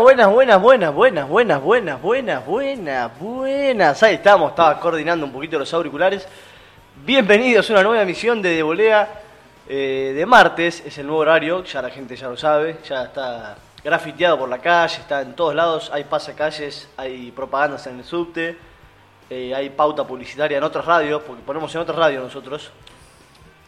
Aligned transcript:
Buenas, 0.00 0.32
buenas, 0.32 0.62
buenas, 0.62 0.94
buenas, 0.94 1.28
buenas, 1.28 1.62
buenas, 1.62 2.00
buenas, 2.00 2.46
buenas, 2.46 3.18
buenas. 3.20 4.02
Ahí 4.02 4.14
estamos, 4.14 4.50
estaba 4.50 4.80
coordinando 4.80 5.26
un 5.26 5.32
poquito 5.32 5.58
los 5.58 5.74
auriculares. 5.74 6.26
Bienvenidos 7.04 7.68
a 7.68 7.74
una 7.74 7.82
nueva 7.82 8.02
emisión 8.02 8.40
de 8.40 8.56
De 8.56 8.62
Volea 8.62 9.20
eh, 9.68 10.14
de 10.16 10.24
martes. 10.24 10.82
Es 10.86 10.96
el 10.96 11.06
nuevo 11.06 11.20
horario, 11.20 11.62
ya 11.64 11.82
la 11.82 11.90
gente 11.90 12.16
ya 12.16 12.28
lo 12.28 12.38
sabe, 12.38 12.78
ya 12.88 13.04
está 13.04 13.54
grafiteado 13.84 14.38
por 14.38 14.48
la 14.48 14.58
calle, 14.58 14.96
está 14.96 15.20
en 15.20 15.34
todos 15.34 15.54
lados. 15.54 15.90
Hay 15.92 16.04
pasacalles, 16.04 16.88
hay 16.96 17.30
propagandas 17.30 17.86
en 17.86 17.98
el 17.98 18.04
subte, 18.04 18.56
eh, 19.28 19.54
hay 19.54 19.68
pauta 19.68 20.06
publicitaria 20.06 20.56
en 20.56 20.64
otras 20.64 20.86
radios, 20.86 21.22
porque 21.22 21.42
ponemos 21.42 21.72
en 21.74 21.82
otras 21.82 21.98
radios 21.98 22.24
nosotros. 22.24 22.70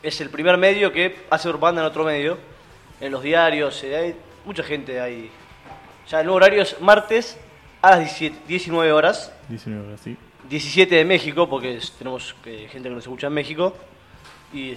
Es 0.02 0.19
el 0.22 0.30
primer 0.30 0.56
medio 0.56 0.91
que 0.91 1.27
hace 1.28 1.50
propaganda 1.50 1.83
en 1.83 1.86
otro 1.86 2.02
medio, 2.02 2.39
en 2.98 3.12
los 3.12 3.22
diarios, 3.22 3.84
eh, 3.84 3.95
hay 3.95 4.17
mucha 4.47 4.62
gente 4.62 4.98
ahí. 5.02 5.30
Ya 6.09 6.21
el 6.21 6.27
nuevo 6.27 6.37
horario 6.37 6.63
es 6.63 6.81
martes 6.81 7.39
a 7.81 7.91
las 7.91 8.01
17 8.01 8.43
19 8.47 8.93
horas. 8.93 9.33
19 9.49 9.87
horas, 9.87 10.01
sí. 10.01 10.17
17 10.48 10.95
de 10.95 11.05
México, 11.05 11.48
porque 11.48 11.81
tenemos 11.98 12.35
eh, 12.45 12.69
gente 12.70 12.89
que 12.89 12.95
nos 12.95 13.05
escucha 13.05 13.29
en 13.29 13.33
México. 13.33 13.75
Y 14.53 14.75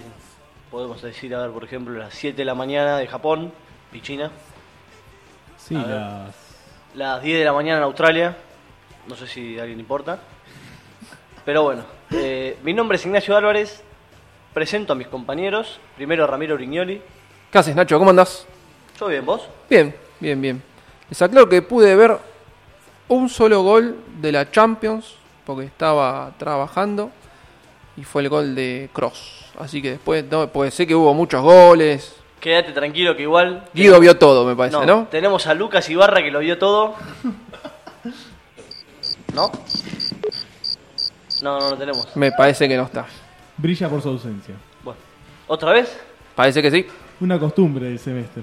podemos 0.70 1.00
decir, 1.02 1.34
a 1.34 1.42
ver, 1.42 1.50
por 1.50 1.64
ejemplo, 1.64 1.98
las 1.98 2.14
7 2.14 2.36
de 2.36 2.44
la 2.44 2.54
mañana 2.54 2.96
de 2.96 3.06
Japón 3.06 3.52
y 3.92 4.00
China. 4.00 4.30
Sí, 5.56 5.74
ver. 5.74 5.86
las... 5.86 6.34
Las 6.94 7.22
10 7.22 7.38
de 7.38 7.44
la 7.44 7.52
mañana 7.52 7.78
en 7.78 7.84
Australia. 7.84 8.36
No 9.06 9.14
sé 9.14 9.26
si 9.26 9.58
a 9.58 9.62
alguien 9.62 9.78
importa. 9.78 10.18
Pero 11.44 11.62
bueno, 11.62 11.84
eh, 12.10 12.58
mi 12.62 12.72
nombre 12.72 12.96
es 12.96 13.04
Ignacio 13.04 13.36
Álvarez. 13.36 13.82
Presento 14.54 14.94
a 14.94 14.96
mis 14.96 15.06
compañeros. 15.08 15.78
Primero 15.96 16.26
Ramiro 16.26 16.56
Brignoli. 16.56 17.00
¿Qué 17.50 17.58
haces, 17.58 17.76
Nacho? 17.76 17.98
¿Cómo 17.98 18.10
andás? 18.10 18.46
¿Todo 18.98 19.10
bien, 19.10 19.24
vos? 19.24 19.48
Bien, 19.68 19.94
bien, 20.20 20.40
bien. 20.40 20.62
Les 21.08 21.22
aclaro 21.22 21.48
que 21.48 21.62
pude 21.62 21.96
ver 21.96 22.18
un 23.08 23.28
solo 23.28 23.62
gol 23.62 23.96
de 24.20 24.32
la 24.32 24.50
Champions 24.50 25.14
porque 25.46 25.64
estaba 25.64 26.32
trabajando 26.36 27.10
y 27.96 28.04
fue 28.04 28.22
el 28.22 28.28
gol 28.28 28.54
de 28.54 28.90
Cross. 28.92 29.46
Así 29.58 29.80
que 29.80 29.92
después, 29.92 30.24
no, 30.30 30.48
pues 30.48 30.74
sé 30.74 30.86
que 30.86 30.94
hubo 30.94 31.14
muchos 31.14 31.42
goles. 31.42 32.14
Quédate 32.40 32.72
tranquilo 32.72 33.16
que 33.16 33.22
igual. 33.22 33.64
Guido 33.74 33.98
vio 33.98 34.16
todo, 34.18 34.44
me 34.44 34.54
parece, 34.54 34.84
¿no? 34.86 35.08
Tenemos 35.10 35.46
a 35.46 35.54
Lucas 35.54 35.88
Ibarra 35.88 36.22
que 36.22 36.30
lo 36.30 36.40
vio 36.40 36.58
todo. 36.58 36.94
¿No? 39.34 39.50
No, 41.42 41.58
no 41.58 41.70
lo 41.70 41.76
tenemos. 41.76 42.14
Me 42.16 42.32
parece 42.32 42.68
que 42.68 42.76
no 42.76 42.84
está. 42.84 43.06
Brilla 43.56 43.88
por 43.88 44.02
su 44.02 44.10
ausencia. 44.10 44.54
Bueno, 44.84 45.00
¿otra 45.46 45.72
vez? 45.72 45.98
Parece 46.34 46.62
que 46.62 46.70
sí. 46.70 46.86
Una 47.20 47.38
costumbre 47.38 47.86
del 47.86 47.98
semestre. 47.98 48.42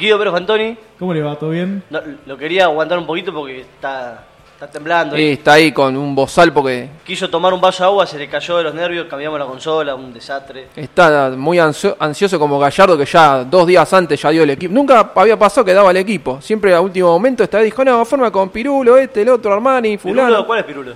Guido 0.00 0.18
Pérez 0.18 0.32
Fantoni. 0.32 0.76
¿Cómo 0.98 1.14
le 1.14 1.20
va? 1.22 1.36
¿Todo 1.36 1.50
bien? 1.50 1.82
No, 1.90 2.00
lo 2.26 2.36
quería 2.36 2.64
aguantar 2.64 2.98
un 2.98 3.06
poquito 3.06 3.32
porque 3.32 3.60
está, 3.60 4.24
está 4.54 4.66
temblando. 4.66 5.16
Y 5.18 5.32
está 5.32 5.52
ahí 5.54 5.72
con 5.72 5.96
un 5.96 6.14
bozal 6.14 6.52
porque 6.52 6.88
Quiso 7.04 7.28
tomar 7.30 7.52
un 7.52 7.60
vaso 7.60 7.82
de 7.84 7.88
agua, 7.88 8.06
se 8.06 8.18
le 8.18 8.28
cayó 8.28 8.56
de 8.56 8.64
los 8.64 8.74
nervios, 8.74 9.06
cambiamos 9.08 9.38
la 9.38 9.44
consola, 9.46 9.94
un 9.94 10.12
desastre. 10.12 10.68
está 10.74 11.30
muy 11.36 11.58
ansio- 11.58 11.96
ansioso 11.98 12.38
como 12.38 12.58
Gallardo 12.58 12.96
que 12.96 13.04
ya 13.04 13.44
dos 13.44 13.66
días 13.66 13.92
antes 13.92 14.20
ya 14.20 14.30
dio 14.30 14.42
el 14.42 14.50
equipo. 14.50 14.72
Nunca 14.74 15.12
había 15.14 15.38
pasado 15.38 15.64
que 15.64 15.74
daba 15.74 15.90
el 15.90 15.98
equipo. 15.98 16.40
Siempre 16.40 16.74
a 16.74 16.80
último 16.80 17.08
momento 17.08 17.44
está 17.44 17.58
dijo, 17.60 17.84
no, 17.84 18.04
forma 18.04 18.30
con 18.30 18.48
Pirulo, 18.48 18.96
este, 18.96 19.22
el 19.22 19.28
otro, 19.28 19.52
Armani, 19.52 19.98
fulano. 19.98 20.28
¿Pirulo? 20.28 20.46
¿Cuál 20.46 20.58
es 20.60 20.64
Pirulo? 20.64 20.94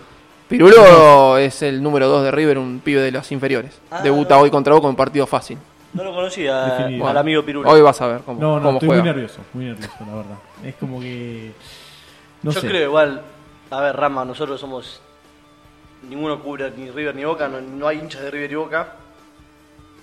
Pirulo 0.48 1.38
es 1.38 1.62
el 1.62 1.82
número 1.82 2.06
2 2.08 2.24
de 2.24 2.30
River, 2.30 2.58
un 2.58 2.80
pibe 2.84 3.00
de 3.00 3.10
las 3.10 3.32
inferiores. 3.32 3.72
Ah. 3.90 4.00
Debuta 4.02 4.38
hoy 4.38 4.50
contra 4.50 4.72
Boca 4.74 4.86
en 4.86 4.90
un 4.90 4.96
partido 4.96 5.26
fácil. 5.26 5.58
No 5.94 6.02
lo 6.04 6.12
conocía 6.14 6.76
al 6.86 7.16
amigo 7.18 7.42
Pirulo. 7.44 7.68
Hoy 7.70 7.80
vas 7.80 8.00
a 8.00 8.06
ver 8.08 8.20
cómo, 8.22 8.40
No, 8.40 8.56
no, 8.56 8.62
cómo 8.64 8.72
estoy 8.78 8.88
juega. 8.88 9.02
muy 9.02 9.10
nervioso, 9.12 9.40
muy 9.52 9.64
nervioso, 9.66 9.94
la 10.00 10.14
verdad. 10.14 10.36
Es 10.64 10.74
como 10.74 11.00
que... 11.00 11.52
No 12.42 12.50
Yo 12.50 12.60
sé. 12.60 12.68
creo 12.68 12.82
igual, 12.88 13.22
a 13.70 13.80
ver, 13.80 13.96
Rama, 13.96 14.24
nosotros 14.24 14.60
somos. 14.60 15.00
Ninguno 16.08 16.42
cubre 16.42 16.70
ni 16.76 16.90
River 16.90 17.14
ni 17.14 17.24
Boca, 17.24 17.48
no, 17.48 17.60
no 17.60 17.86
hay 17.88 17.98
hinchas 18.00 18.20
de 18.22 18.30
River 18.30 18.52
y 18.52 18.54
Boca. 18.56 18.88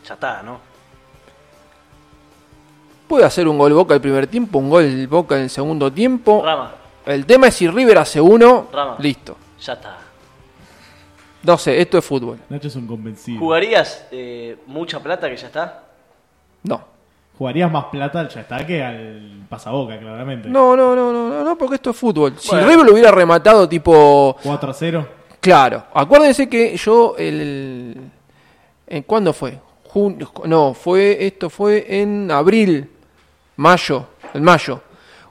Ya 0.07 0.13
está, 0.15 0.41
¿no? 0.41 0.59
Puede 3.07 3.25
hacer 3.25 3.47
un 3.47 3.57
gol 3.57 3.73
Boca 3.73 3.93
el 3.93 4.01
primer 4.01 4.25
tiempo, 4.27 4.57
un 4.59 4.69
gol 4.69 5.07
Boca 5.07 5.35
en 5.35 5.43
el 5.43 5.49
segundo 5.49 5.91
tiempo. 5.91 6.41
Rama, 6.43 6.71
El 7.05 7.25
tema 7.25 7.47
es 7.47 7.55
si 7.55 7.67
River 7.67 7.97
hace 7.99 8.19
uno, 8.21 8.69
Rama. 8.71 8.95
listo. 8.99 9.35
ya 9.59 9.73
está. 9.73 9.97
No 11.43 11.57
sé, 11.57 11.81
esto 11.81 11.97
es 11.97 12.05
fútbol. 12.05 12.37
Nacho 12.49 12.67
es 12.67 12.75
un 12.75 12.85
convencido. 12.87 13.39
¿Jugarías 13.39 14.05
eh, 14.11 14.57
mucha 14.67 14.99
plata 15.01 15.29
que 15.29 15.37
ya 15.37 15.47
está? 15.47 15.83
No. 16.63 16.83
Jugarías 17.37 17.71
más 17.71 17.85
plata 17.85 18.19
al 18.19 18.29
ya 18.29 18.41
está 18.41 18.65
que 18.65 18.83
al 18.83 19.45
pasaboca, 19.49 19.97
claramente. 19.99 20.47
No, 20.49 20.75
no, 20.75 20.95
no, 20.95 21.11
no, 21.11 21.29
no, 21.29 21.43
no, 21.43 21.57
porque 21.57 21.75
esto 21.75 21.89
es 21.89 21.97
fútbol. 21.97 22.35
Si. 22.37 22.55
River 22.55 22.85
lo 22.85 22.93
hubiera 22.93 23.09
rematado 23.11 23.67
tipo 23.67 24.35
4 24.43 24.69
a 24.69 24.73
0. 24.73 25.07
Claro, 25.39 25.83
acuérdense 25.93 26.47
que 26.47 26.77
yo 26.77 27.15
el, 27.17 27.97
¿en 28.85 29.03
cuándo 29.03 29.33
fue? 29.33 29.57
Jun- 29.91 30.29
no, 30.45 30.75
fue 30.75 31.25
esto 31.25 31.49
fue 31.49 31.83
en 32.01 32.29
abril, 32.29 32.87
mayo, 33.55 34.05
en 34.35 34.43
mayo, 34.43 34.79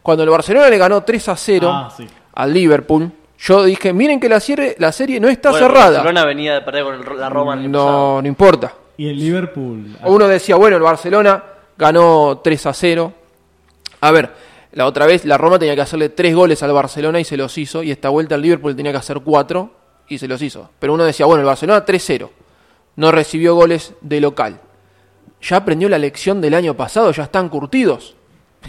cuando 0.02 0.24
el 0.24 0.30
Barcelona 0.30 0.68
le 0.68 0.78
ganó 0.78 1.04
3 1.04 1.28
a 1.28 1.36
0 1.36 1.70
Ah, 1.72 1.94
sí. 1.96 2.06
al 2.34 2.52
Liverpool. 2.52 3.12
Yo 3.40 3.64
dije, 3.64 3.92
miren 3.92 4.20
que 4.20 4.28
la 4.28 4.38
serie, 4.40 4.76
la 4.78 4.92
serie 4.92 5.18
no 5.18 5.28
está 5.28 5.50
Bueno, 5.50 5.66
cerrada. 5.66 5.90
Barcelona 5.98 6.24
venía 6.26 6.54
de 6.54 6.60
perder 6.60 6.84
con 6.84 6.94
el- 6.94 7.18
la 7.20 7.28
Roma 7.30 7.54
en 7.54 7.60
el 7.64 7.70
pasado. 7.70 7.90
No, 8.16 8.22
no 8.22 8.28
importa. 8.28 8.74
Y 8.98 9.08
el 9.08 9.18
Liverpool... 9.18 9.96
Uno 10.04 10.28
decía, 10.28 10.56
bueno, 10.56 10.76
el 10.76 10.82
Barcelona 10.82 11.42
ganó 11.78 12.40
3 12.44 12.66
a 12.66 12.74
0. 12.74 13.12
A 14.02 14.10
ver, 14.10 14.30
la 14.72 14.84
otra 14.86 15.06
vez 15.06 15.24
la 15.24 15.38
Roma 15.38 15.58
tenía 15.58 15.74
que 15.74 15.80
hacerle 15.80 16.10
3 16.10 16.34
goles 16.34 16.62
al 16.62 16.72
Barcelona 16.72 17.18
y 17.18 17.24
se 17.24 17.38
los 17.38 17.56
hizo. 17.56 17.82
Y 17.82 17.90
esta 17.90 18.10
vuelta 18.10 18.34
el 18.34 18.42
Liverpool 18.42 18.76
tenía 18.76 18.92
que 18.92 18.98
hacer 18.98 19.20
4 19.20 19.70
y 20.08 20.18
se 20.18 20.28
los 20.28 20.42
hizo. 20.42 20.68
Pero 20.78 20.92
uno 20.92 21.04
decía, 21.04 21.24
bueno, 21.24 21.40
el 21.40 21.46
Barcelona 21.46 21.84
3-0. 21.86 22.28
No 22.96 23.10
recibió 23.10 23.54
goles 23.54 23.94
de 24.02 24.20
local. 24.20 24.60
Ya 25.40 25.56
aprendió 25.56 25.88
la 25.88 25.96
lección 25.98 26.42
del 26.42 26.52
año 26.52 26.74
pasado, 26.76 27.10
ya 27.12 27.22
están 27.22 27.48
curtidos. 27.48 28.16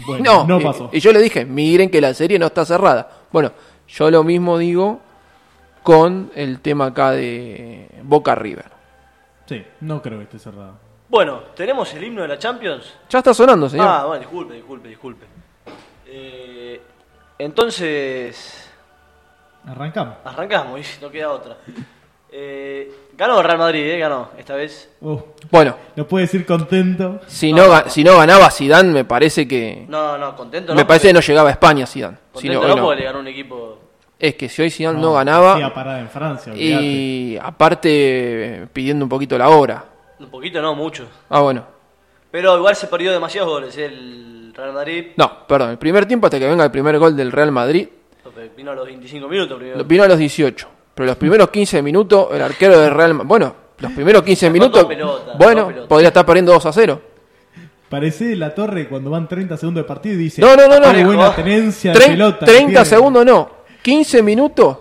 Bueno, 0.06 0.44
no, 0.48 0.58
y- 0.58 0.64
pasó. 0.64 0.88
Y, 0.94 1.00
yo 1.00 1.12
le 1.12 1.20
dije, 1.20 1.44
miren 1.44 1.90
que 1.90 2.00
la 2.00 2.14
serie 2.14 2.38
no 2.38 2.46
está 2.46 2.64
cerrada. 2.64 3.10
Bueno, 3.30 3.52
yo 3.92 4.10
lo 4.10 4.24
mismo 4.24 4.58
digo 4.58 5.00
con 5.82 6.30
el 6.34 6.60
tema 6.60 6.86
acá 6.86 7.10
de 7.10 7.88
Boca 8.02 8.34
River. 8.34 8.66
Sí, 9.46 9.64
no 9.80 10.00
creo 10.00 10.18
que 10.18 10.24
esté 10.24 10.38
cerrado. 10.38 10.74
Bueno, 11.08 11.40
¿tenemos 11.54 11.92
el 11.94 12.04
himno 12.04 12.22
de 12.22 12.28
la 12.28 12.38
Champions? 12.38 12.94
Ya 13.10 13.18
está 13.18 13.34
sonando, 13.34 13.68
señor. 13.68 13.86
Ah, 13.86 14.04
bueno, 14.06 14.20
disculpe, 14.20 14.54
disculpe, 14.54 14.88
disculpe. 14.88 15.26
Eh, 16.06 16.80
entonces, 17.38 18.70
Arrancamos. 19.66 20.16
arrancamos, 20.24 20.80
y 20.80 21.02
no 21.02 21.10
queda 21.10 21.30
otra. 21.30 21.56
Eh, 22.34 22.90
ganó 23.14 23.38
el 23.40 23.44
Real 23.44 23.58
Madrid, 23.58 23.82
¿eh? 23.90 23.98
Ganó, 23.98 24.30
esta 24.38 24.54
vez. 24.54 24.90
Uh, 25.02 25.18
Bueno, 25.50 25.76
no 25.96 26.06
puede 26.08 26.24
decir 26.24 26.46
contento. 26.46 27.20
Si 27.26 27.52
no, 27.52 27.86
si 27.90 28.02
no 28.04 28.16
ganaba 28.16 28.50
Zidane, 28.50 28.90
me 28.90 29.04
parece 29.04 29.46
que. 29.46 29.84
No, 29.86 30.16
no, 30.16 30.34
contento 30.34 30.72
no. 30.72 30.78
me 30.78 30.86
parece 30.86 31.08
que 31.08 31.12
no 31.12 31.20
llegaba 31.20 31.50
a 31.50 31.52
España 31.52 31.86
Zidane. 31.86 32.16
Si 32.34 32.48
Contento 32.48 32.62
no, 32.62 32.68
no, 32.68 32.76
no. 32.76 32.82
porque 32.84 33.00
le 33.00 33.04
ganó 33.06 33.18
un 33.20 33.28
equipo... 33.28 33.78
Es 34.22 34.36
que 34.36 34.48
si 34.48 34.62
hoy 34.62 34.70
Zidane 34.70 35.00
no, 35.00 35.08
Sí, 35.10 35.14
ganaba. 35.16 35.66
a 35.66 35.74
parada 35.74 35.98
en 35.98 36.08
Francia, 36.08 36.54
y 36.54 37.36
aparte 37.42 38.68
pidiendo 38.72 39.04
un 39.04 39.08
poquito 39.08 39.36
la 39.36 39.48
hora. 39.48 39.84
Un 40.20 40.28
poquito, 40.30 40.62
no, 40.62 40.76
mucho. 40.76 41.06
Ah, 41.28 41.40
bueno. 41.40 41.64
Pero 42.30 42.56
igual 42.56 42.76
se 42.76 42.86
perdió 42.86 43.10
demasiados 43.10 43.50
goles 43.50 43.76
¿eh? 43.76 43.86
el 43.86 44.52
Real 44.54 44.72
Madrid. 44.74 45.06
No, 45.16 45.44
perdón. 45.46 45.70
El 45.70 45.78
primer 45.78 46.06
tiempo 46.06 46.28
hasta 46.28 46.38
que 46.38 46.46
venga 46.48 46.64
el 46.64 46.70
primer 46.70 46.98
gol 47.00 47.16
del 47.16 47.32
Real 47.32 47.50
Madrid. 47.50 47.88
Vino 48.56 48.70
a 48.70 48.74
los 48.76 48.86
25 48.86 49.26
minutos 49.28 49.58
primero. 49.58 49.84
Vino 49.84 50.04
a 50.04 50.08
los 50.08 50.18
18. 50.18 50.68
Pero 50.94 51.06
los 51.06 51.16
primeros 51.16 51.50
15 51.50 51.82
minutos, 51.82 52.28
el 52.32 52.42
arquero 52.42 52.78
del 52.78 52.92
Real 52.94 53.14
Madrid. 53.14 53.28
Bueno, 53.28 53.54
los 53.80 53.90
primeros 53.92 54.22
15 54.22 54.46
Sacó 54.46 54.52
minutos. 54.52 54.80
dos 54.82 54.88
pelotas, 54.88 55.36
bueno, 55.38 55.72
podría 55.88 56.08
estar 56.08 56.24
perdiendo 56.24 56.52
2 56.52 56.66
a 56.66 56.72
0. 56.72 57.02
Parece 57.88 58.36
la 58.36 58.54
torre 58.54 58.88
cuando 58.88 59.10
van 59.10 59.26
30 59.28 59.56
segundos 59.56 59.82
de 59.82 59.88
partido 59.88 60.14
y 60.14 60.18
dice... 60.18 60.40
No, 60.40 60.54
no, 60.56 60.66
no, 60.68 60.78
no. 60.80 60.92
"Qué 60.92 61.04
buena 61.04 61.34
tenencia 61.34 61.92
de 61.92 61.98
pelota. 61.98 62.46
30 62.46 62.66
pierde". 62.68 62.84
segundos 62.86 63.26
no. 63.26 63.61
15 63.82 64.22
minutos. 64.22 64.78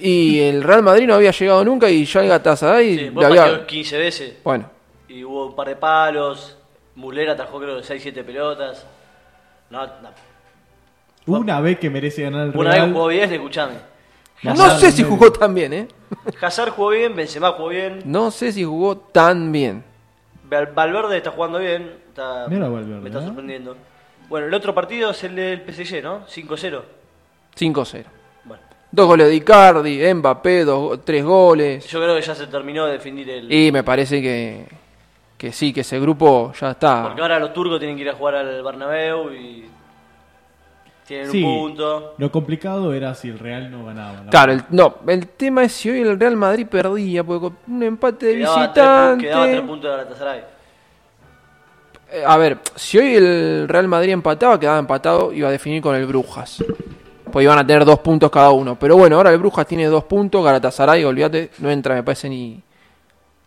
Y 0.00 0.40
el 0.40 0.62
Real 0.62 0.82
Madrid 0.82 1.06
no 1.06 1.14
había 1.14 1.30
llegado 1.30 1.64
nunca. 1.64 1.88
Y 1.90 2.04
ya 2.04 2.20
el 2.22 2.28
Gatasaray. 2.28 2.94
Sí, 2.96 3.04
le 3.04 3.10
vos 3.10 3.24
había- 3.24 3.42
pateó 3.44 3.66
15 3.66 3.98
veces. 3.98 4.34
Bueno. 4.42 4.68
Y 5.08 5.24
hubo 5.24 5.46
un 5.46 5.54
par 5.56 5.68
de 5.68 5.76
palos. 5.76 6.56
Mulera 6.96 7.34
trajo 7.36 7.58
creo 7.60 7.82
6-7 7.82 8.22
pelotas. 8.24 8.86
No, 9.70 9.86
no. 9.86 10.10
Una 11.26 11.60
vez 11.60 11.78
que 11.78 11.88
merece 11.90 12.22
ganar 12.22 12.48
el 12.48 12.56
Una 12.56 12.70
vez 12.70 12.78
Real. 12.80 12.92
jugó 12.92 13.06
bien, 13.08 13.32
escuchame. 13.32 13.74
No 14.42 14.52
Hazard 14.52 14.78
sé 14.80 14.92
si 14.92 15.02
medio. 15.02 15.16
jugó 15.16 15.32
tan 15.32 15.54
bien, 15.54 15.72
¿eh? 15.72 15.88
Hazard 16.40 16.70
jugó 16.70 16.90
bien, 16.90 17.16
Benzema 17.16 17.52
jugó 17.52 17.68
bien. 17.68 18.02
No 18.04 18.30
sé 18.30 18.52
si 18.52 18.62
jugó 18.62 18.96
tan 18.98 19.50
bien. 19.52 19.82
Val- 20.44 20.66
Valverde 20.74 21.16
está 21.16 21.30
jugando 21.30 21.58
bien. 21.60 21.90
Está, 22.08 22.46
Mira 22.48 22.68
Valverde, 22.68 23.00
me 23.00 23.08
está 23.08 23.20
¿eh? 23.20 23.24
sorprendiendo. 23.26 23.76
Bueno, 24.28 24.46
el 24.48 24.54
otro 24.54 24.74
partido 24.74 25.10
es 25.12 25.24
el 25.24 25.34
del 25.34 25.62
PSG, 25.62 26.02
¿no? 26.02 26.26
5-0. 26.26 26.82
5-0. 27.56 28.04
Dos 28.94 29.06
goles 29.08 29.26
de 29.28 29.34
Icardi, 29.34 30.14
Mbappé, 30.14 30.64
dos, 30.64 31.00
tres 31.04 31.24
goles. 31.24 31.84
yo 31.88 32.00
creo 32.00 32.14
que 32.14 32.22
ya 32.22 32.34
se 32.34 32.46
terminó 32.46 32.86
de 32.86 32.92
definir 32.92 33.28
el. 33.28 33.52
Y 33.52 33.72
me 33.72 33.82
parece 33.82 34.22
que, 34.22 34.66
que 35.36 35.50
sí, 35.52 35.72
que 35.72 35.80
ese 35.80 35.98
grupo 35.98 36.52
ya 36.60 36.70
está. 36.72 37.02
Porque 37.04 37.20
ahora 37.20 37.40
los 37.40 37.52
turcos 37.52 37.78
tienen 37.80 37.96
que 37.96 38.02
ir 38.02 38.10
a 38.10 38.14
jugar 38.14 38.36
al 38.36 38.62
Bernabéu 38.62 39.32
y 39.32 39.64
Tienen 41.06 41.30
Sí. 41.30 41.42
un 41.42 41.58
punto. 41.70 42.14
Lo 42.18 42.30
complicado 42.30 42.94
era 42.94 43.14
si 43.14 43.28
el 43.28 43.38
Real 43.38 43.70
no 43.70 43.84
ganaba. 43.84 44.22
Claro, 44.30 44.52
el, 44.52 44.62
no, 44.70 44.94
el 45.06 45.26
tema 45.28 45.64
es 45.64 45.72
si 45.72 45.90
hoy 45.90 46.00
el 46.00 46.18
Real 46.18 46.36
Madrid 46.36 46.66
perdía, 46.66 47.22
porque 47.24 47.40
con 47.40 47.56
un 47.66 47.82
empate 47.82 48.26
de 48.26 48.36
Quedaba 48.38 48.72
tres, 48.72 48.84
pu- 48.86 49.20
quedaba 49.20 49.42
tres 49.42 49.52
visitante. 49.52 49.60
puntos 49.68 49.82
de 49.82 49.88
Galatasaray. 49.96 50.40
Eh, 52.12 52.22
a 52.24 52.36
ver, 52.38 52.58
si 52.76 52.98
hoy 52.98 53.16
el 53.16 53.66
Real 53.68 53.88
Madrid 53.88 54.12
empataba, 54.12 54.58
quedaba 54.58 54.78
empatado, 54.78 55.32
iba 55.32 55.48
a 55.48 55.50
definir 55.50 55.82
con 55.82 55.94
el 55.96 56.06
Brujas. 56.06 56.62
Pues 57.34 57.42
iban 57.42 57.58
a 57.58 57.66
tener 57.66 57.84
dos 57.84 57.98
puntos 57.98 58.30
cada 58.30 58.50
uno. 58.52 58.78
Pero 58.78 58.96
bueno, 58.96 59.16
ahora 59.16 59.30
el 59.32 59.38
Brujas 59.38 59.66
tiene 59.66 59.86
dos 59.86 60.04
puntos, 60.04 60.44
Galatasaray, 60.44 61.02
olvídate, 61.02 61.50
no 61.58 61.68
entra, 61.68 61.96
me 61.96 62.04
parece 62.04 62.28
ni. 62.28 62.62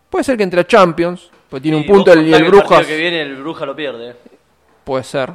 Puede 0.09 0.25
ser 0.25 0.35
que 0.35 0.43
entre 0.43 0.59
a 0.59 0.67
Champions, 0.67 1.29
pues 1.49 1.61
tiene 1.63 1.77
un 1.77 1.85
punto 1.85 2.11
el, 2.11 2.27
y 2.27 2.33
el 2.33 2.43
Brujas. 2.43 2.85
que 2.85 2.97
viene 2.97 3.21
el 3.21 3.37
Bruja 3.37 3.65
lo 3.65 3.73
pierde. 3.77 4.09
eh. 4.09 4.15
Puede 4.83 5.05
ser. 5.05 5.31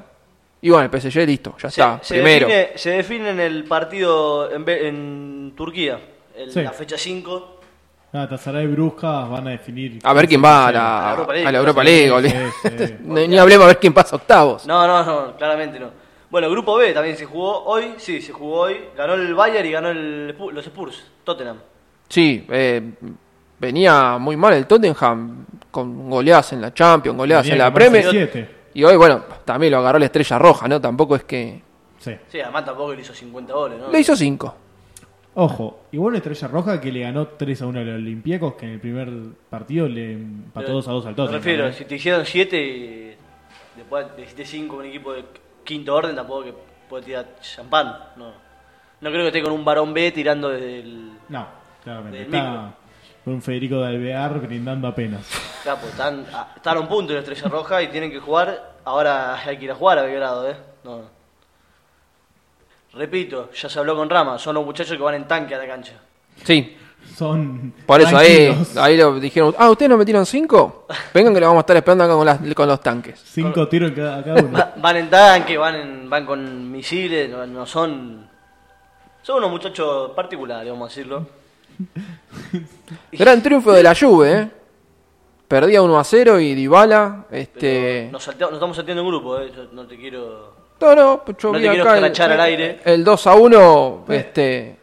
Y 0.61 0.69
bueno, 0.69 0.85
el 0.93 1.01
PSG 1.01 1.27
listo, 1.27 1.55
ya 1.63 1.71
Se, 1.71 1.81
está, 1.81 1.99
se 2.03 2.15
primero. 2.17 2.47
define, 2.47 2.77
se 2.79 2.91
define 2.91 3.31
en 3.31 3.41
el 3.41 3.65
partido 3.65 4.51
en, 4.53 5.55
Turquía, 5.57 5.99
el- 6.37 6.53
Sí. 6.53 6.61
la 6.61 6.73
fecha 6.73 6.99
5. 6.99 7.61
Galatasaray 8.13 8.65
y 8.65 8.67
Bruscas 8.67 9.31
van 9.31 9.47
a 9.49 9.51
definir. 9.53 9.99
A 10.05 10.13
ver 10.13 10.29
quién 10.29 10.45
va 10.45 10.67
a 10.67 10.69
A 10.69 10.73
la 10.73 10.83
la, 11.05 11.11
Europa 11.13 11.33
League. 11.33 11.49
a 11.49 11.53
la 11.53 11.59
Europa 11.59 11.83
League. 11.85 12.51
Sí, 12.63 12.95
ni 13.07 13.39
hablemos 13.39 13.65
a 13.65 13.69
ver 13.69 13.79
quién 13.79 13.95
pasa 13.95 14.17
octavos. 14.17 14.67
No, 14.67 14.87
no, 14.87 15.03
no, 15.03 15.37
claramente 15.39 15.81
no. 15.81 16.02
Bueno, 16.33 16.51
grupo 16.51 16.77
B 16.77 16.95
también 16.95 17.15
se 17.15 17.27
jugó 17.27 17.63
hoy, 17.65 17.93
sí, 17.99 18.23
se 18.23 18.33
jugó 18.33 18.61
hoy. 18.61 18.77
Ganó 18.97 19.13
el 19.13 19.35
Bayern 19.35 19.69
y 19.69 19.71
ganó 19.71 19.91
el, 19.91 20.29
los 20.29 20.67
Spurs, 20.67 21.05
Tottenham. 21.25 21.59
Sí, 22.09 22.47
eh, 22.49 22.83
venía 23.61 24.17
muy 24.17 24.35
mal 24.39 24.55
el 24.55 24.67
Tottenham 24.67 25.45
con 25.71 26.09
goleadas 26.09 26.55
en 26.55 26.63
la 26.63 26.73
Champions, 26.73 27.19
goleadas 27.19 27.49
en 27.49 27.59
la 27.59 27.71
Premier. 27.71 28.07
siete. 28.09 28.49
Y 28.73 28.83
hoy, 28.83 28.97
bueno, 28.97 29.23
también 29.45 29.73
lo 29.73 29.81
agarró 29.81 29.99
la 29.99 30.07
estrella 30.07 30.39
roja, 30.39 30.67
¿no? 30.69 30.81
Tampoco 30.81 31.17
es 31.17 31.25
que. 31.25 31.61
Sí. 31.99 32.17
Sí, 32.29 32.41
además 32.41 32.65
tampoco 32.65 32.95
le 32.95 33.03
hizo 33.03 33.13
50 33.13 33.53
goles, 33.53 33.79
¿no? 33.79 33.91
Le 33.93 34.01
hizo 34.01 34.17
5. 34.17 34.55
Ojo, 35.35 35.81
igual 35.93 36.09
una 36.13 36.17
estrella 36.17 36.49
roja 36.49 36.81
que 36.81 36.91
le 36.91 37.01
ganó 37.01 37.29
3 37.29 37.61
a 37.61 37.67
1 37.67 37.79
a 37.79 37.83
los 37.83 37.95
Olympiacos, 37.97 38.55
que 38.55 38.65
en 38.65 38.73
el 38.73 38.81
primer 38.81 39.11
partido 39.51 39.87
le 39.87 40.13
empató 40.13 40.65
Pero 40.67 40.73
2 40.77 40.89
a 40.89 40.93
2 40.93 41.05
al 41.07 41.11
Me 41.13 41.17
Tottenham. 41.17 41.35
refiero, 41.43 41.67
¿eh? 41.69 41.73
si 41.75 41.85
te 41.85 41.95
hicieron 41.97 42.25
7 42.25 42.57
y 42.63 43.17
después 43.77 44.07
te 44.17 44.23
hiciste 44.23 44.47
5 44.47 44.75
con 44.77 44.85
un 44.85 44.91
equipo 44.91 45.13
de 45.13 45.25
quinto 45.65 45.95
orden, 45.95 46.15
tampoco 46.17 46.45
que 46.45 46.55
puede 46.89 47.05
tirar 47.05 47.27
champán. 47.41 47.97
No, 48.17 48.33
no 49.01 49.11
creo 49.11 49.23
que 49.23 49.29
esté 49.29 49.43
con 49.43 49.53
un 49.53 49.65
varón 49.65 49.93
B 49.95 50.11
tirando 50.13 50.49
desde 50.51 50.81
el. 50.81 51.13
No, 51.29 51.47
claramente. 51.83 52.23
Está 52.23 52.75
con 53.25 53.35
un 53.35 53.43
Federico 53.43 53.81
de 53.81 53.87
Alvear 53.89 54.41
brindando 54.41 54.89
apenas. 54.89 55.27
Claro, 55.63 55.79
pues 55.81 55.93
están, 55.93 56.27
a- 56.35 56.49
están 56.57 56.77
a 56.77 56.81
un 56.81 56.89
punto 56.89 57.13
de 57.13 57.21
la 57.21 57.21
estrella 57.21 57.49
roja 57.49 57.83
y 57.83 57.89
tienen 57.89 58.11
que 58.11 58.19
jugar. 58.19 58.73
Ahora 58.85 59.37
hay 59.37 59.57
que 59.59 59.65
ir 59.67 59.71
a 59.71 59.75
jugar 59.77 59.99
a 59.99 60.03
Belgrado, 60.03 60.51
¿eh? 60.51 60.57
No. 60.83 61.03
Repito, 62.95 63.51
ya 63.53 63.69
se 63.69 63.79
habló 63.79 63.97
con 63.97 64.11
Rama, 64.11 64.39
son 64.39 64.55
los 64.55 64.65
muchachos 64.65 64.97
que 64.97 65.03
van 65.03 65.15
en 65.15 65.27
tanque 65.27 65.55
a 65.55 65.59
la 65.59 65.67
cancha. 65.67 65.95
Sí, 66.45 66.77
Son. 67.23 67.73
por 67.87 68.01
eso 68.01 68.17
ahí, 68.17 68.57
ahí 68.77 68.97
lo 68.97 69.19
dijeron. 69.21 69.55
Ah, 69.59 69.71
¿ustedes 69.71 69.89
nos 69.89 69.99
metieron 69.99 70.27
5? 70.27 70.87
Vengan 71.15 71.33
que 71.35 71.41
lo 71.41 71.47
vamos 71.47 71.61
a 71.61 71.63
estar 71.63 71.77
esperando 71.77 72.05
acá 72.05 72.15
con, 72.15 72.27
las- 72.27 72.55
con 72.55 72.69
los 72.69 72.81
tanques. 72.81 73.21
Cinco 73.25 73.69
tiros 73.69 73.91
en 73.91 73.97
cada, 73.97 74.23
cada 74.25 74.43
uno. 74.43 74.59
Va- 74.59 74.73
Van 74.77 74.97
en 74.97 75.11
tanque, 75.11 75.57
van, 75.57 75.75
en- 75.77 76.11
van 76.11 76.27
con 76.27 76.71
misiles, 76.71 77.31
no, 77.31 77.47
no 77.47 77.65
son. 77.67 78.29
Son 79.23 79.37
unos 79.39 79.51
muchachos 79.51 80.11
particulares, 80.17 80.71
vamos 80.73 80.87
a 80.87 80.89
decirlo. 80.89 81.27
Gran 83.13 83.43
triunfo 83.43 83.73
de 83.73 83.83
la 83.83 83.95
Juve, 83.95 84.33
¿eh? 84.41 84.51
Perdía 85.49 85.83
1 85.83 85.99
a 85.99 86.05
0 86.05 86.41
y 86.41 86.55
Dybala, 86.55 87.27
este... 87.31 88.09
Nos, 88.11 88.27
saltea- 88.27 88.47
nos 88.47 88.55
estamos 88.55 88.75
salteando 88.77 89.03
en 89.03 89.09
grupo, 89.09 89.39
¿eh? 89.39 89.53
Yo 89.55 89.65
no 89.73 89.87
te 89.87 89.97
quiero. 89.97 90.55
No, 90.81 90.95
no, 90.97 91.23
yo 91.39 91.53
No 91.53 91.59
vi 91.59 91.65
te 91.65 91.69
quiero 91.69 91.85
acá 91.85 91.99
el, 91.99 92.05
escrachar 92.05 92.33
al 92.33 92.41
aire. 92.41 92.81
el 92.85 93.05
2 93.05 93.27
a 93.27 93.35
1, 93.35 94.05
este, 94.09 94.77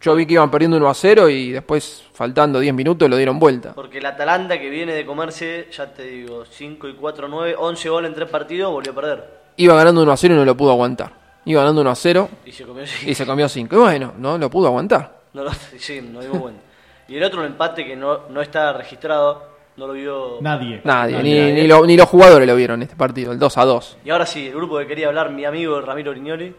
yo 0.00 0.14
vi 0.14 0.26
que 0.26 0.34
iban 0.34 0.50
perdiendo 0.50 0.76
1 0.76 0.88
a 0.88 0.94
0 0.94 1.28
y 1.28 1.50
después, 1.52 2.04
faltando 2.14 2.58
10 2.60 2.72
minutos, 2.74 3.08
lo 3.10 3.16
dieron 3.16 3.38
vuelta. 3.38 3.72
Porque 3.74 3.98
el 3.98 4.06
Atalanta 4.06 4.58
que 4.58 4.70
viene 4.70 4.92
de 4.94 5.04
comerse, 5.04 5.68
ya 5.70 5.92
te 5.92 6.04
digo, 6.04 6.44
5 6.48 6.88
y 6.88 6.94
4, 6.94 7.28
9, 7.28 7.54
11 7.58 7.88
goles 7.88 8.08
en 8.08 8.14
3 8.14 8.28
partidos, 8.30 8.72
volvió 8.72 8.92
a 8.92 8.94
perder. 8.94 9.24
Iba 9.56 9.74
ganando 9.76 10.02
1 10.02 10.12
a 10.12 10.16
0 10.16 10.34
y 10.34 10.36
no 10.38 10.44
lo 10.44 10.56
pudo 10.56 10.70
aguantar. 10.70 11.12
Iba 11.44 11.60
ganando 11.62 11.80
1 11.82 11.90
a 11.90 11.94
0 11.94 12.28
Y 12.44 12.52
se 12.52 12.64
comió 12.64 12.84
y 13.06 13.14
se 13.14 13.26
comió 13.26 13.48
5. 13.48 13.74
Y 13.74 13.78
bueno, 13.78 14.12
no 14.18 14.38
lo 14.38 14.48
pudo 14.50 14.68
aguantar. 14.68 15.20
No 15.34 15.44
lo 15.44 15.50
sí, 15.78 16.00
no 16.02 16.20
dimos 16.20 16.38
cuenta. 16.38 16.60
Y 17.08 17.16
el 17.16 17.24
otro, 17.24 17.40
un 17.40 17.46
empate 17.46 17.84
que 17.84 17.96
no, 17.96 18.28
no 18.30 18.40
está 18.40 18.72
registrado, 18.72 19.42
no 19.76 19.86
lo 19.86 19.92
vio. 19.94 20.38
Nadie. 20.40 20.80
Nadie, 20.84 21.22
ni, 21.22 21.34
nadie. 21.38 21.52
ni, 21.54 21.66
lo- 21.66 21.84
ni 21.84 21.96
los 21.96 22.08
jugadores 22.08 22.46
lo 22.46 22.54
vieron 22.56 22.82
este 22.82 22.94
partido, 22.96 23.32
el 23.32 23.38
2 23.38 23.58
a 23.58 23.64
2. 23.64 23.96
Y 24.04 24.10
ahora 24.10 24.26
sí, 24.26 24.46
el 24.46 24.54
grupo 24.54 24.78
que 24.78 24.86
quería 24.86 25.08
hablar, 25.08 25.30
mi 25.30 25.44
amigo 25.44 25.80
Ramiro 25.80 26.12
Brignoli. 26.12 26.54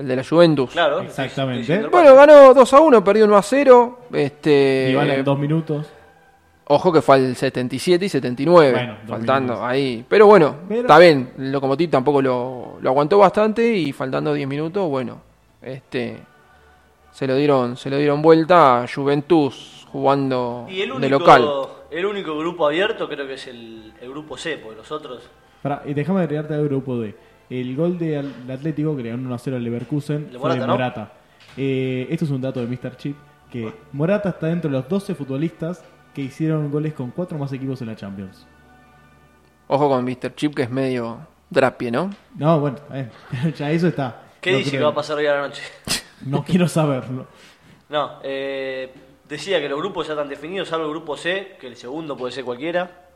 El 0.00 0.08
de 0.08 0.16
la 0.16 0.24
Juventus. 0.24 0.70
Claro, 0.70 1.00
Exactamente. 1.00 1.60
estoy- 1.62 1.76
estoy 1.76 1.90
Bueno, 1.90 2.14
ganó 2.14 2.54
2 2.54 2.74
a 2.74 2.80
1, 2.80 3.04
perdió 3.04 3.24
1 3.26 3.36
a 3.36 3.42
0. 3.42 3.98
Este, 4.12 4.86
Dybala 4.88 5.14
en 5.14 5.24
dos 5.24 5.38
minutos. 5.38 5.86
Ojo 6.72 6.92
que 6.92 7.02
fue 7.02 7.16
al 7.16 7.34
77 7.36 8.04
y 8.04 8.08
79, 8.08 8.72
Bueno, 8.72 8.96
faltando 9.06 9.52
minutos. 9.54 9.70
ahí. 9.70 10.04
Pero 10.08 10.26
bueno, 10.26 10.56
Pero- 10.68 10.80
está 10.82 10.98
bien, 10.98 11.32
el 11.36 11.50
Lokomotiv 11.52 11.90
tampoco 11.90 12.22
lo, 12.22 12.78
lo 12.80 12.90
aguantó 12.90 13.18
bastante 13.18 13.66
y 13.76 13.92
faltando 13.92 14.32
10 14.32 14.46
minutos, 14.48 14.88
bueno, 14.88 15.20
este 15.60 16.18
se 17.12 17.26
lo 17.26 17.34
dieron, 17.34 17.76
se 17.76 17.90
lo 17.90 17.96
dieron 17.98 18.22
vuelta 18.22 18.82
a 18.82 18.86
Juventus 18.86 19.86
jugando 19.90 20.66
Y 20.70 20.82
el 20.82 20.90
de 20.90 20.94
único, 20.94 21.18
local. 21.18 21.48
el 21.90 22.06
único 22.06 22.38
grupo 22.38 22.66
abierto 22.68 23.08
creo 23.08 23.26
que 23.26 23.34
es 23.34 23.46
el, 23.48 23.92
el 24.00 24.08
grupo 24.10 24.36
C, 24.38 24.56
porque 24.62 24.76
los 24.78 24.92
otros. 24.92 25.28
Pará, 25.62 25.82
y 25.84 25.92
déjame 25.92 26.20
agregarte 26.20 26.54
al 26.54 26.68
grupo 26.68 26.98
D. 27.00 27.14
El 27.50 27.74
gol 27.76 27.98
del 27.98 28.32
Atlético, 28.50 28.96
que 28.96 29.02
le 29.02 29.10
ganó 29.10 29.24
1 29.26 29.34
a 29.34 29.38
0 29.38 29.56
al 29.56 29.64
Leverkusen, 29.64 30.30
De 30.32 30.38
fue 30.38 30.50
de 30.50 30.56
Morata, 30.60 30.66
¿no? 30.66 30.72
Morata. 30.72 31.12
Eh, 31.56 32.06
esto 32.10 32.24
es 32.24 32.30
un 32.30 32.40
dato 32.40 32.64
de 32.64 32.66
Mr. 32.66 32.96
Chip, 32.96 33.16
que 33.50 33.72
Morata 33.92 34.28
está 34.30 34.46
dentro 34.46 34.70
de 34.70 34.76
los 34.76 34.88
12 34.88 35.14
futbolistas 35.16 35.82
que 36.14 36.22
hicieron 36.22 36.70
goles 36.70 36.94
con 36.94 37.10
4 37.10 37.36
más 37.38 37.52
equipos 37.52 37.80
en 37.80 37.88
la 37.88 37.96
Champions. 37.96 38.46
Ojo 39.66 39.88
con 39.88 40.04
Mr. 40.04 40.34
Chip 40.34 40.54
que 40.54 40.62
es 40.62 40.70
medio 40.70 41.18
drapie, 41.50 41.90
¿no? 41.90 42.10
No, 42.36 42.60
bueno, 42.60 42.76
está 42.76 42.94
bien. 42.94 43.10
ya 43.56 43.70
eso 43.70 43.88
está. 43.88 44.22
¿Qué 44.40 44.52
No 44.52 44.58
dice 44.58 44.70
creo- 44.70 44.80
que 44.80 44.84
va 44.84 44.90
a 44.90 44.94
pasar 44.94 45.16
hoy 45.18 45.26
a 45.26 45.34
la 45.34 45.40
noche? 45.42 45.62
No 46.26 46.44
quiero 46.44 46.68
saberlo. 46.68 47.26
No, 47.88 48.18
eh, 48.22 48.92
decía 49.26 49.58
que 49.58 49.70
los 49.70 49.78
grupos 49.78 50.06
ya 50.06 50.12
están 50.12 50.28
definidos, 50.28 50.68
salvo 50.68 50.84
el 50.84 50.90
grupo 50.90 51.16
C, 51.16 51.56
que 51.58 51.66
el 51.66 51.76
segundo 51.76 52.14
puede 52.14 52.30
ser 52.32 52.44
cualquiera. 52.44 53.08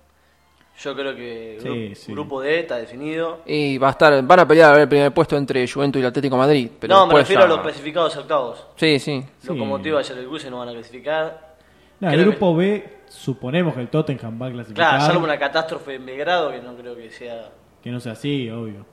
Yo 0.78 0.95
creo 0.95 1.14
que 1.14 1.54
el 1.57 1.61
Sí, 1.61 1.69
gru- 1.69 1.95
sí. 1.95 2.12
grupo 2.12 2.40
D 2.40 2.61
está 2.61 2.76
definido. 2.76 3.43
Y 3.47 3.78
va 3.78 3.88
a 3.88 3.90
estar, 3.93 4.23
van 4.25 4.40
a 4.40 4.49
pelear 4.49 4.71
a 4.71 4.73
ver 4.73 4.83
el 4.83 4.88
primer 4.88 5.14
puesto 5.14 5.37
entre 5.37 5.66
Juventus 5.69 6.00
y 6.00 6.02
el 6.02 6.09
Atlético 6.09 6.35
de 6.35 6.40
Madrid. 6.40 6.71
Pero 6.81 6.95
no, 6.97 7.07
me 7.07 7.14
refiero 7.14 7.43
ya- 7.43 7.47
a 7.47 7.49
los 7.49 7.61
clasificados 7.61 8.16
octavos. 8.16 8.66
Sí, 8.76 8.99
sí. 8.99 9.25
Sí. 9.38 9.49
Locomotiva 9.49 10.02
y 10.02 10.12
el 10.19 10.26
Cruce 10.26 10.50
no 10.50 10.59
van 10.59 10.71
a 10.71 10.73
clasificar. 10.73 11.54
No, 12.00 12.11
el 12.11 12.16
que- 12.16 12.23
grupo 12.25 12.57
B, 12.57 12.88
suponemos 13.09 13.75
que 13.75 13.81
el 13.83 13.88
Tottenham 13.88 14.40
va 14.43 14.47
a 14.49 14.50
clasificar. 14.50 14.88
Claro, 14.97 15.04
salvo 15.07 15.25
una 15.25 15.38
catástrofe 15.38 15.95
en 15.95 16.07
Belgrado, 16.07 16.50
que 16.50 16.61
no 16.61 16.75
creo 16.75 16.97
que 16.97 17.11
sea. 17.11 17.50
Que 17.81 17.90
no 17.90 18.00
sea 18.00 18.12
así, 18.12 18.50
obvio. 18.50 18.85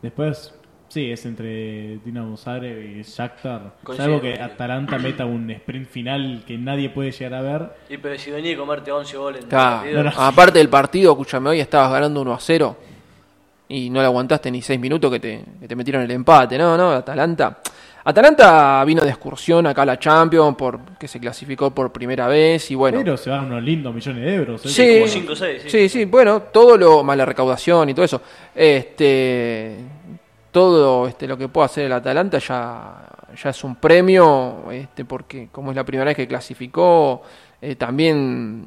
Después, 0.00 0.54
sí, 0.88 1.10
es 1.10 1.24
entre 1.26 1.98
Dinamo 2.04 2.36
Zagreb 2.36 2.96
y 2.98 3.02
Shakhtar. 3.02 3.74
Salvo 3.96 4.20
que. 4.20 4.34
Atalanta 4.40 4.98
meta 4.98 5.24
un 5.26 5.50
sprint 5.50 5.88
final 5.88 6.42
que 6.46 6.56
nadie 6.58 6.90
puede 6.90 7.10
llegar 7.12 7.34
a 7.34 7.42
ver. 7.42 7.70
Y 7.88 7.96
pero 7.98 8.18
si 8.18 8.30
venía 8.30 8.54
a 8.54 8.58
comerte 8.58 8.90
11 8.92 9.16
goles 9.16 9.42
en 9.42 9.48
Claro. 9.48 9.76
partido, 9.78 10.02
No, 10.04 10.10
no. 10.10 10.16
Aparte 10.20 10.58
del 10.58 10.68
partido, 10.68 11.12
escúchame, 11.12 11.50
hoy 11.50 11.60
estabas 11.60 11.90
ganando 11.92 12.20
1 12.22 12.32
a 12.34 12.40
0 12.40 12.76
y 13.68 13.90
no 13.90 14.00
le 14.00 14.06
aguantaste 14.06 14.50
ni 14.50 14.62
6 14.62 14.78
minutos 14.78 15.10
que 15.10 15.18
te, 15.20 15.44
que 15.60 15.66
te 15.68 15.74
metieron 15.76 16.02
el 16.02 16.10
empate. 16.10 16.56
No, 16.58 16.76
no, 16.76 16.92
Atalanta. 16.92 17.58
Atalanta 18.04 18.84
vino 18.84 19.02
de 19.02 19.08
excursión 19.08 19.66
acá 19.66 19.82
a 19.82 19.86
la 19.86 19.98
Champions 19.98 20.54
por 20.56 20.78
que 20.96 21.08
se 21.08 21.18
clasificó 21.18 21.72
por 21.72 21.90
primera 21.90 22.28
vez 22.28 22.70
y 22.70 22.76
bueno. 22.76 22.98
Pero 22.98 23.16
se 23.16 23.30
van 23.30 23.46
unos 23.46 23.60
lindos 23.64 23.92
millones 23.92 24.24
de 24.24 24.34
euros. 24.36 24.64
¿eh? 24.64 24.68
Sí, 24.68 24.94
como 25.00 25.08
cinco 25.08 25.32
o 25.32 25.34
seis, 25.36 25.62
sí. 25.64 25.70
sí, 25.70 25.88
sí, 25.88 26.04
bueno, 26.04 26.42
todo 26.42 26.76
lo 26.78 27.02
más 27.02 27.16
la 27.16 27.24
recaudación 27.24 27.88
y 27.90 27.94
todo 27.94 28.04
eso. 28.04 28.22
Este 28.54 29.74
todo 30.56 31.06
este 31.06 31.26
lo 31.28 31.36
que 31.36 31.48
puede 31.48 31.66
hacer 31.66 31.84
el 31.84 31.92
Atalanta 31.92 32.38
ya 32.38 32.94
ya 33.42 33.50
es 33.50 33.62
un 33.62 33.76
premio 33.76 34.70
este 34.72 35.04
porque 35.04 35.48
como 35.52 35.70
es 35.70 35.76
la 35.76 35.84
primera 35.84 36.06
vez 36.08 36.16
que 36.16 36.26
clasificó 36.26 37.20
eh, 37.60 37.76
también 37.76 38.64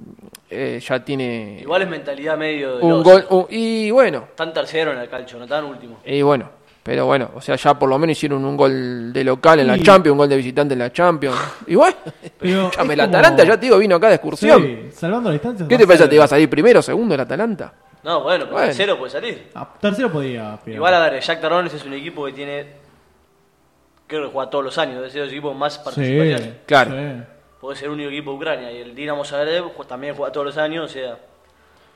eh, 0.52 0.80
ya 0.88 1.04
tiene 1.04 1.58
Igual 1.62 1.82
es 1.82 1.90
mentalidad 1.90 2.38
medio 2.38 2.78
de 2.78 2.84
un 2.86 2.92
los- 2.92 3.04
gol 3.04 3.26
un- 3.32 3.46
y 3.50 3.90
bueno 3.90 4.26
Están 4.30 4.54
tercero 4.54 4.92
en 4.92 5.00
el 5.00 5.10
calcio, 5.10 5.40
no 5.40 5.46
están 5.46 5.66
último. 5.66 5.98
y 6.06 6.22
bueno 6.22 6.48
pero 6.84 7.08
bueno 7.08 7.32
o 7.36 7.42
sea 7.42 7.56
ya 7.56 7.74
por 7.80 7.90
lo 7.90 7.98
menos 7.98 8.16
hicieron 8.16 8.46
un 8.46 8.56
gol 8.56 9.12
de 9.12 9.24
local 9.24 9.60
en 9.62 9.66
la 9.68 9.80
Champions 9.80 10.12
un 10.12 10.18
gol 10.20 10.30
de 10.30 10.38
visitante 10.38 10.74
en 10.74 10.80
la 10.80 10.94
Champions 10.94 11.38
y 11.66 11.74
bueno 11.74 11.96
Pero 12.38 12.68
el 12.70 12.78
como- 12.78 12.92
Atalanta 13.02 13.44
ya 13.44 13.58
te 13.60 13.66
digo 13.66 13.80
vino 13.80 13.96
acá 13.96 14.10
de 14.10 14.16
excursión 14.16 14.62
Sí, 14.62 14.90
salvando 14.94 15.30
la 15.30 15.34
distancia. 15.34 15.68
¿qué 15.68 15.76
te 15.76 15.88
parece? 15.88 16.08
¿Te 16.08 16.14
iba 16.14 16.26
a 16.26 16.28
salir 16.28 16.48
primero 16.48 16.82
o 16.82 16.84
segundo 16.84 17.16
el 17.16 17.22
Atalanta? 17.22 17.74
No, 18.04 18.22
bueno, 18.22 18.46
pero 18.46 18.54
Bueno. 18.56 18.68
tercero 18.68 18.98
puede 18.98 19.12
salir. 19.12 19.50
Ah, 19.56 19.68
tercero 19.80 20.12
podía. 20.12 20.58
pero- 20.64 20.78
Igual 20.78 20.94
a 20.94 21.00
ver, 21.02 21.16
el 21.16 21.22
Jack 21.22 21.42
Tarones 21.42 21.74
es 21.74 21.84
un 21.86 21.94
equipo 21.94 22.26
que 22.26 22.34
tiene. 22.34 22.66
Creo 24.08 24.24
que 24.28 24.32
juega 24.34 24.50
todos 24.50 24.64
los 24.66 24.78
años, 24.78 24.96
debe 24.96 25.10
ser 25.10 25.22
el 25.24 25.30
equipo 25.30 25.54
más 25.54 25.74
Sí, 25.76 25.82
participación. 25.84 26.58
Claro. 26.66 26.92
sí. 26.92 27.24
Porque 27.60 27.76
es 27.78 27.84
el 27.84 27.90
único 27.90 28.10
equipo 28.10 28.32
de 28.32 28.38
Ucrania. 28.38 28.72
Y 28.72 28.78
el 28.78 28.96
Dinamo 28.96 29.24
Zagreb 29.26 29.66
también 29.88 30.16
juega 30.16 30.32
todos 30.32 30.46
los 30.48 30.58
años, 30.58 30.86
o 30.86 30.88
sea. 30.94 31.18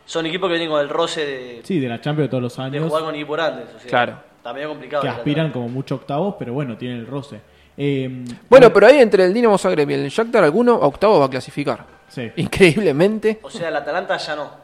Son 0.05 0.25
equipos 0.25 0.47
que 0.49 0.55
vienen 0.57 0.69
con 0.69 0.81
el 0.81 0.89
roce 0.89 1.25
de, 1.25 1.61
Sí, 1.63 1.79
de 1.79 1.87
la 1.87 2.01
Champions 2.01 2.27
de 2.27 2.29
todos 2.29 2.43
los 2.43 2.57
de 2.57 2.63
años. 2.63 2.85
jugar 2.87 3.03
con 3.05 3.15
equipos 3.15 3.37
grandes. 3.37 3.67
O 3.73 3.79
sea, 3.79 3.89
Claro. 3.89 4.19
Está 4.35 4.51
medio 4.53 4.67
complicado. 4.67 5.01
que 5.03 5.07
aspiran 5.07 5.51
como 5.51 5.69
mucho 5.69 5.95
octavos, 5.95 6.35
pero 6.37 6.51
bueno, 6.51 6.77
tienen 6.77 6.97
el 6.99 7.07
roce. 7.07 7.39
Eh, 7.77 8.25
Bueno, 8.49 8.71
pero 8.73 8.87
ahí 8.87 8.99
entre 8.99 9.23
el 9.23 9.33
Dinamo 9.33 9.57
Zagreb 9.57 9.89
y 9.89 9.93
el 9.93 10.09
Shakhtar 10.09 10.43
alguno 10.43 10.73
a 10.73 10.85
octavo 10.87 11.19
va 11.21 11.25
a 11.27 11.29
clasificar. 11.29 11.85
Sí. 12.09 12.29
Increíblemente. 12.35 13.39
O 13.41 13.49
sea, 13.49 13.69
el 13.69 13.75
Atalanta 13.77 14.17
ya 14.17 14.35
no. 14.35 14.62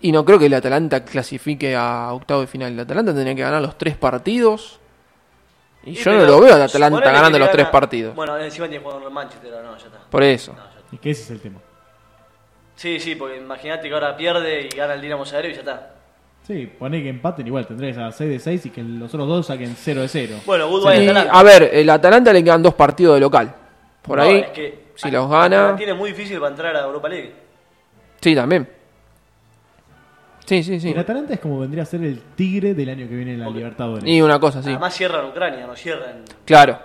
Y 0.00 0.12
no 0.12 0.24
creo 0.24 0.38
que 0.38 0.46
el 0.46 0.54
Atalanta 0.54 1.04
clasifique 1.04 1.74
a 1.74 2.12
octavo 2.12 2.42
de 2.42 2.46
final. 2.46 2.72
El 2.72 2.80
Atalanta 2.80 3.12
tendría 3.14 3.34
que 3.34 3.42
ganar 3.42 3.62
los 3.62 3.78
tres 3.78 3.96
partidos. 3.96 4.78
Y 5.84 5.96
Sí, 5.96 6.02
yo 6.04 6.12
no 6.12 6.24
lo 6.24 6.40
veo 6.40 6.54
al 6.54 6.62
Atalanta 6.62 7.10
ganando 7.12 7.38
los 7.38 7.50
tres 7.50 7.66
partidos. 7.68 8.14
Bueno, 8.14 8.36
encima 8.38 8.68
tiene 8.68 8.82
que 8.84 8.90
jugar 8.90 9.10
Manchester, 9.10 9.50
no, 9.62 9.76
ya 9.78 9.86
está. 9.86 9.98
Por 10.10 10.22
eso. 10.22 10.52
No, 10.52 10.58
ya 10.58 10.64
está. 10.78 10.94
Es 10.94 11.00
que 11.00 11.10
ese 11.10 11.22
es 11.22 11.30
el 11.30 11.40
tema. 11.40 11.58
Sí, 12.76 12.98
sí, 13.00 13.14
porque 13.14 13.36
imagínate 13.38 13.88
que 13.88 13.94
ahora 13.94 14.16
pierde 14.16 14.62
y 14.66 14.68
gana 14.76 14.94
el 14.94 15.00
Dinamo 15.00 15.24
Zagreb 15.24 15.52
y 15.52 15.54
ya 15.54 15.60
está. 15.60 15.90
Sí, 16.46 16.66
pone 16.66 17.02
que 17.02 17.08
empaten 17.08 17.46
igual, 17.46 17.66
tendrías 17.66 17.96
a 17.96 18.12
6 18.12 18.30
de 18.30 18.38
6 18.38 18.66
y 18.66 18.70
que 18.70 18.82
los 18.82 19.08
otros 19.14 19.26
dos 19.28 19.46
saquen 19.46 19.74
0 19.78 20.02
de 20.02 20.08
0. 20.08 20.36
Bueno, 20.44 20.68
Goodbye 20.68 21.02
Y, 21.02 21.08
Atalanta. 21.08 21.32
a 21.38 21.42
ver, 21.42 21.70
el 21.72 21.88
Atalanta 21.88 22.32
le 22.32 22.44
quedan 22.44 22.62
dos 22.62 22.74
partidos 22.74 23.14
de 23.14 23.20
local. 23.20 23.54
Por 24.02 24.18
No, 24.18 24.24
ahí, 24.24 24.36
es 24.40 24.48
que 24.50 24.84
si 24.96 25.08
a- 25.08 25.12
los 25.12 25.30
gana. 25.30 25.74
Tiene 25.76 25.94
muy 25.94 26.10
difícil 26.10 26.38
para 26.38 26.50
entrar 26.50 26.76
a 26.76 26.80
Europa 26.84 27.08
League. 27.08 27.32
Sí, 28.20 28.34
también. 28.34 28.68
Sí, 30.44 30.62
sí, 30.62 30.78
sí. 30.78 30.90
El 30.90 30.98
Atalanta 30.98 31.34
es 31.34 31.40
como 31.40 31.58
vendría 31.58 31.84
a 31.84 31.86
ser 31.86 32.02
el 32.04 32.20
tigre 32.34 32.74
del 32.74 32.88
año 32.90 33.08
que 33.08 33.14
viene 33.14 33.34
en 33.34 33.40
la. 33.40 33.48
Libertadores. 33.48 34.04
Y 34.06 34.20
una 34.20 34.38
cosa 34.38 34.58
así. 34.58 34.70
Además 34.70 34.94
cierra 34.94 35.20
en 35.20 35.26
Ucrania, 35.26 35.66
no 35.66 35.74
cierra 35.74 36.10
en... 36.10 36.24
Claro. 36.44 36.78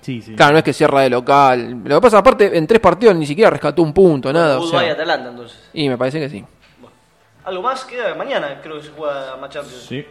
Sí, 0.00 0.22
sí. 0.22 0.34
Claro, 0.34 0.52
no 0.52 0.58
es 0.58 0.64
que 0.64 0.72
cierra 0.72 1.02
de 1.02 1.10
local. 1.10 1.82
Lo 1.84 1.96
que 1.96 2.00
pasa, 2.00 2.18
aparte, 2.18 2.56
en 2.56 2.66
tres 2.66 2.80
partidos 2.80 3.14
ni 3.16 3.26
siquiera 3.26 3.50
rescató 3.50 3.82
un 3.82 3.92
punto, 3.92 4.32
nada. 4.32 4.58
O 4.58 4.66
sea, 4.66 4.80
Atalanta, 4.92 5.30
entonces. 5.30 5.68
y 5.74 5.88
me 5.88 5.98
parece 5.98 6.20
que 6.20 6.28
sí. 6.30 6.44
Bueno. 6.80 6.96
¿Algo 7.44 7.62
más? 7.62 7.84
Queda 7.84 8.14
mañana, 8.14 8.60
creo 8.62 8.76
que 8.78 8.84
se 8.84 8.90
juega 8.90 9.36
más 9.36 9.50
Champions. 9.50 9.82
Sí. 9.82 10.06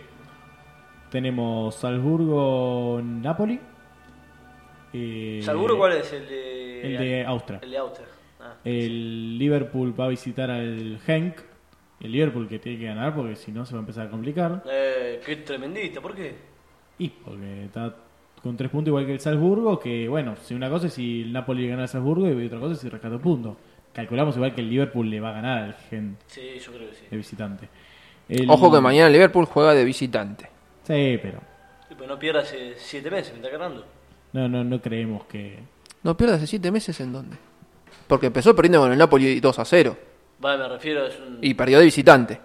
Tenemos 1.10 1.75
Salzburgo-Napoli. 1.75 3.60
Eh, 4.94 5.41
¿Salzburgo 5.44 5.77
cuál 5.77 5.94
es? 5.94 6.13
El 6.13 6.27
de... 6.27 6.82
El 6.82 6.98
de 6.98 7.25
Austria. 7.25 7.60
El 7.63 7.72
de 7.72 7.77
Austria. 7.77 8.08
Ah. 8.39 8.53
El 8.63 9.38
Liverpool 9.39 10.00
va 10.00 10.06
a 10.06 10.10
visitar 10.10 10.51
al 10.51 11.00
Genk. 11.06 11.38
El 12.00 12.12
Liverpool 12.12 12.48
que 12.48 12.60
tiene 12.60 12.77
que 12.80 12.86
ganar 12.86 13.16
porque 13.16 13.36
si 13.36 13.51
no 13.51 13.66
se 13.66 13.74
va 13.74 13.80
a 13.80 13.82
empezar 13.82 14.08
a 14.08 14.10
complicar. 14.10 14.63
Eh, 14.70 15.20
qué 15.25 15.38
tremendista, 15.38 16.00
¿por 16.01 16.13
qué? 16.16 16.36
Y 17.00 17.10
porque 17.10 17.66
está 17.66 17.96
con 18.44 18.56
tres 18.56 18.70
puntos 18.70 18.89
igual 18.89 19.06
que 19.06 19.13
el 19.13 19.20
Salzburgo. 19.20 19.80
Que 19.80 20.08
bueno, 20.08 20.36
si 20.44 20.54
una 20.54 20.70
cosa 20.70 20.88
es 20.88 20.94
si 20.94 21.22
el 21.24 21.34
Napoli 21.34 21.68
gana 21.68 21.84
al 21.84 21.89
Salzburgo 21.89 22.27
y 22.30 22.46
otra 22.46 22.60
cosa 22.60 22.74
es 22.74 22.80
si 22.80 22.89
rescata 22.89 23.18
puntos. 23.18 23.56
Calculamos 23.94 24.36
igual 24.36 24.54
que 24.54 24.62
el 24.62 24.70
Liverpool 24.70 25.10
le 25.10 25.20
va 25.20 25.30
a 25.30 25.34
ganar 25.34 25.63
al 25.63 25.74
Genk 25.89 26.18
Sí, 26.27 26.60
yo 26.63 26.72
creo 26.72 26.89
que 26.89 26.96
sí. 26.96 27.06
de 27.10 27.18
visitante. 27.18 27.68
El- 28.30 28.50
Ojo 28.50 28.72
que 28.72 28.80
mañana 28.80 29.08
el 29.08 29.13
Liverpool 29.13 29.46
juega 29.46 29.74
de 29.74 29.84
visitante. 29.84 30.44
Sí, 30.84 31.18
pero 31.22 31.39
Sí, 31.89 31.96
pero 31.98 32.08
no 32.08 32.20
pierda 32.20 32.42
hace 32.42 32.74
siete 32.77 33.10
meses, 33.10 33.32
me 33.34 33.38
está 33.39 33.50
cargando. 33.50 33.84
no, 34.34 34.48
no, 34.48 34.63
no 34.63 34.80
creemos 34.82 35.24
que. 35.25 35.58
No 36.04 36.16
pierdas 36.16 36.38
hace 36.38 36.48
siete 36.48 36.70
meses 36.72 37.00
en 37.00 37.12
dónde. 37.12 37.38
Porque 38.08 38.27
empezó 38.27 38.56
perdiendo 38.56 38.82
con 38.82 38.92
el 38.92 38.98
Napoli 38.98 39.39
2 39.39 39.60
a 39.60 39.66
0. 39.66 39.98
Vale, 40.39 40.58
me 40.63 40.70
refiero, 40.70 41.06
es 41.06 41.15
un... 41.20 41.39
Y 41.41 41.53
perdió 41.53 41.79
de 41.79 41.86
visitante. 41.86 42.39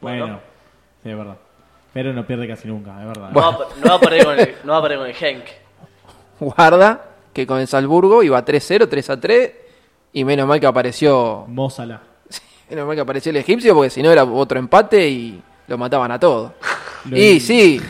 Bueno, 0.00 0.24
Bueno. 0.24 0.40
sí, 1.02 1.10
es 1.10 1.16
verdad. 1.16 1.36
Pero 1.92 2.12
no 2.12 2.26
pierde 2.26 2.48
casi 2.48 2.66
nunca, 2.68 2.98
es 3.00 3.06
verdad. 3.06 3.30
No, 3.30 3.40
va, 3.40 3.58
no 3.82 3.88
va 3.90 3.94
a 3.94 4.00
perder 4.00 4.24
con 4.24 4.38
el, 4.38 4.54
no 4.64 4.72
va 4.72 4.78
a 4.78 4.82
perder 4.82 4.98
con 4.98 5.06
el 5.08 5.14
Henk. 5.18 5.44
Guarda 6.40 7.04
que 7.32 7.46
con 7.46 7.58
el 7.60 7.66
Salzburgo 7.68 8.22
iba 8.22 8.44
3-0, 8.44 8.88
3 8.88 9.10
a 9.10 9.20
3. 9.20 9.52
Y 10.14 10.24
menos 10.24 10.46
mal 10.46 10.60
que 10.60 10.66
apareció. 10.66 11.44
Mozala. 11.48 12.00
Menos 12.70 12.86
mal 12.86 12.94
que 12.96 13.00
apareció 13.02 13.30
el 13.30 13.36
egipcio, 13.36 13.74
porque 13.74 13.88
si 13.90 14.02
no 14.02 14.10
era 14.10 14.24
otro 14.24 14.58
empate 14.58 15.08
y 15.08 15.42
lo 15.68 15.78
mataban 15.78 16.10
a 16.12 16.18
todos. 16.20 16.52
Lo- 17.06 17.16
y 17.16 17.40
sí, 17.40 17.80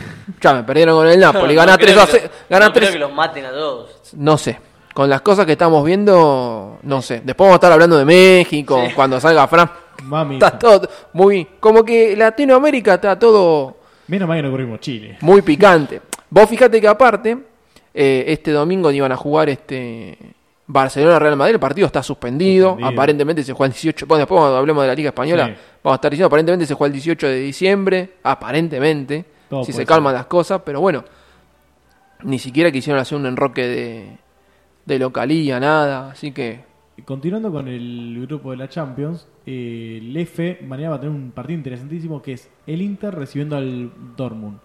ya 0.41 0.53
me 0.53 0.63
perdieron 0.63 0.95
con 0.97 1.07
el 1.07 1.19
Napoli. 1.19 1.53
Gana 1.55 1.73
No 1.73 1.77
3 1.77 1.91
creo 1.91 2.01
a 2.03 2.05
que 2.05 2.11
0. 2.13 2.23
lo- 2.31 2.45
Gana 2.49 2.65
no 2.67 2.71
creo 2.73 2.81
3 2.83 2.91
que 2.93 2.99
los 2.99 3.13
maten 3.13 3.45
a 3.45 3.51
todos. 3.51 3.89
No 4.13 4.37
sé. 4.37 4.59
Con 4.93 5.09
las 5.09 5.21
cosas 5.21 5.45
que 5.45 5.53
estamos 5.53 5.83
viendo, 5.83 6.77
no 6.83 7.01
sé. 7.01 7.21
Después 7.23 7.45
vamos 7.47 7.53
a 7.53 7.55
estar 7.55 7.71
hablando 7.71 7.97
de 7.97 8.05
México, 8.05 8.83
Sí. 8.87 8.93
cuando 8.93 9.19
salga 9.19 9.47
Fran. 9.47 9.69
Mami. 10.03 10.35
Está 10.35 10.57
todo 10.57 10.87
muy. 11.13 11.47
Como 11.59 11.83
que 11.83 12.15
Latinoamérica 12.15 12.95
está 12.95 13.17
todo 13.17 13.77
Menos 14.07 14.27
mal 14.27 14.37
que 14.37 14.43
no 14.43 14.51
corrimos 14.51 14.79
Chile. 14.79 15.17
muy 15.21 15.41
picante. 15.41 16.01
Vos 16.29 16.47
fíjate 16.49 16.79
que 16.81 16.87
aparte, 16.87 17.37
eh, 17.93 18.25
este 18.27 18.51
domingo 18.51 18.91
iban 18.91 19.11
a 19.11 19.15
jugar 19.17 19.49
este 19.49 20.17
Barcelona-Real 20.67 21.35
Madrid, 21.35 21.55
el 21.55 21.59
partido 21.59 21.87
está 21.87 22.01
suspendido. 22.03 22.69
Suspendido. 22.71 22.89
Aparentemente 22.89 23.43
se 23.43 23.53
juega 23.53 23.67
el 23.67 23.73
18. 23.73 24.05
Bueno, 24.07 24.19
después 24.19 24.39
cuando 24.39 24.57
hablemos 24.57 24.83
de 24.83 24.87
la 24.89 24.95
Liga 24.95 25.09
Española, 25.09 25.47
Sí. 25.47 25.53
vamos 25.83 25.93
a 25.93 25.97
estar 25.97 26.11
diciendo, 26.11 26.27
aparentemente 26.27 26.65
se 26.65 26.73
juega 26.73 26.87
el 26.87 26.93
18 26.93 27.27
de 27.27 27.35
diciembre. 27.39 28.09
Aparentemente, 28.23 29.25
Todo 29.49 29.63
si 29.63 29.73
se 29.73 29.85
calman 29.85 30.13
las 30.13 30.25
cosas, 30.25 30.61
pero 30.65 30.81
bueno, 30.81 31.03
ni 32.23 32.39
siquiera 32.39 32.71
quisieron 32.71 32.99
hacer 33.01 33.17
un 33.17 33.25
enroque 33.25 33.61
de, 33.67 34.17
de 34.85 34.99
localía, 34.99 35.59
nada. 35.59 36.11
Así 36.11 36.31
que, 36.31 36.73
Continuando 37.05 37.51
con 37.51 37.67
el 37.67 38.25
grupo 38.27 38.51
de 38.51 38.57
la 38.57 38.69
Champions, 38.69 39.27
eh, 39.45 39.99
el 39.99 40.15
F 40.15 40.59
mañana 40.63 40.91
va 40.91 40.95
a 40.97 40.99
tener 40.99 41.15
un 41.15 41.31
partido 41.31 41.57
interesantísimo 41.57 42.21
que 42.21 42.33
es 42.33 42.49
el 42.67 42.81
Inter 42.81 43.15
recibiendo 43.15 43.57
al 43.57 43.91
Dortmund. 44.15 44.59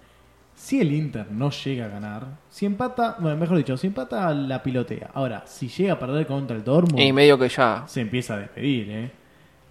Si 0.54 0.80
el 0.80 0.92
Inter 0.92 1.30
no 1.30 1.50
llega 1.50 1.86
a 1.86 1.88
ganar, 1.88 2.26
si 2.50 2.66
empata, 2.66 3.16
bueno, 3.18 3.36
mejor 3.38 3.56
dicho, 3.56 3.76
si 3.76 3.86
empata 3.86 4.32
la 4.34 4.62
pilotea. 4.62 5.10
Ahora, 5.14 5.44
si 5.46 5.68
llega 5.68 5.94
a 5.94 5.98
perder 5.98 6.26
contra 6.26 6.56
el 6.56 6.64
Dortmund, 6.64 7.00
y 7.00 7.12
medio 7.12 7.38
que 7.38 7.48
ya. 7.48 7.84
se 7.86 8.02
empieza 8.02 8.34
a 8.34 8.38
despedir, 8.38 8.90
¿eh? 8.90 9.10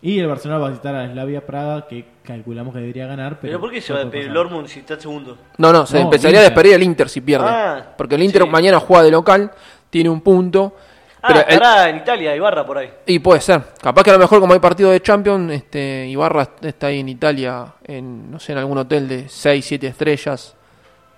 Y 0.01 0.19
el 0.19 0.27
Barcelona 0.27 0.59
va 0.59 0.67
a 0.67 0.69
visitar 0.69 0.95
a 0.95 1.11
Slavia 1.11 1.45
Praga, 1.45 1.87
que 1.87 2.05
calculamos 2.23 2.73
que 2.73 2.79
debería 2.79 3.07
ganar. 3.07 3.39
Pero, 3.39 3.51
¿Pero 3.53 3.59
por 3.59 3.71
qué 3.71 3.81
se 3.81 3.93
va 3.93 3.99
a 3.99 4.03
despedir 4.03 4.27
el. 4.27 4.33
Dortmund 4.33 4.67
si 4.67 4.79
está 4.79 4.99
segundo? 4.99 5.37
No, 5.57 5.73
no, 5.73 5.85
se 5.87 5.97
No, 5.97 6.03
empezaría 6.03 6.39
a 6.39 6.43
despedir 6.43 6.73
el 6.75 6.83
Inter 6.83 7.09
si 7.09 7.21
pierde. 7.21 7.47
Ah, 7.47 7.93
porque 7.97 8.15
el 8.15 8.23
Inter 8.23 8.43
sí. 8.43 8.49
mañana 8.49 8.79
juega 8.79 9.03
de 9.03 9.11
local, 9.11 9.51
tiene 9.89 10.09
un 10.09 10.21
punto. 10.21 10.75
Ah, 11.21 11.27
pero 11.29 11.39
el- 11.47 11.53
estará 11.55 11.89
en 11.89 11.97
Italia, 11.97 12.35
Ibarra 12.35 12.65
por 12.65 12.77
ahí. 12.77 12.89
Y 13.05 13.19
puede 13.19 13.41
ser. 13.41 13.61
Capaz 13.81 14.03
que 14.03 14.11
a 14.11 14.13
lo 14.13 14.19
mejor 14.19 14.39
como 14.39 14.53
hay 14.53 14.59
partido 14.59 14.91
de 14.91 15.01
Champions, 15.01 15.51
este, 15.51 16.07
Ibarra 16.07 16.47
está 16.61 16.87
ahí 16.87 16.99
en 16.99 17.09
Italia, 17.09 17.65
en, 17.83 18.29
no 18.31 18.39
sé, 18.39 18.51
en 18.53 18.59
algún 18.59 18.77
hotel 18.77 19.07
de 19.07 19.27
6, 19.27 19.65
7 19.65 19.87
estrellas, 19.87 20.55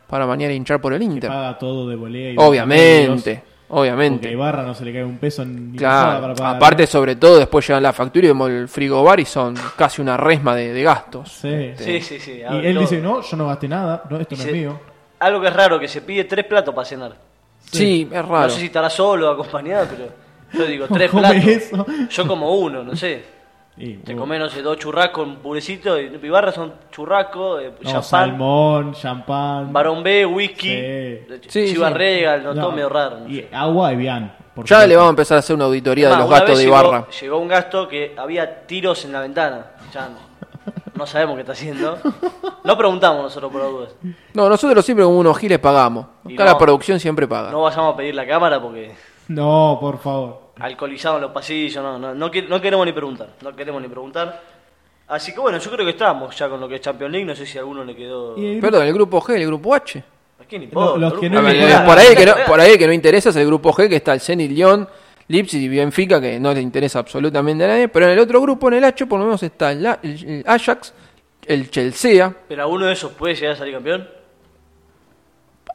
para 0.08 0.26
mañana 0.26 0.54
hinchar 0.54 0.80
por 0.82 0.94
el 0.94 1.00
Que 1.00 1.06
Inter. 1.06 1.30
paga 1.30 1.58
todo 1.60 1.88
de 1.88 1.96
volea 1.96 2.32
y 2.32 2.36
Obviamente, 2.38 3.30
de 3.30 3.36
Porque 3.36 3.44
a 3.70 3.80
obviamente. 3.82 4.32
Ibarra 4.32 4.64
no 4.64 4.74
se 4.74 4.84
le 4.86 4.94
cae 4.94 5.04
un 5.04 5.18
peso 5.20 5.46
ni 5.46 5.78
Claro, 5.78 6.22
para 6.22 6.34
pagar. 6.34 6.56
aparte 6.56 6.88
sobre 6.88 7.16
todo 7.18 7.38
después 7.38 7.68
llegan 7.68 7.84
la 7.84 7.94
factura 7.94 8.26
y 8.26 8.30
vemos 8.30 8.50
el 8.50 8.68
frigobar 8.68 9.20
y 9.20 9.26
son 9.26 9.54
casi 9.76 10.02
una 10.02 10.18
resma 10.18 10.56
de, 10.56 10.74
de 10.74 10.82
gastos. 10.82 11.30
Sí. 11.34 11.74
Sí, 11.78 12.02
sí, 12.02 12.20
sí. 12.20 12.42
Y 12.50 12.66
él 12.66 12.74
todo. 12.74 12.82
dice, 12.82 13.00
no, 13.00 13.22
yo 13.22 13.38
no 13.38 13.46
gasté 13.48 13.68
nada, 13.68 14.02
no, 14.10 14.18
esto 14.20 14.34
Y 14.34 14.38
no 14.38 14.44
se- 14.44 14.50
es 14.50 14.56
mío. 14.56 14.80
Algo 15.20 15.42
que 15.42 15.48
es 15.50 15.54
raro, 15.54 15.78
que 15.80 15.88
se 15.88 16.02
pide 16.02 16.24
tres 16.24 16.46
platos 16.46 16.74
para 16.74 16.86
cenar. 16.86 17.29
Sí, 17.72 18.08
es 18.12 18.26
raro. 18.26 18.44
No 18.44 18.50
sé 18.50 18.60
si 18.60 18.66
estará 18.68 18.90
solo 18.90 19.30
o 19.30 19.34
acompañado, 19.34 19.88
pero 19.90 20.10
yo 20.54 20.66
digo, 20.70 20.88
tres 20.94 21.12
platos. 21.12 21.46
eso. 21.46 21.86
Yo 22.10 22.28
como 22.28 22.56
uno, 22.56 22.84
no 22.84 22.96
sé. 22.96 23.38
Y, 23.78 23.94
Te 23.94 24.12
bueno, 24.12 24.22
comés, 24.22 24.40
no 24.42 24.50
sé, 24.50 24.62
dos 24.62 24.78
churrascos, 24.78 25.26
un 25.26 25.38
purecito. 25.38 25.98
Y 25.98 26.12
Ibarra 26.22 26.52
son 26.52 26.74
churrascos, 26.92 27.62
eh, 27.64 27.72
no, 27.80 27.90
champán, 27.90 28.04
salmón, 28.04 28.94
champán. 28.94 29.72
barón 29.72 30.04
B, 30.04 30.26
whisky, 30.26 30.68
Sí. 30.70 31.20
Sí, 31.48 31.74
Chivas 31.74 31.94
sí. 31.94 31.98
Regal, 31.98 32.44
no, 32.44 32.54
no, 32.54 32.62
todo 32.62 32.72
medio 32.74 32.90
raro. 32.90 33.20
no 33.22 33.30
Y 33.30 33.36
sé. 33.38 33.50
agua 33.54 33.94
y 33.94 33.96
bien. 33.96 34.32
Ya 34.66 34.86
le 34.86 34.96
vamos 34.98 35.08
a 35.08 35.12
empezar 35.12 35.38
a 35.38 35.40
hacer 35.40 35.56
una 35.56 35.66
auditoría 35.66 36.10
de 36.10 36.18
los 36.18 36.30
gastos 36.30 36.58
de 36.58 36.66
llegó- 36.66 36.78
Ibarra. 36.82 37.06
Llegó 37.22 37.38
un 37.38 37.48
gasto 37.48 37.88
que 37.88 38.14
había 38.18 38.66
tiros 38.68 39.06
en 39.06 39.14
la 39.14 39.22
ventana. 39.22 39.68
Ya 39.94 40.10
no, 40.10 40.18
no 40.96 41.06
sabemos 41.08 41.36
qué 41.36 41.42
está 41.42 41.54
haciendo. 41.54 41.98
No 42.64 42.78
preguntamos 42.78 43.24
nosotros 43.24 43.52
por 43.52 43.62
las 43.62 43.72
dudas. 43.72 43.96
No, 44.34 44.50
nosotros 44.50 44.84
siempre 44.86 45.04
como 45.06 45.18
unos 45.20 45.38
giles 45.38 45.60
pagamos. 45.60 46.06
Y 46.26 46.34
Acá 46.34 46.46
no. 46.46 46.52
la 46.52 46.58
producción 46.58 47.00
siempre 47.00 47.28
paga. 47.28 47.52
No 47.52 47.62
vayamos 47.62 47.94
a 47.94 47.98
pedir 47.98 48.16
la 48.16 48.28
cámara 48.28 48.62
porque 48.62 48.92
No, 49.28 49.78
por 49.80 49.98
favor. 50.00 50.40
alcoholizados 50.60 51.18
en 51.18 51.22
los 51.24 51.32
pasillos, 51.32 51.84
no, 51.84 51.98
no, 51.98 52.14
no, 52.14 52.30
que- 52.32 52.42
no 52.44 52.60
queremos 52.62 52.86
ni 52.86 52.92
preguntar, 52.94 53.30
no 53.42 53.56
queremos 53.56 53.82
ni 53.82 53.88
preguntar. 53.88 54.42
Así 55.08 55.34
que 55.34 55.40
bueno, 55.40 55.58
yo 55.58 55.72
creo 55.72 55.86
que 55.86 55.92
estamos 55.92 56.36
ya 56.38 56.48
con 56.50 56.60
lo 56.60 56.68
que 56.68 56.76
es 56.76 56.82
Champions 56.82 57.12
League, 57.12 57.26
no 57.26 57.36
sé 57.36 57.46
si 57.46 57.58
a 57.58 57.62
alguno 57.62 57.84
le 57.84 57.96
quedó... 57.96 58.38
Y 58.38 58.54
el- 58.56 58.60
Perdón, 58.60 58.86
el 58.86 58.94
grupo 58.94 59.22
G, 59.22 59.36
el 59.36 59.48
grupo 59.48 59.74
H. 59.74 60.04
¿A 60.40 60.46
quién 60.46 60.64
importa? 60.64 60.98
Los 61.00 61.14
que 61.20 61.26
El 61.26 61.32
no 61.34 61.40
A 61.40 61.42
grupo- 61.42 61.54
ver, 61.54 61.64
le 61.68 61.72
importa. 61.72 61.86
por, 61.86 61.98
ahí 61.98 62.16
que 62.16 62.26
no, 62.26 62.34
por 62.48 62.60
ahí 62.60 62.78
que 62.78 62.88
no 62.88 62.94
interesa 62.94 63.30
es 63.30 63.36
el 63.36 63.46
grupo 63.48 63.74
G, 63.74 63.90
que 63.90 63.96
está 63.96 64.14
el 64.14 64.20
Zenit 64.22 64.52
Lyon, 64.52 64.88
Leipzig 65.30 65.62
y 65.62 65.70
Benfica, 65.70 66.20
que 66.20 66.40
no 66.40 66.54
le 66.54 66.60
interesa 66.62 67.00
absolutamente 67.00 67.64
a 67.64 67.68
nadie. 67.68 67.88
Pero 67.88 68.06
en 68.08 68.12
el 68.12 68.20
otro 68.20 68.42
grupo, 68.42 68.68
en 68.68 68.74
el 68.76 68.84
H, 68.84 69.06
por 69.06 69.20
lo 69.20 69.26
menos 69.26 69.42
está 69.44 69.72
el, 69.72 69.86
A- 69.86 70.00
el- 70.04 70.26
el 70.26 70.44
Ajax, 70.46 70.94
el 71.46 71.70
Chelsea. 71.72 72.34
¿Pero 72.48 72.64
alguno 72.64 72.86
de 72.88 72.94
esos 72.94 73.12
puede 73.14 73.36
llegar 73.36 73.54
a 73.54 73.58
salir 73.58 73.74
campeón? 73.76 74.08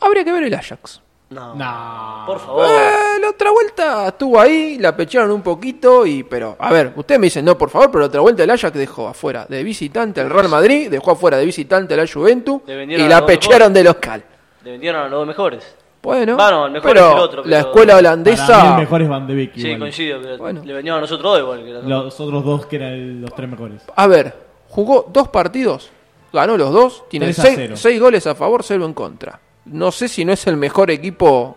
Habría 0.01 0.25
que 0.25 0.33
ver 0.33 0.43
el 0.45 0.55
Ajax. 0.55 1.01
No. 1.31 1.55
No. 1.55 2.25
Por 2.27 2.39
favor. 2.39 2.67
Eh, 2.69 3.21
la 3.21 3.31
otra 3.31 3.51
vuelta 3.51 4.09
estuvo 4.09 4.39
ahí, 4.39 4.77
la 4.79 4.95
pecharon 4.97 5.31
un 5.31 5.43
poquito 5.43 6.05
y 6.07 6.23
pero 6.23 6.55
a 6.59 6.71
ver, 6.73 6.93
ustedes 6.95 7.19
me 7.21 7.27
dicen 7.27 7.45
no 7.45 7.57
por 7.57 7.71
favor, 7.71 7.91
pero 7.91 8.01
la 8.01 8.07
otra 8.07 8.21
vuelta 8.21 8.45
el 8.45 8.51
Ajax 8.51 8.77
dejó 8.77 9.09
afuera 9.09 9.47
de 9.49 9.65
visitante 9.65 10.21
al 10.21 10.31
Real 10.31 10.49
Madrid, 10.49 10.91
dejó 10.91 11.13
afuera 11.13 11.39
de 11.39 11.47
visitante 11.47 11.95
a 11.95 11.97
la 11.97 12.07
Juventus 12.07 12.61
y 12.69 12.97
la 13.09 13.25
pecharon 13.25 13.73
de 13.73 13.83
local. 13.85 14.23
Le 14.63 14.73
vendieron 14.73 15.01
a 15.01 15.05
los 15.09 15.13
dos 15.21 15.27
mejores. 15.27 15.75
Bueno, 16.05 16.37
Bueno, 16.37 16.67
el 16.67 16.73
mejor 16.73 16.91
pero, 16.93 17.07
es 17.09 17.13
el 17.15 17.19
otro, 17.21 17.45
la 17.45 17.59
escuela 17.61 17.95
Para 17.95 17.97
mí 17.97 17.99
holandesa 18.07 18.73
el 18.75 18.81
mejor 18.81 19.03
es 19.03 19.09
Van 19.09 19.27
de 19.27 19.35
Beek. 19.35 19.55
Sí, 19.55 19.61
igual. 19.63 19.79
coincido, 19.81 20.21
pero 20.23 20.39
Bueno. 20.39 20.63
le 20.65 20.73
vendieron 20.75 20.99
a 20.99 21.01
nosotros 21.01 21.33
dos 21.33 21.41
igual. 21.41 21.65
Que 21.65 21.71
los- 21.73 21.85
Los 21.85 22.21
otros 22.21 22.45
dos 22.45 22.67
que 22.67 22.77
eran 22.77 23.21
los 23.23 23.35
tres 23.35 23.49
mejores. 23.51 23.83
A 23.97 24.07
ver, 24.07 24.35
jugó 24.69 25.09
dos 25.13 25.29
partidos 25.29 25.91
ganó 26.33 26.57
los 26.57 26.73
dos, 26.73 27.05
tiene 27.09 27.27
3 27.27 27.39
a 27.39 27.43
6, 27.43 27.81
0. 27.81 28.01
goles 28.01 28.27
a 28.27 28.35
favor, 28.35 28.63
0 28.65 28.85
en 28.85 28.93
contra. 28.93 29.41
No 29.67 29.91
sé 29.93 30.09
si 30.09 30.25
no 30.25 30.33
es 30.33 30.47
el 30.47 30.57
mejor 30.57 30.91
equipo 30.91 31.57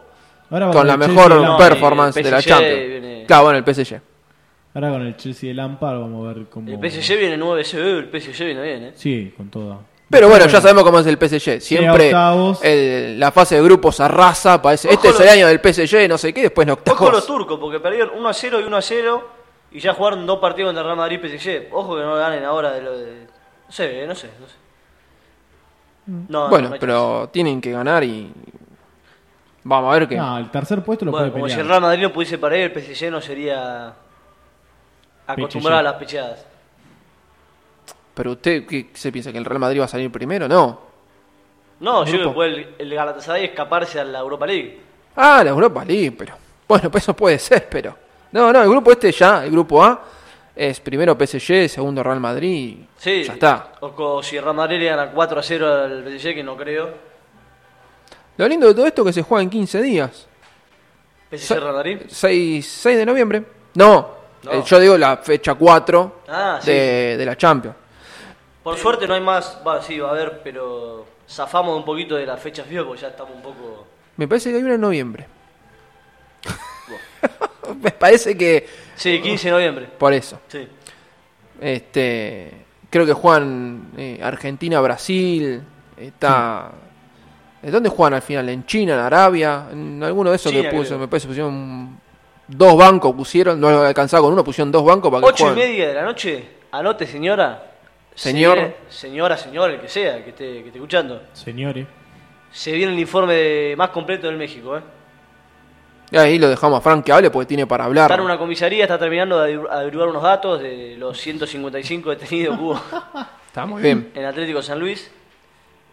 Ahora 0.49 0.71
con 0.71 0.87
la 0.87 0.95
mejor 0.97 1.15
Chelsea 1.29 1.39
y 1.39 1.43
No, 1.45 1.57
performance 1.57 2.15
de 2.23 2.31
la 2.31 2.41
Champions. 2.41 2.87
viene- 2.87 3.23
Claro, 3.27 3.43
bueno, 3.43 3.57
el 3.57 3.63
PSG. 3.65 3.99
Ahora 4.75 4.89
con 4.91 5.01
el 5.01 5.17
Chelsea 5.17 5.49
de 5.49 5.55
Lampard 5.55 5.99
vamos 5.99 6.25
a 6.29 6.33
ver 6.33 6.45
cómo. 6.47 6.69
El 6.69 6.77
PSG 6.79 7.17
viene 7.17 7.35
9 7.37 7.61
el 7.73 8.05
PSG 8.09 8.45
viene 8.45 8.61
bien, 8.61 8.83
¿eh? 8.83 8.91
Sí, 8.95 9.33
con 9.35 9.49
todo. 9.49 9.81
Pero 10.09 10.29
bueno, 10.29 10.45
ya 10.47 10.61
sabemos 10.61 10.83
cómo 10.83 10.99
es 10.99 11.05
el 11.07 11.17
PSG. 11.17 11.59
Siempre 11.61 12.05
octavos. 12.07 12.63
el- 12.63 13.19
la 13.19 13.31
fase 13.31 13.55
de 13.55 13.61
grupos 13.63 13.99
arrasa, 13.99 14.61
parece, 14.61 14.89
este 14.91 15.09
es 15.09 15.19
el 15.19 15.27
año 15.27 15.47
del 15.47 15.59
PSG, 15.59 16.07
no 16.07 16.17
sé 16.17 16.33
qué, 16.33 16.43
después 16.43 16.65
no 16.65 16.77
Ojo 16.89 17.11
los 17.11 17.25
turcos, 17.27 17.59
porque 17.59 17.79
perdieron 17.81 18.17
1 18.17 18.29
a 18.29 18.33
0 18.33 18.61
y 18.61 18.63
1 18.63 18.77
a 18.77 18.81
0 18.81 19.29
y 19.71 19.79
ya 19.81 19.93
jugaron 19.93 20.25
dos 20.25 20.39
partidos 20.39 20.69
contra 20.69 20.83
Real 20.83 20.95
Madrid 20.95 21.19
y 21.21 21.27
PSG. 21.27 21.67
Ojo 21.73 21.95
que 21.97 22.03
no 22.03 22.15
ganen 22.15 22.43
ahora 22.45 22.71
de 22.71 22.81
lo 22.81 22.97
de. 22.97 23.27
No 23.67 23.71
sé, 23.71 24.07
no 24.07 24.15
sé, 24.15 24.29
no 24.39 24.47
sé. 24.47 24.53
No, 26.29 26.47
Bueno, 26.47 26.69
no 26.69 26.75
pero 26.79 27.29
tienen 27.33 27.59
que 27.59 27.71
ganar 27.73 28.01
y 28.05 28.31
vamos 29.65 29.93
a 29.93 29.99
ver 29.99 30.07
qué. 30.07 30.15
No, 30.15 30.37
el 30.37 30.49
tercer 30.49 30.81
puesto 30.83 31.03
lo 31.03 31.11
Bueno, 31.11 31.25
puede 31.25 31.33
como 31.33 31.45
si 31.49 31.55
pelear. 31.55 31.59
el 31.65 31.67
Real 31.69 31.81
Madrid 31.81 32.03
no 32.03 32.13
pudiese 32.13 32.37
perder, 32.37 32.71
el 32.71 32.81
PSG 32.81 33.11
no 33.11 33.19
sería 33.19 33.93
acostumbrado 35.27 35.79
a 35.79 35.83
las 35.83 35.93
pecheadas. 35.95 36.45
Pero 38.17 38.31
usted 38.31 38.65
qué 38.65 38.89
se 38.95 39.11
piensa 39.11 39.31
que 39.31 39.37
el 39.37 39.45
Real 39.45 39.59
Madrid 39.59 39.79
va 39.79 39.85
a 39.85 39.87
salir 39.87 40.11
primero, 40.11 40.47
no. 40.47 40.81
No, 41.79 42.03
yo 42.03 42.13
creo 42.13 42.29
que 42.29 42.33
puede 42.33 42.49
el, 42.49 42.67
el 42.79 42.93
Galatasaray 42.95 43.45
escaparse 43.45 43.99
a 43.99 44.03
la 44.03 44.17
Europa 44.19 44.47
League. 44.47 44.79
Ah, 45.15 45.43
la 45.43 45.51
Europa 45.51 45.85
League, 45.85 46.11
pero 46.17 46.33
bueno, 46.67 46.89
pues 46.91 47.03
eso 47.03 47.15
puede 47.15 47.37
ser, 47.37 47.67
pero 47.69 47.95
no, 48.31 48.51
no, 48.51 48.63
el 48.63 48.69
grupo 48.69 48.91
este 48.91 49.11
ya, 49.11 49.45
el 49.45 49.51
grupo 49.51 49.83
A 49.83 50.03
es 50.55 50.79
primero 50.79 51.15
PSG, 51.15 51.69
segundo 51.69 52.01
Real 52.01 52.19
Madrid, 52.19 52.77
Sí, 52.97 53.23
ya 53.23 53.33
está. 53.33 53.73
O, 53.81 54.23
si 54.23 54.39
Real 54.39 54.55
Madrid 54.55 54.79
le 54.79 54.85
gana 54.85 55.11
4 55.11 55.39
a 55.39 55.43
0 55.43 55.73
al 55.83 56.03
PSG, 56.03 56.33
que 56.33 56.43
no 56.43 56.57
creo. 56.57 56.89
Lo 58.37 58.47
lindo 58.47 58.67
de 58.67 58.73
todo 58.73 58.87
esto 58.87 59.01
es 59.03 59.05
que 59.07 59.13
se 59.13 59.21
juega 59.21 59.43
en 59.43 59.49
15 59.51 59.81
días. 59.83 60.27
PSG 61.31 61.53
Real 61.59 61.73
Madrid. 61.75 61.99
6, 62.07 62.67
6 62.67 62.97
de 62.97 63.05
noviembre. 63.05 63.43
No, 63.75 64.09
No. 64.43 64.51
eh, 64.51 64.63
yo 64.65 64.79
digo 64.79 64.97
la 64.97 65.17
fecha 65.17 65.53
4 65.53 66.21
Ah, 66.27 66.57
sí. 66.59 66.71
de, 66.71 67.17
de 67.17 67.25
la 67.25 67.35
Champions. 67.37 67.75
Por 68.67 68.77
suerte 68.77 69.07
no 69.07 69.13
hay 69.13 69.21
más, 69.21 69.61
va, 69.65 69.81
sí, 69.81 69.97
va 69.97 70.09
a 70.09 70.11
haber, 70.11 70.41
pero 70.43 71.05
zafamos 71.25 71.77
un 71.77 71.85
poquito 71.85 72.15
de 72.15 72.25
la 72.25 72.35
fecha 72.35 72.65
FIFA 72.65 72.83
porque 72.83 73.01
ya 73.01 73.07
estamos 73.07 73.33
un 73.33 73.41
poco... 73.41 73.87
Me 74.17 74.27
parece 74.27 74.49
que 74.49 74.57
hay 74.57 74.63
una 74.63 74.73
en 74.73 74.81
noviembre. 74.81 75.25
Me 77.81 77.91
parece 77.91 78.37
que 78.37 78.67
Sí, 78.93 79.21
15 79.21 79.47
de 79.47 79.51
noviembre. 79.53 79.89
por 79.97 80.11
eso. 80.11 80.41
Sí. 80.49 80.67
Este, 81.61 82.65
creo 82.89 83.05
que 83.05 83.13
juegan 83.13 83.91
eh, 83.95 84.19
Argentina, 84.21 84.81
Brasil, 84.81 85.61
está 85.95 86.69
¿De 87.61 87.71
dónde 87.71 87.87
juegan 87.87 88.15
al 88.15 88.21
final? 88.21 88.49
¿En 88.49 88.65
China, 88.65 88.95
en 88.95 88.99
Arabia? 88.99 89.67
En 89.71 90.03
alguno 90.03 90.31
de 90.31 90.35
esos 90.35 90.51
China, 90.51 90.69
que 90.69 90.75
puso, 90.75 90.89
creo. 90.89 90.99
me 90.99 91.07
parece 91.07 91.27
pusieron 91.27 92.01
dos 92.49 92.77
bancos 92.77 93.15
pusieron, 93.15 93.61
no 93.61 93.71
lo 93.71 93.81
alcanzaba 93.83 94.23
con 94.23 94.33
uno, 94.33 94.43
pusieron 94.43 94.73
dos 94.73 94.83
bancos 94.83 95.09
para 95.09 95.21
que 95.21 95.43
8 95.43 95.53
y 95.53 95.55
media 95.55 95.87
de 95.87 95.93
la 95.93 96.03
noche, 96.03 96.49
anote 96.71 97.07
señora. 97.07 97.66
Señor. 98.17 98.73
Se 98.89 99.01
señora, 99.07 99.37
señor, 99.37 99.69
el 99.71 99.79
que 99.79 99.87
sea, 99.87 100.23
que 100.23 100.31
esté, 100.31 100.45
que 100.61 100.67
esté 100.67 100.77
escuchando. 100.79 101.21
Señores. 101.33 101.85
Se 102.51 102.71
viene 102.71 102.93
el 102.93 102.99
informe 102.99 103.33
de- 103.35 103.75
más 103.77 103.89
completo 103.91 104.27
del 104.27 104.37
México, 104.37 104.77
¿eh? 104.77 104.81
Y 106.09 106.17
ahí 106.17 106.39
lo 106.39 106.47
dejamos 106.49 106.79
a 106.79 106.81
Frank 106.81 107.03
que 107.05 107.11
hable 107.11 107.29
porque 107.29 107.47
tiene 107.47 107.67
para 107.67 107.83
hablar. 107.85 108.05
Está 108.09 108.15
en 108.15 108.25
una 108.25 108.37
comisaría, 108.37 108.83
está 108.85 108.97
terminando 108.97 109.39
de 109.41 109.57
aver- 109.57 109.67
averiguar 109.69 110.07
unos 110.07 110.23
datos 110.23 110.61
de 110.61 110.95
los 110.97 111.17
155 111.19 112.09
detenidos 112.11 112.57
que 112.57 112.63
hubo 112.63 112.81
Está 113.47 113.65
muy 113.65 113.81
bien. 113.83 114.11
en 114.15 114.25
Atlético 114.25 114.61
San 114.61 114.79
Luis. 114.79 115.11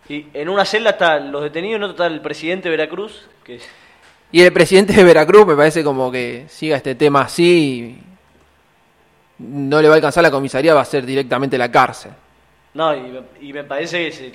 Y 0.09 0.27
en 0.35 0.49
una 0.49 0.65
celda 0.65 0.91
están 0.91 1.33
los 1.33 1.43
detenidos, 1.43 1.77
en 1.77 1.83
otra 1.85 2.07
está 2.07 2.15
el 2.15 2.21
presidente 2.21 2.69
de 2.71 2.77
Veracruz, 2.77 3.27
que 3.43 3.59
Y 4.33 4.43
el 4.43 4.53
presidente 4.53 4.93
de 4.93 5.03
Veracruz 5.03 5.47
me 5.47 5.57
parece 5.57 5.83
como 5.83 6.13
que 6.13 6.45
siga 6.49 6.77
este 6.77 6.95
tema 6.95 7.23
así. 7.23 7.99
No 9.39 9.81
le 9.83 9.89
va 9.89 9.95
a 9.95 9.97
alcanzar 9.97 10.23
la 10.23 10.31
comisaría, 10.31 10.75
va 10.75 10.81
a 10.83 10.85
ser 10.85 11.05
directamente 11.05 11.59
la 11.59 11.71
cárcel. 11.71 12.13
No, 12.75 12.95
y 12.95 13.01
me, 13.01 13.21
y 13.41 13.53
me 13.53 13.65
parece 13.65 14.05
que 14.07 14.13
se- 14.13 14.35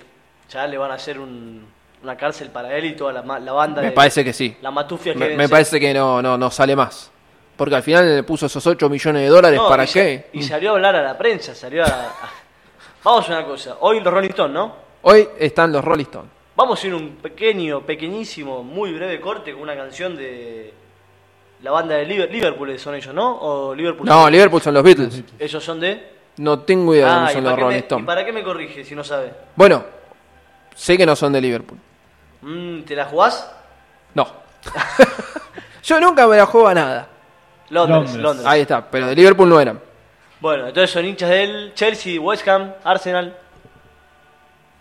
ya 0.50 0.66
le 0.68 0.78
van 0.78 0.92
a 0.92 0.96
hacer 0.96 1.20
un- 1.20 1.66
una 2.04 2.16
cárcel 2.18 2.50
para 2.50 2.74
él 2.78 2.86
y 2.86 2.96
toda 2.96 3.12
la, 3.14 3.40
la 3.40 3.52
banda. 3.52 3.82
Me 3.82 3.88
de- 3.90 3.94
parece 3.94 4.24
que 4.24 4.34
sí. 4.34 4.56
La 4.62 4.72
matufia 4.72 5.14
que 5.14 5.20
Me, 5.20 5.36
me 5.36 5.50
parece 5.50 5.80
que 5.80 5.94
no, 5.94 6.22
no, 6.22 6.38
no 6.38 6.50
sale 6.52 6.76
más. 6.76 7.12
Porque 7.58 7.76
al 7.76 7.84
final 7.84 8.16
le 8.16 8.24
puso 8.24 8.46
esos 8.46 8.66
8 8.66 8.90
millones 8.90 9.22
de 9.24 9.28
dólares, 9.28 9.60
No, 9.60 9.68
¿para 9.68 9.84
y 9.84 9.88
qué? 9.88 10.30
Y 10.34 10.44
salió 10.44 10.70
a 10.72 10.74
hablar 10.76 10.96
a 10.96 11.02
la 11.02 11.18
prensa, 11.18 11.54
salió 11.54 11.84
a... 11.84 11.88
a- 11.88 12.14
Vamos 13.04 13.30
a 13.30 13.34
una 13.38 13.46
cosa, 13.46 13.78
hoy 13.82 14.00
los 14.02 14.14
Rolling 14.14 14.30
Stones, 14.30 14.54
¿no? 14.54 14.76
Hoy 15.04 15.28
están 15.38 15.72
los 15.72 15.84
Rolling 15.84 16.04
Stones. 16.06 16.32
Vamos 16.56 16.84
a 16.84 16.88
ir 16.88 16.94
un 16.94 17.16
pequeño, 17.16 17.82
pequeñísimo, 17.82 18.64
muy 18.64 18.92
breve 18.94 19.20
corte 19.22 19.54
con 19.54 19.62
una 19.62 19.76
canción 19.76 20.16
de 20.18 20.74
la 21.62 21.72
banda 21.72 21.96
de 21.96 22.06
Liver- 22.06 22.30
Liverpool, 22.32 22.78
son 22.80 22.96
ellos, 22.96 23.14
¿no? 23.14 23.38
O 23.40 23.76
Liverpool. 23.76 24.08
No, 24.08 24.24
son- 24.24 24.32
Liverpool 24.32 24.62
son 24.62 24.74
los 24.74 24.84
Beatles. 24.84 25.24
Ellos 25.38 25.64
son 25.64 25.80
de... 25.80 26.14
No 26.38 26.60
tengo 26.60 26.94
idea 26.96 27.06
de 27.06 27.12
Ah, 27.12 27.16
dónde 27.16 27.32
¿y 27.32 27.34
son 27.36 27.44
para, 27.44 27.56
los 27.56 27.64
Rolling 27.64 27.76
¿y 27.76 27.80
Stones. 27.80 28.06
para 28.06 28.26
qué 28.26 28.32
me 28.32 28.44
corrige 28.44 28.86
si 28.86 28.96
no 28.96 29.04
sabe? 29.04 29.34
Bueno, 29.56 29.84
sé 30.74 30.98
que 30.98 31.06
no 31.06 31.16
son 31.16 31.34
de 31.34 31.42
Liverpool. 31.42 31.78
Mm, 32.42 32.82
¿Te 32.84 32.96
la 32.96 33.06
jugás? 33.06 33.52
No. 34.14 34.26
Yo 35.84 36.00
nunca 36.00 36.28
me 36.28 36.38
la 36.38 36.46
juego 36.46 36.68
a 36.68 36.74
nada. 36.74 37.08
Londres, 37.70 37.98
Londres. 38.00 38.24
Londres. 38.24 38.48
Ahí 38.48 38.62
está, 38.62 38.90
pero 38.90 39.08
de 39.08 39.16
Liverpool 39.16 39.50
no 39.50 39.60
eran. 39.60 39.80
Bueno, 40.40 40.68
entonces 40.68 40.90
son 40.92 41.06
hinchas 41.06 41.30
del 41.30 41.74
Chelsea, 41.74 42.20
West 42.22 42.48
Ham, 42.48 42.74
Arsenal. 42.84 43.36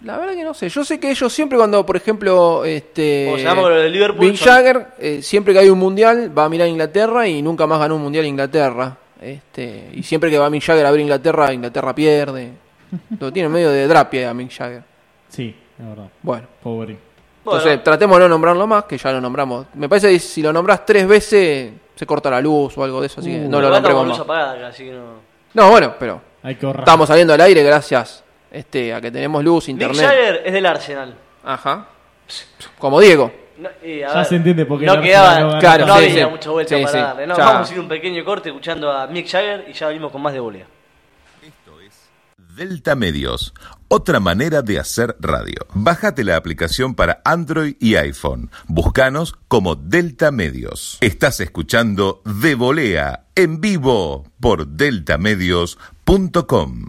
La 0.03 0.17
verdad 0.17 0.35
que 0.35 0.45
no 0.45 0.55
sé. 0.55 0.69
Yo 0.69 0.85
sé 0.85 1.01
que 1.01 1.11
ellos 1.11 1.33
siempre 1.33 1.59
cuando, 1.59 1.85
por 1.85 1.97
ejemplo, 1.97 2.65
este 2.65 3.03
de 3.03 3.89
Liverpool, 3.91 4.27
Mick 4.27 4.37
son- 4.37 4.49
Jagger, 4.49 4.87
eh, 4.99 5.23
siempre 5.23 5.53
que 5.53 5.59
hay 5.61 5.69
un 5.69 5.79
mundial, 5.79 6.37
va 6.37 6.45
a 6.45 6.49
mirar 6.49 6.67
a 6.67 6.69
Inglaterra 6.71 7.27
y 7.27 7.43
nunca 7.43 7.67
más 7.67 7.81
ganó 7.81 7.97
un 7.97 8.03
mundial 8.03 8.25
Inglaterra. 8.25 8.97
Este, 9.21 9.91
y 9.95 10.03
siempre 10.05 10.31
que 10.31 10.39
va 10.39 10.49
Mick 10.49 10.63
Jagger 10.63 10.87
a 10.87 10.91
ver 10.93 11.01
Inglaterra, 11.01 11.53
Inglaterra 11.53 11.93
pierde. 11.95 12.53
Lo 13.19 13.33
tiene 13.33 13.49
medio 13.49 13.71
de 13.71 13.89
drapia 13.89 14.31
a 14.31 14.35
Mick 14.35 14.53
Jagger. 14.57 14.83
Sí, 15.29 15.55
la 15.79 15.89
verdad. 15.89 16.09
Bueno. 16.23 16.47
Pobre. 16.63 16.97
Bueno, 17.45 17.59
Entonces, 17.61 17.83
tratemos 17.83 18.19
de 18.19 18.25
no 18.25 18.29
nombrarlo 18.29 18.67
más, 18.69 18.85
que 18.85 18.97
ya 18.99 19.11
lo 19.11 19.21
nombramos. 19.21 19.67
Me 19.75 19.89
parece 19.89 20.11
que 20.11 20.19
si 20.21 20.43
lo 20.43 20.53
nombras 20.53 20.87
tres 20.87 21.09
veces, 21.09 21.73
se 21.97 22.07
corta 22.07 22.31
la 22.31 22.41
luz 22.41 22.79
o 22.79 22.85
algo 22.85 23.01
de 23.01 23.09
eso, 23.09 23.21
así 23.21 23.31
que 23.31 23.41
Uh, 23.47 23.49
no 23.49 23.61
lo 23.61 23.69
nombremos 23.71 24.01
con 24.01 24.09
luz 24.09 24.19
más. 24.19 24.25
apagada 24.25 24.53
acá, 24.53 24.67
así 24.69 24.85
que 24.85 24.93
no... 24.93 25.05
No, 25.55 25.71
bueno, 25.71 25.95
pero 25.99 26.21
Hay 26.43 26.55
que 26.57 26.67
ahorrar. 26.67 26.83
estamos 26.83 27.09
saliendo 27.09 27.33
al 27.35 27.41
aire 27.41 27.63
gracias 27.65 28.23
este, 28.51 28.93
a 28.95 29.01
que 29.01 29.11
tenemos 29.11 29.43
luz, 29.45 29.67
Mick 29.69 29.75
internet. 29.81 30.07
Jagger 30.07 30.43
es 30.45 30.53
del 30.53 30.67
Arsenal. 30.67 31.15
Ajá. 31.45 31.89
Como 32.79 33.01
Diego. 33.01 33.33
No, 33.59 33.69
y, 33.85 34.03
a 34.03 34.15
Ya 34.15 34.25
se 34.25 34.37
entiende 34.37 34.65
por 34.67 34.79
qué 34.79 34.87
no 34.87 35.01
quedaba, 35.01 35.41
no 35.41 35.59
Claro, 35.59 35.85
no 35.87 35.99
sí, 35.99 36.05
había 36.05 36.25
sí. 36.27 36.31
mucha 36.31 36.51
vuelta 36.51 36.77
Sí, 36.77 36.83
para 36.83 36.93
sí. 36.93 36.99
darle. 36.99 37.27
No, 37.27 37.37
Ya. 37.37 37.45
vamos 37.45 37.69
a 37.71 37.75
ir 37.75 37.81
un 37.81 37.89
pequeño 37.89 38.25
corte 38.25 38.51
escuchando 38.51 38.93
a 38.93 39.07
Mick 39.09 39.29
Jagger 39.29 39.65
y 39.69 39.73
ya 39.73 39.89
venimos 39.89 40.13
con 40.13 40.23
más 40.23 40.33
de 40.33 40.39
volea. 40.41 40.67
Esto 41.43 41.81
es 41.81 41.93
Delta 42.55 42.95
Medios, 42.95 43.53
otra 43.89 44.21
manera 44.21 44.63
de 44.63 44.79
hacer 44.79 45.17
radio. 45.19 45.67
Bájate 45.75 46.23
la 46.23 46.37
aplicación 46.37 46.95
para 46.95 47.21
Android 47.25 47.75
y 47.81 47.97
iPhone. 47.97 48.49
Búscanos 48.69 49.35
como 49.49 49.75
Delta 49.75 50.31
Medios. 50.31 50.99
Estás 51.01 51.41
escuchando 51.41 52.23
De 52.25 52.55
Volea 52.55 53.25
en 53.35 53.61
vivo 53.61 54.25
por 54.41 54.69
deltamedios.com. 54.69 56.87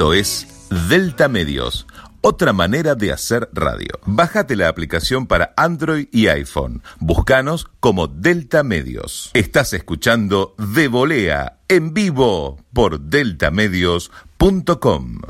Esto 0.00 0.14
es 0.14 0.48
Delta 0.88 1.28
Medios, 1.28 1.86
otra 2.22 2.54
manera 2.54 2.94
de 2.94 3.12
hacer 3.12 3.50
radio. 3.52 3.90
Bájate 4.06 4.56
la 4.56 4.68
aplicación 4.68 5.26
para 5.26 5.52
Android 5.58 6.08
y 6.10 6.28
iPhone. 6.28 6.82
Búscanos 7.00 7.66
como 7.80 8.06
Delta 8.06 8.62
Medios. 8.62 9.30
Estás 9.34 9.74
escuchando 9.74 10.54
De 10.56 10.88
Volea 10.88 11.58
en 11.68 11.92
vivo 11.92 12.56
por 12.72 12.98
deltamedios.com. 12.98 15.20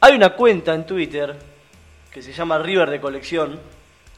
Hay 0.00 0.14
una 0.14 0.36
cuenta 0.36 0.74
en 0.74 0.86
Twitter 0.86 1.36
que 2.12 2.22
se 2.22 2.32
llama 2.32 2.58
River 2.58 2.88
de 2.88 3.00
Colección. 3.00 3.58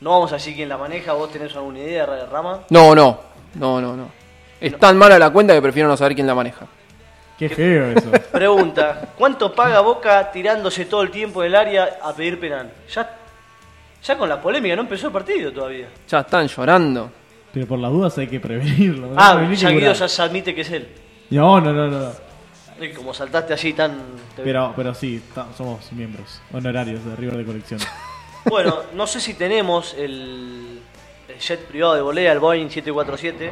No 0.03 0.11
vamos 0.11 0.31
a 0.33 0.35
decir 0.35 0.55
quién 0.55 0.69
la 0.69 0.77
maneja, 0.77 1.15
vos 1.15 1.33
tenés 1.33 1.57
alguna 1.57 1.79
idea, 1.79 2.05
Rama. 2.05 2.65
No, 2.69 2.95
no, 2.95 3.19
no, 3.55 3.81
no, 3.81 3.97
no. 3.97 4.24
Es 4.67 4.79
tan 4.79 4.97
mala 4.97 5.19
la 5.19 5.31
cuenta 5.31 5.53
que 5.53 5.61
prefiero 5.61 5.89
no 5.89 5.97
saber 5.97 6.15
quién 6.15 6.27
la 6.27 6.35
maneja. 6.35 6.67
Qué 7.39 7.49
feo 7.49 7.91
eso. 7.91 8.11
Pregunta, 8.33 9.13
¿cuánto 9.19 9.53
paga 9.53 9.81
Boca 9.81 10.31
tirándose 10.33 10.87
todo 10.87 11.03
el 11.03 11.11
tiempo 11.11 11.43
en 11.43 11.49
el 11.49 11.55
área 11.57 11.99
a 12.03 12.15
pedir 12.15 12.39
penal? 12.41 12.73
Ya, 12.93 13.17
ya 14.03 14.17
con 14.17 14.29
la 14.29 14.41
polémica 14.41 14.77
no 14.77 14.83
empezó 14.83 15.09
el 15.09 15.13
partido 15.13 15.53
todavía. 15.53 15.89
Ya 16.09 16.21
están 16.21 16.47
llorando. 16.47 17.11
Pero 17.53 17.67
por 17.67 17.79
las 17.79 17.91
dudas 17.91 18.17
hay 18.19 18.27
que 18.27 18.41
prevenirlo. 18.41 19.09
¿no? 19.09 19.15
Ah, 19.17 19.35
Prevenir 19.35 19.59
ya 19.59 19.71
Guido 19.71 19.93
ya 19.93 20.09
se 20.09 20.23
admite 20.23 20.55
que 20.55 20.63
es 20.63 20.71
él. 20.71 20.89
No, 21.31 21.61
no, 21.61 21.73
no, 21.73 21.89
no. 21.89 22.13
Y 22.81 22.91
como 22.93 23.13
saltaste 23.15 23.53
así 23.55 23.73
tan... 23.73 23.99
Pero, 24.37 24.73
pero 24.75 24.95
sí, 24.95 25.23
somos 25.57 25.93
miembros 25.93 26.41
honorarios 26.53 27.05
de 27.05 27.15
River 27.17 27.37
de 27.37 27.45
Colección. 27.45 27.81
Bueno, 28.47 28.83
no 28.93 29.07
sé 29.07 29.21
si 29.21 29.33
tenemos 29.33 29.95
el, 29.95 30.79
el 31.29 31.39
jet 31.39 31.61
privado 31.67 31.95
de 31.95 32.03
volea, 32.03 32.31
el 32.31 32.41
Boeing 32.41 32.69
747. 32.69 33.51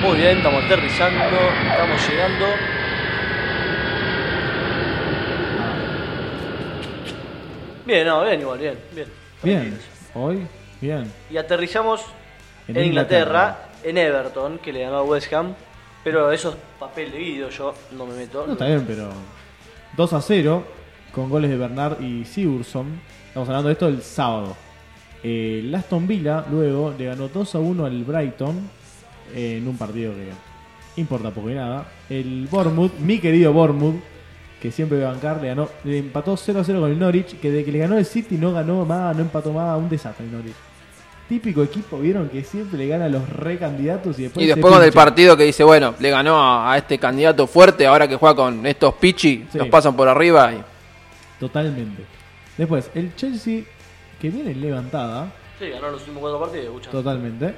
Muy 0.00 0.16
bien, 0.16 0.38
estamos 0.38 0.64
aterrizando, 0.64 1.24
estamos 1.70 2.08
llegando. 2.08 2.46
Bien, 7.84 8.06
no, 8.06 8.24
bien 8.24 8.40
igual, 8.40 8.58
bien, 8.58 8.78
bien. 8.94 9.08
Bien, 9.42 9.78
hoy, 10.14 10.46
bien. 10.80 11.12
Y 11.30 11.36
aterrizamos 11.36 12.02
en, 12.66 12.82
Inglaterra, 12.82 13.68
en 13.84 13.98
Everton, 13.98 14.58
que 14.58 14.72
le 14.72 14.80
ganó 14.84 14.96
a 14.96 15.02
West 15.02 15.30
Ham. 15.34 15.54
Pero 16.02 16.32
eso 16.32 16.48
es 16.50 16.56
papel 16.78 17.12
de 17.12 17.18
Guido, 17.18 17.50
yo 17.50 17.74
no 17.92 18.06
me 18.06 18.14
meto. 18.14 18.46
No, 18.46 18.54
está 18.54 18.66
bien, 18.68 18.86
pero 18.86 19.10
2 19.98 20.12
a 20.14 20.22
0 20.22 20.64
con 21.12 21.28
goles 21.28 21.50
de 21.50 21.58
Bernard 21.58 22.00
y 22.00 22.24
Sigurdsson. 22.24 22.98
Estamos 23.28 23.50
hablando 23.50 23.68
de 23.68 23.74
esto 23.74 23.86
el 23.86 24.00
sábado. 24.00 24.56
Eh, 25.22 25.60
el 25.62 25.74
Aston 25.74 26.08
Villa 26.08 26.46
luego 26.50 26.94
le 26.96 27.04
ganó 27.04 27.28
2 27.28 27.54
a 27.54 27.58
1 27.58 27.84
al 27.84 28.02
Brighton 28.02 28.79
en 29.34 29.66
un 29.66 29.76
partido 29.76 30.12
que 30.14 30.28
importa 31.00 31.30
poco 31.30 31.50
y 31.50 31.54
nada. 31.54 31.86
El 32.08 32.46
Bournemouth, 32.50 32.92
mi 32.98 33.18
querido 33.18 33.52
Bournemouth, 33.52 33.96
que 34.60 34.70
siempre 34.70 34.98
voy 34.98 35.06
a 35.06 35.10
bancar, 35.12 35.40
le, 35.40 35.48
ganó, 35.48 35.68
le 35.84 35.98
empató 35.98 36.36
0 36.36 36.60
a 36.60 36.64
0 36.64 36.80
con 36.80 36.90
el 36.90 36.98
Norwich, 36.98 37.38
que 37.40 37.50
de 37.50 37.64
que 37.64 37.72
le 37.72 37.78
ganó 37.78 37.96
el 37.96 38.04
City 38.04 38.36
no 38.36 38.52
ganó 38.52 38.84
más, 38.84 39.14
no 39.16 39.22
empató 39.22 39.52
más, 39.52 39.78
un 39.78 39.88
desastre 39.88 40.26
el 40.26 40.32
Norwich. 40.32 40.54
Típico 41.28 41.62
equipo, 41.62 41.96
vieron 41.98 42.28
que 42.28 42.42
siempre 42.42 42.76
le 42.76 42.88
gana 42.88 43.04
a 43.04 43.08
los 43.08 43.28
recandidatos 43.28 44.18
y 44.18 44.24
después 44.24 44.44
Y 44.44 44.48
después 44.48 44.74
con 44.74 44.82
el 44.82 44.92
partido 44.92 45.36
que 45.36 45.44
dice, 45.44 45.62
bueno, 45.62 45.94
le 46.00 46.10
ganó 46.10 46.36
a, 46.36 46.72
a 46.72 46.76
este 46.76 46.98
candidato 46.98 47.46
fuerte, 47.46 47.86
ahora 47.86 48.08
que 48.08 48.16
juega 48.16 48.34
con 48.34 48.66
estos 48.66 48.94
pichi, 48.94 49.46
Sí. 49.50 49.58
los 49.58 49.68
pasan 49.68 49.94
por 49.96 50.08
arriba 50.08 50.52
y 50.52 50.60
Totalmente. 51.38 52.02
Después, 52.58 52.90
el 52.94 53.14
Chelsea, 53.16 53.62
que 54.20 54.28
viene 54.28 54.50
en 54.50 54.60
levantada, 54.60 55.32
Sí, 55.58 55.68
ganó 55.70 55.90
los 55.90 56.00
últimos 56.00 56.20
cuatro 56.20 56.40
partidos, 56.40 56.66
escucha. 56.66 56.90
totalmente, 56.90 57.54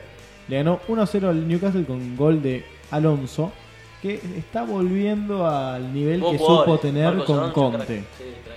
le 0.52 0.58
ganó 0.58 0.80
1-0 0.86 1.28
al 1.30 1.48
Newcastle 1.48 1.86
con 1.86 2.14
gol 2.14 2.42
de 2.42 2.62
Alonso, 2.90 3.50
que 4.02 4.20
está 4.36 4.64
volviendo 4.64 5.48
al 5.48 5.94
nivel 5.94 6.20
que 6.20 6.36
supo 6.36 6.78
tener 6.78 7.06
Marcos 7.06 7.24
con 7.24 7.38
Alonso, 7.38 7.54
Conte. 7.54 7.86
crack. 7.86 8.04
Sí, 8.18 8.24
crack. 8.44 8.56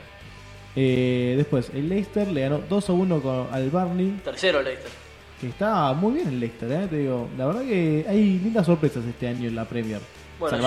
Eh, 0.76 1.36
después, 1.38 1.72
el 1.74 1.88
Leicester 1.88 2.28
le 2.28 2.42
ganó 2.42 2.60
2-1 2.70 3.22
con, 3.22 3.48
al 3.50 3.70
Barney, 3.70 4.20
Tercero 4.26 4.62
Leicester. 4.62 4.92
que 5.40 5.48
está 5.48 5.94
muy 5.94 6.16
bien 6.16 6.28
el 6.28 6.40
Leicester, 6.42 6.70
eh, 6.70 6.88
te 6.90 6.98
digo. 6.98 7.30
La 7.38 7.46
verdad 7.46 7.62
que 7.62 8.06
hay 8.10 8.40
lindas 8.40 8.66
sorpresas 8.66 9.06
este 9.06 9.30
año 9.30 9.48
en 9.48 9.56
la 9.56 9.64
Premier. 9.64 10.02
Bueno, 10.38 10.58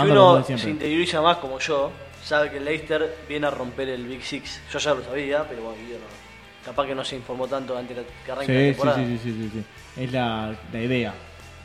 si 0.46 0.52
uno 0.52 0.58
se 0.58 0.70
interioriza 0.70 1.20
más 1.20 1.36
como 1.36 1.58
yo, 1.58 1.90
sabe 2.24 2.50
que 2.50 2.56
el 2.56 2.64
Leicester 2.64 3.18
viene 3.28 3.48
a 3.48 3.50
romper 3.50 3.90
el 3.90 4.06
Big 4.06 4.22
Six. 4.24 4.62
Yo 4.72 4.78
ya 4.78 4.94
lo 4.94 5.04
sabía, 5.04 5.44
pero 5.46 5.60
bueno, 5.60 5.76
Guido 5.78 5.98
no. 5.98 6.27
Capaz 6.64 6.86
que 6.86 6.94
no 6.94 7.04
se 7.04 7.16
informó 7.16 7.46
tanto 7.46 7.76
antes 7.76 7.96
de 7.96 8.04
que 8.26 8.32
arranque 8.32 8.52
la 8.52 8.58
Sí, 8.58 8.64
sí, 8.66 8.70
temporada. 8.72 8.96
sí, 8.98 9.18
sí, 9.22 9.32
sí, 9.32 9.50
sí. 9.54 10.02
Es 10.04 10.12
la, 10.12 10.54
la 10.72 10.80
idea, 10.80 11.14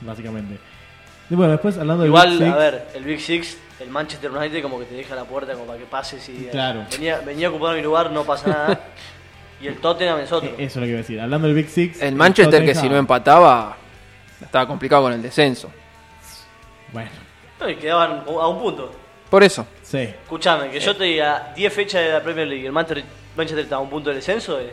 básicamente. 0.02 0.58
Y 1.30 1.36
bueno, 1.36 1.52
después 1.54 1.78
hablando 1.78 2.04
del 2.04 2.10
Igual, 2.10 2.30
Big 2.30 2.38
Six, 2.40 2.52
a 2.54 2.58
ver, 2.58 2.88
el 2.94 3.04
Big 3.04 3.20
Six, 3.22 3.58
el 3.80 3.90
Manchester 3.90 4.32
United 4.32 4.62
como 4.62 4.80
que 4.80 4.86
te 4.86 4.96
deja 4.96 5.16
la 5.16 5.24
puerta 5.26 5.54
como 5.54 5.66
para 5.66 5.80
que 5.80 5.86
pases 5.86 6.28
y... 6.30 6.46
eh, 6.46 6.50
Claro. 6.52 6.86
Venía, 6.92 7.20
venía 7.20 7.48
a 7.48 7.50
ocupar 7.50 7.76
mi 7.76 7.82
lugar, 7.82 8.12
no 8.12 8.24
pasa 8.24 8.48
nada. 8.50 8.80
y 9.62 9.68
el 9.68 9.78
Tottenham 9.78 10.20
es 10.20 10.32
otro. 10.32 10.50
Eh, 10.50 10.56
Eso 10.60 10.66
es 10.66 10.76
lo 10.76 10.82
que 10.84 10.90
iba 10.90 10.98
a 11.00 11.02
decir. 11.02 11.20
Hablando 11.20 11.48
del 11.48 11.56
Big 11.56 11.70
Six. 11.70 12.02
el 12.02 12.16
Manchester 12.16 12.64
que 12.66 12.76
si 12.76 12.88
no 12.88 12.98
empataba, 12.98 13.76
estaba 14.42 14.68
complicado 14.68 15.04
con 15.04 15.14
el 15.14 15.22
descenso. 15.22 15.72
Bueno, 16.92 17.10
No, 17.60 17.70
y 17.70 17.76
quedaban 17.78 18.24
a 18.28 18.48
un 18.48 18.60
punto. 18.60 18.92
Por 19.30 19.44
eso. 19.44 19.66
sí. 19.82 19.98
Escuchame, 20.00 20.70
que 20.70 20.80
yo 20.80 20.96
te 20.96 21.06
diga 21.06 21.54
10 21.56 21.74
fechas 21.74 22.02
de 22.04 22.12
la 22.12 22.22
Premier 22.22 22.48
League 22.48 22.64
y 22.64 22.66
el 22.68 22.72
Manchester, 22.72 23.04
Manchester 23.36 23.64
está 23.64 23.76
a 23.78 23.80
un 23.80 23.90
punto 23.90 24.10
del 24.10 24.18
descenso, 24.20 24.60
eh, 24.60 24.72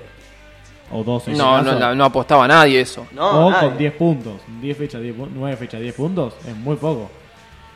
O 0.93 1.03
12. 1.05 1.33
No, 1.33 1.63
no, 1.63 1.79
no, 1.79 1.95
no 1.95 2.05
apostaba 2.05 2.47
nadie 2.49 2.81
eso. 2.81 3.07
no, 3.13 3.47
o 3.47 3.51
nadie. 3.51 3.69
con 3.69 3.79
10 3.79 3.93
puntos. 3.95 4.33
10 4.61 4.77
fechas, 4.77 5.01
10 5.01 5.17
pu- 5.17 5.29
9 5.33 5.57
fechas, 5.57 5.81
10 5.81 5.95
puntos. 5.95 6.35
Es 6.47 6.57
muy 6.57 6.77
poco. 6.77 7.11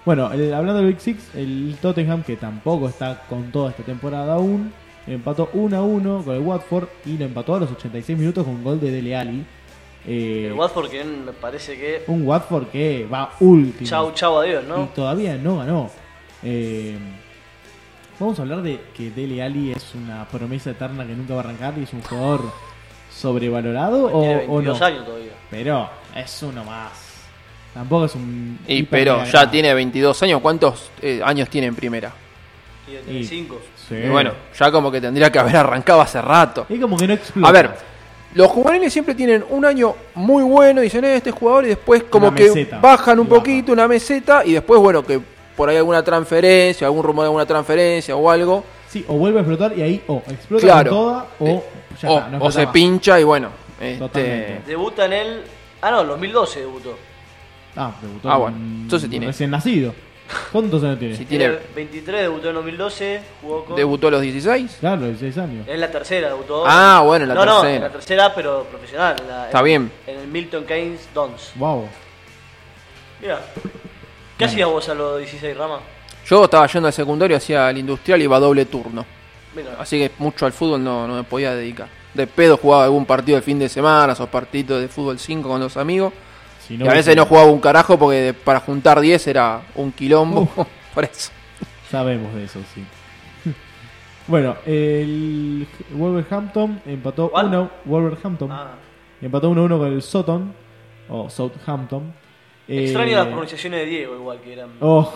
Bueno, 0.05 0.31
el- 0.33 0.53
hablando 0.53 0.81
del 0.83 0.89
Big 0.93 1.01
Six, 1.01 1.35
el 1.35 1.77
Tottenham, 1.81 2.23
que 2.23 2.37
tampoco 2.37 2.89
está 2.89 3.23
con 3.29 3.51
toda 3.53 3.71
esta 3.71 3.83
temporada 3.85 4.35
aún, 4.35 4.73
empató 5.07 5.49
1 5.55 5.77
a 5.77 5.83
1 5.83 6.23
con 6.25 6.35
el 6.35 6.41
Watford 6.43 6.89
y 7.07 7.17
lo 7.17 7.25
empató 7.25 7.55
a 7.55 7.61
los 7.61 7.71
86 7.71 8.19
minutos 8.19 8.45
con 8.45 8.55
un 8.57 8.65
gol 8.65 8.81
de 8.81 8.91
Dele 8.91 9.17
Alli. 9.17 9.45
Eh, 10.07 10.49
El 10.49 10.53
Watford 10.53 10.91
que 10.91 11.03
me 11.05 11.33
parece 11.33 11.79
que... 11.79 12.03
un 12.09 12.27
Watford 12.27 12.67
que 12.67 13.07
va 13.11 13.31
último. 13.41 13.89
Chau, 13.89 14.13
chau, 14.13 14.39
adiós, 14.39 14.63
y 14.65 14.69
¿no? 14.69 14.89
todavía 14.95 15.37
no 15.37 15.59
ganó. 15.59 15.89
Eh, 16.43 16.99
vamos 18.19 18.39
a 18.39 18.43
hablar 18.43 18.63
de 18.63 18.81
que 18.97 19.11
Dele 19.11 19.43
Alli 19.43 19.73
es 19.73 19.95
una 19.95 20.27
promesa 20.27 20.71
eterna 20.71 21.07
que 21.07 21.13
nunca 21.15 21.35
va 21.35 21.41
a 21.41 21.45
arrancar 21.45 21.75
y 21.79 21.83
es 21.85 21.93
un 21.93 22.03
jugador 22.03 22.43
sobrevalorado 23.15 24.09
Tiene 24.09 24.37
o, 24.47 24.53
o 24.53 24.57
22 24.57 24.81
no. 24.81 24.87
años 24.87 25.05
todavía. 25.05 25.33
Pero 25.51 25.89
es 26.15 26.43
uno 26.43 26.65
más. 26.65 26.93
Tampoco 27.73 28.05
es 28.05 28.15
un. 28.15 28.59
Y 28.67 28.83
pero 28.85 29.25
ya 29.25 29.51
tiene 29.51 29.75
22 29.75 30.23
años. 30.23 30.41
¿Cuántos 30.41 30.91
eh, 31.03 31.21
años 31.25 31.49
tiene 31.49 31.67
en 31.69 31.75
primera? 31.75 32.13
Tiene 32.87 33.01
Y- 33.01 33.05
35. 33.27 33.61
Sí. 33.89 33.95
Y 33.97 34.09
bueno, 34.09 34.33
ya 34.59 34.71
como 34.71 34.91
que 34.91 35.01
tendría 35.01 35.31
que 35.31 35.39
haber 35.39 35.57
arrancado 35.57 36.01
hace 36.01 36.21
rato. 36.23 36.67
Es 36.69 36.81
como 36.81 36.97
que 36.97 37.07
no 37.07 37.15
explota. 37.15 37.49
A 37.49 37.53
ver, 37.53 37.71
los 38.35 38.49
juveniles 38.49 38.93
siempre 38.93 39.15
tienen 39.15 39.45
un 39.51 39.65
año 39.65 39.95
muy 40.15 40.43
bueno, 40.43 40.81
dicen 40.81 41.05
"Eh, 41.05 41.17
este 41.17 41.31
jugador, 41.31 41.65
y 41.65 41.69
después 41.69 42.05
como 42.05 42.29
Una 42.29 42.37
que 42.37 42.45
meseta. 42.45 42.79
bajan 42.79 43.19
un 43.19 43.27
Y 43.27 43.31
baja. 43.31 43.41
poquito, 43.43 43.73
una 43.73 43.89
meseta, 43.89 44.45
y 44.45 44.53
después, 44.53 44.81
bueno, 44.81 45.05
que 45.05 45.21
por 45.57 45.69
ahí 45.69 45.77
alguna 45.77 46.03
transferencia, 46.03 46.87
algún 46.87 47.03
rumor 47.03 47.23
de 47.25 47.27
alguna 47.29 47.47
transferencia 47.47 48.17
o 48.17 48.31
algo, 48.31 48.65
Sí, 48.89 49.05
o 49.09 49.15
vuelve 49.15 49.39
a 49.39 49.43
explotar 49.43 49.77
y 49.77 49.83
ahí 49.83 50.03
o 50.07 50.23
explota 50.29 50.63
Claro. 50.65 50.91
con 50.91 50.99
toda 51.01 51.27
o 51.41 51.47
Eh, 51.49 51.63
ya 52.01 52.11
o, 52.11 52.19
está, 52.19 52.29
no 52.31 52.37
o 52.37 52.39
explota 52.39 52.53
se 52.53 52.65
más. 52.67 52.73
pincha 52.73 53.21
y 53.21 53.25
bueno. 53.25 53.49
este, 53.81 53.99
Totalmente. 53.99 54.63
Debuta 54.67 55.05
en 55.07 55.13
el... 55.13 55.43
Ah, 55.83 55.91
no, 55.91 56.01
en 56.03 56.09
2012 56.09 56.61
debutó. 56.61 56.97
Ah, 57.77 57.93
debutó 58.01 58.31
Ah, 58.31 58.37
bueno, 58.39 58.57
entonces 58.57 59.11
tiene- 59.11 59.27
Recién 59.27 59.51
nacido. 59.51 59.93
¿Cuántos 60.53 60.83
años 60.85 60.99
tiene? 60.99 61.17
Si 61.17 61.25
Tiene 61.27 61.45
tiene, 61.49 61.59
23, 61.75 62.23
debutó 62.23 62.49
en 62.49 62.55
2012, 62.55 63.21
jugó 63.43 63.65
con... 63.67 63.77
debutó 63.77 64.09
a 64.09 64.11
los 64.13 64.23
16. 64.23 64.77
Claro, 64.81 65.03
16 65.07 65.37
años. 65.39 65.69
En 65.69 65.81
la 65.81 65.91
tercera 65.91 66.29
debutó. 66.29 66.65
Ah, 66.67 67.03
bueno, 67.05 67.25
en 67.25 67.29
la 67.29 67.35
no, 67.35 67.45
No, 67.45 67.53
tercera. 67.61 67.75
en 67.77 67.83
la 67.83 67.91
tercera, 67.91 68.35
pero 68.35 68.63
profesional. 68.65 69.17
la- 69.29 69.47
Está 69.47 69.59
en- 69.59 69.65
bien. 69.65 69.93
En 70.07 70.19
el 70.21 70.29
Milton 70.29 70.65
Keynes 70.65 71.09
Dons. 71.13 71.53
Wow. 71.57 71.87
Mira. 73.21 73.41
¿Qué 74.39 74.45
hacías 74.47 74.69
vos 74.69 74.89
a 74.89 74.95
los 74.95 75.19
16, 75.19 75.57
Rama? 75.57 75.79
Yo 76.27 76.45
estaba 76.45 76.67
yendo 76.67 76.87
al 76.89 76.93
secundario, 76.93 77.37
hacía 77.37 77.71
el 77.71 77.79
industrial 77.79 78.21
y 78.21 78.25
iba 78.25 78.37
a 78.37 78.41
doble 78.41 78.65
turno. 78.65 79.05
Mira. 79.55 79.77
Así 79.79 79.99
que 79.99 80.11
mucho 80.19 80.47
al 80.47 80.53
fútbol 80.53 80.83
no, 80.83 81.07
no 81.07 81.15
me 81.17 81.23
podía 81.25 81.55
dedicar. 81.55 81.89
De 82.13 82.27
pedo 82.27 82.57
jugaba 82.57 82.85
algún 82.85 83.05
partido 83.07 83.37
el 83.39 83.45
fin 83.45 83.59
de 83.59 83.69
semana, 83.69 84.13
esos 84.15 84.29
partidos 84.29 84.81
de 84.81 84.89
fútbol 84.89 85.19
5 85.19 85.49
con 85.49 85.61
los 85.61 85.77
amigos. 85.77 86.13
Si 86.67 86.77
y 86.77 86.83
a 86.89 86.93
veces 86.93 87.15
no 87.15 87.27
jugaba 87.27 87.47
un 87.49 87.61
carajo 87.61 87.99
porque 87.99 88.35
para 88.45 88.61
juntar 88.61 89.01
10 89.01 89.27
era 89.29 89.61
un 89.75 89.93
quilombo. 89.93 90.49
Por 90.95 91.05
eso. 91.05 91.31
Sabemos 91.91 92.35
de 92.35 92.45
eso, 92.45 92.61
sí. 92.75 92.85
bueno, 94.27 94.57
el 94.65 95.67
Wolverhampton 95.91 96.81
empató 96.87 97.29
¿Cuál? 97.31 97.47
1 97.49 97.71
Wolverhampton 97.85 98.51
Ah. 98.51 98.71
empató 99.21 99.51
1-1 99.51 99.79
con 99.79 99.93
el 99.93 100.03
Sutton 100.03 100.55
o 101.09 101.29
Southampton. 101.29 102.15
Eh, 102.69 102.85
Extraño 102.85 103.17
las 103.17 103.27
pronunciaciones 103.27 103.81
de 103.81 103.87
Diego, 103.87 104.15
igual 104.17 104.41
que 104.41 104.53
eran. 104.53 104.71
Oh. 104.81 105.13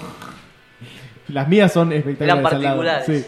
Las 1.29 1.49
mías 1.49 1.73
son 1.73 1.93
espectaculares. 1.93 2.53
Eran 2.53 2.61
particulares. 2.63 3.07
Sí. 3.07 3.25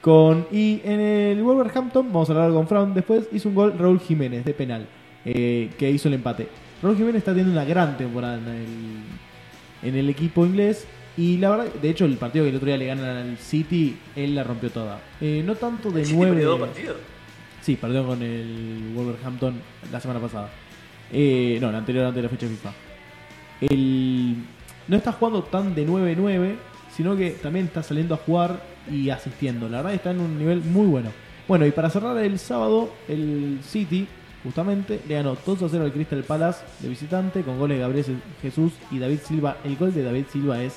Con, 0.00 0.46
y 0.50 0.80
en 0.84 1.00
el 1.00 1.42
Wolverhampton, 1.42 2.06
vamos 2.12 2.30
a 2.30 2.32
hablar 2.32 2.52
con 2.52 2.66
Fran 2.66 2.94
después, 2.94 3.28
hizo 3.32 3.48
un 3.50 3.54
gol 3.54 3.74
Raúl 3.78 4.00
Jiménez 4.00 4.44
de 4.44 4.54
penal, 4.54 4.86
eh, 5.24 5.70
que 5.78 5.90
hizo 5.90 6.08
el 6.08 6.14
empate. 6.14 6.48
Raúl 6.82 6.96
Jiménez 6.96 7.18
está 7.18 7.32
teniendo 7.32 7.52
una 7.52 7.64
gran 7.66 7.98
temporada 7.98 8.38
en 8.38 8.48
el, 8.48 9.88
en 9.88 9.96
el 9.96 10.08
equipo 10.08 10.46
inglés. 10.46 10.86
Y 11.16 11.36
la 11.36 11.50
verdad, 11.50 11.66
de 11.66 11.90
hecho, 11.90 12.06
el 12.06 12.16
partido 12.16 12.44
que 12.44 12.50
el 12.50 12.56
otro 12.56 12.66
día 12.66 12.78
le 12.78 12.86
ganan 12.86 13.04
al 13.04 13.36
City, 13.36 13.98
él 14.16 14.34
la 14.34 14.42
rompió 14.44 14.70
toda. 14.70 15.00
Eh, 15.20 15.42
no 15.44 15.54
tanto 15.56 15.90
de 15.90 16.00
¿El 16.00 16.06
City 16.06 16.16
nueve. 16.16 16.32
perdió 16.36 16.50
dos 16.50 16.60
partidos? 16.60 16.96
Sí, 17.60 17.76
perdió 17.76 18.06
con 18.06 18.22
el 18.22 18.92
Wolverhampton 18.94 19.60
la 19.92 20.00
semana 20.00 20.18
pasada. 20.20 20.48
Eh, 21.12 21.58
no, 21.60 21.70
la 21.70 21.78
anterior 21.78 22.06
antes 22.06 22.16
de 22.16 22.22
la 22.22 22.28
fecha 22.30 22.46
de 22.46 22.52
FIFA. 22.52 22.72
El, 23.60 24.36
no 24.88 24.96
está 24.96 25.12
jugando 25.12 25.42
tan 25.44 25.74
de 25.74 25.86
9-9, 25.86 26.56
sino 26.94 27.16
que 27.16 27.30
también 27.30 27.66
está 27.66 27.82
saliendo 27.82 28.14
a 28.14 28.18
jugar 28.18 28.60
y 28.90 29.10
asistiendo. 29.10 29.68
La 29.68 29.78
verdad 29.78 29.94
está 29.94 30.10
en 30.10 30.20
un 30.20 30.38
nivel 30.38 30.62
muy 30.62 30.86
bueno. 30.86 31.10
Bueno, 31.46 31.66
y 31.66 31.72
para 31.72 31.90
cerrar 31.90 32.16
el 32.18 32.38
sábado, 32.38 32.90
el 33.08 33.60
City, 33.62 34.06
justamente, 34.44 35.00
le 35.08 35.14
ganó 35.14 35.36
2 35.44 35.62
a 35.62 35.68
0 35.68 35.84
al 35.84 35.92
Crystal 35.92 36.22
Palace 36.22 36.64
de 36.80 36.88
visitante 36.88 37.42
con 37.42 37.58
goles 37.58 37.78
de 37.78 37.82
Gabriel 37.82 38.22
Jesús 38.40 38.72
y 38.90 38.98
David 38.98 39.20
Silva. 39.24 39.56
El 39.64 39.76
gol 39.76 39.92
de 39.92 40.02
David 40.02 40.26
Silva 40.30 40.62
es 40.62 40.76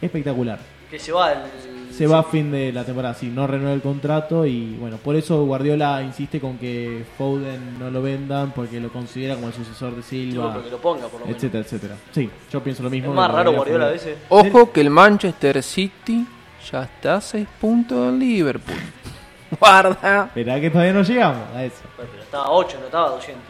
espectacular 0.00 0.58
Que 0.90 0.98
se 0.98 1.12
va 1.12 1.32
el... 1.32 1.81
se 2.02 2.08
va 2.08 2.18
a 2.18 2.22
fin 2.24 2.50
de 2.50 2.72
la 2.72 2.82
temporada, 2.84 3.14
sí, 3.14 3.28
no 3.28 3.46
renueva 3.46 3.72
el 3.74 3.80
contrato 3.80 4.44
y 4.44 4.74
bueno, 4.80 4.96
por 4.96 5.14
eso 5.14 5.44
Guardiola 5.44 6.02
insiste 6.02 6.40
con 6.40 6.58
que 6.58 7.04
Foden 7.16 7.78
no 7.78 7.90
lo 7.90 8.02
vendan 8.02 8.50
porque 8.50 8.80
lo 8.80 8.92
considera 8.92 9.36
como 9.36 9.46
el 9.46 9.52
sucesor 9.52 9.94
de 9.94 10.02
Silva, 10.02 10.50
pero 10.52 10.64
que 10.64 10.70
lo 10.70 10.78
ponga, 10.78 11.06
por 11.06 11.20
lo 11.20 11.26
menos. 11.26 11.36
etcétera, 11.36 11.62
etcétera. 11.64 11.94
Sí, 12.10 12.28
yo 12.50 12.60
pienso 12.60 12.82
lo 12.82 12.88
Es 12.88 12.92
mismo. 12.92 13.14
más 13.14 13.28
que 13.30 13.36
raro 13.36 13.52
Guardiola 13.52 13.84
Guardiola 13.84 13.86
a 13.86 13.90
veces. 13.92 14.18
Ojo 14.30 14.72
que 14.72 14.80
el 14.80 14.90
Manchester 14.90 15.62
City 15.62 16.26
ya 16.72 16.82
está 16.82 17.14
a 17.16 17.20
6 17.20 17.46
puntos 17.60 18.06
del 18.06 18.18
Liverpool. 18.18 18.76
Guarda. 19.60 20.24
Esperá 20.26 20.60
que 20.60 20.70
todavía 20.70 20.92
no 20.94 21.02
llegamos 21.02 21.48
a 21.54 21.64
eso. 21.64 21.82
Bueno, 21.96 22.10
Pero 22.12 22.22
estaba 22.24 22.44
a 22.46 22.50
8, 22.50 22.76
no 22.80 22.86
estaba 22.86 23.06
a 23.06 23.10
200. 23.10 23.42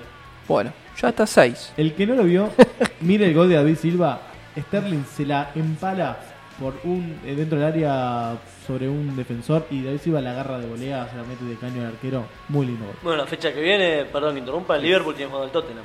Bueno, 0.47 0.73
ya 1.01 1.09
está 1.09 1.23
a 1.23 1.27
6. 1.27 1.73
El 1.79 1.95
que 1.95 2.07
no 2.07 2.15
lo 2.17 2.25
vio, 2.25 2.51
mire 3.01 3.27
el 3.29 3.35
gol 3.35 3.49
de 3.49 3.55
David 3.55 3.77
Silva. 3.77 4.21
Sterling 4.59 5.05
se 5.07 5.25
la 5.25 5.51
empala 5.55 6.19
por 6.61 6.75
un 6.85 7.19
eh, 7.25 7.35
dentro 7.35 7.59
del 7.59 7.67
área 7.67 8.38
sobre 8.67 8.88
un 8.88 9.17
defensor 9.17 9.67
y 9.71 9.83
David 9.83 9.99
Silva 9.99 10.21
la 10.21 10.33
agarra 10.33 10.59
de 10.59 10.67
volea, 10.67 11.09
se 11.09 11.17
la 11.17 11.25
mete 11.25 11.45
de 11.45 11.57
caño 11.57 11.81
al 11.81 11.88
arquero. 11.88 12.25
Muy 12.49 12.67
lindo 12.67 12.87
gol. 12.87 12.95
Bueno, 13.03 13.19
la 13.23 13.27
fecha 13.27 13.53
que 13.53 13.61
viene, 13.61 14.05
perdón 14.05 14.35
que 14.35 14.41
interrumpa, 14.41 14.77
el 14.77 14.83
Liverpool 14.83 15.15
tiene 15.15 15.29
jugado 15.29 15.47
el 15.47 15.53
Tottenham. 15.53 15.85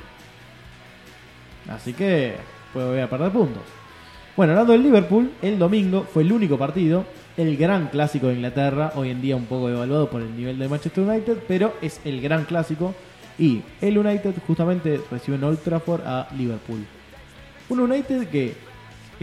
Así 1.68 1.92
que 1.92 2.36
pues 2.72 2.86
voy 2.86 3.00
a 3.00 3.08
perder 3.08 3.32
puntos. 3.32 3.62
Bueno, 4.36 4.52
hablando 4.52 4.72
del 4.72 4.82
Liverpool, 4.82 5.32
el 5.42 5.58
domingo 5.58 6.06
fue 6.12 6.22
el 6.22 6.32
único 6.32 6.56
partido, 6.56 7.04
el 7.36 7.56
gran 7.56 7.88
clásico 7.88 8.28
de 8.28 8.34
Inglaterra, 8.34 8.92
hoy 8.94 9.10
en 9.10 9.20
día 9.20 9.36
un 9.36 9.46
poco 9.46 9.68
evaluado 9.68 10.08
por 10.08 10.22
el 10.22 10.36
nivel 10.36 10.58
de 10.58 10.68
Manchester 10.68 11.04
United, 11.04 11.38
pero 11.48 11.74
es 11.82 12.00
el 12.04 12.20
gran 12.20 12.44
clásico. 12.44 12.94
Y 13.38 13.62
el 13.80 13.98
United 13.98 14.34
justamente 14.46 15.00
recibió 15.10 15.36
en 15.36 15.44
Old 15.44 15.60
Trafford 15.60 16.02
a 16.04 16.28
Liverpool. 16.36 16.84
Un 17.68 17.80
United 17.80 18.28
que 18.28 18.54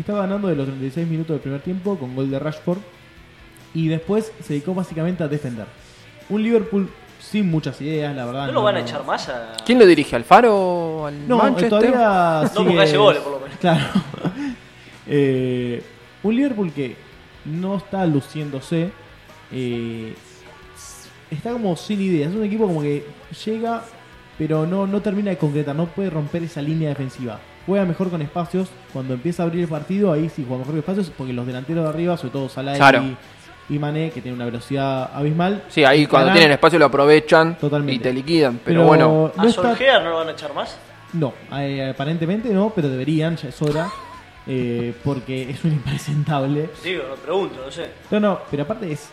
estaba 0.01 0.21
ganando 0.21 0.47
de 0.47 0.55
los 0.55 0.65
36 0.67 1.07
minutos 1.07 1.29
del 1.35 1.39
primer 1.41 1.61
tiempo 1.61 1.97
con 1.97 2.15
gol 2.15 2.29
de 2.29 2.39
Rashford 2.39 2.79
y 3.73 3.87
después 3.87 4.31
se 4.43 4.53
dedicó 4.53 4.73
básicamente 4.73 5.23
a 5.23 5.27
defender. 5.27 5.65
Un 6.29 6.43
Liverpool 6.43 6.89
sin 7.19 7.49
muchas 7.49 7.79
ideas, 7.81 8.15
la 8.15 8.25
verdad. 8.25 8.47
¿No 8.47 8.53
lo 8.53 8.63
van 8.63 8.75
a 8.77 8.79
echar 8.81 9.03
más 9.05 9.27
a.? 9.29 9.53
¿Quién 9.65 9.79
lo 9.79 9.85
dirige? 9.85 10.15
¿Alfaro? 10.15 11.07
¿Al 11.07 11.27
No, 11.27 11.37
Manchester? 11.37 11.69
todavía 11.69 12.49
No, 12.55 12.63
porque 12.63 12.81
hace 12.81 12.97
goles, 12.97 13.21
por 13.21 13.33
lo 13.33 13.39
menos. 13.39 13.57
Claro. 13.59 13.83
Eh, 15.07 15.83
un 16.23 16.35
Liverpool 16.35 16.71
que 16.71 16.95
no 17.45 17.77
está 17.77 18.05
luciéndose. 18.07 18.89
eh, 19.51 20.15
está 21.29 21.51
como 21.51 21.75
sin 21.75 22.01
ideas. 22.01 22.31
Es 22.31 22.35
un 22.35 22.43
equipo 22.43 22.65
como 22.67 22.81
que 22.81 23.05
llega, 23.45 23.83
pero 24.37 24.65
no, 24.65 24.87
no 24.87 25.01
termina 25.01 25.29
de 25.31 25.37
concretar. 25.37 25.75
No 25.75 25.85
puede 25.87 26.09
romper 26.09 26.43
esa 26.43 26.61
línea 26.61 26.89
defensiva. 26.89 27.39
Juega 27.65 27.85
mejor 27.85 28.09
con 28.09 28.21
espacios. 28.21 28.69
Cuando 28.93 29.13
empieza 29.13 29.43
a 29.43 29.45
abrir 29.47 29.63
el 29.63 29.67
partido, 29.69 30.11
ahí 30.11 30.29
sí 30.29 30.43
juega 30.47 30.59
mejor 30.59 30.73
con 30.73 30.79
espacios. 30.79 31.11
Porque 31.17 31.33
los 31.33 31.45
delanteros 31.47 31.83
de 31.83 31.89
arriba, 31.89 32.17
sobre 32.17 32.31
todo 32.31 32.49
Salah 32.49 32.75
Claro. 32.75 33.03
y, 33.03 33.75
y 33.75 33.79
Mané, 33.79 34.11
que 34.11 34.21
tienen 34.21 34.35
una 34.35 34.45
velocidad 34.45 35.09
abismal. 35.13 35.63
Sí, 35.69 35.83
ahí 35.83 36.05
cuando 36.05 36.27
Ganan. 36.27 36.37
tienen 36.37 36.51
espacio 36.53 36.77
lo 36.79 36.85
aprovechan 36.85 37.57
Totalmente. 37.57 37.93
y 37.95 37.99
te 37.99 38.13
liquidan. 38.13 38.59
Pero, 38.63 38.83
bueno, 38.83 39.31
¿A 39.35 39.41
no 39.41 39.47
está- 39.49 39.75
no 40.03 40.09
lo 40.09 40.15
van 40.17 40.27
a 40.29 40.31
echar 40.31 40.53
más? 40.53 40.77
no, 41.13 41.33
eh, 41.53 41.89
aparentemente 41.93 42.49
no, 42.49 42.71
pero 42.75 42.89
deberían, 42.89 43.35
ya 43.37 43.49
es 43.49 43.61
hora. 43.61 43.89
eh, 44.47 44.93
porque 45.03 45.49
es 45.49 45.63
un 45.63 45.71
impresentable. 45.71 46.69
Digo, 46.83 47.01
no 47.09 47.15
pregunto, 47.15 47.61
no 47.65 47.71
sé. 47.71 47.89
No, 48.11 48.19
no, 48.19 48.39
pero 48.51 48.61
aparte 48.61 48.91
es. 48.91 49.09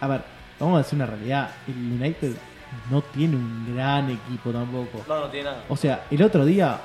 A 0.00 0.06
ver, 0.08 0.22
vamos 0.58 0.76
a 0.76 0.78
decir 0.78 0.96
una 0.96 1.04
realidad. 1.04 1.50
El 1.68 1.74
United 2.00 2.32
no 2.90 3.02
tiene 3.02 3.36
un 3.36 3.74
gran 3.76 4.08
equipo 4.08 4.50
tampoco. 4.50 5.04
No, 5.06 5.20
no 5.20 5.26
tiene 5.26 5.50
nada. 5.50 5.64
O 5.68 5.76
sea, 5.76 6.04
el 6.10 6.22
otro 6.22 6.46
día 6.46 6.78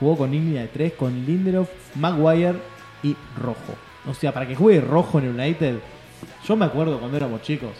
jugó 0.00 0.16
con 0.16 0.30
línea 0.30 0.62
de 0.62 0.68
tres 0.68 0.92
con 0.94 1.24
Lindelof, 1.26 1.68
Maguire 1.96 2.54
y 3.02 3.16
Rojo. 3.38 3.74
O 4.08 4.14
sea, 4.14 4.32
para 4.32 4.46
que 4.46 4.54
juegue 4.56 4.80
Rojo 4.80 5.18
en 5.18 5.26
el 5.26 5.30
United, 5.38 5.76
yo 6.46 6.56
me 6.56 6.64
acuerdo 6.64 6.98
cuando 6.98 7.16
éramos 7.16 7.42
chicos, 7.42 7.70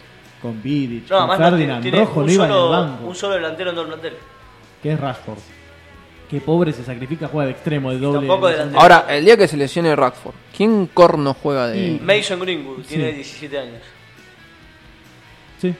con 0.41 0.61
Vidic, 0.61 1.09
No, 1.09 1.27
con 1.27 1.27
no 1.27 1.37
Ferdinand, 1.37 1.93
Rojo 1.93 2.19
un, 2.21 2.25
no 2.27 2.31
iba 2.31 2.45
en 2.45 2.51
el 2.51 2.57
solo, 2.57 2.69
banco, 2.69 3.05
un 3.07 3.15
solo 3.15 3.33
delantero 3.35 3.69
en 3.71 3.75
todo 3.75 3.85
el 3.85 3.91
plantel. 3.91 4.13
que 4.83 4.93
es 4.93 4.99
Rashford. 4.99 5.39
Que 6.29 6.39
pobre 6.41 6.71
se 6.73 6.83
sacrifica, 6.83 7.27
juega 7.27 7.47
de 7.47 7.51
extremo, 7.53 7.89
de 7.91 7.97
doble. 7.97 8.19
tampoco 8.27 8.47
de- 8.47 8.53
delantero. 8.53 8.81
ahora, 8.81 9.05
el 9.09 9.25
día 9.25 9.35
que 9.35 9.47
se 9.47 9.57
lesione 9.57 9.95
Radford, 9.95 10.35
¿quién 10.55 10.85
corno 10.93 11.33
juega 11.33 11.67
de...? 11.69 11.87
Y- 11.87 11.99
Mason 11.99 12.39
Greenwood, 12.39 12.83
tiene 12.85 13.09
Sí. 13.09 13.15
17 13.15 13.59
años. 13.59 13.81
Sí. 15.59 15.73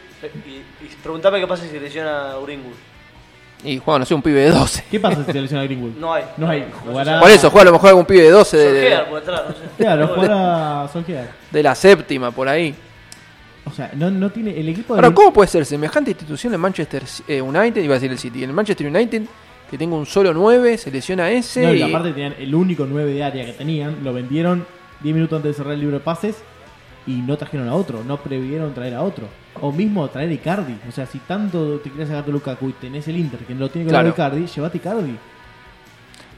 Y, 0.47 0.49
y 0.85 0.89
preguntame 1.03 1.39
qué 1.39 1.47
pasa 1.47 1.63
si 1.63 1.69
se 1.69 1.79
lesiona 1.79 2.33
Greenwood. 2.43 2.73
Y 3.63 3.77
juega, 3.77 3.99
no 3.99 4.05
sé, 4.05 4.13
un 4.13 4.21
pibe 4.21 4.39
de 4.41 4.51
12. 4.51 4.85
¿Qué 4.89 4.99
pasa 5.01 5.23
si 5.25 5.31
se 5.33 5.41
lesiona 5.41 5.63
Greenwood? 5.65 5.91
No 5.99 6.13
hay. 6.13 6.23
No 6.37 6.49
hay. 6.49 6.65
Jugará. 6.85 7.19
Por 7.19 7.29
eso, 7.29 7.49
juega 7.49 7.63
a 7.63 7.65
lo 7.65 7.71
mejor 7.73 7.89
algún 7.89 8.05
pibe 8.05 8.21
de 8.23 8.29
12 8.31 8.57
de, 8.57 8.63
de- 8.71 8.81
Solskjaer 8.81 9.09
por 9.09 9.19
detrás, 9.19 9.41
no 9.49 9.51
sé. 9.53 9.61
Claro, 9.77 10.07
jugará 10.15 10.87
Solskjaer. 10.93 11.29
de 11.51 11.63
la 11.63 11.75
séptima, 11.75 12.31
por 12.31 12.47
ahí. 12.47 12.73
O 13.65 13.71
sea, 13.71 13.91
no, 13.95 14.09
no 14.09 14.29
tiene. 14.31 14.57
El 14.59 14.69
equipo 14.69 14.93
de. 14.93 14.99
Ahora, 14.99 15.13
¿cómo 15.13 15.33
puede 15.33 15.47
ser 15.49 15.65
semejante 15.65 16.11
institución 16.11 16.53
en 16.53 16.59
Manchester 16.61 17.03
eh, 17.27 17.41
United? 17.41 17.83
Iba 17.83 17.95
a 17.95 17.97
decir 17.99 18.11
el 18.11 18.17
City. 18.17 18.43
En 18.43 18.49
el 18.49 18.55
Manchester 18.55 18.87
United, 18.87 19.23
que 19.69 19.77
tenga 19.77 19.95
un 19.95 20.05
solo 20.05 20.33
9, 20.33 20.77
se 20.77 20.89
lesiona 20.89 21.29
ese. 21.29 21.61
No, 21.61 21.73
y 21.73 21.79
y- 21.79 21.81
aparte 21.83 22.11
tenían 22.13 22.35
el 22.39 22.55
único 22.55 22.85
9 22.89 23.13
de 23.13 23.23
área 23.23 23.45
que 23.45 23.51
tenían, 23.53 23.97
lo 24.03 24.13
vendieron 24.13 24.65
10 25.01 25.13
minutos 25.15 25.35
antes 25.37 25.51
de 25.51 25.57
cerrar 25.57 25.73
el 25.73 25.81
libro 25.81 25.97
de 25.99 26.03
pases 26.03 26.37
y 27.05 27.11
no 27.11 27.37
trajeron 27.37 27.67
a 27.69 27.75
otro, 27.75 28.03
no 28.05 28.17
previeron 28.17 28.73
traer 28.73 28.95
a 28.95 29.03
otro. 29.03 29.27
O 29.61 29.71
mismo 29.71 30.07
traer 30.09 30.29
a 30.29 30.33
Icardi. 30.33 30.75
O 30.87 30.91
sea, 30.91 31.05
si 31.05 31.19
tanto 31.19 31.79
te 31.79 31.89
quieres 31.89 32.09
sacar 32.09 32.25
tu 32.25 32.31
Lukaku 32.31 32.69
y 32.69 32.73
tenés 32.73 33.07
el 33.07 33.17
Inter 33.17 33.39
que 33.41 33.53
no 33.53 33.61
lo 33.61 33.69
tiene 33.69 33.85
que 33.85 33.89
Claro. 33.89 34.05
dar 34.09 34.13
Icardi, 34.13 34.45
llévate 34.47 34.77
Icardi. 34.77 35.17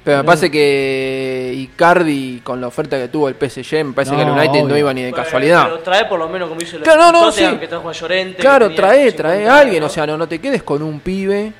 Pero 0.04 0.18
me 0.18 0.24
parece 0.24 0.50
que 0.50 1.54
Icardi, 1.56 2.42
con 2.44 2.60
la 2.60 2.68
oferta 2.68 2.98
que 2.98 3.08
tuvo 3.08 3.30
el 3.30 3.36
PSG, 3.36 3.84
me 3.86 3.94
parece 3.94 4.16
que 4.16 4.22
el 4.24 4.30
United 4.30 4.64
no 4.64 4.76
iba 4.76 4.92
ni 4.94 5.04
de 5.04 5.12
Bueno, 5.12 5.24
casualidad. 5.24 5.64
Pero 5.66 5.80
trae 5.80 6.06
por 6.06 6.18
lo 6.18 6.28
menos 6.28 6.50
como 6.50 6.60
hizo 6.60 6.78
el 6.78 6.84
Claro, 6.84 7.02
no, 7.04 7.12
no, 7.12 7.26
Tottenham, 7.30 7.54
sí. 7.54 7.60
que 7.60 7.68
trajo 7.68 7.88
a 7.90 7.92
Llorente. 7.94 8.38
Claro, 8.42 8.72
trae, 8.74 9.12
50 9.12 9.18
trae 9.18 9.48
a 9.48 9.58
alguien, 9.60 9.84
o 9.84 9.90
sea, 9.90 10.08
no, 10.08 10.18
no 10.18 10.28
te 10.28 10.40
quedes 10.40 10.64
con 10.64 10.82
un 10.82 11.00
pibe. 11.02 11.54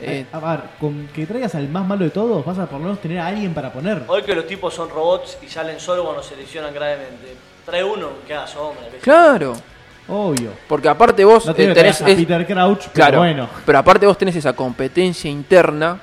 Eh. 0.00 0.24
a 0.32 0.38
ver, 0.38 0.60
con 0.80 1.08
que 1.08 1.26
traigas 1.26 1.54
al 1.56 1.68
más 1.68 1.84
malo 1.84 2.04
de 2.04 2.10
todos, 2.10 2.44
vas 2.44 2.56
a 2.58 2.66
por 2.66 2.78
lo 2.78 2.84
menos 2.86 3.00
tener 3.00 3.18
a 3.18 3.26
alguien 3.28 3.52
para 3.52 3.72
poner. 3.72 4.02
Hoy 4.06 4.22
que 4.22 4.32
los 4.34 4.46
tipos 4.46 4.72
son 4.74 4.88
robots 4.88 5.38
y 5.44 5.48
salen 5.48 5.80
solo 5.80 6.04
cuando 6.04 6.22
se 6.22 6.36
lesionan 6.36 6.72
gravemente. 6.72 7.34
Trae 7.64 7.82
uno 7.82 8.10
que 8.26 8.34
haga 8.34 8.46
sombra. 8.46 8.82
que- 8.90 8.98
Claro, 8.98 9.54
Obvio. 10.08 10.50
porque 10.68 10.88
aparte 10.88 11.24
vos 11.24 11.46
No 11.46 11.52
eh, 11.52 11.54
tenés. 11.54 12.00
a 12.02 12.08
es- 12.08 12.16
Peter 12.16 12.46
Crouch, 12.46 12.78
pero 12.82 12.92
claro, 12.92 13.18
bueno. 13.18 13.48
pero 13.64 13.78
aparte 13.78 14.06
vos 14.06 14.16
tenés 14.16 14.36
esa 14.36 14.52
competencia 14.54 15.30
interna 15.30 15.98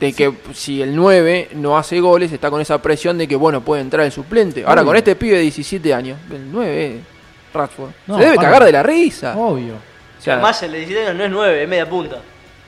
de 0.00 0.12
que 0.12 0.32
si 0.52 0.82
el 0.82 0.94
9 0.94 1.50
no 1.54 1.78
hace 1.78 2.00
goles, 2.00 2.30
está 2.32 2.50
con 2.50 2.60
esa 2.60 2.82
presión 2.82 3.16
de 3.16 3.26
que, 3.28 3.36
bueno, 3.36 3.60
puede 3.62 3.80
entrar 3.80 4.04
el 4.04 4.12
suplente. 4.12 4.62
Ahora, 4.66 4.82
Obvio. 4.82 4.88
con 4.90 4.96
este 4.96 5.16
pibe 5.16 5.36
de 5.36 5.42
17 5.42 5.94
años, 5.94 6.18
el 6.30 6.50
9, 6.52 7.00
Rashford, 7.54 7.90
No, 8.06 8.18
se 8.18 8.24
debe 8.24 8.36
para. 8.36 8.48
cagar 8.48 8.64
de 8.64 8.72
la 8.72 8.82
risa. 8.82 9.34
Obvio. 9.36 9.74
O 9.74 10.22
sea, 10.22 10.34
Además, 10.34 10.62
el 10.62 10.72
de 10.72 10.78
17 10.78 11.06
años 11.08 11.16
no 11.18 11.24
es 11.24 11.30
9, 11.30 11.62
es 11.62 11.68
media 11.68 11.88
punta. 11.88 12.16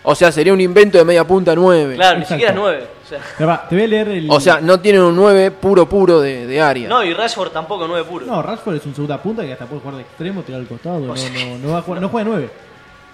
O 0.09 0.15
sea, 0.15 0.31
sería 0.31 0.53
un 0.53 0.61
invento 0.61 0.97
de 0.99 1.05
media 1.05 1.25
punta 1.27 1.53
9. 1.55 1.97
Claro, 1.97 2.19
ni 2.21 2.25
siquiera 2.25 2.51
es 2.53 2.57
9. 2.57 2.85
O 3.05 3.09
sea, 3.09 3.19
Pero 3.37 3.49
va, 3.49 3.69
te 3.69 3.75
voy 3.75 3.85
a 3.85 3.89
leer 3.89 4.09
el. 4.09 4.31
O 4.31 4.39
sea, 4.41 4.61
no 4.61 4.79
tienen 4.79 5.03
un 5.03 5.17
9 5.17 5.51
puro 5.51 5.89
puro 5.89 6.21
de, 6.21 6.47
de 6.47 6.61
área. 6.61 6.89
no, 6.89 7.03
y 7.05 7.13
Rashford 7.13 7.51
tampoco 7.51 7.85
es 7.85 7.89
9 7.91 8.07
puro. 8.09 8.25
No, 8.27 8.41
Rashford 8.41 8.77
es 8.77 8.87
un 8.87 8.95
segunda 8.95 9.21
punta 9.21 9.43
que 9.45 9.53
hasta 9.53 9.67
puede 9.67 9.81
jugar 9.81 9.97
de 9.97 10.03
extremo, 10.03 10.43
tirar 10.43 10.61
al 10.61 10.67
costado. 10.69 11.01
No, 11.01 11.17
sea- 11.17 11.31
no, 11.31 11.59
no, 11.59 11.73
va 11.73 11.79
a 11.79 11.83
jugar, 11.83 12.01
no 12.01 12.09
juega 12.09 12.25
de 12.25 12.31
9. 12.37 12.51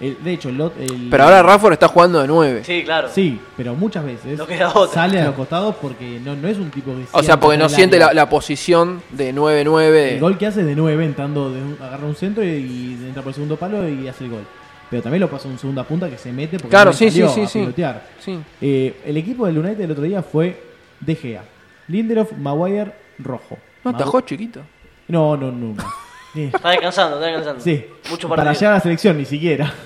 El- 0.01 0.23
de 0.23 0.33
hecho, 0.33 0.49
el, 0.49 0.59
el- 0.79 1.07
Pero 1.09 1.23
ahora 1.23 1.41
Rashford 1.41 1.73
está 1.73 1.87
jugando 1.87 2.21
de 2.21 2.27
9. 2.27 2.61
Sí, 2.63 2.83
claro. 2.83 3.09
Sí, 3.11 3.39
pero 3.57 3.73
muchas 3.73 4.03
veces 4.05 4.37
No 4.37 4.45
queda 4.45 4.69
otra. 4.75 4.93
sale 5.01 5.19
a 5.21 5.25
los 5.25 5.35
costados 5.35 5.75
porque 5.81 6.19
no, 6.23 6.35
no 6.35 6.47
es 6.47 6.57
un 6.57 6.69
tipo 6.69 6.91
que 6.91 7.05
O 7.11 7.23
sea, 7.23 7.39
porque 7.39 7.57
no 7.57 7.69
siente 7.69 7.97
la, 7.97 8.29
posición 8.29 9.01
de 9.11 9.33
9-9. 9.33 10.13
El 10.13 10.19
gol 10.19 10.37
que 10.37 10.45
hace 10.47 10.59
es 10.61 10.65
de 10.67 10.75
9 10.75 11.05
entrando, 11.05 11.51
de 11.51 11.59
un- 11.61 11.77
agarra 11.81 12.05
un 12.05 12.15
centro 12.15 12.43
y, 12.43 12.47
y 12.49 12.97
entra 13.07 13.21
por 13.23 13.29
el 13.29 13.33
segundo 13.35 13.55
palo 13.55 13.87
y 13.89 14.07
hace 14.07 14.25
el 14.25 14.29
gol. 14.31 14.43
Pero 14.89 15.01
también 15.01 15.21
lo 15.21 15.29
pasa 15.29 15.47
un 15.47 15.57
segunda 15.57 15.83
punta 15.83 16.09
que 16.09 16.17
se 16.17 16.31
mete 16.31 16.57
porque 16.57 16.69
Claro, 16.69 16.91
no 16.91 16.97
sí, 16.97 17.09
salió 17.09 17.27
sí, 17.29 17.33
sí, 17.35 17.41
a 17.41 17.47
sí. 17.47 17.59
pilotear. 17.59 18.03
Sí. 18.19 18.39
Eh, 18.61 19.01
el 19.05 19.17
equipo 19.17 19.45
del 19.45 19.57
United 19.57 19.81
el 19.81 19.91
otro 19.91 20.03
día 20.03 20.21
fue 20.21 20.61
De 20.99 21.15
Gea, 21.15 21.43
Lindelof, 21.87 22.31
Maguire, 22.33 22.91
Rojo. 23.19 23.57
No, 23.83 23.91
Magu- 23.91 23.95
atajó 23.95 24.21
chiquito. 24.21 24.61
No, 25.07 25.35
no. 25.35 25.75
Eh, 26.35 26.51
Está 26.55 26.69
descansando, 26.71 27.15
está 27.17 27.27
descansando. 27.27 27.61
Sí, 27.63 27.85
Mucho 28.09 28.29
para 28.29 28.43
partido. 28.43 28.59
llegar 28.59 28.71
a 28.73 28.77
la 28.77 28.81
selección 28.81 29.17
ni 29.17 29.25
siquiera. 29.25 29.73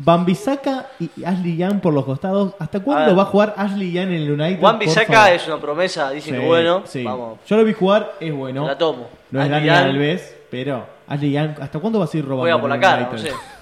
Bambisaka 0.00 0.86
y 1.00 1.10
Ashley 1.24 1.56
Young 1.56 1.80
por 1.80 1.92
los 1.92 2.04
costados. 2.04 2.54
¿Hasta 2.60 2.80
cuándo 2.80 3.16
va 3.16 3.22
a 3.24 3.26
jugar 3.26 3.54
Ashley 3.56 3.90
Young 3.92 4.08
en 4.08 4.12
el 4.14 4.30
United? 4.30 4.60
Juan 4.60 4.78
por 4.78 4.86
Bisaca 4.86 5.12
favor? 5.12 5.32
es 5.32 5.46
una 5.48 5.60
promesa, 5.60 6.10
dicen 6.12 6.34
Sí, 6.34 6.40
que 6.40 6.46
bueno. 6.46 6.82
sí. 6.86 7.02
Vamos, 7.02 7.38
Yo 7.48 7.56
lo 7.56 7.64
vi 7.64 7.72
jugar, 7.72 8.12
es 8.20 8.32
bueno. 8.32 8.64
la 8.66 8.78
tomo. 8.78 9.08
No 9.32 9.40
es 9.42 9.46
Ashley 9.50 9.66
Daniel 9.68 9.86
Young 9.86 9.94
Alves, 9.96 10.36
pero 10.50 10.86
Ashley 11.08 11.32
Young, 11.32 11.50
¿hasta 11.60 11.78
cuándo 11.80 11.98
va 11.98 12.04
a 12.04 12.08
seguir 12.08 12.26
robando? 12.26 12.42
Juega 12.42 12.60
por 12.60 12.70
la 12.70 12.78
cara, 12.80 13.02
no 13.02 13.10
United? 13.10 13.30
sé. 13.30 13.36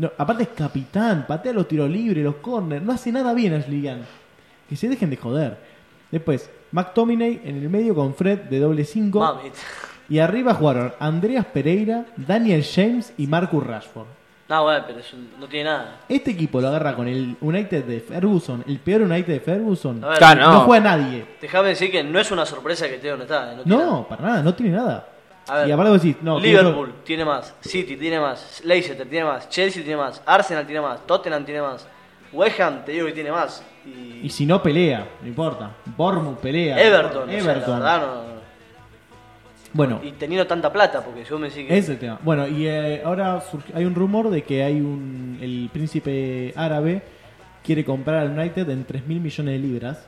No, 0.00 0.10
aparte 0.16 0.44
es 0.44 0.48
capitán, 0.50 1.26
patea 1.28 1.52
los 1.52 1.68
tiros 1.68 1.90
libres, 1.90 2.24
los 2.24 2.36
corners, 2.36 2.82
no 2.82 2.92
hace 2.92 3.12
nada 3.12 3.34
bien 3.34 3.52
Ashley 3.54 3.82
Young. 3.82 4.00
Que 4.68 4.74
se 4.76 4.88
dejen 4.88 5.10
de 5.10 5.16
joder. 5.16 5.58
Después, 6.10 6.48
McTominay 6.72 7.42
en 7.44 7.56
el 7.62 7.68
medio 7.68 7.94
con 7.94 8.14
Fred 8.14 8.38
de 8.42 8.58
doble 8.60 8.84
5. 8.84 9.18
Mami. 9.20 9.50
Y 10.08 10.18
arriba 10.18 10.54
jugaron 10.54 10.92
Andreas 10.98 11.44
Pereira, 11.46 12.06
Daniel 12.16 12.64
James 12.64 13.12
y 13.18 13.26
Marcus 13.26 13.64
Rashford. 13.64 14.06
No, 14.48 14.64
bueno, 14.64 14.82
pero 14.86 14.98
es 14.98 15.12
un- 15.12 15.30
no 15.38 15.46
tiene 15.46 15.70
nada. 15.70 16.00
Este 16.08 16.32
equipo 16.32 16.60
lo 16.60 16.68
agarra 16.68 16.96
con 16.96 17.06
el 17.06 17.36
United 17.40 17.84
de 17.84 18.00
Ferguson, 18.00 18.64
el 18.66 18.78
peor 18.80 19.02
United 19.02 19.32
de 19.34 19.40
Ferguson. 19.40 20.02
A 20.02 20.08
ver, 20.08 20.18
Claro, 20.18 20.40
no. 20.40 20.52
no. 20.54 20.60
juega 20.62 20.96
nadie. 20.96 21.24
Déjame 21.40 21.68
decir 21.68 21.92
que 21.92 22.02
no 22.02 22.18
es 22.18 22.30
una 22.32 22.44
sorpresa 22.46 22.88
que 22.88 22.96
esté 22.96 23.10
donde 23.10 23.26
está. 23.26 23.52
eh, 23.52 23.56
No, 23.58 23.62
tiene 23.62 23.78
nada. 23.78 23.90
No, 23.92 24.08
para 24.08 24.22
nada, 24.22 24.42
no 24.42 24.54
tiene 24.54 24.76
nada. 24.76 25.06
A 25.50 25.56
ver, 25.58 25.68
y 25.68 25.72
aparte 25.72 25.90
vos 25.90 26.02
decís, 26.02 26.16
no, 26.22 26.38
Liverpool 26.38 26.94
tiene 27.04 27.24
más, 27.24 27.54
City 27.60 27.96
tiene 27.96 28.20
más, 28.20 28.62
Leicester 28.64 29.08
tiene 29.08 29.24
más, 29.24 29.48
Chelsea 29.48 29.82
tiene 29.82 29.96
más, 29.96 30.22
Arsenal 30.24 30.64
tiene 30.66 30.80
más, 30.80 31.06
Tottenham 31.06 31.44
tiene 31.44 31.60
más, 31.62 31.86
West 32.32 32.60
Ham 32.60 32.84
te 32.84 32.92
digo 32.92 33.06
que 33.06 33.12
tiene 33.12 33.32
más. 33.32 33.64
Y, 33.84 34.20
Y 34.26 34.28
si 34.30 34.46
no 34.46 34.62
pelea, 34.62 35.06
no 35.20 35.26
importa. 35.28 35.70
Bournemouth 35.96 36.38
pelea. 36.38 36.80
Everton, 36.80 37.22
o 37.28 37.32
sea, 37.32 37.38
Everton. 37.38 37.78
no- 37.80 37.98
no- 37.98 38.30
Bueno, 39.72 40.00
y 40.02 40.12
teniendo 40.12 40.46
tanta 40.46 40.72
plata, 40.72 41.02
porque 41.04 41.22
vos 41.30 41.40
me 41.40 41.48
decís 41.48 41.66
que... 41.66 41.72
ese 41.76 41.78
es 41.78 41.88
el 41.90 41.98
tema. 41.98 42.18
Bueno, 42.22 42.46
y 42.48 42.66
eh, 42.66 43.02
ahora 43.04 43.40
surge- 43.40 43.72
hay 43.74 43.84
un 43.84 43.94
rumor 43.94 44.28
de 44.30 44.42
que 44.42 44.62
hay 44.64 44.80
un 44.80 45.38
el 45.40 45.70
príncipe 45.72 46.52
árabe 46.56 47.02
quiere 47.64 47.84
comprar 47.84 48.18
al 48.18 48.36
United 48.38 48.68
en 48.68 48.84
3 48.84 49.06
mil 49.06 49.20
millones 49.20 49.52
de 49.54 49.58
libras. 49.58 50.06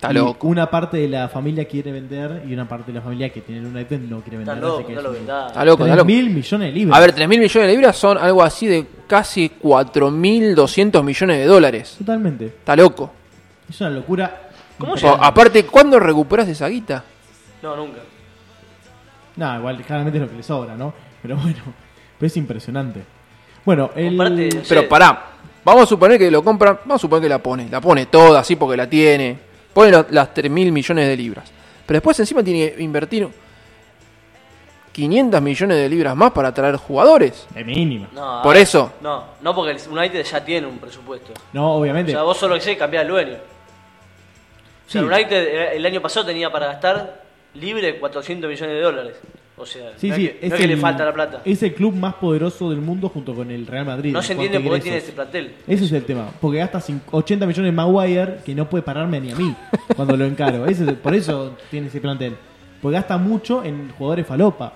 Está 0.00 0.14
loco. 0.14 0.46
Una 0.48 0.70
parte 0.70 0.96
de 0.96 1.08
la 1.08 1.28
familia 1.28 1.66
quiere 1.66 1.92
vender 1.92 2.42
y 2.48 2.54
una 2.54 2.66
parte 2.66 2.90
de 2.90 2.96
la 2.98 3.02
familia 3.02 3.28
que 3.30 3.42
tiene 3.42 3.60
el 3.60 3.66
United 3.66 4.00
no 4.00 4.20
quiere 4.22 4.38
vender. 4.38 4.54
Está 4.56 4.66
loco, 4.66 4.78
así 4.78 4.86
que 4.86 4.92
no 4.94 4.98
es 5.00 5.04
lo 5.04 5.10
un- 5.10 5.16
vendás. 5.16 5.46
Está 5.48 5.64
loco, 5.66 5.82
está 5.84 5.94
3 5.94 5.96
loco. 5.98 6.06
mil 6.06 6.30
millones 6.30 6.68
de 6.68 6.72
libras. 6.72 6.96
A 6.96 7.00
ver, 7.02 7.12
3 7.12 7.28
mil 7.28 7.38
millones 7.40 7.68
de 7.68 7.72
libras 7.74 7.96
son 7.98 8.16
algo 8.16 8.42
así 8.42 8.66
de 8.66 8.86
casi 9.06 9.50
4.200 9.62 11.02
millones 11.04 11.38
de 11.38 11.44
dólares. 11.44 11.96
Totalmente. 11.98 12.46
Está 12.46 12.74
loco. 12.76 13.10
Es 13.68 13.78
una 13.82 13.90
locura. 13.90 14.48
¿Cómo 14.78 14.94
O, 14.94 15.08
aparte, 15.22 15.64
¿cuándo 15.66 15.98
recuperas 16.00 16.48
esa 16.48 16.66
guita? 16.68 17.04
No, 17.62 17.76
nunca. 17.76 17.98
No, 19.36 19.58
igual 19.58 19.82
claramente 19.82 20.16
es 20.18 20.22
lo 20.24 20.30
que 20.30 20.36
le 20.36 20.42
sobra, 20.42 20.74
¿no? 20.76 20.94
Pero 21.20 21.36
bueno, 21.36 21.58
pero 22.18 22.26
es 22.26 22.36
impresionante. 22.38 23.02
Bueno, 23.66 23.90
el... 23.94 24.14
Aparte, 24.18 24.48
Pero 24.66 24.88
pará, 24.88 25.26
vamos 25.62 25.82
a 25.82 25.86
suponer 25.86 26.18
que 26.18 26.30
lo 26.30 26.42
compran, 26.42 26.78
vamos 26.86 26.94
a 26.96 27.02
suponer 27.02 27.22
que 27.24 27.28
la 27.28 27.42
pone, 27.42 27.68
la 27.68 27.80
pone 27.82 28.06
toda 28.06 28.40
así 28.40 28.56
porque 28.56 28.78
la 28.78 28.88
tiene, 28.88 29.38
pone 29.72 30.04
las 30.10 30.34
3 30.34 30.50
mil 30.50 30.72
millones 30.72 31.06
de 31.08 31.16
libras. 31.16 31.50
Pero 31.86 31.96
después 31.98 32.18
encima 32.20 32.42
tiene 32.42 32.72
que 32.72 32.82
invertir 32.82 33.28
500 34.92 35.40
millones 35.40 35.76
de 35.76 35.88
libras 35.88 36.16
más 36.16 36.32
para 36.32 36.52
traer 36.52 36.76
jugadores. 36.76 37.46
De 37.54 37.64
mínima. 37.64 38.08
no, 38.12 38.40
Por 38.42 38.54
ver, 38.54 38.62
eso. 38.62 38.92
No, 39.00 39.24
no 39.40 39.54
porque 39.54 39.72
el 39.72 39.88
United 39.88 40.24
ya 40.24 40.44
tiene 40.44 40.66
un 40.66 40.78
presupuesto. 40.78 41.32
No, 41.52 41.74
O 41.74 41.80
obviamente. 41.80 42.12
sea, 42.12 42.22
vos 42.22 42.36
solo 42.36 42.54
que 42.56 42.60
sé 42.60 42.76
cambiar 42.76 43.04
el 43.06 43.10
dueño. 43.10 43.34
O 43.34 44.90
sea, 44.90 45.00
Sí. 45.00 45.06
el 45.06 45.12
United 45.12 45.36
eh, 45.46 45.76
el 45.76 45.86
año 45.86 46.00
pasado 46.00 46.26
tenía 46.26 46.50
para 46.50 46.66
gastar 46.66 47.22
libre 47.54 47.98
400 48.00 48.50
millones 48.50 48.74
de 48.74 48.80
dólares. 48.82 49.16
O 49.60 49.66
sea, 49.66 49.92
Sí, 49.96 50.08
no, 50.08 50.16
sí, 50.16 50.24
es 50.26 50.32
que, 50.40 50.48
no 50.48 50.54
es 50.54 50.60
que 50.60 50.66
le 50.66 50.76
falta 50.78 51.04
la 51.04 51.12
plata. 51.12 51.42
Es 51.44 51.62
el 51.62 51.74
club 51.74 51.94
más 51.94 52.14
poderoso 52.14 52.70
del 52.70 52.80
mundo 52.80 53.10
junto 53.10 53.34
con 53.34 53.50
el 53.50 53.66
Real 53.66 53.84
Madrid. 53.84 54.10
No 54.12 54.20
en 54.20 54.24
se 54.24 54.32
entiende 54.32 54.58
por 54.60 54.72
qué 54.76 54.80
tiene 54.80 54.96
ese 54.98 55.12
plantel. 55.12 55.54
Ese 55.66 55.84
es 55.84 55.92
el 55.92 56.04
tema. 56.04 56.30
Porque 56.40 56.58
gasta 56.58 56.78
cin- 56.80 57.00
80 57.10 57.46
millones 57.46 57.68
de 57.70 57.76
Maguire 57.76 58.36
que 58.44 58.54
no 58.54 58.68
puede 58.70 58.82
pararme 58.82 59.20
ni 59.20 59.30
a 59.32 59.36
mí 59.36 59.54
cuando 59.96 60.16
lo 60.16 60.24
encaro. 60.24 60.64
Ese 60.66 60.84
es 60.84 60.88
el- 60.88 60.96
por 60.96 61.14
eso 61.14 61.56
tiene 61.70 61.88
ese 61.88 62.00
plantel. 62.00 62.36
Porque 62.80 62.94
gasta 62.94 63.18
mucho 63.18 63.62
en 63.62 63.90
jugadores 63.98 64.26
falopa. 64.26 64.72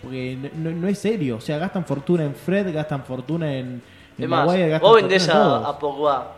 Porque 0.00 0.38
no, 0.56 0.86
es 0.86 0.98
serio. 1.00 1.38
O 1.38 1.40
sea, 1.40 1.58
gastan 1.58 1.84
fortuna 1.84 2.22
en 2.24 2.34
Fred, 2.36 2.72
gastan 2.72 3.02
fortuna 3.04 3.52
en, 3.52 3.66
en 3.66 3.82
Es 4.24 4.28
más, 4.28 4.46
Maguire, 4.46 4.68
gastan 4.68 4.88
vos 4.88 4.96
vendés 5.00 5.24
en 5.26 5.34
a, 5.36 5.56
a 5.68 5.78
Pogba 5.80 6.32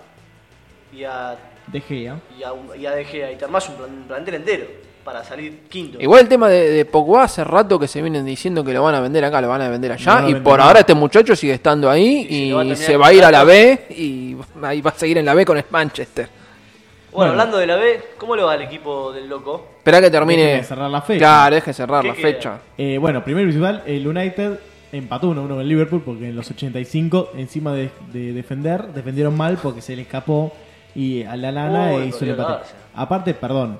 y 0.96 1.04
a, 1.04 1.36
De 1.66 1.80
Gea. 1.82 2.18
y 2.38 2.42
a, 2.42 2.52
y 2.78 2.86
a 2.86 2.92
De 2.92 3.04
Gea 3.04 3.30
y 3.32 3.36
te 3.36 3.44
armás 3.44 3.68
un 3.68 4.04
plantel 4.08 4.34
entero 4.36 4.64
para 5.10 5.24
salir 5.24 5.62
quinto. 5.68 6.00
Igual 6.00 6.20
el 6.22 6.28
tema 6.28 6.48
de, 6.48 6.70
de 6.70 6.84
Pogba 6.84 7.24
hace 7.24 7.42
rato 7.42 7.80
que 7.80 7.88
se 7.88 8.00
vienen 8.00 8.24
diciendo 8.24 8.62
que 8.62 8.72
lo 8.72 8.82
van 8.84 8.94
a 8.94 9.00
vender 9.00 9.24
acá, 9.24 9.40
lo 9.40 9.48
van 9.48 9.60
a 9.62 9.68
vender 9.68 9.90
allá. 9.90 10.20
No 10.20 10.28
lo 10.28 10.28
y 10.30 10.34
por 10.36 10.58
nada. 10.58 10.68
ahora 10.68 10.80
este 10.80 10.94
muchacho 10.94 11.34
sigue 11.34 11.54
estando 11.54 11.90
ahí 11.90 12.26
Y 12.30 12.48
se 12.50 12.54
va 12.54 12.60
a 12.60 12.64
y 12.64 12.68
terminar 12.68 12.76
se 12.86 12.92
el 12.92 13.00
va 13.02 13.06
a 13.08 13.12
ir 13.12 13.24
a 13.24 13.30
la. 13.32 13.44
B 13.44 13.86
y 13.90 14.36
ahí 14.62 14.80
va 14.80 14.90
a 14.90 14.94
seguir 14.94 15.18
en 15.18 15.24
la 15.24 15.34
B 15.34 15.44
con 15.44 15.58
el 15.58 15.64
Manchester. 15.68 16.26
bueno, 16.26 17.10
bueno. 17.10 17.30
hablando 17.32 17.58
de 17.58 17.66
la 17.66 17.76
B, 17.76 18.00
¿cómo 18.18 18.36
le 18.36 18.42
va 18.44 18.52
al 18.52 18.62
equipo 18.62 19.12
del 19.12 19.28
loco? 19.28 19.66
Espera 19.78 20.00
que 20.00 20.10
termine. 20.10 20.42
Déjeme 20.44 20.64
cerrar 20.64 20.90
la 20.90 21.02
fecha. 21.02 21.18
Claro, 21.18 21.54
deje 21.56 21.72
cerrar 21.72 22.02
¿Qué 22.02 22.08
la 22.08 22.14
queda? 22.14 22.22
fecha. 22.22 22.58
Eh, 22.78 22.98
bueno, 22.98 23.24
primero 23.24 23.48
y 23.48 23.52
principal, 23.52 23.82
el 23.86 24.06
United 24.06 24.60
empató 24.92 25.32
1-1 25.32 25.48
con 25.48 25.60
el 25.60 25.68
Liverpool 25.68 26.02
porque 26.04 26.28
en 26.28 26.36
los 26.36 26.48
85, 26.48 27.30
encima 27.36 27.72
de, 27.72 27.90
de 28.12 28.32
defender, 28.32 28.86
defendieron 28.92 29.36
mal 29.36 29.58
porque 29.60 29.80
se 29.82 29.96
le 29.96 30.02
escapó 30.02 30.52
y 30.94 31.22
a 31.24 31.36
la 31.36 31.92
Uy, 31.94 32.02
e 32.02 32.06
hizo 32.06 32.24
el 32.24 32.30
empate. 32.30 32.68
Aparte, 32.94 33.34
perdón, 33.34 33.78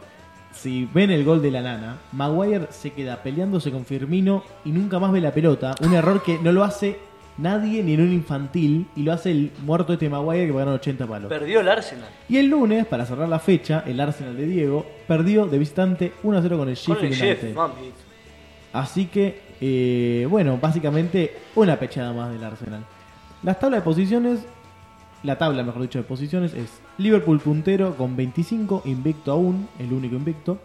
si 0.53 0.89
ven 0.93 1.11
el 1.11 1.25
gol 1.25 1.43
de 1.43 1.51
la 1.51 1.63
nana, 1.63 1.99
Maguire 2.13 2.69
se 2.71 2.93
queda 2.93 3.23
peleándose 3.23 3.71
con 3.71 3.85
Firmino 3.85 4.43
y 4.65 4.71
nunca 4.71 4.99
más 4.99 5.13
ve 5.13 5.21
la 5.21 5.33
pelota. 5.33 5.75
Un 5.83 5.95
error 5.95 6.23
que 6.23 6.39
no 6.39 6.53
lo 6.53 6.65
hace 6.65 6.99
nadie 7.39 7.83
ni 7.83 7.95
en 7.95 8.03
un 8.03 8.13
infantil 8.13 8.87
y 8.95 9.03
lo 9.03 9.13
hace 9.13 9.31
el 9.31 9.53
muerto 9.63 9.95
este 9.95 10.09
Maguire 10.09 10.47
que 10.47 10.53
pagaron 10.53 10.75
80 10.75 11.07
palos. 11.07 11.29
Perdió 11.29 11.61
el 11.61 11.69
Arsenal. 11.69 12.09
Y 12.29 12.37
el 12.37 12.47
lunes, 12.47 12.87
para 12.87 13.07
cerrar 13.07 13.29
la 13.29 13.39
fecha, 13.39 13.85
el 13.87 13.99
Arsenal 14.01 14.37
de 14.37 14.47
Diego 14.47 14.87
perdió 15.07 15.47
de 15.47 15.59
visitante 15.59 16.13
1-0 16.23 16.25
con 16.25 16.41
el 16.41 16.49
Con 16.49 16.69
el 16.69 16.77
Sheffield 16.77 17.23
United. 17.23 17.57
Así 18.73 19.07
que, 19.07 19.41
eh, 19.61 20.27
bueno, 20.31 20.59
básicamente 20.61 21.37
una 21.57 21.77
pechada 21.77 22.13
más 22.13 22.31
del 22.31 22.45
Arsenal. 22.45 22.85
Las 23.43 23.59
tablas 23.59 23.81
de 23.81 23.85
posiciones, 23.85 24.41
la 25.23 25.37
tabla, 25.39 25.63
mejor 25.63 25.83
dicho, 25.83 25.99
de 25.99 26.05
posiciones 26.05 26.55
es 26.55 26.71
Liverpool 26.99 27.41
puntero 27.41 27.97
con 27.97 28.17
25, 28.17 28.83
invicto 28.87 29.33
aún, 29.33 29.69
el 29.79 29.93
único 29.93 30.17
invicto. 30.17 30.59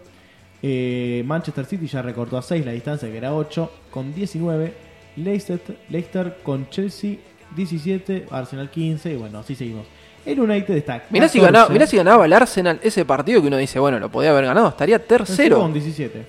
Eh, 0.61 1.23
Manchester 1.25 1.65
City 1.65 1.87
ya 1.87 2.01
recortó 2.01 2.37
a 2.37 2.41
6 2.41 2.65
la 2.65 2.71
distancia, 2.71 3.09
que 3.09 3.17
era 3.17 3.33
8, 3.35 3.71
con 3.91 4.13
19. 4.13 4.73
Leicester, 5.17 5.77
Leicester 5.89 6.39
con 6.43 6.69
Chelsea 6.69 7.15
17, 7.55 8.25
Arsenal 8.31 8.69
15, 8.69 9.13
y 9.13 9.15
bueno, 9.15 9.39
así 9.39 9.55
seguimos. 9.55 9.85
El 10.25 10.39
United 10.39 10.75
está. 10.75 11.03
Mirá 11.09 11.27
si, 11.27 11.39
14, 11.39 11.39
ganaba, 11.39 11.69
mirá 11.69 11.87
si 11.87 11.97
ganaba 11.97 12.25
el 12.25 12.33
Arsenal 12.33 12.79
ese 12.81 13.05
partido 13.05 13.41
que 13.41 13.47
uno 13.47 13.57
dice, 13.57 13.79
bueno, 13.79 13.99
lo 13.99 14.09
podía 14.09 14.31
haber 14.31 14.45
ganado, 14.45 14.69
estaría 14.69 14.99
tercero. 14.99 15.59
Con 15.59 15.71
17. 15.71 16.25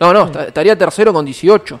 No, 0.00 0.12
no, 0.12 0.24
esta- 0.26 0.46
estaría 0.46 0.76
tercero 0.76 1.12
con 1.12 1.24
18. 1.24 1.78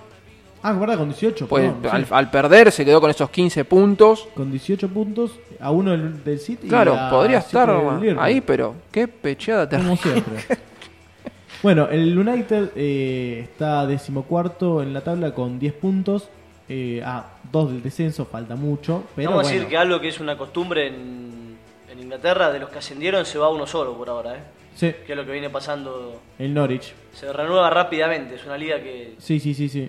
Ah, 0.68 0.72
verdad, 0.72 0.98
con 0.98 1.08
18. 1.08 1.46
Pues 1.46 1.70
perdón, 1.72 1.94
al, 1.94 2.04
sí. 2.06 2.10
al 2.12 2.28
perder 2.28 2.72
se 2.72 2.84
quedó 2.84 3.00
con 3.00 3.08
esos 3.08 3.30
15 3.30 3.64
puntos. 3.64 4.28
Con 4.34 4.50
18 4.50 4.88
puntos, 4.88 5.38
a 5.60 5.70
uno 5.70 5.92
del, 5.92 6.24
del 6.24 6.40
City. 6.40 6.66
y 6.66 6.68
Claro, 6.68 6.94
a 6.94 7.08
podría 7.08 7.38
estar 7.38 7.70
ahí, 8.18 8.40
pero 8.40 8.74
qué 8.90 9.06
pecheada 9.06 9.68
Como 9.68 9.96
terrible. 9.96 10.20
siempre. 10.22 10.58
bueno, 11.62 11.88
el 11.88 12.18
United 12.18 12.70
eh, 12.74 13.40
está 13.44 13.86
decimocuarto 13.86 14.82
en 14.82 14.92
la 14.92 15.02
tabla 15.02 15.32
con 15.32 15.60
10 15.60 15.72
puntos. 15.74 16.28
Eh, 16.68 17.00
ah, 17.04 17.26
dos 17.52 17.70
del 17.70 17.80
descenso, 17.80 18.24
falta 18.24 18.56
mucho. 18.56 19.04
Pero 19.14 19.30
Vamos 19.30 19.46
a 19.46 19.52
decir 19.52 19.68
que 19.68 19.76
algo 19.76 20.00
que 20.00 20.08
es 20.08 20.18
una 20.18 20.36
costumbre 20.36 20.88
en, 20.88 21.56
en 21.92 21.98
Inglaterra, 22.00 22.50
de 22.50 22.58
los 22.58 22.70
que 22.70 22.78
ascendieron 22.78 23.24
se 23.24 23.38
va 23.38 23.48
uno 23.50 23.68
solo 23.68 23.96
por 23.96 24.08
ahora, 24.08 24.34
¿eh? 24.34 24.40
sí, 24.74 24.92
Que 25.06 25.12
es 25.12 25.16
lo 25.16 25.24
que 25.24 25.30
viene 25.30 25.48
pasando. 25.48 26.20
el 26.40 26.52
Norwich. 26.52 26.92
Se 27.12 27.32
renueva 27.32 27.70
rápidamente, 27.70 28.34
es 28.34 28.44
una 28.44 28.58
liga 28.58 28.80
que 28.82 29.14
Sí, 29.18 29.38
sí, 29.38 29.54
sí, 29.54 29.68
sí. 29.68 29.88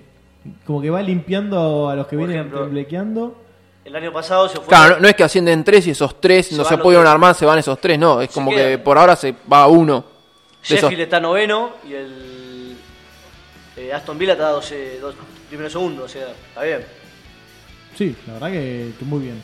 Como 0.66 0.82
que 0.82 0.90
va 0.90 1.02
limpiando 1.02 1.90
a 1.90 1.96
los 1.96 2.08
que 2.08 2.16
Por 2.18 2.28
vienen 2.28 2.38
ejemplo, 2.46 2.62
temblequeando. 2.64 3.36
el 3.86 3.96
año 3.96 4.12
pasado 4.14 4.48
se 4.50 4.58
fue. 4.58 4.68
Claro, 4.68 4.96
no, 4.96 5.02
no 5.02 5.08
es 5.08 5.16
que 5.16 5.24
ascienden 5.24 5.64
tres 5.64 5.88
y 5.88 5.92
esos 5.92 6.20
tres 6.22 6.48
Se 6.48 6.56
no 6.58 6.64
se 6.66 6.78
pudieron 6.78 7.08
armar, 7.08 7.36
se 7.36 7.46
van 7.46 7.60
esos 7.60 7.80
tres, 7.80 7.98
no. 8.00 8.22
Es 8.22 8.30
Se 8.30 8.34
como 8.34 8.52
que 8.52 8.78
por 8.78 8.98
ahora 8.98 9.16
se 9.16 9.34
va 9.52 9.68
uno. 9.68 10.04
De 10.68 10.76
esos- 10.76 10.82
Sheffield 10.90 11.02
está 11.04 11.20
noveno 11.20 11.72
y 11.88 11.94
el 11.94 12.76
eh, 13.78 13.94
Aston 13.94 14.18
Villa 14.18 14.34
está 14.34 14.50
12, 14.50 15.00
dos, 15.00 15.16
primero 15.50 15.70
segundo, 15.70 16.04
o 16.04 16.08
sea, 16.08 16.28
está 16.50 16.64
bien. 16.64 16.84
Sí, 17.96 18.16
la 18.28 18.34
verdad 18.34 18.52
que, 18.52 18.92
que 18.98 19.06
muy 19.06 19.20
bien. 19.20 19.42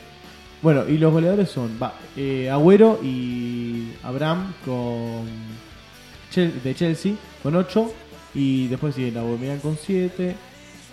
Bueno, 0.60 0.84
y 0.88 0.98
los 0.98 1.12
goleadores 1.12 1.50
son 1.50 1.78
va, 1.82 1.94
eh, 2.16 2.48
Agüero 2.50 2.98
y 3.02 3.92
Abraham 4.02 4.54
con 4.64 5.26
Chel- 6.32 6.62
de 6.62 6.74
Chelsea 6.74 7.12
con 7.42 7.54
8 7.54 7.92
y 8.34 8.66
después 8.68 8.94
sigue 8.94 9.12
la 9.12 9.20
Aubameyang 9.20 9.60
con 9.60 9.76
7, 9.76 10.34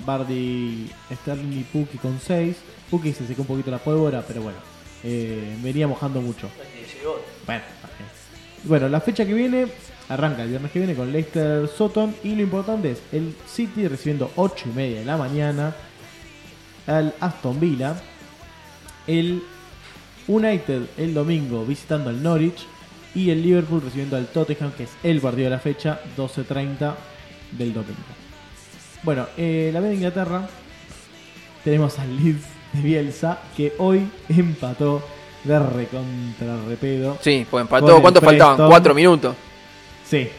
Bardi, 0.05 0.89
Sterling 1.11 1.59
y 1.59 1.63
Puki 1.63 1.97
con 1.97 2.19
6. 2.19 2.55
Puki 2.89 3.13
se 3.13 3.27
secó 3.27 3.41
un 3.41 3.47
poquito 3.47 3.71
la 3.71 3.79
pólvora, 3.79 4.23
pero 4.27 4.41
bueno, 4.41 4.57
eh, 5.03 5.57
venía 5.61 5.87
mojando 5.87 6.21
mucho. 6.21 6.49
Bueno, 7.45 7.63
bueno, 8.63 8.89
la 8.89 9.01
fecha 9.01 9.25
que 9.25 9.33
viene 9.33 9.67
arranca 10.09 10.43
el 10.43 10.49
viernes 10.49 10.71
que 10.71 10.79
viene 10.79 10.93
con 10.93 11.11
Leicester 11.11 11.67
Sutton 11.67 12.15
y 12.23 12.35
lo 12.35 12.43
importante 12.43 12.91
es 12.91 13.01
el 13.11 13.33
City 13.47 13.87
recibiendo 13.87 14.31
8 14.35 14.69
y 14.69 14.75
media 14.75 14.99
de 14.99 15.05
la 15.05 15.17
mañana 15.17 15.75
al 16.85 17.13
Aston 17.19 17.59
Villa. 17.59 17.95
El 19.07 19.41
United 20.27 20.83
el 20.97 21.13
domingo 21.13 21.65
visitando 21.65 22.09
al 22.09 22.21
Norwich 22.21 22.65
y 23.15 23.29
el 23.29 23.41
Liverpool 23.41 23.81
recibiendo 23.81 24.15
al 24.15 24.27
Tottenham, 24.27 24.71
que 24.73 24.83
es 24.83 24.91
el 25.03 25.19
partido 25.19 25.45
de 25.45 25.49
la 25.49 25.59
fecha, 25.59 25.99
12.30 26.17 26.93
del 27.57 27.73
domingo. 27.73 28.20
Bueno, 29.03 29.27
eh, 29.37 29.71
la 29.73 29.79
B 29.79 29.89
de 29.89 29.95
Inglaterra 29.95 30.47
tenemos 31.63 31.97
al 31.99 32.15
Leeds 32.23 32.43
de 32.73 32.81
Bielsa, 32.81 33.39
que 33.57 33.73
hoy 33.79 34.07
empató 34.29 35.01
de 35.43 35.57
recontra 35.59 36.57
repedo. 36.67 37.17
Sí, 37.21 37.45
pues 37.49 37.61
empató. 37.63 38.01
¿Cuánto 38.01 38.21
faltaban? 38.21 38.67
Cuatro 38.67 38.93
minutos. 38.93 39.35
Sí, 40.07 40.29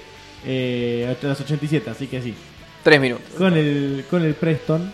eh, 0.44 1.16
a 1.22 1.26
las 1.26 1.40
87, 1.40 1.90
así 1.90 2.06
que 2.06 2.22
sí. 2.22 2.34
Tres 2.82 3.00
minutos. 3.00 3.26
Con 3.36 3.56
el, 3.56 4.04
con 4.10 4.22
el 4.24 4.34
Preston. 4.34 4.92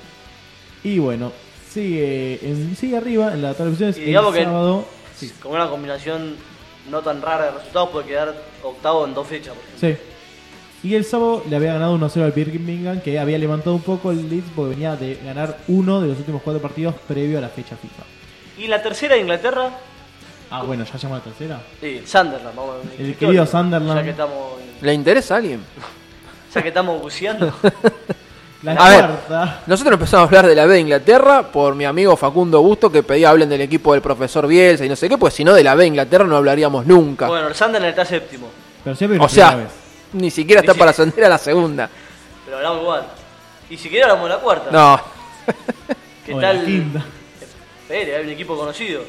Y 0.84 0.98
bueno, 0.98 1.32
sigue, 1.70 2.38
en- 2.42 2.76
sigue 2.76 2.96
arriba 2.96 3.32
en 3.32 3.42
la 3.42 3.54
televisión. 3.54 3.94
Y 3.96 4.00
digamos 4.00 4.34
el 4.34 4.40
que- 4.40 4.44
sábado. 4.44 4.84
Con 5.42 5.52
una 5.52 5.68
combinación 5.68 6.36
no 6.90 7.00
tan 7.02 7.20
rara 7.20 7.46
de 7.46 7.50
resultados 7.58 7.90
puede 7.90 8.06
quedar 8.06 8.34
octavo 8.62 9.04
en 9.04 9.14
dos 9.14 9.26
fechas. 9.26 9.54
por 9.54 9.64
ejemplo. 9.64 9.88
Sí. 9.98 10.17
Y 10.82 10.94
el 10.94 11.04
sábado 11.04 11.42
le 11.48 11.56
había 11.56 11.72
ganado 11.72 11.98
1-0 11.98 12.22
al 12.22 12.32
Birmingham, 12.32 13.00
que 13.00 13.18
había 13.18 13.36
levantado 13.38 13.74
un 13.74 13.82
poco 13.82 14.12
el 14.12 14.28
Leeds 14.28 14.46
porque 14.54 14.70
venía 14.74 14.94
de 14.96 15.16
ganar 15.24 15.58
uno 15.68 16.00
de 16.00 16.08
los 16.08 16.18
últimos 16.18 16.40
cuatro 16.42 16.62
partidos 16.62 16.94
previo 17.08 17.38
a 17.38 17.40
la 17.40 17.48
fecha 17.48 17.76
FIFA. 17.76 18.02
Y 18.62 18.68
la 18.68 18.80
tercera 18.82 19.14
de 19.14 19.20
Inglaterra, 19.22 19.70
Ah, 20.50 20.62
bueno, 20.62 20.82
ya 20.84 20.96
llama 20.96 21.16
la 21.16 21.22
tercera. 21.22 21.60
sí, 21.80 22.00
Sunderland. 22.06 22.56
Vamos, 22.56 22.76
a 22.76 22.88
ver, 22.88 23.06
El 23.06 23.16
querido 23.16 23.44
Sunderland. 23.46 23.98
Ya 23.98 24.02
que 24.04 24.10
estamos, 24.10 24.36
¿Le 24.80 24.94
interesa 24.94 25.34
a 25.34 25.36
alguien? 25.38 25.60
ya 26.54 26.62
que 26.62 26.68
estamos 26.68 27.02
buceando. 27.02 27.52
La 28.62 28.72
A 28.72 28.88
ver. 28.88 29.00
cuarta. 29.06 29.60
Nosotros 29.66 29.92
empezamos 29.94 30.24
a 30.24 30.26
hablar 30.26 30.46
de 30.48 30.54
la 30.56 30.66
B 30.66 30.74
de 30.74 30.80
Inglaterra 30.80 31.42
por 31.52 31.76
mi 31.76 31.84
amigo 31.84 32.16
Facundo 32.16 32.60
Busto 32.60 32.90
que 32.90 33.04
pedía 33.04 33.30
hablen 33.30 33.48
del 33.48 33.60
equipo 33.60 33.92
del 33.92 34.02
profesor 34.02 34.48
Bielsa 34.48 34.84
y 34.84 34.88
no 34.88 34.96
sé 34.96 35.08
qué, 35.08 35.16
pues 35.16 35.34
si 35.34 35.44
no 35.44 35.54
de 35.54 35.62
la 35.62 35.76
B 35.76 35.82
de 35.82 35.88
Inglaterra 35.88 36.24
no 36.24 36.36
hablaríamos 36.36 36.84
nunca. 36.84 37.28
bueno, 37.28 37.46
el 37.48 37.54
Sunderland 37.54 37.90
está 37.90 38.04
séptimo, 38.04 38.48
Pero 38.82 38.96
siempre 38.96 39.18
o 39.20 39.28
sea, 39.28 39.54
vez. 39.54 39.68
ni 40.12 40.30
siquiera 40.30 40.60
está 40.60 40.74
para 40.74 40.90
ascender 40.90 41.24
a 41.24 41.28
la 41.28 41.38
segunda. 41.38 41.88
pero 42.44 42.56
hablamos 42.58 42.82
igual. 42.82 43.06
Y 43.70 43.76
si 43.76 43.88
quería 43.88 44.04
hablamos 44.04 44.24
de 44.28 44.34
la 44.36 44.40
cuarta. 44.40 44.70
No, 44.70 45.00
¿Qué 46.26 46.34
O 46.34 46.40
tal? 46.40 46.66
Espere, 47.82 48.16
hay 48.16 48.24
un 48.24 48.30
equipo 48.30 48.56
conocido. 48.56 49.02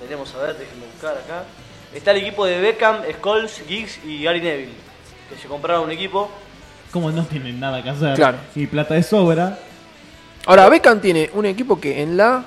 Tenemos 0.00 0.34
a 0.34 0.38
ver, 0.38 0.56
déjenme 0.58 0.86
buscar 0.92 1.12
acá. 1.16 1.44
Está 1.94 2.10
el 2.10 2.18
equipo 2.18 2.44
de 2.44 2.60
Beckham, 2.60 3.02
Scholes, 3.18 3.62
Giggs 3.66 3.98
y 4.04 4.22
Gary 4.22 4.40
Neville. 4.40 4.72
Que 5.30 5.36
se 5.40 5.48
compraron 5.48 5.84
un 5.84 5.90
equipo. 5.92 6.30
Como 6.92 7.10
no 7.10 7.24
tienen 7.24 7.58
nada 7.58 7.82
que 7.82 7.90
hacer 7.90 8.14
Claro. 8.14 8.38
y 8.54 8.66
plata 8.66 8.94
de 8.94 9.02
sobra. 9.02 9.58
ahora 10.46 10.68
Beckham 10.68 11.00
tiene 11.00 11.30
un 11.34 11.46
equipo 11.46 11.80
que 11.80 12.02
en 12.02 12.16
la 12.16 12.44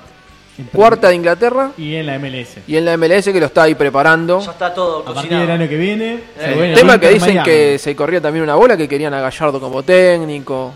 cuarta 0.72 1.08
de 1.08 1.14
Inglaterra 1.16 1.70
Y 1.76 1.94
en 1.94 2.06
la 2.06 2.18
MLS. 2.18 2.58
y 2.66 2.76
en 2.76 2.84
la 2.84 2.96
MLS 2.96 3.32
que 3.32 3.40
lo 3.40 3.46
está 3.46 3.64
ahí 3.64 3.74
preparando. 3.74 4.40
Ya 4.40 4.50
está 4.52 4.72
todo 4.74 4.98
A 5.00 5.04
partir 5.04 5.22
cocinado. 5.22 5.42
del 5.42 5.50
año 5.60 5.68
que 5.68 5.76
viene. 5.76 6.20
El 6.38 6.72
a 6.72 6.74
tema 6.74 6.98
que 7.00 7.08
dicen 7.10 7.28
Miami. 7.36 7.44
que 7.44 7.78
se 7.78 7.94
corría 7.96 8.20
también 8.20 8.42
una 8.42 8.54
bola 8.54 8.76
que 8.76 8.88
querían 8.88 9.14
a 9.14 9.20
Gallardo 9.20 9.60
como 9.60 9.82
técnico. 9.82 10.72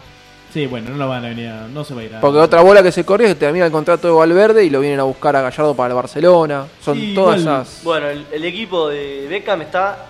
Sí, 0.52 0.66
bueno, 0.66 0.90
no 0.90 0.96
lo 0.98 1.08
van 1.08 1.24
a 1.24 1.28
venir. 1.30 1.48
a- 1.48 1.66
No 1.66 1.82
se 1.84 1.94
va 1.94 2.02
a 2.02 2.04
ir 2.04 2.14
a. 2.14 2.20
Porque 2.20 2.38
otra 2.38 2.60
bola 2.60 2.80
que 2.82 2.92
se 2.92 3.04
corría 3.04 3.26
es 3.28 3.34
que 3.34 3.40
termina 3.40 3.66
el 3.66 3.72
contrato 3.72 4.06
de 4.06 4.14
Valverde 4.14 4.64
y 4.64 4.70
lo 4.70 4.78
vienen 4.80 5.00
a 5.00 5.02
buscar 5.02 5.34
a 5.34 5.42
Gallardo 5.42 5.74
para 5.74 5.88
el 5.88 5.94
Barcelona. 5.96 6.66
Son 6.80 6.96
Sí, 6.96 7.12
todas 7.14 7.40
igual- 7.40 7.62
esas. 7.62 7.80
Bueno, 7.82 8.08
el, 8.08 8.24
el 8.30 8.44
equipo 8.44 8.88
de 8.88 9.26
Beckham 9.28 9.62
está 9.62 10.06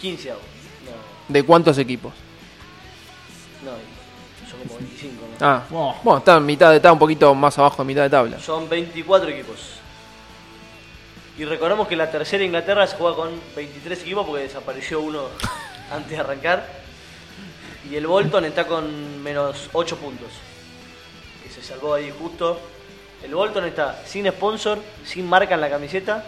15 0.00 0.28
No, 0.30 0.34
¿De 1.28 1.42
cuántos 1.44 1.78
equipos? 1.78 2.12
Ah, 5.42 5.62
Wow. 5.70 5.94
bueno, 6.02 6.18
está 6.18 6.36
en 6.36 6.46
mitad 6.46 6.70
de 6.70 6.76
está 6.76 6.92
un 6.92 6.98
poquito 6.98 7.34
más 7.34 7.58
abajo 7.58 7.82
de 7.82 7.86
mitad 7.86 8.02
de 8.02 8.10
tabla. 8.10 8.38
Son 8.38 8.68
24 8.68 9.28
equipos. 9.30 9.58
Y 11.38 11.44
recordemos 11.44 11.88
que 11.88 11.96
la 11.96 12.10
tercera 12.10 12.44
Inglaterra 12.44 12.86
se 12.86 12.96
juega 12.96 13.16
con 13.16 13.30
23 13.56 14.00
equipos 14.02 14.26
porque 14.26 14.42
desapareció 14.44 15.00
uno 15.00 15.22
antes 15.92 16.10
de 16.10 16.18
arrancar. 16.18 16.66
Y 17.90 17.96
el 17.96 18.06
Bolton 18.06 18.44
está 18.44 18.66
con 18.66 19.22
menos 19.22 19.68
8 19.72 19.96
puntos. 19.96 20.28
Que 21.42 21.50
se 21.50 21.62
salvó 21.62 21.94
ahí 21.94 22.12
justo. 22.16 22.60
El 23.24 23.34
Bolton 23.34 23.64
está 23.64 24.00
sin 24.06 24.28
sponsor, 24.30 24.78
sin 25.04 25.28
marca 25.28 25.54
en 25.54 25.60
la 25.60 25.70
camiseta. 25.70 26.24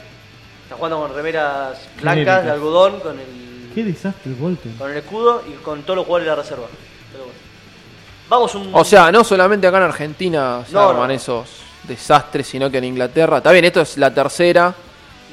Está 0.65 0.77
jugando 0.77 0.99
con 1.01 1.15
remeras 1.15 1.79
blancas 2.01 2.45
de 2.45 2.51
algodón, 2.51 3.01
con 3.01 3.19
el, 3.21 3.71
Qué 3.75 3.85
desastre 3.85 4.33
el 4.33 4.37
Bolton. 4.37 4.73
con 4.79 4.91
el 4.91 4.97
escudo 4.97 5.43
y 5.47 5.53
con 5.62 5.83
todos 5.83 5.97
los 5.99 6.07
jugadores 6.07 6.25
de 6.27 6.31
la 6.37 6.43
reserva. 6.43 6.67
Vamos 8.29 8.55
un... 8.55 8.70
O 8.72 8.85
sea, 8.85 9.12
no 9.12 9.22
solamente 9.25 9.66
acá 9.66 9.77
en 9.79 9.83
Argentina 9.85 10.62
se 10.66 10.72
No, 10.72 10.89
arman 10.89 11.09
no. 11.09 11.14
esos 11.14 11.49
desastres, 11.85 12.47
sino 12.47 12.70
que 12.70 12.79
en 12.79 12.85
Inglaterra. 12.85 13.39
Está 13.39 13.53
bien, 13.53 13.64
esto 13.66 13.81
es 13.83 13.97
la 13.99 14.12
tercera. 14.12 14.75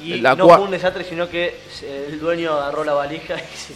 Y 0.02 0.18
La 0.20 0.34
no 0.34 0.46
cua- 0.46 0.56
fue 0.56 0.64
un 0.64 0.70
desastre, 0.72 1.04
sino 1.04 1.28
que 1.28 1.60
el 2.08 2.18
dueño 2.20 2.52
agarró 2.54 2.84
la 2.84 2.92
valija 2.92 3.34
y 3.36 3.56
se, 3.56 3.74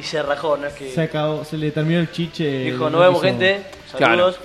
y 0.00 0.02
se 0.02 0.22
rajó, 0.22 0.56
no 0.56 0.66
es 0.66 0.74
que 0.74 0.92
Se, 0.92 1.02
acabó, 1.02 1.44
se 1.44 1.56
le 1.56 1.70
terminó 1.70 2.00
el 2.00 2.10
chiche. 2.10 2.44
dijo, 2.64 2.86
el 2.88 2.92
no 2.92 2.98
vemos 2.98 3.22
episodio". 3.24 3.54
gente, 3.54 3.70
saludos. 3.90 4.36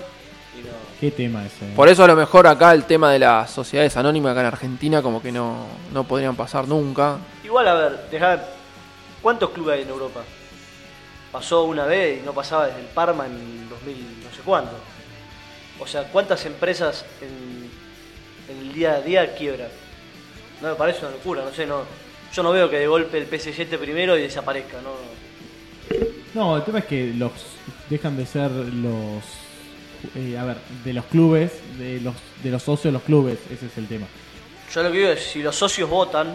Y 0.58 0.62
no. 0.62 0.72
Qué 1.00 1.10
tema 1.10 1.44
ese. 1.44 1.66
Por 1.74 1.88
eso 1.88 2.04
a 2.04 2.06
lo 2.06 2.14
mejor 2.14 2.46
acá 2.46 2.72
el 2.72 2.84
tema 2.84 3.10
de 3.12 3.18
las 3.18 3.50
sociedades 3.50 3.96
anónimas 3.96 4.30
acá 4.32 4.40
en 4.42 4.46
Argentina 4.46 5.02
como 5.02 5.20
que 5.20 5.32
no, 5.32 5.66
no 5.92 6.04
podrían 6.04 6.36
pasar 6.36 6.68
nunca. 6.68 7.16
Igual, 7.44 7.66
a 7.68 7.74
ver, 7.74 8.06
dejá, 8.10 8.40
¿cuántos 9.20 9.50
clubes 9.50 9.76
hay 9.76 9.82
en 9.82 9.88
Europa? 9.88 10.20
Pasó 11.32 11.64
una 11.64 11.86
vez 11.86 12.20
y 12.20 12.26
no 12.26 12.32
pasaba 12.34 12.66
desde 12.66 12.80
el 12.80 12.86
Parma 12.86 13.26
en 13.26 13.68
2000, 13.70 13.96
no 14.24 14.30
sé 14.36 14.42
cuánto. 14.44 14.72
O 15.80 15.86
sea, 15.86 16.04
¿cuántas 16.04 16.44
empresas 16.44 17.04
en, 17.20 17.70
en 18.54 18.68
el 18.68 18.72
día 18.74 18.94
a 18.94 19.00
día 19.00 19.34
quiebran? 19.34 19.68
No 20.60 20.68
me 20.68 20.74
parece 20.74 21.00
una 21.06 21.10
locura, 21.16 21.42
no 21.42 21.52
sé, 21.52 21.66
no. 21.66 21.84
Yo 22.34 22.42
no 22.42 22.52
veo 22.52 22.68
que 22.70 22.78
de 22.78 22.86
golpe 22.86 23.18
el 23.18 23.26
PSG 23.26 23.62
esté 23.62 23.78
primero 23.78 24.16
y 24.16 24.22
desaparezca, 24.22 24.78
¿no? 24.82 24.90
No, 26.34 26.56
el 26.56 26.64
tema 26.64 26.78
es 26.80 26.84
que 26.84 27.12
los 27.14 27.32
dejan 27.90 28.16
de 28.16 28.26
ser 28.26 28.50
los. 28.50 29.22
eh, 30.14 30.38
a 30.38 30.44
ver, 30.44 30.56
de 30.84 30.92
los 30.92 31.04
clubes, 31.06 31.52
de 31.78 32.00
los, 32.00 32.14
de 32.42 32.50
los 32.50 32.62
socios 32.62 32.84
de 32.84 32.92
los 32.92 33.02
clubes, 33.02 33.38
ese 33.50 33.66
es 33.66 33.76
el 33.78 33.88
tema. 33.88 34.06
Yo 34.72 34.82
lo 34.82 34.90
que 34.92 34.98
digo 34.98 35.10
es, 35.10 35.22
si 35.22 35.42
los 35.42 35.56
socios 35.56 35.90
votan, 35.90 36.34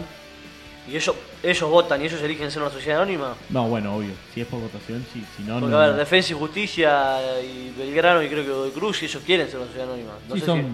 y 0.90 0.96
ellos, 0.96 1.14
ellos 1.42 1.70
votan 1.70 2.00
y 2.02 2.06
ellos 2.06 2.20
eligen 2.22 2.50
ser 2.50 2.62
una 2.62 2.70
sociedad 2.70 2.98
anónima, 3.02 3.34
No, 3.50 3.68
bueno, 3.68 3.94
obvio. 3.96 4.10
Si 4.34 4.40
es 4.40 4.46
por 4.46 4.60
votación, 4.60 5.04
sí. 5.12 5.22
Si 5.36 5.42
no, 5.42 5.60
porque 5.60 5.72
no. 5.74 5.80
a 5.80 5.86
ver, 5.88 5.96
Defensa 5.96 6.32
y 6.32 6.36
Justicia 6.36 7.16
y 7.42 7.72
Belgrano 7.78 8.22
y 8.22 8.28
creo 8.28 8.44
que 8.44 8.50
Godoy 8.50 8.70
Cruz, 8.70 9.02
y 9.02 9.06
ellos 9.06 9.22
quieren 9.24 9.46
ser 9.48 9.56
una 9.56 9.66
sociedad 9.66 9.88
anónima. 9.88 10.12
No 10.28 10.34
sí, 10.34 10.40
sé 10.40 10.46
son 10.46 10.64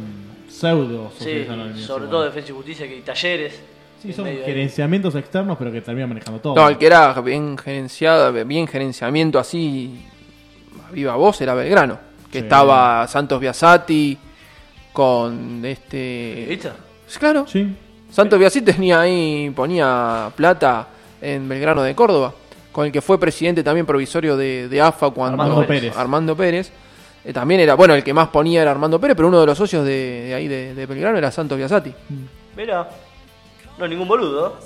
pseudo 0.48 1.10
sociedades 1.18 1.46
sí, 1.46 1.52
anónimas, 1.52 1.80
sobre 1.80 2.04
igual. 2.04 2.10
todo 2.10 2.24
Defensa 2.24 2.50
y 2.50 2.54
Justicia 2.54 2.86
que 2.88 2.94
hay 2.94 3.00
talleres. 3.02 3.60
Sí, 4.02 4.12
son 4.12 4.26
gerenciamientos 4.26 5.14
externos, 5.14 5.56
pero 5.58 5.72
que 5.72 5.80
terminan 5.80 6.10
manejando 6.10 6.38
todo. 6.40 6.54
No, 6.54 6.68
el 6.68 6.76
que 6.76 6.86
era 6.86 7.12
bien 7.22 7.56
gerenciado, 7.56 8.32
bien 8.44 8.66
gerenciamiento 8.68 9.38
así, 9.38 10.04
a 10.86 10.90
viva 10.92 11.16
voz, 11.16 11.40
era 11.40 11.54
Belgrano. 11.54 11.98
Que 12.30 12.40
Sí. 12.40 12.44
estaba 12.44 13.06
Santos 13.08 13.40
Biasati 13.40 14.18
con 14.92 15.64
este... 15.64 16.46
¿Viste? 16.48 16.70
Claro, 17.18 17.46
Sí. 17.46 17.74
Santos 18.14 18.38
Biasati 18.38 18.64
tenía 18.64 19.00
ahí, 19.00 19.50
ponía 19.50 20.30
plata 20.36 20.86
en 21.20 21.48
Belgrano 21.48 21.82
de 21.82 21.96
Córdoba, 21.96 22.32
con 22.70 22.86
el 22.86 22.92
que 22.92 23.00
fue 23.00 23.18
presidente 23.18 23.64
también 23.64 23.84
provisorio 23.84 24.36
de, 24.36 24.68
de 24.68 24.80
AFA 24.80 25.10
cuando... 25.10 25.42
Armando 25.42 25.66
Pérez. 25.66 25.96
Armando 25.96 26.36
Pérez. 26.36 26.70
Eh, 27.24 27.32
también 27.32 27.58
era, 27.58 27.74
bueno, 27.74 27.92
el 27.92 28.04
que 28.04 28.14
más 28.14 28.28
ponía 28.28 28.62
era 28.62 28.70
Armando 28.70 29.00
Pérez, 29.00 29.16
pero 29.16 29.26
uno 29.26 29.40
de 29.40 29.46
los 29.46 29.58
socios 29.58 29.84
de, 29.84 30.26
de 30.28 30.34
ahí 30.34 30.46
de, 30.46 30.76
de 30.76 30.86
Belgrano 30.86 31.18
era 31.18 31.32
Santos 31.32 31.58
Biasati. 31.58 31.92
Mira, 32.56 32.88
no 33.78 33.88
ningún 33.88 34.06
boludo. 34.06 34.58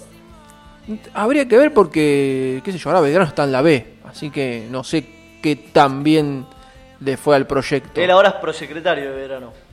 Habría 1.15 1.49
que 1.49 1.57
ver 1.57 1.73
porque, 1.73 2.61
qué 2.63 2.71
sé 2.71 2.77
yo, 2.77 2.91
ahora 2.91 3.01
Belgrano 3.01 3.29
está 3.29 3.45
en 3.45 3.53
la 3.53 3.63
B, 3.63 3.95
así 4.05 4.29
que 4.29 4.69
no 4.71 4.85
sé 4.85 5.07
qué 5.43 5.57
tan 5.57 6.03
bien 6.03 6.45
le 7.01 7.17
fue 7.17 7.35
al 7.35 7.47
proyecto. 7.47 7.99
Él 7.99 8.11
ahora 8.11 8.29
es 8.29 8.35
prosecretario 8.35 9.11
de 9.11 9.17
verano. 9.17 9.68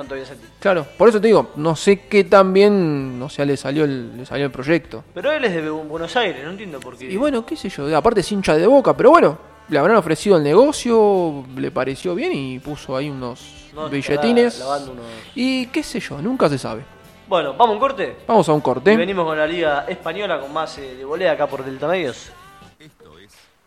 Santo 0.00 0.14
Biasetti. 0.14 0.46
Claro, 0.58 0.86
por 0.96 1.08
eso 1.08 1.20
te 1.20 1.26
digo, 1.26 1.50
no 1.56 1.76
sé 1.76 2.06
qué 2.08 2.24
tan 2.24 2.52
bien, 2.52 3.20
o 3.22 3.28
sea, 3.28 3.44
le 3.44 3.56
salió 3.56 3.84
el, 3.84 4.16
le 4.16 4.24
salió 4.26 4.46
el 4.46 4.50
proyecto. 4.52 5.04
Pero 5.14 5.30
él 5.32 5.44
es 5.44 5.52
de 5.54 5.70
Bu- 5.70 5.86
Buenos 5.86 6.16
Aires, 6.16 6.42
no 6.44 6.50
entiendo 6.50 6.80
por 6.80 6.96
qué. 6.96 7.10
Y 7.10 7.16
bueno, 7.16 7.44
qué 7.44 7.56
sé 7.56 7.68
yo, 7.68 7.94
aparte 7.96 8.20
es 8.20 8.32
hincha 8.32 8.56
de 8.56 8.66
boca, 8.66 8.96
pero 8.96 9.10
bueno, 9.10 9.38
le 9.68 9.78
habrán 9.78 9.96
ofrecido 9.96 10.36
el 10.38 10.42
negocio, 10.42 11.44
le 11.56 11.70
pareció 11.70 12.14
bien 12.14 12.32
y 12.32 12.58
puso 12.58 12.96
ahí 12.96 13.10
unos 13.10 13.68
No, 13.74 13.88
billetines. 13.88 14.60
unos- 14.60 14.90
Y 15.34 15.66
qué 15.66 15.82
sé 15.82 16.00
yo, 16.00 16.20
nunca 16.22 16.48
se 16.48 16.58
sabe. 16.58 16.82
Bueno, 17.28 17.50
vamos 17.52 17.68
a 17.68 17.72
un 17.74 17.78
corte. 17.78 18.16
Vamos 18.26 18.48
a 18.48 18.52
un 18.52 18.58
Y 18.58 18.62
corte. 18.62 18.96
venimos 18.96 19.24
con 19.24 19.38
la 19.38 19.46
Liga 19.46 19.84
Española 19.88 20.40
con 20.40 20.52
más 20.52 20.76
eh, 20.78 20.96
de 20.96 21.04
volea 21.04 21.32
acá 21.32 21.46
por 21.46 21.64
Delta 21.64 21.86
Medios. 21.86 22.32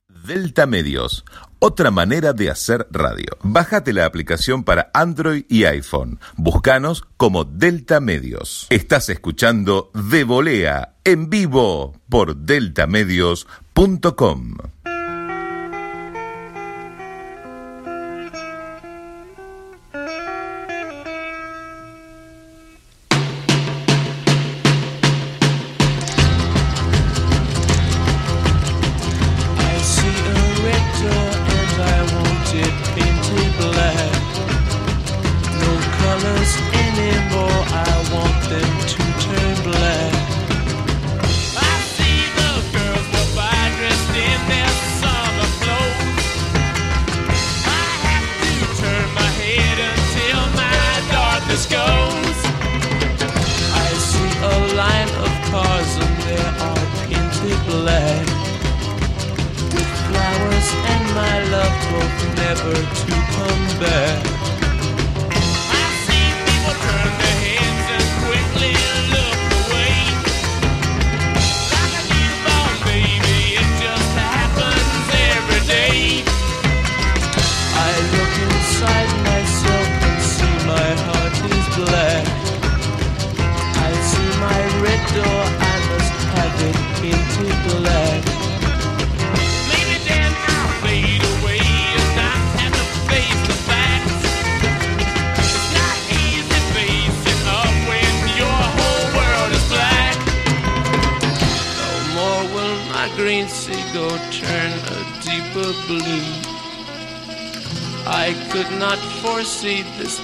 Delta 0.07 0.65
Medios, 0.65 1.25
otra 1.65 1.91
manera 1.91 2.33
de 2.33 2.49
hacer 2.49 2.85
radio. 2.91 3.37
Bájate 3.41 3.93
la 3.93 4.05
aplicación 4.05 4.65
para 4.65 4.91
Android 4.93 5.45
y 5.47 5.63
iPhone. 5.63 6.19
Búscanos 6.35 7.05
como 7.15 7.45
Delta 7.45 8.01
Medios. 8.01 8.67
Estás 8.69 9.07
escuchando 9.07 9.89
De 9.93 10.25
Volea 10.25 10.95
en 11.05 11.29
vivo 11.29 11.93
por 12.09 12.35
deltamedios.com. 12.35 14.72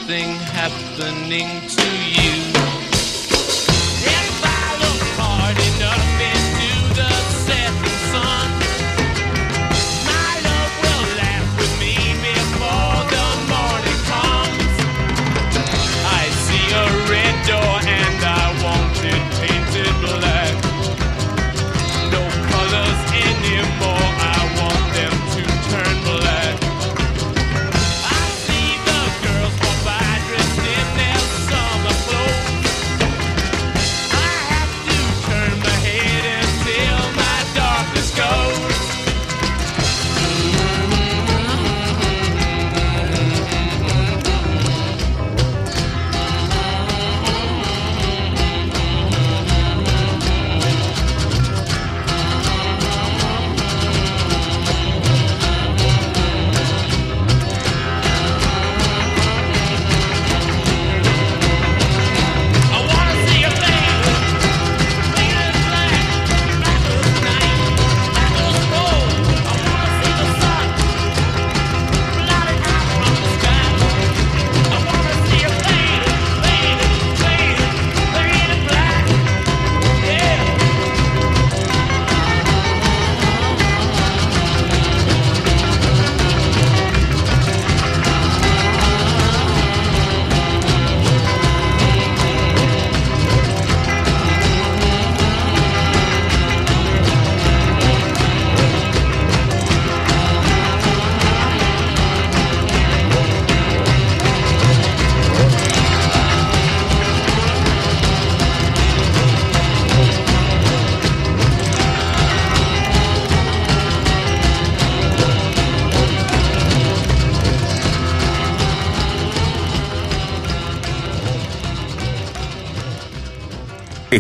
something 0.10 0.40
happening 0.56 1.79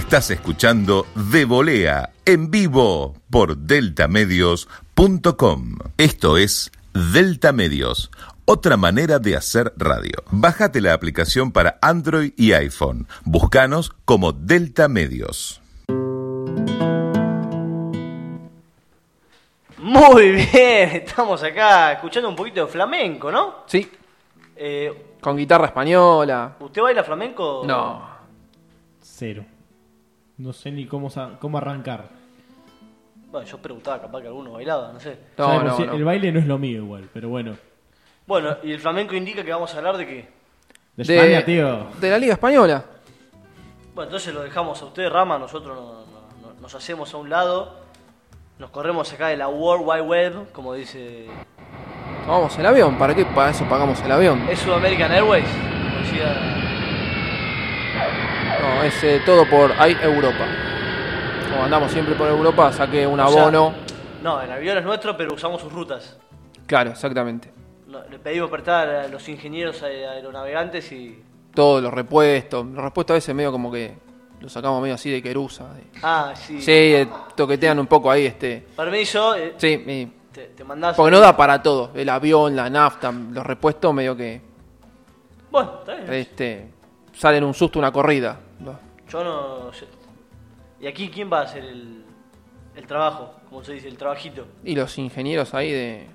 Estás 0.09 0.31
escuchando 0.31 1.05
De 1.13 1.45
Volea 1.45 2.09
en 2.25 2.49
vivo 2.49 3.13
por 3.29 3.55
deltamedios.com. 3.55 5.77
Esto 5.99 6.35
es 6.35 6.71
Delta 7.13 7.51
Medios, 7.51 8.09
otra 8.45 8.75
manera 8.75 9.19
de 9.19 9.35
hacer 9.35 9.71
radio. 9.77 10.13
Bájate 10.31 10.81
la 10.81 10.95
aplicación 10.95 11.51
para 11.51 11.77
Android 11.83 12.33
y 12.37 12.53
iPhone. 12.53 13.07
Búscanos 13.23 13.91
como 14.05 14.31
Delta 14.31 14.87
Medios. 14.87 15.61
Muy 19.77 20.31
bien, 20.31 20.89
estamos 20.91 21.43
acá 21.43 21.91
escuchando 21.91 22.29
un 22.29 22.35
poquito 22.35 22.65
de 22.65 22.71
flamenco, 22.71 23.31
¿no? 23.31 23.57
Sí, 23.67 23.87
Eh, 24.55 25.13
con 25.21 25.37
guitarra 25.37 25.67
española. 25.67 26.55
¿Usted 26.59 26.81
baila 26.81 27.03
flamenco? 27.03 27.61
No. 27.63 28.09
Cero. 29.03 29.45
No 30.39 30.53
sé 30.53 30.71
ni 30.71 30.85
cómo, 30.87 31.09
sa- 31.09 31.37
cómo 31.39 31.57
arrancar. 31.59 32.09
Bueno, 33.31 33.45
yo 33.47 33.57
preguntaba, 33.59 34.01
capaz 34.01 34.21
que 34.21 34.27
alguno 34.27 34.53
bailaba, 34.53 34.91
no 34.91 34.99
sé. 34.99 35.19
No, 35.37 35.45
por 35.53 35.63
no. 35.87 35.93
El 35.93 36.03
baile 36.03 36.31
no 36.31 36.39
es 36.39 36.47
lo 36.47 36.57
mío 36.57 36.77
igual, 36.83 37.07
pero 37.13 37.29
bueno. 37.29 37.55
Bueno, 38.25 38.57
y 38.63 38.71
el 38.71 38.79
flamenco 38.79 39.13
indica 39.15 39.43
que 39.43 39.51
vamos 39.51 39.73
a 39.73 39.77
hablar 39.77 39.97
de 39.97 40.07
qué. 40.07 40.29
De, 40.95 41.03
De, 41.03 41.15
España, 41.15 41.45
tío. 41.45 41.87
de 42.01 42.09
la 42.09 42.17
Liga 42.17 42.33
Española. 42.33 42.83
Bueno, 43.93 44.07
entonces 44.09 44.33
lo 44.33 44.41
dejamos 44.41 44.81
a 44.81 44.85
usted, 44.85 45.09
Rama, 45.09 45.37
nosotros 45.37 45.75
no- 45.75 46.05
no- 46.05 46.53
no- 46.53 46.61
nos 46.61 46.73
hacemos 46.75 47.13
a 47.13 47.17
un 47.17 47.29
lado, 47.29 47.75
nos 48.57 48.69
corremos 48.71 49.11
acá 49.13 49.27
de 49.27 49.37
la 49.37 49.47
World 49.47 49.83
Wide 49.87 50.01
Web, 50.01 50.51
como 50.51 50.73
dice... 50.73 51.27
Tomamos 52.25 52.57
el 52.57 52.65
avión. 52.65 52.97
¿Para 52.97 53.13
qué? 53.15 53.25
Para 53.25 53.49
eso 53.51 53.65
pagamos 53.65 54.01
el 54.03 54.11
avión. 54.11 54.47
¿Es 54.49 54.59
Sudamerican 54.59 55.11
Airways? 55.11 55.45
Como 55.45 55.97
decía... 55.99 56.48
No, 58.75 58.83
es 58.83 59.03
eh, 59.03 59.21
todo 59.25 59.45
por 59.49 59.71
Air 59.71 59.97
Europa. 60.03 60.45
Como 61.49 61.63
andamos 61.63 61.91
siempre 61.91 62.15
por 62.15 62.27
Europa, 62.27 62.71
saqué 62.71 63.05
un 63.07 63.19
o 63.19 63.27
sea, 63.29 63.41
abono. 63.43 63.73
no, 64.23 64.41
el 64.41 64.51
avión 64.51 64.77
es 64.77 64.83
nuestro, 64.83 65.17
pero 65.17 65.33
usamos 65.33 65.61
sus 65.61 65.71
rutas. 65.71 66.17
Claro, 66.67 66.91
exactamente. 66.91 67.51
Le 68.11 68.19
pedimos 68.19 68.49
prestar 68.51 68.87
a 68.87 69.07
los 69.07 69.27
ingenieros 69.27 69.81
ae- 69.81 70.05
aeronavegantes 70.07 70.91
y... 70.91 71.21
Todos 71.53 71.81
los 71.81 71.91
repuestos. 71.91 72.65
Los 72.67 72.83
repuestos 72.83 73.13
a 73.13 73.15
veces 73.15 73.33
medio 73.35 73.51
como 73.51 73.71
que 73.71 73.95
los 74.39 74.51
sacamos 74.51 74.79
medio 74.81 74.93
así 74.95 75.09
de 75.09 75.21
querusa. 75.23 75.73
de- 75.73 75.83
Ah, 76.03 76.33
sí. 76.35 76.61
Sí, 76.61 76.71
eh, 76.71 77.07
toquetean 77.35 77.79
un 77.79 77.87
poco 77.87 78.11
ahí 78.11 78.27
este. 78.27 78.67
Permiso, 78.75 79.35
eh, 79.35 79.55
Sí, 79.57 79.83
y- 79.87 80.05
te, 80.31 80.43
te 80.49 80.63
mandás... 80.63 80.95
porque 80.95 81.09
no 81.11 81.19
da 81.19 81.35
para 81.35 81.61
todo. 81.63 81.89
El 81.95 82.07
avión, 82.09 82.55
la 82.55 82.69
nafta, 82.69 83.11
los 83.11 83.43
repuestos 83.45 83.91
medio 83.93 84.15
que 84.15 84.39
Bueno, 85.49 85.73
está 85.79 85.95
bien. 85.95 86.13
este 86.13 86.69
salen 87.13 87.43
un 87.43 87.55
susto 87.55 87.79
una 87.79 87.91
corrida. 87.91 88.39
Yo 89.09 89.23
no. 89.23 89.71
¿Y 90.79 90.87
aquí 90.87 91.09
quién 91.09 91.29
va 91.31 91.39
a 91.39 91.43
hacer 91.43 91.63
el, 91.65 92.03
el 92.75 92.87
trabajo? 92.87 93.33
Como 93.49 93.63
se 93.63 93.73
dice, 93.73 93.87
el 93.87 93.97
trabajito. 93.97 94.45
Y 94.63 94.75
los 94.75 94.97
ingenieros 94.97 95.53
ahí 95.53 95.71
de 95.71 96.07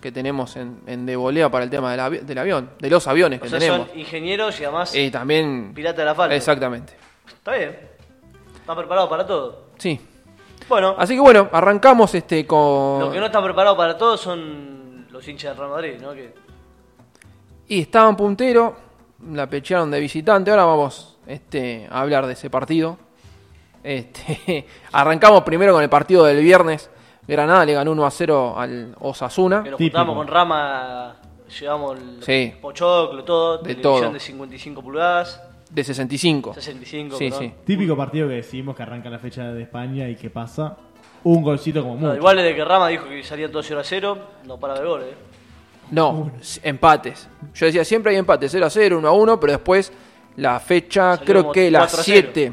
que 0.00 0.10
tenemos 0.10 0.56
en, 0.56 0.80
en 0.86 1.04
de 1.04 1.14
volea 1.14 1.50
para 1.50 1.64
el 1.64 1.70
tema 1.70 1.90
del, 1.90 2.00
avi- 2.00 2.20
del 2.22 2.38
avión, 2.38 2.70
de 2.80 2.88
los 2.88 3.06
aviones 3.06 3.38
O 3.38 3.42
que 3.42 3.50
sea, 3.50 3.58
tenemos. 3.58 3.88
son 3.88 3.98
ingenieros 3.98 4.58
y 4.58 4.64
además 4.64 4.94
Y 4.94 5.10
también 5.10 5.72
pirata 5.74 6.00
de 6.00 6.04
la 6.06 6.14
falda. 6.14 6.34
Exactamente. 6.34 6.94
Está 7.28 7.52
bien. 7.54 7.78
Está 8.56 8.74
preparado 8.74 9.08
para 9.10 9.26
todo. 9.26 9.66
Sí. 9.76 10.00
Bueno, 10.68 10.94
Así 10.96 11.14
que 11.14 11.20
bueno, 11.20 11.48
arrancamos 11.52 12.14
este 12.14 12.46
con 12.46 13.00
los 13.00 13.12
que 13.12 13.20
no 13.20 13.26
están 13.26 13.44
preparados 13.44 13.76
para 13.76 13.98
todo 13.98 14.16
son 14.16 15.06
los 15.10 15.26
hinchas 15.28 15.50
del 15.50 15.58
Real 15.58 15.70
Madrid, 15.70 15.94
¿no? 16.00 16.12
Que 16.14 16.32
y 17.68 17.80
estaban 17.82 18.16
puntero, 18.16 18.76
la 19.32 19.48
pechearon 19.48 19.90
de 19.90 20.00
visitante. 20.00 20.50
Ahora 20.50 20.64
vamos 20.64 21.09
este, 21.32 21.86
a 21.90 22.00
hablar 22.00 22.26
de 22.26 22.32
ese 22.34 22.50
partido. 22.50 22.98
Este, 23.82 24.66
arrancamos 24.92 25.42
primero 25.42 25.72
con 25.72 25.82
el 25.82 25.88
partido 25.88 26.24
del 26.24 26.42
viernes. 26.42 26.90
Granada 27.26 27.64
le 27.64 27.74
ganó 27.74 27.92
1 27.92 28.06
a 28.06 28.10
0 28.10 28.54
al 28.58 28.94
Osasuna. 29.00 29.62
Que 29.62 29.70
nos 29.70 29.78
Típico. 29.78 29.98
juntamos 29.98 30.16
con 30.16 30.26
Rama, 30.26 31.16
llevamos 31.60 31.98
el 31.98 32.22
Sí. 32.22 32.54
pochoclo, 32.60 33.22
todo, 33.24 33.58
De 33.58 33.74
televisión 33.74 34.00
todo. 34.02 34.12
de 34.12 34.20
55 34.20 34.82
pulgadas, 34.82 35.40
De 35.70 35.84
65. 35.84 36.52
65, 36.54 37.16
Sí, 37.16 37.30
perdón. 37.30 37.40
sí. 37.44 37.54
Típico 37.64 37.96
partido 37.96 38.26
que 38.26 38.34
decimos 38.34 38.74
que 38.74 38.82
arranca 38.82 39.08
la 39.08 39.20
fecha 39.20 39.44
de 39.52 39.62
España 39.62 40.08
y 40.08 40.16
que 40.16 40.28
pasa 40.30 40.76
un 41.22 41.42
golcito 41.42 41.82
como 41.82 41.94
No, 41.94 42.00
mucho. 42.08 42.16
igual 42.16 42.36
desde 42.38 42.56
que 42.56 42.64
Rama 42.64 42.88
dijo 42.88 43.08
que 43.08 43.22
salían 43.22 43.52
todos 43.52 43.66
0 43.68 43.80
a 43.80 43.84
0, 43.84 44.18
no 44.46 44.58
para 44.58 44.74
de 44.80 44.84
goles. 44.84 45.08
eh. 45.12 45.14
No, 45.92 46.30
empates. 46.64 47.28
Yo 47.54 47.66
decía, 47.66 47.84
siempre 47.84 48.12
hay 48.12 48.18
empates, 48.18 48.50
0 48.50 48.66
a 48.66 48.70
0, 48.70 48.98
1 48.98 49.08
a 49.08 49.12
1, 49.12 49.38
pero 49.40 49.52
después 49.52 49.92
la 50.40 50.58
fecha, 50.58 51.16
Salió 51.16 51.26
creo 51.26 51.52
que 51.52 51.70
la 51.70 51.80
4 51.80 52.00
a 52.00 52.02
0. 52.02 52.28
7. 52.32 52.52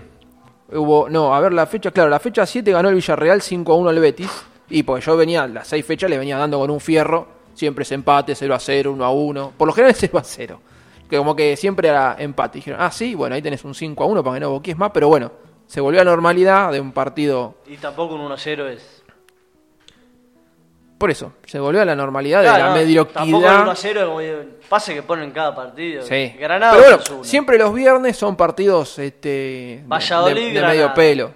Hubo, 0.73 1.09
no, 1.09 1.33
a 1.33 1.39
ver, 1.39 1.53
la 1.53 1.65
fecha, 1.65 1.91
claro, 1.91 2.09
la 2.09 2.19
fecha 2.19 2.45
7 2.45 2.71
ganó 2.71 2.89
el 2.89 2.95
Villarreal 2.95 3.41
5 3.41 3.71
a 3.71 3.75
1 3.75 3.89
al 3.89 3.99
Betis. 3.99 4.29
Y 4.69 4.83
porque 4.83 5.05
yo 5.05 5.15
venía, 5.15 5.47
las 5.47 5.67
6 5.67 5.85
fechas 5.85 6.09
le 6.09 6.17
venía 6.17 6.37
dando 6.37 6.59
con 6.59 6.69
un 6.69 6.81
fierro. 6.81 7.27
Siempre 7.53 7.83
es 7.83 7.91
empate, 7.93 8.35
0 8.35 8.53
a 8.53 8.59
0, 8.59 8.91
1 8.91 9.05
a 9.05 9.11
1. 9.11 9.53
Por 9.57 9.67
lo 9.67 9.73
general 9.73 9.91
es 9.91 9.97
0 9.99 10.17
a 10.17 10.23
0. 10.23 10.61
Que 11.09 11.17
como 11.17 11.35
que 11.35 11.55
siempre 11.55 11.87
era 11.87 12.17
empate. 12.19 12.57
Dijeron, 12.57 12.81
ah, 12.81 12.91
sí, 12.91 13.15
bueno, 13.15 13.35
ahí 13.35 13.41
tenés 13.41 13.63
un 13.63 13.73
5 13.73 14.03
a 14.03 14.07
1 14.07 14.23
para 14.23 14.35
que 14.35 14.39
no 14.41 14.49
boquees 14.49 14.77
más. 14.77 14.91
Pero 14.93 15.07
bueno, 15.07 15.31
se 15.65 15.79
volvió 15.79 16.01
a 16.01 16.03
normalidad 16.03 16.73
de 16.73 16.81
un 16.81 16.91
partido. 16.91 17.55
Y 17.65 17.77
tampoco 17.77 18.15
un 18.15 18.21
1 18.21 18.33
a 18.33 18.37
0 18.37 18.67
es. 18.67 18.96
Por 20.97 21.11
eso, 21.11 21.33
se 21.45 21.59
volvió 21.59 21.81
a 21.81 21.85
la 21.85 21.95
normalidad 21.95 22.39
de 22.41 22.45
Claro, 22.47 22.63
la 22.63 22.69
no, 22.71 22.75
mediocridad. 22.75 23.19
Tampoco 23.21 23.47
el 23.47 23.61
1 23.61 23.71
a 23.71 23.75
0 23.75 23.99
es 24.01 24.07
como 24.07 24.51
pase 24.67 24.93
que 24.95 25.03
ponen 25.03 25.25
en 25.25 25.31
cada 25.31 25.53
partido. 25.55 26.01
Sí. 26.03 26.35
Granada 26.39 26.71
Pero 26.71 26.83
bueno, 26.83 26.97
Osasuna. 26.97 27.23
siempre 27.23 27.57
los 27.59 27.73
viernes 27.73 28.17
son 28.17 28.35
partidos 28.35 28.97
este, 28.97 29.29
de- 29.29 29.83
Valladolid, 29.85 30.53
de, 30.53 30.61
medio 30.61 30.93
pelo. 30.95 31.31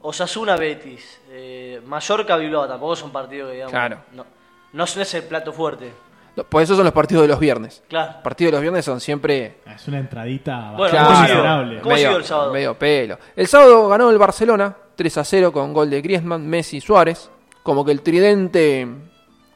Osasuna 0.00 0.56
Betis, 0.56 1.20
eh, 1.30 1.80
Mallorca 1.86 2.36
Bilbao, 2.36 2.66
tampoco 2.66 2.96
son 2.96 3.10
partidos 3.12 3.48
que 3.48 3.54
digamos. 3.54 3.72
Claro. 3.72 3.98
No, 4.12 4.24
no 4.72 4.84
es 4.84 5.14
el 5.14 5.22
plato 5.24 5.52
fuerte. 5.52 5.92
No, 6.36 6.44
Pues 6.44 6.64
esos 6.64 6.76
son 6.76 6.84
los 6.84 6.92
partidos 6.92 7.22
de 7.22 7.28
los 7.28 7.38
viernes. 7.38 7.82
Claro. 7.88 8.12
Los 8.14 8.22
partidos 8.22 8.50
de 8.50 8.56
los 8.56 8.60
viernes 8.62 8.84
son 8.84 9.00
siempre 9.00 9.58
Es 9.72 9.86
una 9.86 9.98
entradita 9.98 10.72
Bueno, 10.76 10.94
bastante 10.94 10.98
¿cómo 11.04 11.16
siguió? 11.20 11.34
miserable. 11.36 11.80
¿Cómo 11.80 11.94
medio, 11.94 12.16
el 12.16 12.24
sábado? 12.24 12.52
medio 12.52 12.74
pelo. 12.78 13.18
El 13.36 13.46
sábado 13.46 13.88
ganó 13.88 14.10
el 14.10 14.18
Barcelona 14.18 14.74
3 14.96 15.18
a 15.18 15.24
0 15.24 15.52
con 15.52 15.72
gol 15.72 15.90
de 15.90 16.00
Griezmann, 16.02 16.46
Messi 16.46 16.78
y 16.78 16.80
Suárez. 16.80 17.30
Como 17.64 17.82
que 17.84 17.92
el 17.92 18.02
tridente 18.02 18.86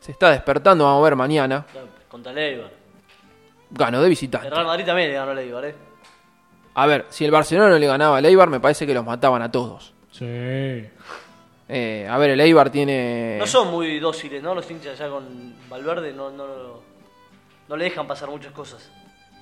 se 0.01 0.13
está 0.13 0.31
despertando, 0.31 0.85
vamos 0.85 1.03
a 1.03 1.05
ver 1.05 1.15
mañana. 1.15 1.67
Contra 2.09 2.33
el 2.33 2.39
Eibar. 2.39 2.71
Ganó 3.71 3.99
de 3.99 4.05
El 4.05 4.11
visitante. 4.11 4.49
Real 4.49 4.65
Madrid 4.65 4.87
también 4.87 5.11
le 5.11 5.15
ganó 5.15 5.33
el 5.33 5.39
Eibar, 5.39 5.65
¿eh? 5.67 5.75
A 6.75 6.87
ver, 6.87 7.05
si 7.11 7.27
el 7.27 7.31
Barcelona 7.31 7.69
no 7.69 7.79
le 7.79 7.87
ganaba 7.87 8.17
al 8.17 8.25
Eibar, 8.25 8.49
me 8.49 8.61
parece 8.61 8.87
que 8.87 8.95
los 8.95 9.05
mataban 9.05 9.43
a 9.43 9.53
todos. 9.53 9.93
Sí. 10.11 10.25
Eh, 10.25 12.09
a 12.11 12.17
ver, 12.17 12.31
el 12.31 12.41
Eibar 12.41 12.71
tiene... 12.71 13.37
No 13.39 13.47
son 13.47 13.71
muy 13.71 14.01
dóciles, 14.01 14.43
¿no? 14.43 14.55
Los 14.55 14.71
hinchas 14.71 14.99
allá 14.99 15.11
con 15.11 15.55
Valverde 15.69 16.15
no, 16.15 16.31
no, 16.31 16.47
no 17.69 17.77
le 17.77 17.85
dejan 17.85 18.07
pasar 18.07 18.31
muchas 18.31 18.53
cosas. 18.53 18.91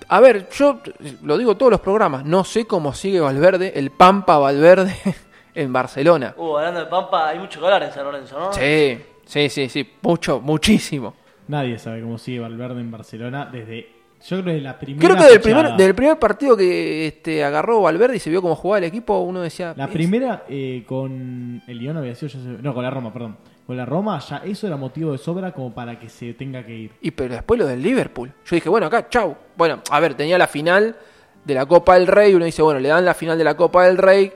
A 0.08 0.18
ver, 0.18 0.48
yo 0.50 0.80
lo 1.22 1.38
digo 1.38 1.56
todos 1.56 1.70
los 1.70 1.80
programas, 1.80 2.24
no 2.24 2.42
sé 2.42 2.66
cómo 2.66 2.92
sigue 2.94 3.20
Valverde, 3.20 3.78
el 3.78 3.92
Pampa 3.92 4.38
Valverde 4.38 4.96
en 5.56 5.72
Barcelona. 5.72 6.34
Uh, 6.36 6.56
hablando 6.58 6.80
de 6.80 6.86
Pampa, 6.86 7.28
hay 7.30 7.38
mucho 7.38 7.58
que 7.58 7.66
hablar 7.66 7.82
en 7.82 7.92
San 7.92 8.04
Lorenzo, 8.04 8.38
¿no? 8.38 8.52
Sí, 8.52 8.98
sí, 9.24 9.48
sí, 9.48 9.68
sí, 9.68 9.90
mucho, 10.02 10.40
muchísimo. 10.40 11.14
Nadie 11.48 11.78
sabe 11.78 12.00
cómo 12.02 12.18
sigue 12.18 12.40
Valverde 12.40 12.80
en 12.80 12.90
Barcelona 12.90 13.48
desde. 13.50 13.94
Yo 14.26 14.42
creo 14.42 14.54
que 14.56 14.60
la 14.60 14.78
primera. 14.78 15.08
Creo 15.08 15.16
que 15.24 15.30
del 15.30 15.40
primer, 15.40 15.76
del 15.76 15.94
primer 15.94 16.18
partido 16.18 16.56
que 16.56 17.06
este, 17.06 17.44
agarró 17.44 17.82
Valverde 17.82 18.16
y 18.16 18.18
se 18.18 18.30
vio 18.30 18.40
cómo 18.40 18.56
jugaba 18.56 18.78
el 18.78 18.84
equipo, 18.84 19.18
uno 19.20 19.42
decía... 19.42 19.74
La 19.76 19.84
"Es- 19.84 19.90
primera 19.90 20.44
eh, 20.48 20.84
con 20.86 21.62
el 21.66 21.78
Lyon 21.78 21.96
había 21.98 22.14
sido. 22.14 22.30
No, 22.62 22.72
con 22.74 22.82
la 22.82 22.90
Roma, 22.90 23.12
perdón. 23.12 23.36
Con 23.66 23.76
la 23.76 23.84
Roma 23.84 24.18
ya 24.20 24.38
eso 24.38 24.66
era 24.66 24.76
motivo 24.76 25.12
de 25.12 25.18
sobra 25.18 25.52
como 25.52 25.74
para 25.74 25.98
que 26.00 26.08
se 26.08 26.32
tenga 26.34 26.64
que 26.64 26.74
ir. 26.74 26.92
Y 27.00 27.10
pero 27.10 27.34
después 27.34 27.58
lo 27.60 27.66
del 27.66 27.82
Liverpool. 27.82 28.32
Yo 28.44 28.54
dije, 28.56 28.68
bueno, 28.68 28.86
acá, 28.86 29.08
chau. 29.08 29.36
Bueno, 29.56 29.80
a 29.90 30.00
ver, 30.00 30.14
tenía 30.14 30.38
la 30.38 30.46
final 30.46 30.96
de 31.44 31.54
la 31.54 31.66
Copa 31.66 31.94
del 31.94 32.06
Rey. 32.06 32.34
Uno 32.34 32.44
dice, 32.46 32.62
bueno, 32.62 32.80
le 32.80 32.88
dan 32.88 33.04
la 33.04 33.14
final 33.14 33.36
de 33.36 33.44
la 33.44 33.54
Copa 33.56 33.84
del 33.86 33.98
Rey, 33.98 34.32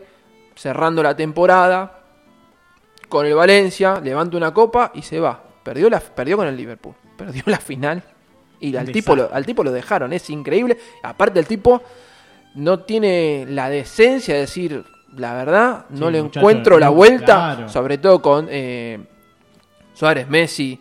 cerrando 0.60 1.02
la 1.02 1.16
temporada 1.16 2.00
con 3.08 3.24
el 3.24 3.34
Valencia, 3.34 3.98
levanta 3.98 4.36
una 4.36 4.52
copa 4.52 4.92
y 4.94 5.00
se 5.00 5.18
va. 5.18 5.42
Perdió, 5.62 5.88
la, 5.88 6.00
perdió 6.00 6.36
con 6.36 6.46
el 6.46 6.54
Liverpool. 6.56 6.94
Perdió 7.16 7.42
la 7.46 7.56
final. 7.56 8.02
Y 8.60 8.76
al 8.76 8.92
tipo, 8.92 9.16
lo, 9.16 9.32
al 9.32 9.46
tipo 9.46 9.64
lo 9.64 9.72
dejaron. 9.72 10.12
Es 10.12 10.28
increíble. 10.28 10.76
Aparte, 11.02 11.38
el 11.40 11.46
tipo 11.46 11.80
no 12.56 12.80
tiene 12.80 13.46
la 13.48 13.70
decencia 13.70 14.34
de 14.34 14.40
decir, 14.40 14.84
la 15.16 15.32
verdad, 15.32 15.86
no 15.88 16.06
Sí, 16.08 16.12
le 16.12 16.22
muchacho, 16.22 16.40
encuentro 16.40 16.78
la 16.78 16.90
vuelta. 16.90 17.24
claro. 17.54 17.68
Sobre 17.70 17.96
todo 17.96 18.20
con 18.20 18.46
eh, 18.50 18.98
Suárez, 19.94 20.28
Messi. 20.28 20.78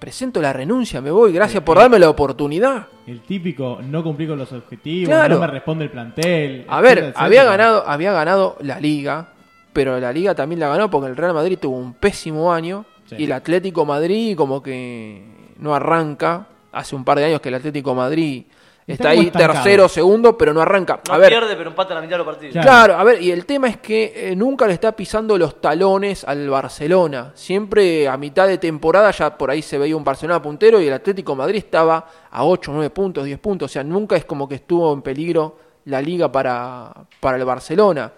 Presento 0.00 0.40
la 0.40 0.52
renuncia, 0.52 1.00
me 1.00 1.10
voy. 1.10 1.32
Gracias 1.32 1.62
por 1.62 1.76
darme 1.76 1.98
la 1.98 2.08
oportunidad. 2.10 2.86
El 3.06 3.20
típico 3.20 3.78
no 3.82 4.02
cumplí 4.02 4.26
con 4.26 4.38
los 4.38 4.50
objetivos, 4.52 5.08
Claro. 5.10 5.34
no 5.34 5.40
me 5.42 5.46
responde 5.46 5.84
el 5.84 5.90
plantel. 5.90 6.64
A 6.68 6.80
ver, 6.80 6.98
etcétera, 6.98 7.24
había 7.24 7.40
etcétera. 7.42 7.56
ganado, 7.66 7.84
había 7.86 8.12
ganado 8.12 8.56
la 8.62 8.80
liga, 8.80 9.28
pero 9.74 10.00
la 10.00 10.10
liga 10.12 10.34
también 10.34 10.58
la 10.58 10.68
ganó 10.68 10.90
porque 10.90 11.08
el 11.08 11.16
Real 11.16 11.34
Madrid 11.34 11.58
tuvo 11.60 11.76
un 11.76 11.92
pésimo 11.92 12.52
año 12.52 12.86
Sí. 13.06 13.16
y 13.18 13.24
el 13.24 13.32
Atlético 13.32 13.84
Madrid 13.84 14.34
como 14.36 14.62
que 14.62 15.22
no 15.58 15.74
arranca. 15.74 16.46
Hace 16.72 16.96
un 16.96 17.04
par 17.04 17.18
de 17.18 17.24
años 17.26 17.40
que 17.40 17.48
el 17.50 17.56
Atlético 17.56 17.94
Madrid 17.94 18.44
está, 18.92 19.10
ahí 19.10 19.26
estancado. 19.26 19.52
tercero, 19.54 19.88
segundo, 19.88 20.36
pero 20.36 20.52
no 20.52 20.60
arranca. 20.60 21.00
No 21.08 21.14
a 21.14 21.18
ver, 21.18 21.28
pierde, 21.28 21.56
pero 21.56 21.70
empata 21.70 21.94
la 21.94 22.00
mitad 22.00 22.12
de 22.12 22.18
los 22.18 22.26
partidos. 22.26 22.52
Claro. 22.52 22.68
Claro, 22.68 22.96
a 22.96 23.04
ver, 23.04 23.22
y 23.22 23.30
el 23.30 23.46
tema 23.46 23.68
es 23.68 23.76
que 23.78 24.12
eh, 24.14 24.36
nunca 24.36 24.66
le 24.66 24.74
está 24.74 24.92
pisando 24.92 25.36
los 25.36 25.60
talones 25.60 26.24
al 26.24 26.48
Barcelona. 26.48 27.32
Siempre 27.34 28.08
a 28.08 28.16
mitad 28.16 28.46
de 28.46 28.58
temporada 28.58 29.10
ya 29.10 29.36
por 29.36 29.50
ahí 29.50 29.62
se 29.62 29.78
veía 29.78 29.96
un 29.96 30.04
Barcelona 30.04 30.40
puntero 30.40 30.80
y 30.80 30.88
el 30.88 30.92
Atlético 30.92 31.32
de 31.32 31.38
Madrid 31.38 31.58
estaba 31.58 32.06
a 32.30 32.44
8, 32.44 32.72
9 32.72 32.90
puntos, 32.90 33.24
10 33.24 33.38
puntos. 33.38 33.70
O 33.70 33.72
sea, 33.72 33.84
nunca 33.84 34.16
es 34.16 34.24
como 34.24 34.48
que 34.48 34.56
estuvo 34.56 34.92
en 34.92 35.02
peligro 35.02 35.58
la 35.84 36.00
liga 36.00 36.30
para, 36.30 36.92
para 37.20 37.36
el 37.36 37.44
Barcelona. 37.44 38.12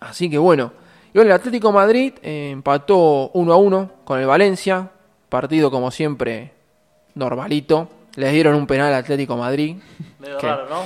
Así 0.00 0.30
que 0.30 0.38
bueno. 0.38 0.72
Y 1.12 1.18
bueno, 1.18 1.30
el 1.30 1.36
Atlético 1.36 1.68
de 1.68 1.74
Madrid 1.74 2.14
eh, 2.22 2.50
empató 2.50 3.30
1 3.32 3.52
a 3.52 3.56
1 3.56 3.90
con 4.04 4.20
el 4.20 4.26
Valencia. 4.26 4.90
Partido 5.28 5.70
como 5.70 5.90
siempre 5.90 6.52
normalito. 7.14 7.88
Les 8.16 8.32
dieron 8.32 8.54
un 8.54 8.66
penal 8.66 8.88
al 8.88 8.94
Atlético 9.00 9.36
Madrid. 9.36 9.76
Medio 10.18 10.38
¿Qué? 10.38 10.46
raro, 10.46 10.68
¿no? 10.68 10.82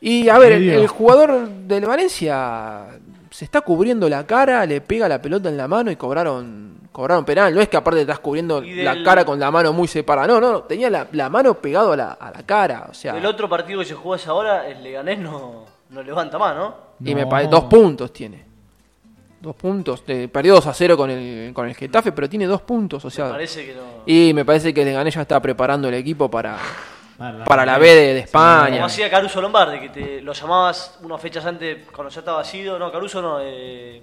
Y 0.00 0.28
a 0.28 0.38
ver, 0.38 0.52
el, 0.52 0.86
jugador 0.86 1.48
del 1.48 1.84
Valencia 1.84 2.86
se 3.30 3.44
está 3.44 3.60
cubriendo 3.60 4.08
la 4.08 4.26
cara, 4.26 4.64
le 4.64 4.80
pega 4.80 5.08
la 5.08 5.20
pelota 5.20 5.48
en 5.48 5.56
la 5.56 5.68
mano 5.68 5.90
y 5.90 5.96
cobraron 5.96 6.70
cobraron 6.90 7.24
penal. 7.24 7.54
No 7.54 7.60
es 7.60 7.68
que 7.68 7.76
aparte 7.76 7.98
te 7.98 8.02
estás 8.02 8.18
cubriendo 8.18 8.60
del- 8.60 8.84
la 8.84 9.02
cara 9.02 9.24
con 9.24 9.38
la 9.38 9.50
mano 9.50 9.72
muy 9.72 9.86
separada. 9.88 10.26
No, 10.26 10.40
no, 10.40 10.62
tenía 10.62 10.90
la, 10.90 11.06
la 11.12 11.28
mano 11.28 11.54
pegado 11.54 11.92
a 11.92 11.96
la, 11.96 12.12
a 12.12 12.30
la 12.30 12.42
cara. 12.44 12.86
O 12.90 12.94
sea, 12.94 13.16
El 13.16 13.26
otro 13.26 13.48
partido 13.48 13.80
que 13.80 13.86
se 13.86 13.94
jugó 13.94 14.14
esa 14.14 14.32
hora, 14.34 14.66
el 14.68 14.82
Leganés 14.82 15.18
no, 15.18 15.66
no 15.90 16.02
levanta 16.02 16.38
más, 16.38 16.56
¿no? 16.56 16.74
y 17.04 17.14
me 17.14 17.26
parece 17.26 17.50
dos 17.50 17.64
puntos 17.64 18.12
tiene. 18.12 18.49
Dos 19.40 19.56
puntos. 19.56 20.02
Eh, 20.06 20.28
perdió 20.30 20.54
2 20.54 20.66
a 20.66 20.74
0 20.74 20.96
con 20.98 21.08
el, 21.10 21.52
con 21.54 21.66
el 21.66 21.74
Getafe, 21.74 22.12
pero 22.12 22.28
tiene 22.28 22.46
dos 22.46 22.60
puntos. 22.62 23.02
O 23.04 23.10
sea, 23.10 23.30
Parece 23.30 23.64
que 23.66 23.74
no. 23.74 23.80
y 24.04 24.32
me 24.34 24.44
parece 24.44 24.74
que 24.74 24.82
el 24.82 24.88
Leganés 24.88 25.14
ya 25.14 25.22
está 25.22 25.40
preparando 25.40 25.88
el 25.88 25.94
equipo 25.94 26.30
para, 26.30 26.58
Para 27.16 27.38
la, 27.38 27.44
para 27.46 27.64
la 27.66 27.78
B 27.78 27.88
de, 27.88 28.14
de 28.14 28.18
España. 28.20 28.74
Como 28.74 28.84
hacía 28.84 29.08
Caruso 29.10 29.40
Lombardi, 29.40 29.80
que 29.80 29.88
te 29.88 30.20
lo 30.20 30.34
llamabas 30.34 30.98
unas 31.02 31.20
fechas 31.20 31.46
antes 31.46 31.86
cuando 31.90 32.10
ya 32.12 32.20
estaba 32.20 32.44
sido. 32.44 32.78
No, 32.78 32.92
Caruso 32.92 33.22
no. 33.22 33.38
Eh, 33.42 34.02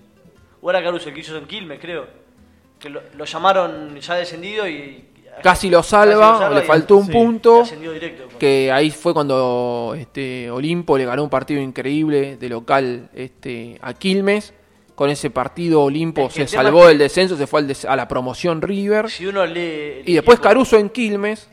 o 0.59 0.69
era 0.71 0.83
Caruso 0.83 1.09
el 1.09 1.13
que 1.13 1.21
hizo 1.21 1.37
en 1.37 1.45
Quilmes, 1.45 1.79
creo. 1.79 2.07
Que 2.79 2.89
lo, 2.89 3.01
lo 3.15 3.25
llamaron 3.25 3.99
ya 3.99 4.15
descendido 4.15 4.67
y. 4.67 5.03
Casi 5.43 5.69
lo 5.69 5.79
casi 5.79 5.89
salva, 5.91 6.49
le 6.49 6.63
faltó 6.63 6.97
un 6.97 7.05
sí, 7.05 7.11
punto. 7.11 7.63
directo. 7.63 8.27
que 8.39 8.71
ahí 8.71 8.89
fue 8.89 9.13
cuando 9.13 9.93
este 9.95 10.49
Olimpo 10.49 10.97
le 10.97 11.05
ganó 11.05 11.23
un 11.23 11.29
partido 11.29 11.61
increíble 11.61 12.37
de 12.37 12.49
local 12.49 13.09
este 13.13 13.77
a 13.83 13.93
Quilmes. 13.93 14.55
Con 14.97 15.11
ese 15.11 15.29
partido 15.29 15.83
Olimpo 15.83 16.21
Es 16.23 16.29
que 16.33 16.33
se 16.33 16.41
el 16.57 16.63
salvó 16.65 16.87
del 16.87 16.97
descenso, 16.97 17.37
se 17.37 17.45
fue 17.45 17.59
al 17.59 17.67
des- 17.67 17.85
a 17.85 17.95
la 17.95 18.07
promoción 18.07 18.61
River. 18.63 19.09
Si 19.11 19.27
uno 19.27 19.45
lee. 19.45 19.99
el 19.99 20.09
Y 20.09 20.13
después 20.15 20.37
equipo- 20.39 20.49
Caruso 20.49 20.77
en 20.79 20.89
Quilmes 20.89 21.47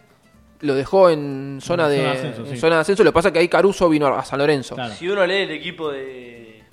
lo 0.61 0.75
dejó 0.75 1.11
en 1.11 1.59
zona 1.61 1.85
En 1.85 1.91
de, 1.91 1.97
zona 1.99 2.09
de 2.11 2.17
ascenso, 2.19 2.41
en 2.41 2.47
sí. 2.49 2.57
zona 2.57 2.75
de 2.77 2.81
ascenso. 2.81 3.05
Lo 3.05 3.11
que 3.11 3.15
pasa 3.15 3.29
es 3.29 3.33
que 3.35 3.39
ahí 3.41 3.49
Caruso 3.49 3.87
vino 3.91 4.07
a 4.07 4.25
San 4.25 4.39
Lorenzo. 4.39 4.75
Claro. 4.77 4.95
Si 4.95 5.07
uno 5.07 5.27
lee 5.27 5.43
el 5.43 5.51
equipo 5.51 5.93
de. 5.93 6.65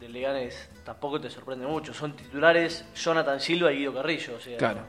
del 0.00 0.12
Leganés, 0.12 0.68
tampoco 0.84 1.20
te 1.20 1.30
sorprende 1.30 1.64
mucho. 1.64 1.94
Son 1.94 2.16
titulares 2.16 2.84
Jonathan 2.96 3.38
Silva 3.38 3.70
y 3.72 3.76
Guido 3.78 3.94
Carrillo. 3.94 4.34
O 4.36 4.40
sea, 4.40 4.56
Claro. 4.56 4.80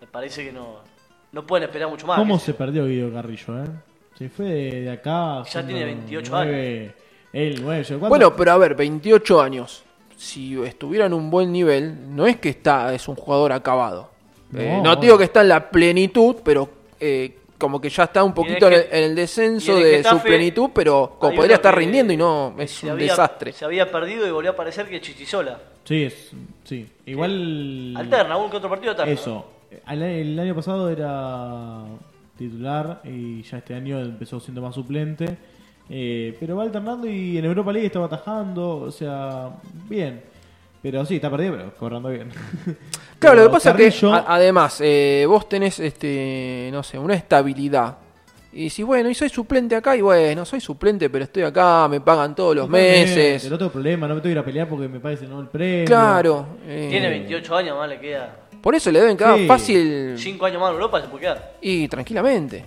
Me 0.00 0.06
parece 0.06 0.42
que 0.42 0.52
no. 0.52 0.80
No 1.32 1.46
pueden 1.46 1.68
esperar 1.68 1.90
mucho 1.90 2.06
más. 2.06 2.18
¿Cómo 2.18 2.38
se 2.38 2.54
perdió 2.54 2.86
Guido 2.86 3.12
Carrillo, 3.12 3.62
eh? 3.62 3.66
Se 4.16 4.28
fue 4.30 4.46
de, 4.46 4.80
de 4.82 4.90
acá. 4.90 5.42
Ya 5.42 5.66
tiene 5.66 5.84
28 5.84 6.32
nueve- 6.32 6.84
Él, 6.86 6.94
yo- 7.44 7.98
¿cuánto? 7.98 8.08
Bueno, 8.08 8.34
pero 8.36 8.52
a 8.52 8.58
ver, 8.58 8.74
28 8.74 9.40
años. 9.40 9.82
Si 10.16 10.58
estuviera 10.62 11.06
en 11.06 11.12
un 11.12 11.30
buen 11.30 11.52
nivel, 11.52 12.14
no 12.16 12.26
es 12.26 12.36
que 12.38 12.48
está 12.48 12.94
es 12.94 13.06
un 13.08 13.16
jugador 13.16 13.52
acabado. 13.52 14.10
Eh, 14.56 14.80
No, 14.82 14.96
digo 14.96 15.18
que 15.18 15.24
está 15.24 15.42
en 15.42 15.48
la 15.48 15.68
plenitud, 15.70 16.36
pero 16.42 16.70
eh, 16.98 17.36
como 17.58 17.80
que 17.80 17.90
ya 17.90 18.04
está 18.04 18.22
un 18.24 18.32
poquito 18.32 18.66
en 18.68 18.72
el 18.74 18.80
el, 18.80 18.86
en 18.92 19.04
el 19.10 19.14
descenso 19.14 19.76
el 19.76 19.82
de 19.82 20.04
su 20.04 20.18
plenitud, 20.20 20.70
pero 20.74 21.16
como 21.18 21.34
podría 21.36 21.56
estar 21.56 21.76
rindiendo 21.76 22.12
y 22.12 22.16
no, 22.16 22.54
es 22.58 22.70
se 22.70 22.86
un 22.86 22.92
había- 22.92 23.08
desastre. 23.10 23.52
Se 23.52 23.64
había 23.64 23.90
perdido 23.92 24.26
y 24.26 24.30
volvió 24.30 24.50
a 24.52 24.54
aparecer 24.54 24.88
que 24.88 25.00
Chichisola. 25.00 25.58
Sí, 25.84 26.04
es, 26.04 26.30
sí. 26.64 26.88
Igual. 27.04 27.94
Alterna, 27.96 28.36
un 28.38 28.50
que 28.50 28.56
otro 28.56 28.70
partido 28.70 28.92
alterna. 28.92 29.12
Eso. 29.12 29.46
El, 29.90 30.02
el 30.02 30.38
año 30.38 30.54
pasado 30.54 30.88
era 30.88 31.82
titular 32.38 33.00
y 33.04 33.42
ya 33.42 33.58
este 33.58 33.74
año 33.74 33.98
empezó 34.00 34.40
siendo 34.40 34.62
más 34.62 34.74
suplente. 34.74 35.36
Eh, 35.88 36.36
pero 36.40 36.56
va 36.56 36.64
alternando 36.64 37.06
y 37.06 37.38
en 37.38 37.44
Europa 37.44 37.72
League 37.72 37.86
estaba 37.86 38.06
atajando. 38.06 38.78
O 38.78 38.90
sea, 38.90 39.50
bien. 39.88 40.22
Pero 40.82 41.04
sí, 41.04 41.16
está 41.16 41.30
perdido, 41.30 41.54
pero 41.56 41.74
cobrando 41.76 42.08
bien. 42.10 42.30
Claro, 43.18 43.36
lo 43.36 43.44
que 43.44 43.52
pasa 43.54 43.70
es 43.78 43.98
que 43.98 44.06
además 44.26 44.78
eh, 44.84 45.24
vos 45.26 45.48
tenés, 45.48 45.80
este, 45.80 46.68
no 46.70 46.82
sé, 46.82 46.98
una 46.98 47.14
estabilidad. 47.14 47.96
Y 48.52 48.68
si 48.68 48.82
bueno, 48.82 49.08
y 49.08 49.14
soy 49.14 49.30
suplente 49.30 49.74
acá, 49.74 49.96
y 49.96 50.02
bueno, 50.02 50.44
soy 50.44 50.60
suplente, 50.60 51.08
pero 51.08 51.24
estoy 51.24 51.42
acá, 51.44 51.88
me 51.88 52.00
pagan 52.02 52.34
todos 52.34 52.54
los 52.54 52.68
meses. 52.68 53.42
El 53.46 53.54
otro 53.54 53.70
problema, 53.70 54.06
no 54.06 54.14
me 54.16 54.20
tengo 54.20 54.30
que 54.30 54.32
ir 54.32 54.38
a 54.38 54.44
pelear 54.44 54.68
porque 54.68 54.86
me 54.86 55.00
parece 55.00 55.26
no 55.26 55.40
el 55.40 55.46
premio. 55.48 55.86
Claro. 55.86 56.46
eh, 56.66 56.88
Tiene 56.90 57.08
28 57.08 57.56
años, 57.56 57.76
más 57.78 57.88
le 57.88 57.98
queda. 57.98 58.36
Por 58.60 58.74
eso 58.74 58.90
le 58.92 59.00
deben 59.00 59.16
quedar 59.16 59.38
Sí. 59.38 59.46
fácil 59.46 60.14
5 60.18 60.44
años 60.46 60.60
más 60.60 60.68
en 60.70 60.74
Europa 60.74 61.00
se 61.00 61.08
puede 61.08 61.22
quedar. 61.22 61.52
y 61.62 61.88
tranquilamente. 61.88 62.64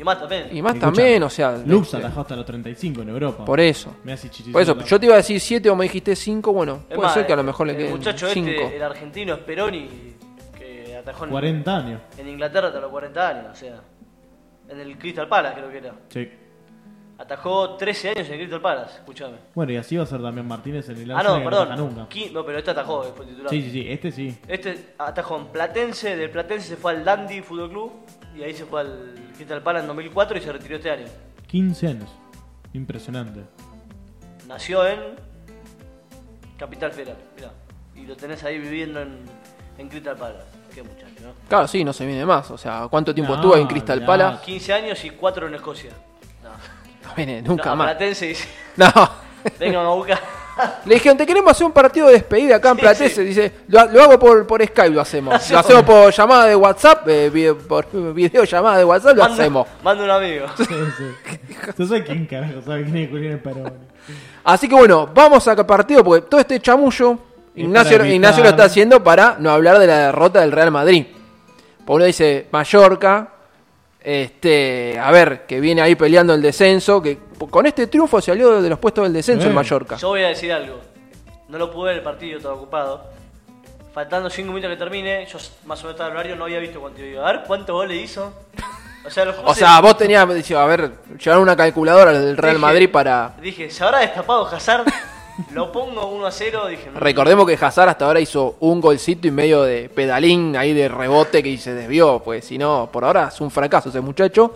Y 0.00 0.04
más 0.04 0.18
también. 0.18 0.48
Y 0.50 0.62
más 0.62 0.78
también, 0.78 1.22
o 1.22 1.28
sea. 1.28 1.56
Lux 1.66 1.84
este, 1.92 1.98
atajó 1.98 2.22
hasta 2.22 2.34
los 2.36 2.46
35 2.46 3.02
en 3.02 3.08
Europa. 3.10 3.44
Por 3.44 3.60
eso. 3.60 3.96
Me 4.02 4.12
hace 4.14 4.30
Por 4.50 4.62
eso, 4.62 4.78
yo 4.84 4.98
te 4.98 5.04
iba 5.06 5.14
a 5.14 5.18
decir 5.18 5.38
7 5.38 5.68
o 5.68 5.76
me 5.76 5.84
dijiste 5.84 6.16
5, 6.16 6.52
bueno, 6.52 6.84
Es 6.88 6.94
puede 6.96 7.02
más, 7.02 7.12
ser 7.14 7.26
que 7.26 7.32
a 7.34 7.36
lo 7.36 7.42
mejor 7.42 7.66
le 7.66 7.72
El 7.74 7.78
queden 7.78 7.92
muchacho 7.92 8.28
5. 8.28 8.48
este, 8.48 8.76
el 8.76 8.82
argentino 8.82 9.36
Speroni, 9.36 9.88
que 10.56 10.96
atajó 10.96 11.24
en, 11.24 11.30
40 11.30 11.76
años. 11.76 12.00
en 12.16 12.28
Inglaterra 12.28 12.68
hasta 12.68 12.80
los 12.80 12.90
40 12.90 13.28
años, 13.28 13.46
o 13.52 13.54
sea. 13.54 13.80
En 14.70 14.80
el 14.80 14.96
Crystal 14.98 15.28
Palace 15.28 15.56
creo 15.56 15.70
que 15.70 15.78
era. 15.78 15.94
Sí. 16.08 16.30
Atajó 17.18 17.76
13 17.76 18.08
años 18.10 18.26
en 18.28 18.32
el 18.32 18.38
Crystal 18.40 18.60
Palace, 18.62 18.94
escúchame. 19.00 19.36
Bueno, 19.54 19.72
y 19.72 19.76
así 19.76 19.94
va 19.98 20.04
a 20.04 20.06
ser 20.06 20.22
Damián 20.22 20.48
Martínez 20.48 20.88
en 20.88 20.96
el 21.02 21.10
Ah, 21.10 21.18
Arsenal, 21.18 21.42
no, 21.44 21.50
que 21.50 21.54
ataja 21.56 21.68
perdón. 21.74 21.88
nunca. 21.94 22.08
Qui- 22.08 22.32
No, 22.32 22.46
pero 22.46 22.58
este 22.58 22.70
atajó, 22.70 23.02
fue 23.02 23.26
titular. 23.26 23.50
Sí, 23.50 23.62
sí, 23.62 23.70
sí, 23.70 23.86
este 23.90 24.10
sí. 24.12 24.38
Este 24.48 24.94
atajó 24.96 25.36
en 25.36 25.46
Platense, 25.48 26.16
del 26.16 26.30
Platense 26.30 26.68
se 26.68 26.76
fue 26.76 26.92
al 26.92 27.04
Dandy 27.04 27.42
Fútbol 27.42 27.68
Club 27.68 27.92
y 28.34 28.42
ahí 28.42 28.54
se 28.54 28.64
fue 28.64 28.80
al 28.80 29.14
Crystal 29.40 29.62
Palace 29.62 29.84
en 29.84 29.86
2004 29.88 30.36
y 30.36 30.40
se 30.42 30.52
retiró 30.52 30.76
este 30.76 30.90
año. 30.90 31.06
15 31.46 31.86
años. 31.86 32.10
Impresionante. 32.74 33.40
Nació 34.46 34.86
en 34.86 35.00
Capital 36.58 36.92
Federal, 36.92 37.16
mirá. 37.34 37.50
Y 37.96 38.04
lo 38.06 38.14
tenés 38.16 38.44
ahí 38.44 38.58
viviendo 38.58 39.00
en, 39.00 39.24
en 39.78 39.88
Crystal 39.88 40.14
Palace. 40.14 40.44
Qué 40.74 40.82
muchacho, 40.82 41.22
¿no? 41.22 41.32
Claro, 41.48 41.66
sí, 41.66 41.82
no 41.82 41.94
se 41.94 42.04
viene 42.04 42.26
más. 42.26 42.50
O 42.50 42.58
sea, 42.58 42.86
¿cuánto 42.90 43.14
tiempo 43.14 43.32
No, 43.32 43.36
estuvo 43.40 43.56
en 43.56 43.66
Crystal 43.66 44.00
ya. 44.00 44.06
Palace? 44.06 44.44
15 44.44 44.72
años 44.74 45.04
y 45.06 45.10
4 45.10 45.48
en 45.48 45.54
Escocia. 45.54 45.90
No, 46.42 46.50
No 47.08 47.14
viene 47.16 47.40
nunca 47.40 47.70
no, 47.70 47.76
más. 47.76 47.86
Platense 47.86 48.26
dice, 48.26 48.46
No. 48.76 48.86
vengan 49.58 49.86
a 49.86 49.88
buscar. 49.88 50.20
Le 50.84 50.94
dijeron, 50.94 51.16
te 51.18 51.26
queremos 51.26 51.50
hacer 51.50 51.66
un 51.66 51.72
partido 51.72 52.06
de 52.06 52.14
despedida 52.14 52.56
acá 52.56 52.70
en 52.70 52.76
Sí, 52.76 52.80
Platense. 52.82 53.14
sí. 53.14 53.24
Dice, 53.24 53.52
lo, 53.68 53.86
lo 53.86 54.02
hago 54.02 54.18
por, 54.18 54.46
por 54.46 54.64
Skype, 54.64 54.90
lo 54.90 55.00
hacemos. 55.00 55.50
Lo 55.50 55.58
hacemos 55.58 55.82
por 55.82 56.12
llamada 56.12 56.46
de 56.46 56.56
WhatsApp, 56.56 57.08
eh, 57.08 57.30
video, 57.30 57.58
por 57.58 57.86
video 58.14 58.44
llamada 58.44 58.78
de 58.78 58.84
WhatsApp, 58.84 59.16
lo 59.16 59.24
hacemos. 59.24 59.66
Manda 59.82 60.04
un 60.04 60.10
amigo. 60.10 60.46
Sí, 60.56 60.64
sé 61.86 62.04
quién 62.04 62.26
carajo 62.30 62.62
sabe 62.64 62.84
quién 62.84 62.96
es 62.96 63.10
Julián. 63.10 63.40
Así 64.44 64.68
que 64.68 64.74
bueno, 64.74 65.08
vamos 65.12 65.46
a 65.48 65.66
partido 65.66 66.02
porque 66.02 66.26
todo 66.26 66.40
este 66.40 66.60
chamullo, 66.60 67.18
Ignacio, 67.54 68.04
Ignacio 68.04 68.42
lo 68.42 68.50
está 68.50 68.64
haciendo 68.64 69.02
para 69.02 69.36
no 69.38 69.50
hablar 69.50 69.78
de 69.78 69.86
la 69.86 69.98
derrota 70.06 70.40
del 70.40 70.52
Real 70.52 70.70
Madrid. 70.70 71.06
Porque 71.78 71.92
uno 71.96 72.04
dice 72.04 72.46
Mallorca, 72.50 73.28
este, 74.02 74.98
a 74.98 75.10
ver, 75.10 75.46
que 75.46 75.60
viene 75.60 75.82
ahí 75.82 75.94
peleando 75.94 76.34
el 76.34 76.42
descenso, 76.42 77.00
que 77.02 77.18
con 77.50 77.66
este 77.66 77.86
triunfo 77.86 78.20
salió 78.20 78.60
de 78.62 78.68
los 78.68 78.78
puestos 78.78 79.04
del 79.04 79.12
descenso 79.12 79.46
en. 79.46 79.54
Mallorca. 79.54 79.96
Yo 79.96 80.08
voy 80.08 80.22
a 80.22 80.28
decir 80.28 80.52
algo. 80.52 80.80
No 81.48 81.58
lo 81.58 81.70
pude 81.70 81.88
ver 81.90 81.98
el 81.98 82.02
partido, 82.04 82.36
estaba 82.38 82.54
ocupado. 82.54 83.04
Faltando 83.92 84.30
5 84.30 84.48
minutos 84.52 84.70
que 84.70 84.76
termine, 84.76 85.26
yo 85.26 85.38
más 85.64 85.80
o 85.80 85.82
menos 85.82 85.94
estaba 85.94 86.10
el 86.10 86.16
horario, 86.16 86.36
no 86.36 86.44
había 86.44 86.60
visto 86.60 86.80
cuánto 86.80 87.02
iba. 87.04 87.28
A 87.28 87.32
ver 87.32 87.42
cuántos 87.46 87.74
goles 87.74 88.02
hizo. 88.04 88.32
O 89.04 89.10
sea, 89.10 89.24
los 89.24 89.34
O 89.44 89.54
sea, 89.54 89.80
vos 89.80 89.96
tenías, 89.98 90.22
a 90.22 90.64
ver, 90.66 90.92
llevar 91.18 91.40
una 91.40 91.56
calculadora 91.56 92.12
del 92.12 92.36
Real 92.36 92.54
Dije- 92.56 92.60
Madrid 92.60 92.90
para... 92.90 93.34
Dije, 93.42 93.68
¿se 93.70 93.82
habrá 93.82 93.98
destapado 93.98 94.46
Hazard? 94.46 94.84
Lo 95.52 95.72
pongo 95.72 96.06
1 96.06 96.26
a 96.26 96.30
0. 96.30 96.66
Dije, 96.68 96.90
no. 96.92 97.00
Recordemos 97.00 97.46
que 97.46 97.54
Hazard 97.64 97.88
hasta 97.90 98.06
ahora 98.06 98.20
hizo 98.20 98.56
un 98.60 98.80
golcito 98.80 99.26
y 99.28 99.30
medio 99.30 99.62
de 99.62 99.88
pedalín 99.88 100.56
ahí 100.56 100.72
de 100.72 100.88
rebote 100.88 101.42
que 101.42 101.56
se 101.58 101.74
desvió, 101.74 102.20
pues 102.24 102.44
si 102.44 102.58
no, 102.58 102.88
por 102.92 103.04
ahora 103.04 103.28
es 103.28 103.40
un 103.40 103.50
fracaso 103.50 103.88
ese 103.88 104.00
muchacho. 104.00 104.54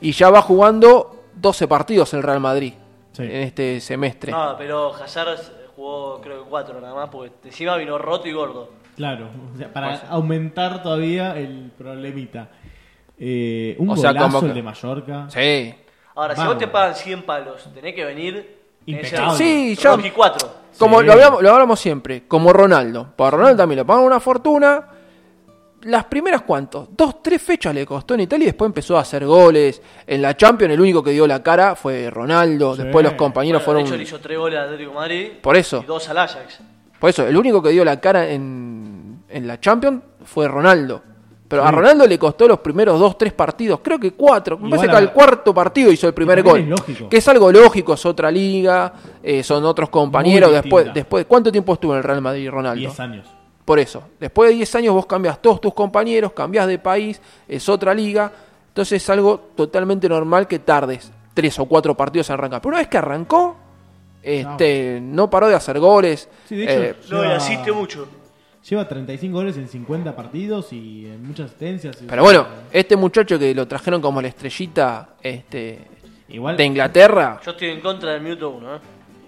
Y 0.00 0.12
ya 0.12 0.30
va 0.30 0.42
jugando 0.42 1.24
12 1.34 1.68
partidos 1.68 2.12
el 2.14 2.22
Real 2.22 2.40
Madrid 2.40 2.72
Sí. 3.12 3.22
en 3.24 3.36
este 3.42 3.80
semestre. 3.80 4.32
No, 4.32 4.54
pero 4.56 4.94
Hazard 4.94 5.38
jugó 5.76 6.20
creo 6.20 6.44
que 6.44 6.48
4 6.50 6.80
nada 6.80 6.94
más, 6.94 7.08
porque 7.10 7.32
encima 7.44 7.76
vino 7.76 7.98
roto 7.98 8.26
y 8.28 8.32
gordo. 8.32 8.70
Claro, 8.96 9.28
o 9.54 9.56
sea, 9.58 9.72
para 9.72 9.96
aumentar 10.10 10.82
todavía 10.82 11.36
el 11.38 11.70
problemita. 11.76 12.48
Eh, 13.18 13.76
un 13.78 13.90
O 13.90 13.96
sea, 13.96 14.10
golazo 14.12 14.26
como 14.28 14.40
que- 14.40 14.46
el 14.48 14.54
de 14.54 14.62
Mallorca. 14.62 15.26
Sí. 15.28 15.74
Ahora, 16.14 16.36
si 16.36 16.44
vos 16.46 16.58
te 16.58 16.66
pagan 16.68 16.94
100 16.94 17.22
palos, 17.22 17.68
tenés 17.74 17.94
que 17.94 18.04
venir. 18.04 18.59
Impecable. 18.86 19.36
Sí, 19.38 19.76
ya- 19.76 19.96
Rocky 19.96 20.10
4. 20.10 20.60
Como 20.78 21.00
Sí. 21.00 21.06
lo, 21.06 21.12
hablamos, 21.12 21.42
lo 21.42 21.50
hablamos 21.52 21.78
siempre, 21.80 22.24
como 22.26 22.52
Ronaldo. 22.52 23.12
Para 23.14 23.32
Ronaldo 23.32 23.56
también 23.58 23.78
le 23.80 23.84
pagan 23.84 24.04
una 24.04 24.18
fortuna. 24.20 24.86
Las 25.82 26.04
primeras, 26.04 26.42
¿cuántos? 26.42 26.88
Dos, 26.94 27.22
tres 27.22 27.40
fechas 27.40 27.74
le 27.74 27.86
costó 27.86 28.12
en 28.14 28.20
Italia 28.20 28.44
y 28.44 28.46
después 28.46 28.66
empezó 28.68 28.98
a 28.98 29.00
hacer 29.00 29.24
goles. 29.24 29.80
En 30.06 30.20
la 30.20 30.36
Champions 30.36 30.74
el 30.74 30.80
único 30.80 31.02
que 31.02 31.10
dio 31.10 31.26
la 31.26 31.42
cara 31.42 31.74
fue 31.74 32.10
Ronaldo. 32.10 32.76
Sí. 32.76 32.82
Después 32.82 33.02
los 33.04 33.14
compañeros 33.14 33.64
Bueno, 33.64 33.78
de 33.80 33.84
fueron... 33.84 33.86
hecho, 33.86 33.96
le 33.96 34.02
hizo 34.02 34.20
3 34.20 34.38
goles 34.38 34.58
al 34.58 34.64
Atlético 34.66 34.90
de 34.90 34.96
Madrid. 34.96 35.28
Por 35.42 35.56
eso. 35.56 35.80
Y 35.82 35.86
2 35.86 36.08
al 36.10 36.18
Ajax. 36.18 36.60
Por 36.98 37.08
eso, 37.10 37.26
el 37.26 37.36
único 37.36 37.62
que 37.62 37.70
dio 37.70 37.82
la 37.84 37.98
cara 37.98 38.28
en, 38.28 39.22
en 39.30 39.46
la 39.46 39.58
Champions 39.58 40.02
fue 40.24 40.48
Ronaldo. 40.48 41.02
Pero 41.50 41.64
a 41.64 41.70
Ronaldo 41.72 42.06
le 42.06 42.16
costó 42.16 42.46
los 42.46 42.60
primeros 42.60 42.98
dos, 43.00 43.18
tres 43.18 43.32
partidos, 43.32 43.80
creo 43.82 43.98
que 43.98 44.12
cuatro. 44.12 44.56
Me 44.56 44.70
parece 44.70 44.88
que 44.88 44.96
al 44.96 45.12
cuarto 45.12 45.52
partido 45.52 45.90
hizo 45.90 46.06
el 46.06 46.14
primer 46.14 46.44
gol. 46.44 46.60
es. 46.86 47.02
Que 47.10 47.16
es 47.16 47.26
algo 47.26 47.50
lógico, 47.50 47.94
es 47.94 48.06
otra 48.06 48.30
liga, 48.30 48.92
eh, 49.20 49.42
son 49.42 49.64
otros 49.64 49.88
compañeros. 49.88 50.52
Después, 50.52 50.94
después, 50.94 51.26
¿cuánto 51.26 51.50
tiempo 51.50 51.72
estuvo 51.74 51.90
en 51.92 51.98
el 51.98 52.04
Real 52.04 52.20
Madrid 52.20 52.48
Ronaldo? 52.48 52.78
10 52.80 53.00
años. 53.00 53.26
Por 53.64 53.80
eso, 53.80 54.02
después 54.20 54.50
de 54.50 54.56
10 54.56 54.74
años 54.76 54.94
vos 54.94 55.06
cambias 55.06 55.42
todos 55.42 55.60
tus 55.60 55.74
compañeros, 55.74 56.32
cambias 56.32 56.68
de 56.68 56.78
país, 56.78 57.20
es 57.48 57.68
otra 57.68 57.92
liga. 57.94 58.30
Entonces 58.68 59.02
es 59.02 59.10
algo 59.10 59.40
totalmente 59.56 60.08
normal 60.08 60.46
que 60.46 60.60
tardes 60.60 61.10
tres 61.34 61.58
o 61.58 61.64
cuatro 61.66 61.96
partidos 61.96 62.30
en 62.30 62.34
arrancar. 62.34 62.60
Pero 62.60 62.68
una 62.70 62.78
vez 62.78 62.86
que 62.88 62.98
arrancó, 62.98 63.56
este, 64.22 65.00
no 65.02 65.28
paró 65.28 65.48
de 65.48 65.54
hacer 65.56 65.78
goles. 65.80 66.28
Sí, 66.48 66.54
de 66.56 66.64
hecho, 66.64 66.82
Eh, 66.82 66.96
No, 67.10 67.22
asiste 67.22 67.72
mucho. 67.72 68.06
Lleva 68.68 68.86
35 68.88 69.36
goles 69.36 69.56
en 69.56 69.68
50 69.68 70.14
partidos 70.16 70.72
y 70.72 71.06
en 71.06 71.26
muchas 71.26 71.46
asistencias. 71.46 71.96
Pero 72.08 72.22
bueno, 72.22 72.46
este 72.72 72.96
muchacho 72.96 73.38
que 73.38 73.54
lo 73.54 73.66
trajeron 73.66 74.00
como 74.00 74.20
la 74.22 74.28
estrellita 74.28 75.10
este, 75.22 75.78
igual, 76.28 76.56
de 76.56 76.64
Inglaterra. 76.64 77.40
Yo 77.44 77.52
estoy 77.52 77.68
en 77.70 77.80
contra 77.80 78.12
del 78.12 78.22
minuto 78.22 78.50
1. 78.50 78.76
¿eh? 78.76 78.78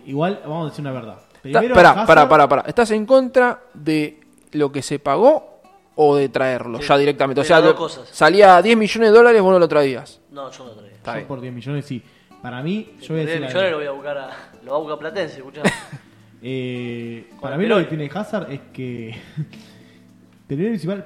igual, 0.06 0.40
vamos 0.44 0.66
a 0.66 0.70
decir 0.70 0.82
una 0.84 0.92
verdad. 0.92 1.18
Primero, 1.42 1.74
Pará, 1.74 1.90
Hazard- 1.94 2.06
pará, 2.06 2.28
pará, 2.28 2.48
pará. 2.48 2.64
¿Estás 2.66 2.90
en 2.92 3.04
contra 3.06 3.62
de 3.74 4.20
lo 4.52 4.70
que 4.70 4.80
se 4.82 4.98
pagó 5.00 5.60
o 5.96 6.14
de 6.16 6.28
traerlo 6.28 6.78
Sí, 6.78 6.84
ya 6.88 6.98
directamente? 6.98 7.40
O 7.40 7.44
sea, 7.44 7.60
lo- 7.60 7.74
cosas. 7.74 8.08
salía 8.10 8.56
a 8.56 8.62
10 8.62 8.76
millones 8.76 9.10
de 9.10 9.16
dólares, 9.16 9.42
vos 9.42 9.52
no 9.52 9.58
lo 9.58 9.66
traías. 9.68 10.20
No, 10.30 10.50
yo 10.50 10.64
no 10.64 10.70
traía. 10.72 10.92
Está 10.92 11.20
yo 11.20 11.26
por 11.26 11.40
10 11.40 11.52
millones 11.52 11.84
sí. 11.84 12.00
Para 12.42 12.62
mí, 12.62 12.94
yo 13.00 13.14
voy 13.14 13.22
a 13.22 13.26
decir 13.26 13.40
la 13.40 13.46
millonario 13.48 13.70
lo 13.72 13.76
voy 13.78 13.86
a 13.86 13.90
buscar 13.92 14.18
a. 14.18 14.30
Lo 14.64 14.70
va 14.72 14.76
a 14.76 14.80
buscar 14.80 14.98
Platense, 14.98 15.36
escuchá. 15.38 15.62
Eh, 16.42 17.28
para 17.40 17.56
mí 17.56 17.66
lo 17.66 17.76
que 17.78 17.84
Perón. 17.84 17.98
tiene 18.08 18.10
Hazard 18.12 18.50
es 18.52 18.60
que 18.72 19.14
primero 20.48 20.68
y 20.68 20.70
principal 20.72 21.04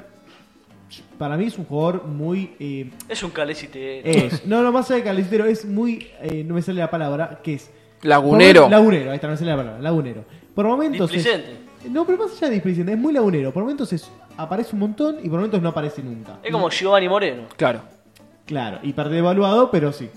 para 1.18 1.36
mí 1.36 1.44
es 1.46 1.58
un 1.58 1.64
jugador 1.64 2.04
muy 2.06 2.52
eh, 2.58 2.90
es 3.08 3.22
un 3.22 3.30
calecite. 3.30 4.26
es, 4.26 4.46
no 4.46 4.62
no 4.62 4.72
más 4.72 4.90
allá 4.90 4.98
de 4.98 5.04
calicitero 5.04 5.44
es 5.44 5.64
muy 5.64 6.06
eh, 6.22 6.42
no 6.44 6.54
me 6.54 6.62
sale 6.62 6.80
la 6.80 6.90
palabra 6.90 7.40
que 7.42 7.54
es 7.54 7.70
Lagunero. 8.02 8.62
por- 8.62 8.70
lagunero 8.70 9.10
ahí 9.10 9.16
está 9.16 9.26
no 9.26 9.32
me 9.32 9.36
sale 9.38 9.50
la 9.50 9.56
palabra 9.56 9.80
lagunero 9.82 10.24
por 10.54 10.66
momentos 10.66 11.10
es, 11.12 11.16
Displicente. 11.24 11.56
no 11.90 12.06
pero 12.06 12.18
más 12.18 12.32
allá 12.36 12.48
de 12.48 12.54
displicente 12.54 12.92
es 12.92 12.98
muy 12.98 13.12
lagunero 13.12 13.52
por 13.52 13.62
momentos 13.64 13.92
es, 13.92 14.10
aparece 14.38 14.70
un 14.74 14.80
montón 14.80 15.16
y 15.22 15.28
por 15.28 15.38
momentos 15.38 15.60
no 15.60 15.68
aparece 15.70 16.02
nunca 16.02 16.38
Es 16.42 16.50
como 16.52 16.70
Giovanni 16.70 17.08
Moreno. 17.08 17.42
Claro. 17.56 17.82
claro 18.46 18.78
hiperdevaluado 18.82 19.70
pero 19.70 19.92
sí 19.92 20.08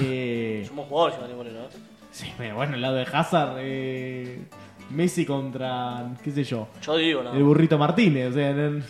eh, 0.00 0.64
Somos 0.66 0.88
jugadores 0.88 1.16
Giovanni 1.16 1.34
Moreno. 1.36 1.58
¿eh? 1.60 1.68
sí 2.10 2.32
pero 2.38 2.56
bueno 2.56 2.74
el 2.76 2.80
lado 2.80 2.94
de 2.96 3.02
Hazard 3.12 3.56
eh, 3.58 4.38
Messi 4.90 5.24
contra 5.24 6.14
qué 6.22 6.30
sé 6.30 6.44
yo 6.44 6.68
Yo 6.82 6.96
digo, 6.96 7.22
no. 7.22 7.32
El 7.34 7.42
burrito 7.42 7.78
Martínez, 7.78 8.30
o 8.30 8.32
sea, 8.34 8.52
no- 8.52 8.82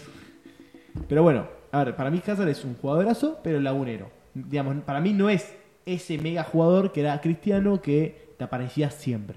Pero 1.08 1.22
bueno, 1.22 1.46
a 1.72 1.84
ver, 1.84 1.96
para 1.96 2.10
mí 2.10 2.20
Hazard 2.26 2.48
es 2.48 2.64
un 2.64 2.76
jugadorazo, 2.76 3.38
pero 3.42 3.60
lagunero. 3.60 4.10
Digamos, 4.34 4.76
para 4.84 5.00
mí 5.00 5.12
no 5.12 5.28
es 5.28 5.54
ese 5.86 6.18
mega 6.18 6.42
jugador 6.44 6.92
que 6.92 7.00
era 7.00 7.20
Cristiano 7.20 7.80
que 7.80 8.34
te 8.36 8.44
aparecía 8.44 8.90
siempre. 8.90 9.36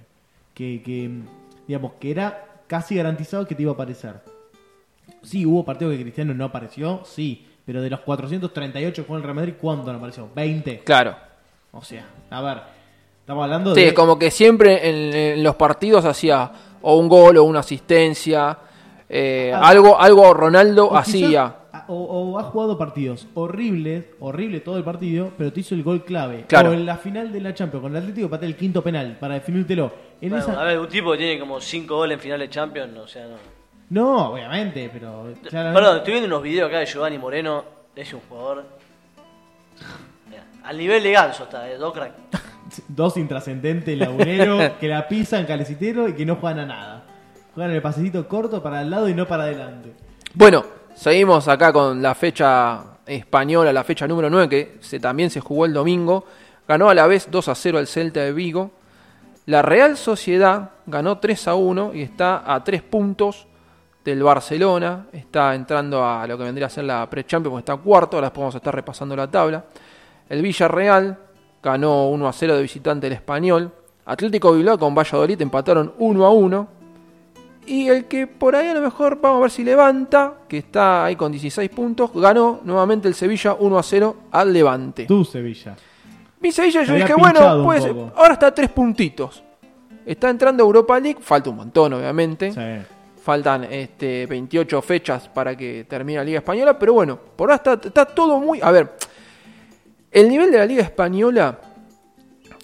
Que, 0.53 0.81
que, 0.83 1.09
digamos, 1.67 1.93
que 1.99 2.11
era 2.11 2.61
casi 2.67 2.95
garantizado 2.95 3.47
que 3.47 3.55
te 3.55 3.61
iba 3.63 3.71
a 3.71 3.75
aparecer. 3.75 4.15
Sí, 5.21 5.45
hubo 5.45 5.63
partidos 5.65 5.95
que 5.95 6.01
Cristiano 6.03 6.33
no 6.33 6.45
apareció, 6.45 7.01
sí, 7.05 7.45
Pero 7.65 7.81
de 7.81 7.89
los 7.89 7.99
438 8.01 9.01
que 9.03 9.07
juega 9.07 9.17
el 9.19 9.23
Real 9.23 9.35
Madrid, 9.35 9.53
¿cuánto 9.59 9.91
no 9.91 9.97
apareció? 9.97 10.29
20. 10.33 10.79
Claro. 10.85 11.15
O 11.71 11.83
sea, 11.83 12.05
a 12.29 12.41
ver, 12.41 12.61
estamos 13.27 13.43
hablando 13.43 13.75
Sí, 13.75 13.83
de... 13.83 13.93
como 13.93 14.17
que 14.17 14.31
siempre 14.31 14.87
en, 14.89 15.13
en 15.13 15.43
los 15.43 15.55
partidos 15.57 16.05
hacía 16.05 16.49
o 16.81 16.95
un 16.95 17.09
gol 17.09 17.35
o 17.37 17.43
una 17.43 17.59
asistencia. 17.59 18.57
eh, 19.09 19.51
Ah. 19.53 19.67
algo, 19.67 19.99
algo 19.99 20.33
Ronaldo 20.33 20.85
o 20.85 20.89
quizá- 20.91 20.99
hacía. 20.99 21.55
o, 21.89 21.93
o 21.95 22.39
ha 22.39 22.43
jugado 22.43 22.77
partidos 22.77 23.27
horribles, 23.33 24.05
horrible 24.21 24.61
todo 24.61 24.77
el 24.77 24.83
partido, 24.85 25.31
pero 25.37 25.51
te 25.51 25.59
hizo 25.59 25.75
el 25.75 25.83
gol 25.83 26.05
clave. 26.05 26.45
Claro. 26.47 26.69
O 26.69 26.73
en 26.73 26.85
la 26.85 26.95
final 26.97 27.31
de 27.33 27.41
la 27.41 27.53
Champions, 27.53 27.81
con 27.83 27.91
el 27.95 28.01
Atlético 28.01 28.29
patea 28.29 28.47
el 28.47 28.55
quinto 28.55 28.81
penal 28.81 29.17
para 29.19 29.33
definírtelo. 29.35 29.91
En 30.21 30.29
Bueno, 30.29 30.45
esa... 30.45 30.61
A 30.61 30.63
ver, 30.63 30.79
un 30.79 30.87
tipo 30.87 31.11
que 31.11 31.17
tiene 31.17 31.37
como 31.39 31.59
5 31.59 31.95
goles 31.97 32.15
en 32.15 32.21
final 32.21 32.39
de 32.39 32.49
Champions, 32.49 32.97
o 32.97 33.07
sea, 33.07 33.27
no. 33.27 33.35
No, 33.89 34.29
obviamente, 34.31 34.89
pero... 34.91 35.33
ya- 35.51 35.73
Perdón, 35.73 35.97
estoy 35.97 36.13
viendo 36.13 36.27
unos 36.27 36.43
videos 36.43 36.69
acá 36.69 36.79
de 36.79 36.85
Giovanni 36.85 37.17
Moreno, 37.17 37.63
es 37.93 38.13
un 38.13 38.21
jugador. 38.29 38.63
Mira, 40.29 40.43
al 40.63 40.77
nivel 40.77 41.03
de 41.03 41.11
Ganso 41.11 41.43
está, 41.43 41.69
¿eh? 41.69 41.77
Dos 41.77 41.93
crack. 41.93 42.11
Dos 42.87 43.17
intrascendentes 43.17 43.97
laguneros 43.97 44.71
que 44.79 44.87
la 44.87 45.07
pisan 45.07 45.45
calecitero 45.45 46.07
y 46.07 46.13
que 46.13 46.25
no 46.25 46.35
juegan 46.35 46.59
a 46.59 46.65
nada. 46.65 47.05
Juegan 47.53 47.71
el 47.73 47.81
pasecito 47.81 48.27
corto 48.27 48.61
para 48.61 48.81
el 48.81 48.89
lado 48.89 49.09
y 49.09 49.13
no 49.13 49.27
para 49.27 49.43
adelante. 49.43 49.93
Bueno, 50.33 50.63
seguimos 50.93 51.47
acá 51.47 51.73
con 51.73 52.01
la 52.01 52.13
fecha 52.13 52.83
española, 53.05 53.73
la 53.73 53.83
fecha 53.83 54.07
número 54.07 54.29
9, 54.29 54.49
que 54.49 54.77
se, 54.81 54.99
también 54.99 55.29
se 55.29 55.39
jugó 55.39 55.65
el 55.65 55.73
domingo. 55.73 56.25
Ganó 56.67 56.89
a 56.89 56.93
la 56.93 57.07
vez 57.07 57.29
2 57.31 57.47
a 57.47 57.55
0 57.55 57.79
el 57.79 57.87
Celta 57.87 58.19
de 58.19 58.33
Vigo. 58.33 58.71
La 59.45 59.61
Real 59.61 59.97
Sociedad 59.97 60.71
ganó 60.85 61.19
3 61.19 61.47
a 61.47 61.55
1 61.55 61.91
y 61.93 62.01
está 62.01 62.53
a 62.53 62.63
3 62.63 62.81
puntos 62.83 63.47
del 64.03 64.21
Barcelona. 64.21 65.07
Está 65.11 65.55
entrando 65.55 66.05
a 66.05 66.27
lo 66.27 66.37
que 66.37 66.43
vendría 66.43 66.67
a 66.67 66.69
ser 66.69 66.83
la 66.83 67.09
pre-champions, 67.09 67.51
porque 67.51 67.71
está 67.71 67.77
cuarto. 67.77 68.17
Ahora 68.17 68.31
vamos 68.35 68.55
a 68.55 68.57
estar 68.57 68.75
repasando 68.75 69.15
la 69.15 69.31
tabla. 69.31 69.63
El 70.29 70.41
Villarreal 70.41 71.17
ganó 71.61 72.07
1 72.09 72.27
a 72.27 72.33
0 72.33 72.55
de 72.55 72.61
visitante 72.61 73.07
el 73.07 73.13
Español. 73.13 73.71
Atlético 74.05 74.53
Bilbao 74.53 74.79
con 74.79 74.95
Valladolid 74.95 75.41
empataron 75.41 75.93
1 75.97 76.25
a 76.25 76.31
1. 76.31 76.67
Y 77.67 77.89
el 77.89 78.05
que 78.05 78.27
por 78.27 78.55
ahí 78.55 78.67
a 78.67 78.73
lo 78.73 78.81
mejor 78.81 79.19
vamos 79.19 79.39
a 79.39 79.41
ver 79.41 79.51
si 79.51 79.63
levanta, 79.63 80.35
que 80.47 80.59
está 80.59 81.03
ahí 81.03 81.17
con 81.17 81.33
16 81.33 81.69
puntos, 81.69 82.11
ganó 82.13 82.61
nuevamente 82.63 83.09
el 83.09 83.13
Sevilla 83.13 83.57
1 83.59 83.77
a 83.77 83.83
0 83.83 84.15
al 84.31 84.53
Levante. 84.53 85.05
Tú, 85.05 85.25
Sevilla. 85.25 85.75
Mi 86.39 86.51
Sevilla 86.51 86.83
yo 86.83 86.93
dije, 86.93 87.13
bueno, 87.15 87.63
pues 87.65 87.85
ahora 88.15 88.33
está 88.33 88.47
a 88.47 88.55
3 88.55 88.69
puntitos. 88.69 89.43
Está 90.05 90.29
entrando 90.29 90.63
Europa 90.63 90.97
League, 90.97 91.19
falta 91.19 91.49
un 91.49 91.57
montón 91.57 91.91
obviamente. 91.91 92.53
Sí. 92.53 92.87
Faltan 93.21 93.65
este, 93.65 94.25
28 94.25 94.81
fechas 94.81 95.27
para 95.27 95.57
que 95.57 95.85
termine 95.89 96.19
la 96.19 96.23
Liga 96.23 96.37
Española, 96.37 96.79
pero 96.79 96.93
bueno, 96.93 97.19
por 97.35 97.51
ahora 97.51 97.55
está, 97.55 97.87
está 97.87 98.05
todo 98.05 98.39
muy... 98.39 98.61
A 98.61 98.71
ver, 98.71 98.93
el 100.11 100.29
nivel 100.29 100.51
de 100.51 100.57
la 100.57 100.65
Liga 100.65 100.83
Española, 100.83 101.59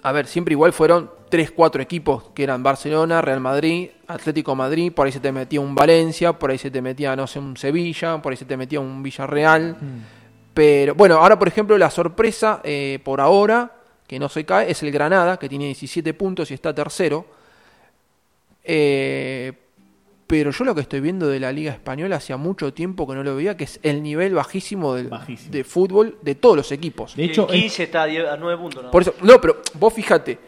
a 0.02 0.12
ver, 0.12 0.28
siempre 0.28 0.54
igual 0.54 0.74
fueron 0.74 1.10
3, 1.30 1.52
4 1.52 1.82
equipos 1.82 2.26
que 2.34 2.44
eran 2.44 2.62
Barcelona, 2.62 3.22
Real 3.22 3.40
Madrid, 3.40 3.90
Atlético 4.08 4.56
Madrid, 4.56 4.92
por 4.92 5.06
ahí 5.06 5.12
se 5.12 5.20
te 5.20 5.32
metía 5.32 5.60
un 5.62 5.74
Valencia, 5.74 6.34
por 6.34 6.52
ahí 6.52 6.58
se 6.58 6.70
te 6.70 6.82
metía, 6.82 7.16
no 7.16 7.26
sé, 7.26 7.40
un 7.40 7.58
Sevilla, 7.58 8.22
por 8.22 8.32
ahí 8.32 8.38
se 8.38 8.46
te 8.46 8.56
metía 8.56 8.80
un 8.80 9.02
Villarreal. 9.02 9.76
Pero 10.54 10.94
bueno, 10.94 11.16
ahora 11.16 11.40
por 11.40 11.48
ejemplo 11.48 11.78
la 11.78 11.90
sorpresa 11.90 12.62
eh, 12.64 13.00
por 13.04 13.20
ahora, 13.20 13.72
que 14.06 14.20
no 14.20 14.30
se 14.30 14.46
cae, 14.46 14.70
es 14.70 14.84
el 14.84 14.92
Granada, 14.92 15.38
que 15.38 15.50
tiene 15.50 15.66
17 15.66 16.14
puntos 16.14 16.52
y 16.52 16.54
está 16.54 16.74
tercero. 16.74 17.26
Eh, 18.64 19.54
pero 20.34 20.50
yo 20.50 20.64
lo 20.64 20.74
que 20.74 20.82
estoy 20.82 21.00
viendo 21.00 21.28
de 21.28 21.40
la 21.40 21.52
Liga 21.52 21.72
Española 21.72 22.16
hacía 22.16 22.38
mucho 22.38 22.74
tiempo 22.74 23.08
que 23.08 23.14
no 23.14 23.22
lo 23.22 23.36
veía, 23.36 23.56
que 23.56 23.66
es 23.66 23.80
el 23.84 24.02
nivel 24.02 24.34
bajísimo, 24.34 24.96
del, 24.96 25.10
Bajísimo. 25.10 25.52
de 25.52 25.64
fútbol 25.64 26.18
de 26.24 26.34
todos 26.34 26.58
los 26.58 26.72
equipos. 26.72 27.16
De 27.16 27.26
hecho, 27.26 27.48
el 27.52 27.62
15 27.62 27.84
está 27.84 28.02
a, 28.02 28.06
10 28.08 28.30
a 28.30 28.38
9 28.38 28.60
puntos, 28.60 28.84
¿no? 28.84 28.90
Por 28.90 29.04
eso, 29.04 29.14
no, 29.22 29.40
pero 29.40 29.58
vos 29.76 29.94
fíjate, 29.94 30.40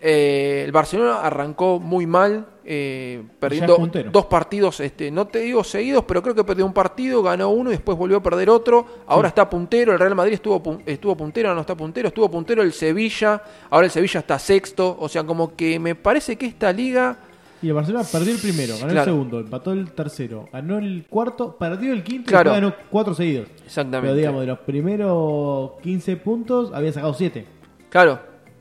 eh, 0.00 0.62
el 0.64 0.72
Barcelona 0.72 1.20
arrancó 1.20 1.78
muy 1.78 2.06
mal, 2.06 2.46
eh, 2.64 3.24
perdiendo 3.38 3.76
dos 4.10 4.24
partidos, 4.24 4.80
este, 4.80 5.10
no 5.10 5.26
te 5.26 5.40
digo 5.40 5.62
seguidos, 5.62 6.06
pero 6.08 6.22
creo 6.22 6.34
que 6.34 6.42
perdió 6.42 6.64
un 6.64 6.72
partido, 6.72 7.22
ganó 7.22 7.50
uno 7.50 7.68
y 7.68 7.74
después 7.74 7.98
volvió 7.98 8.16
a 8.16 8.22
perder 8.22 8.48
otro. 8.48 8.86
Ahora 9.06 9.28
está 9.28 9.50
puntero, 9.50 9.92
el 9.92 9.98
Real 9.98 10.14
Madrid 10.14 10.32
estuvo, 10.32 10.80
estuvo 10.86 11.14
puntero, 11.14 11.50
ahora 11.50 11.56
no 11.56 11.60
está 11.60 11.74
puntero, 11.74 12.08
estuvo 12.08 12.30
puntero 12.30 12.62
el 12.62 12.72
Sevilla, 12.72 13.42
ahora 13.68 13.84
el 13.84 13.90
Sevilla 13.90 14.20
está 14.20 14.38
sexto, 14.38 14.96
o 14.98 15.10
sea, 15.10 15.24
como 15.24 15.54
que 15.54 15.78
me 15.78 15.94
parece 15.94 16.36
que 16.36 16.46
esta 16.46 16.72
liga... 16.72 17.18
Y 17.66 17.70
el 17.70 17.74
Barcelona 17.74 18.04
perdió 18.12 18.32
el 18.32 18.38
primero, 18.40 18.74
ganó 18.74 18.86
Claro. 18.92 19.00
el 19.00 19.04
segundo, 19.04 19.40
empató 19.40 19.72
el 19.72 19.90
tercero, 19.90 20.48
ganó 20.52 20.78
el 20.78 21.04
cuarto, 21.10 21.56
perdió 21.58 21.92
el 21.92 22.04
quinto 22.04 22.28
Claro. 22.30 22.52
y 22.52 22.54
ganó 22.54 22.72
cuatro 22.92 23.12
seguidos. 23.12 23.48
Exactamente. 23.64 24.02
Pero 24.06 24.14
digamos, 24.14 24.40
de 24.42 24.46
los 24.46 24.58
primeros 24.60 25.72
15 25.82 26.16
puntos 26.18 26.70
había 26.72 26.92
sacado 26.92 27.12
7. 27.12 27.44
Claro. 27.88 28.20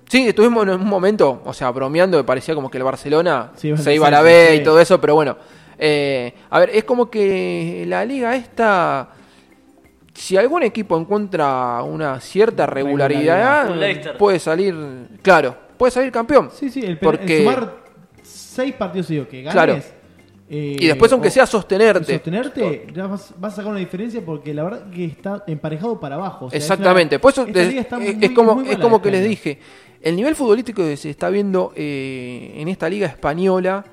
Sí, 0.09 0.27
estuvimos 0.27 0.63
en 0.63 0.69
un 0.71 0.87
momento, 0.87 1.39
o 1.45 1.53
sea, 1.53 1.69
bromeando, 1.69 2.17
me 2.17 2.23
parecía 2.23 2.55
como 2.55 2.71
que 2.71 2.79
el 2.79 2.83
Barcelona 2.83 3.51
Sí, 3.55 3.77
se 3.77 3.93
iba 3.93 4.07
a 4.07 4.11
la 4.11 4.23
B 4.23 4.55
y 4.55 4.63
todo 4.63 4.79
eso, 4.79 4.99
pero 4.99 5.13
bueno. 5.13 5.37
eh, 5.77 6.33
a 6.49 6.57
ver, 6.59 6.71
es 6.73 6.83
como 6.83 7.11
que 7.11 7.85
la 7.87 8.03
liga 8.05 8.35
esta, 8.35 9.09
si 10.15 10.35
algún 10.35 10.63
equipo 10.63 10.97
encuentra 10.97 11.83
una 11.83 12.19
cierta 12.21 12.65
regularidad, 12.65 13.69
puede 14.17 14.39
salir, 14.39 14.73
claro, 15.21 15.55
puede 15.77 15.91
salir 15.91 16.11
campeón. 16.11 16.49
Sí, 16.51 16.71
sí, 16.71 16.81
el, 16.83 16.97
Porque- 16.97 17.37
el 17.37 17.43
sumar 17.53 17.84
6 18.55 18.73
partidos 18.75 19.07
seguidos 19.07 19.27
que 19.27 19.41
ganes. 19.43 19.53
Claro. 19.53 19.73
eh, 20.49 20.77
Y 20.79 20.85
después, 20.87 21.11
aunque 21.11 21.27
o- 21.29 21.31
sea 21.31 21.45
sostenerte. 21.45 22.13
sostenerte, 22.13 22.87
ya 22.93 23.07
vas, 23.07 23.33
vas 23.39 23.53
a 23.53 23.55
sacar 23.57 23.71
una 23.71 23.79
diferencia 23.79 24.21
porque 24.23 24.53
la 24.53 24.63
verdad 24.63 24.89
que 24.91 25.05
está 25.05 25.43
emparejado 25.47 25.99
para 25.99 26.15
abajo. 26.15 26.45
o 26.45 26.49
sea, 26.49 26.57
es 26.57 26.63
Exactamente, 26.63 27.15
una- 27.15 27.21
por 27.21 27.31
eso 27.31 27.45
esta 27.47 27.61
es, 28.01 28.09
es- 28.09 28.15
muy- 28.17 28.33
como, 28.33 28.61
es 28.61 28.77
como 28.77 29.01
que 29.01 29.11
les 29.11 29.23
dije, 29.27 29.59
el 30.01 30.15
nivel 30.15 30.35
futbolístico 30.35 30.83
que 30.83 30.97
se 30.97 31.09
está 31.09 31.29
viendo 31.29 31.73
eh, 31.75 32.53
en 32.57 32.67
esta 32.67 32.87
liga 32.89 33.07
española 33.07 33.83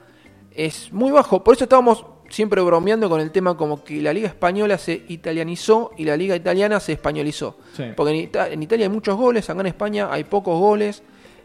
es 0.54 0.92
muy 0.92 1.10
bajo, 1.10 1.42
por 1.42 1.54
eso 1.54 1.64
estábamos 1.64 2.04
siempre 2.28 2.60
bromeando 2.62 3.08
con 3.10 3.20
el 3.20 3.30
tema 3.30 3.56
como 3.56 3.82
que 3.84 4.00
la 4.02 4.12
liga 4.12 4.28
española 4.28 4.76
se 4.78 5.02
italianizó 5.08 5.90
y 5.98 6.04
la 6.04 6.16
liga 6.16 6.34
italiana 6.36 6.80
se 6.80 6.92
españolizó. 6.92 7.56
Sí. 7.76 7.84
Porque 7.96 8.12
en, 8.12 8.16
Ita- 8.30 8.48
en 8.50 8.62
Italia 8.62 8.86
hay 8.86 8.92
muchos 8.92 9.16
goles, 9.16 9.48
acá 9.50 9.60
en 9.60 9.66
España 9.66 10.08
hay 10.10 10.24
pocos 10.24 10.58
goles. 10.58 11.02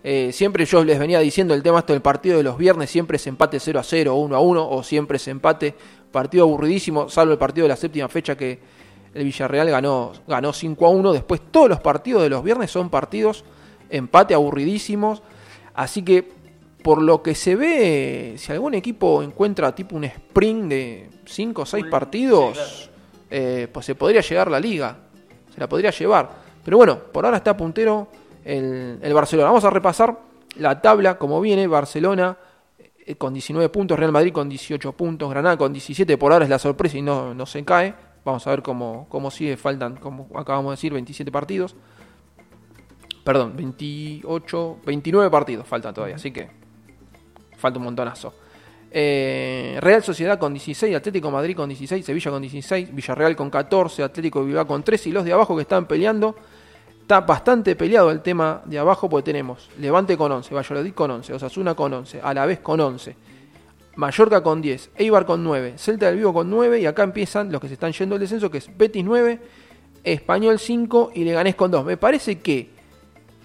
Eh, 0.09 0.31
siempre 0.31 0.63
yo 0.63 0.85
les 0.85 0.97
venía 0.99 1.19
diciendo 1.19 1.53
el 1.53 1.61
tema 1.61 1.79
esto 1.79 1.91
del 1.91 2.01
partido 2.01 2.37
de 2.37 2.43
los 2.43 2.57
viernes, 2.57 2.89
siempre 2.89 3.17
es 3.17 3.27
empate 3.27 3.59
0 3.59 3.77
a 3.77 3.83
0 3.83 4.15
o 4.15 4.19
1 4.21 4.35
a 4.37 4.39
1 4.39 4.69
o 4.69 4.81
siempre 4.81 5.17
es 5.17 5.27
empate, 5.27 5.75
partido 6.13 6.45
aburridísimo, 6.45 7.09
salvo 7.09 7.33
el 7.33 7.37
partido 7.37 7.65
de 7.65 7.69
la 7.69 7.75
séptima 7.75 8.07
fecha 8.07 8.37
que 8.37 8.57
el 9.13 9.25
Villarreal 9.25 9.69
ganó, 9.69 10.13
ganó 10.25 10.53
5 10.53 10.85
a 10.85 10.89
1. 10.91 11.11
Después 11.11 11.41
todos 11.51 11.67
los 11.67 11.81
partidos 11.81 12.23
de 12.23 12.29
los 12.29 12.41
viernes 12.41 12.71
son 12.71 12.89
partidos 12.89 13.43
empate 13.89 14.33
aburridísimos. 14.33 15.21
Así 15.73 16.03
que 16.03 16.25
por 16.81 17.01
lo 17.01 17.21
que 17.21 17.35
se 17.35 17.57
ve, 17.57 18.35
si 18.37 18.53
algún 18.53 18.75
equipo 18.75 19.21
encuentra 19.21 19.75
tipo 19.75 19.97
un 19.97 20.05
sprint 20.05 20.69
de 20.69 21.09
5 21.25 21.63
o 21.63 21.65
6 21.65 21.83
Un- 21.83 21.89
partidos, 21.89 22.89
eh, 23.29 23.67
pues 23.73 23.85
se 23.85 23.93
podría 23.93 24.21
llegar 24.21 24.49
la 24.49 24.59
liga. 24.61 24.99
Se 25.53 25.59
la 25.59 25.67
podría 25.67 25.91
llevar. 25.91 26.29
Pero 26.63 26.77
bueno, 26.77 26.97
por 26.97 27.25
ahora 27.25 27.35
está 27.35 27.57
puntero 27.57 28.07
el, 28.47 28.99
el 29.01 29.13
Barcelona. 29.13 29.49
Vamos 29.49 29.65
a 29.65 29.69
repasar 29.69 30.17
la 30.55 30.81
tabla 30.81 31.17
como 31.17 31.41
viene. 31.41 31.67
Barcelona 31.67 32.37
eh, 33.05 33.15
con 33.15 33.33
19 33.33 33.69
puntos, 33.69 33.99
Real 33.99 34.11
Madrid 34.11 34.31
con 34.31 34.47
18 34.47 34.93
puntos, 34.93 35.29
Granada 35.29 35.57
con 35.57 35.73
17. 35.73 36.17
Por 36.17 36.31
ahora 36.31 36.45
es 36.45 36.49
la 36.49 36.59
sorpresa 36.59 36.97
y 36.97 37.01
no, 37.01 37.33
no 37.33 37.45
se 37.45 37.63
cae. 37.65 37.93
Vamos 38.23 38.47
a 38.47 38.49
ver 38.51 38.61
cómo, 38.61 39.07
cómo 39.09 39.29
sigue. 39.31 39.57
Faltan, 39.57 39.97
como 39.97 40.27
acabamos 40.35 40.71
de 40.71 40.75
decir, 40.75 40.93
27 40.93 41.31
partidos. 41.31 41.75
Perdón, 43.23 43.57
28, 43.57 44.79
29 44.85 45.29
partidos 45.29 45.67
faltan 45.67 45.93
todavía. 45.93 46.15
Así 46.15 46.31
que 46.31 46.49
falta 47.57 47.79
un 47.79 47.85
montonazo. 47.85 48.33
Eh, 48.89 49.77
Real 49.81 50.01
Sociedad 50.01 50.39
con 50.39 50.53
16, 50.53 50.95
Atlético 50.95 51.29
Madrid 51.29 51.55
con 51.55 51.67
16, 51.67 52.05
Sevilla 52.05 52.31
con 52.31 52.41
16, 52.41 52.95
Villarreal 52.95 53.35
con 53.35 53.49
14, 53.49 54.03
Atlético 54.03 54.45
Bilbao 54.45 54.65
con 54.65 54.81
13 54.81 55.09
y 55.09 55.11
los 55.11 55.25
de 55.25 55.33
abajo 55.33 55.55
que 55.57 55.63
están 55.63 55.85
peleando. 55.87 56.35
Está 57.07 57.21
bastante 57.21 57.77
peleado 57.77 58.11
el 58.11 58.19
tema 58.19 58.61
de 58.65 58.77
abajo 58.77 59.07
porque 59.09 59.23
tenemos 59.31 59.69
Levante 59.79 60.17
con 60.17 60.29
11, 60.29 60.53
Valladolid 60.53 60.93
con 60.93 61.09
11, 61.09 61.35
Osasuna 61.35 61.73
con 61.73 61.93
11, 61.93 62.19
Alavés 62.21 62.59
con 62.59 62.81
11, 62.81 63.15
Mallorca 63.95 64.43
con 64.43 64.61
10, 64.61 64.89
Eibar 64.97 65.25
con 65.25 65.41
9, 65.41 65.75
Celta 65.77 66.07
del 66.07 66.17
Vigo 66.17 66.33
con 66.33 66.49
9 66.49 66.81
y 66.81 66.85
acá 66.85 67.03
empiezan 67.03 67.49
los 67.49 67.61
que 67.61 67.69
se 67.69 67.75
están 67.75 67.93
yendo 67.93 68.15
al 68.15 68.19
descenso 68.19 68.51
que 68.51 68.57
es 68.57 68.69
Betis 68.77 69.05
9, 69.05 69.39
Español 70.03 70.59
5 70.59 71.11
y 71.15 71.23
Leganés 71.23 71.55
con 71.55 71.71
2. 71.71 71.85
Me 71.85 71.95
parece 71.95 72.39
que 72.39 72.71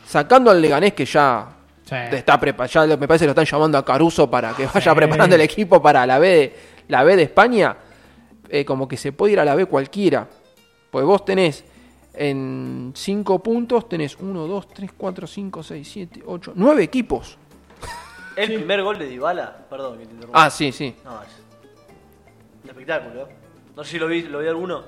sacando 0.08 0.50
al 0.50 0.60
Leganés 0.60 0.94
que 0.94 1.04
ya 1.04 1.48
Sí. 1.84 1.94
está 1.94 2.40
ya 2.66 2.86
me 2.96 3.06
parece 3.06 3.22
que 3.22 3.26
lo 3.26 3.30
están 3.30 3.44
llamando 3.44 3.78
a 3.78 3.84
Caruso 3.84 4.28
para 4.28 4.56
que 4.56 4.66
vaya 4.66 4.90
Sí. 4.90 4.96
preparando 4.96 5.36
el 5.36 5.40
equipo 5.40 5.80
para 5.80 6.04
la 6.04 6.18
B 6.18 6.28
de, 6.28 6.56
la 6.88 7.04
B 7.04 7.14
de 7.14 7.22
España, 7.22 7.76
eh, 8.48 8.64
como 8.64 8.88
que 8.88 8.96
se 8.96 9.12
puede 9.12 9.34
ir 9.34 9.38
a 9.38 9.44
la 9.44 9.54
B 9.54 9.66
cualquiera. 9.66 10.26
Pues 10.90 11.04
vos 11.04 11.24
tenés 11.24 11.62
en 12.14 12.92
5 12.94 13.38
puntos, 13.42 13.88
tenés 13.88 14.16
1, 14.18 14.46
2, 14.46 14.68
3, 14.68 14.90
4, 14.96 15.26
5, 15.26 15.62
6, 15.62 15.88
7, 15.92 16.22
8, 16.26 16.52
9 16.54 16.82
equipos. 16.82 17.38
El 18.36 18.54
primer 18.54 18.82
gol 18.82 18.98
de 18.98 19.06
Dybala, 19.08 19.66
perdón 19.68 19.98
que 19.98 20.06
te 20.06 20.12
interrumpa. 20.12 20.44
Ah, 20.44 20.50
sí, 20.50 20.72
sí. 20.72 20.94
No, 21.04 21.22
es 21.22 21.28
un 22.64 22.70
espectáculo. 22.70 23.22
¿eh? 23.22 23.26
No 23.76 23.84
sé 23.84 23.90
si 23.92 23.98
lo 23.98 24.06
vi, 24.06 24.22
lo 24.22 24.38
vi 24.40 24.48
alguno. 24.48 24.82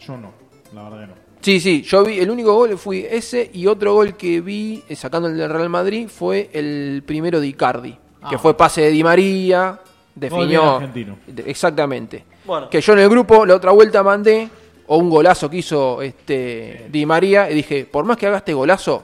Yo 0.00 0.16
no. 0.16 0.32
la 0.74 0.82
verdad 0.84 1.00
que 1.00 1.06
no. 1.08 1.28
Sí, 1.40 1.60
sí, 1.60 1.82
yo 1.82 2.04
vi, 2.04 2.18
el 2.18 2.30
único 2.30 2.52
gol 2.54 2.76
fue 2.76 3.16
ese 3.16 3.48
y 3.54 3.66
otro 3.68 3.94
gol 3.94 4.16
que 4.16 4.40
vi, 4.40 4.82
eh, 4.88 4.96
sacando 4.96 5.28
el 5.28 5.36
del 5.36 5.48
Real 5.48 5.68
Madrid, 5.68 6.08
fue 6.08 6.50
el 6.52 7.04
primero 7.06 7.40
de 7.40 7.46
Icardi, 7.46 7.92
que 8.28 8.34
Ah. 8.34 8.38
fue 8.38 8.56
pase 8.56 8.80
de 8.82 8.90
Di 8.90 9.04
María, 9.04 9.80
definió... 10.16 10.76
argentino. 10.76 11.18
Exactamente. 11.46 12.24
Bueno. 12.44 12.68
Que 12.68 12.80
yo 12.80 12.92
en 12.94 12.98
el 12.98 13.08
grupo 13.08 13.46
la 13.46 13.54
otra 13.54 13.70
vuelta 13.70 14.02
mandé, 14.02 14.48
o 14.88 14.96
un 14.98 15.08
golazo 15.10 15.48
que 15.48 15.58
hizo 15.58 16.02
este 16.02 16.86
Di 16.90 17.04
María, 17.06 17.50
y 17.50 17.54
dije, 17.54 17.84
por 17.90 18.04
más 18.04 18.16
que 18.16 18.26
haga 18.26 18.38
este 18.38 18.54
golazo, 18.54 19.02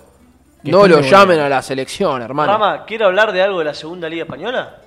Que 0.62 0.70
no 0.70 0.78
esté 0.86 0.88
lo 0.96 1.00
llamen 1.02 1.38
a 1.40 1.48
la 1.48 1.62
selección, 1.62 2.22
hermano. 2.22 2.52
Rama, 2.52 2.84
¿quiere 2.86 3.04
hablar 3.04 3.32
de 3.32 3.42
algo 3.42 3.58
de 3.58 3.66
la 3.66 3.74
segunda 3.74 4.08
liga 4.08 4.22
española? 4.24 4.78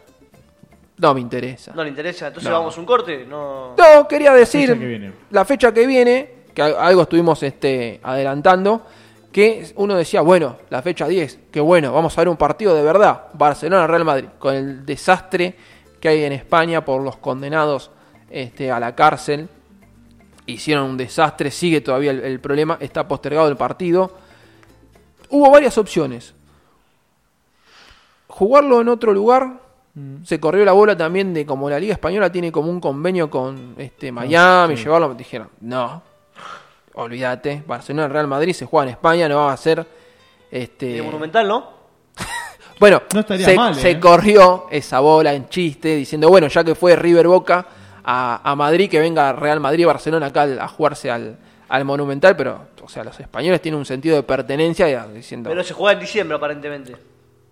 No 0.97 1.13
me 1.13 1.21
interesa. 1.21 1.73
No 1.75 1.83
le 1.83 1.89
interesa, 1.89 2.27
entonces 2.27 2.49
No. 2.49 2.57
vamos 2.59 2.75
a 2.75 2.79
un 2.79 2.85
corte. 2.87 3.25
No. 3.29 3.75
No, 3.77 4.07
quería 4.07 4.33
decir 4.33 4.67
Fecha 4.69 4.79
que 4.79 4.85
viene. 4.87 5.11
la 5.29 5.45
fecha 5.45 5.71
que 5.71 5.85
viene, 5.85 6.29
que 6.55 6.61
a- 6.63 6.85
algo 6.87 7.03
estuvimos 7.03 7.43
este, 7.43 7.99
adelantando, 8.01 8.81
que 9.31 9.67
uno 9.75 9.93
decía, 9.93 10.21
bueno, 10.21 10.55
la 10.71 10.81
fecha 10.81 11.07
10, 11.07 11.37
que 11.51 11.59
bueno, 11.59 11.93
vamos 11.93 12.17
a 12.17 12.21
ver 12.21 12.29
un 12.29 12.37
partido 12.37 12.73
de 12.73 12.81
verdad, 12.81 13.25
Barcelona-Real 13.33 14.03
Madrid, 14.03 14.25
con 14.39 14.55
el 14.55 14.83
desastre 14.83 15.53
que 15.99 16.09
hay 16.09 16.23
en 16.23 16.33
España 16.33 16.83
por 16.83 17.03
los 17.03 17.17
condenados 17.17 17.91
este, 18.31 18.71
a 18.71 18.79
la 18.79 18.95
cárcel. 18.95 19.47
Hicieron 20.47 20.89
un 20.89 20.97
desastre, 20.97 21.51
sigue 21.51 21.81
todavía 21.81 22.11
el, 22.11 22.21
el 22.21 22.39
problema, 22.39 22.77
está 22.81 23.07
postergado 23.07 23.47
el 23.47 23.57
partido. 23.57 24.17
Hubo 25.29 25.51
varias 25.51 25.77
opciones. 25.77 26.33
Jugarlo 28.27 28.81
en 28.81 28.89
otro 28.89 29.13
lugar, 29.13 29.59
se 30.23 30.39
corrió 30.39 30.63
la 30.63 30.73
bola 30.73 30.95
también 30.95 31.33
de 31.33 31.45
como 31.45 31.69
la 31.69 31.79
Liga 31.79 31.93
Española 31.93 32.31
tiene 32.31 32.51
como 32.51 32.69
un 32.69 32.79
convenio 32.79 33.29
con 33.29 33.75
este 33.77 34.11
Miami, 34.11 34.77
sí. 34.77 34.83
llevarlo, 34.83 35.13
dijeron, 35.15 35.49
no, 35.61 36.03
olvídate, 36.93 37.63
Barcelona 37.65 38.07
Real 38.07 38.27
Madrid 38.27 38.53
se 38.53 38.65
juega 38.65 38.83
en 38.85 38.89
España, 38.91 39.27
no 39.27 39.37
va 39.37 39.53
a 39.53 39.57
ser 39.57 39.85
este 40.51 40.85
De 40.85 41.01
Monumental, 41.01 41.47
¿no? 41.47 41.71
bueno, 42.79 43.01
No 43.13 43.21
estaría 43.21 43.45
se, 43.45 43.55
mal, 43.55 43.75
se 43.75 43.91
¿eh? 43.91 43.99
corrió 43.99 44.67
esa 44.69 44.99
bola 44.99 45.33
en 45.33 45.49
chiste 45.49 45.95
diciendo, 45.95 46.29
bueno, 46.29 46.47
ya 46.47 46.63
que 46.63 46.75
fue 46.75 46.95
River 46.95 47.27
Boca 47.27 47.65
a, 48.09 48.39
a 48.49 48.55
Madrid, 48.55 48.89
que 48.89 48.99
venga 49.01 49.33
Real 49.33 49.59
Madrid 49.59 49.81
y 49.81 49.85
Barcelona 49.85 50.27
acá 50.27 50.43
al- 50.43 50.59
a 50.59 50.67
jugarse 50.69 51.11
al, 51.11 51.37
al 51.67 51.83
Monumental, 51.83 52.37
pero 52.37 52.67
o 52.81 52.87
sea, 52.87 53.03
los 53.03 53.19
españoles 53.19 53.61
tienen 53.61 53.77
un 53.79 53.85
sentido 53.85 54.15
de 54.15 54.23
pertenencia 54.23 54.87
y- 54.89 55.13
diciendo 55.17 55.49
Pero 55.49 55.61
se 55.63 55.73
juega 55.73 55.93
en 55.93 55.99
diciembre 55.99 56.37
aparentemente. 56.37 56.95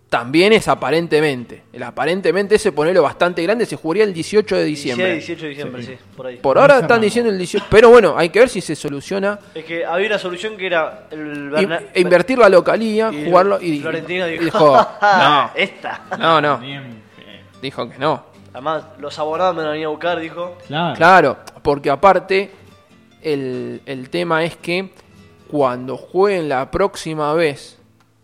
también 0.10 0.53
es 0.53 0.70
aparentemente. 0.70 1.64
El 1.74 1.84
aparentemente 1.84 2.56
ese 2.56 2.72
ponelo 2.72 3.03
bastante 3.03 3.43
grande 3.43 3.66
se 3.66 3.76
jugaría 3.76 4.06
el 4.06 4.14
18 4.14 4.56
de 4.56 4.64
diciembre. 4.64 5.12
16, 5.16 5.28
18 5.39 5.43
de 5.43 5.49
diciembre, 5.49 5.84
sí, 5.84 5.97
por 6.16 6.28
ahí. 6.28 6.38
Por 6.38 6.56
No 6.56 6.62
ahora 6.62 6.76
está 6.76 6.86
están 6.86 6.97
mal. 6.99 7.03
diciendo 7.06 7.32
el 7.32 7.38
18, 7.38 7.66
pero 7.70 7.89
bueno, 7.89 8.14
hay 8.18 8.30
que 8.30 8.39
ver 8.39 8.47
si 8.47 8.62
se 8.62 8.78
soluciona. 8.78 9.38
Es 9.53 9.66
que 9.66 9.84
había 9.86 10.08
una 10.08 10.20
solución 10.20 10.56
que 10.56 10.68
era 10.68 11.08
el 11.12 11.49
Berna- 11.49 11.82
invertir 11.95 12.38
la 12.38 12.47
localía, 12.47 13.12
y 13.12 13.26
jugarlo 13.26 13.60
y 13.62 13.82
Florentino 13.82 14.26
dijo, 14.28 14.43
dijo, 14.45 14.88
no, 15.01 15.51
esta. 15.53 16.01
no, 16.18 16.39
no, 16.39 16.62
dijo 17.62 17.89
que 17.89 17.97
no. 17.97 18.35
Además, 18.56 18.86
los 18.99 19.20
abonados 19.20 19.56
me 19.56 19.64
lo 19.64 19.70
venía 19.72 19.86
a 19.88 19.89
buscar, 19.89 20.20
dijo. 20.20 20.58
Claro. 20.68 20.95
Claro, 20.95 21.38
porque 21.62 21.89
aparte 21.89 22.51
el, 23.22 23.82
el 23.86 24.10
tema 24.10 24.43
es 24.43 24.56
que 24.58 24.91
cuando 25.51 25.97
jueguen 25.97 26.49
la 26.49 26.72
próxima 26.72 27.34
vez 27.34 27.78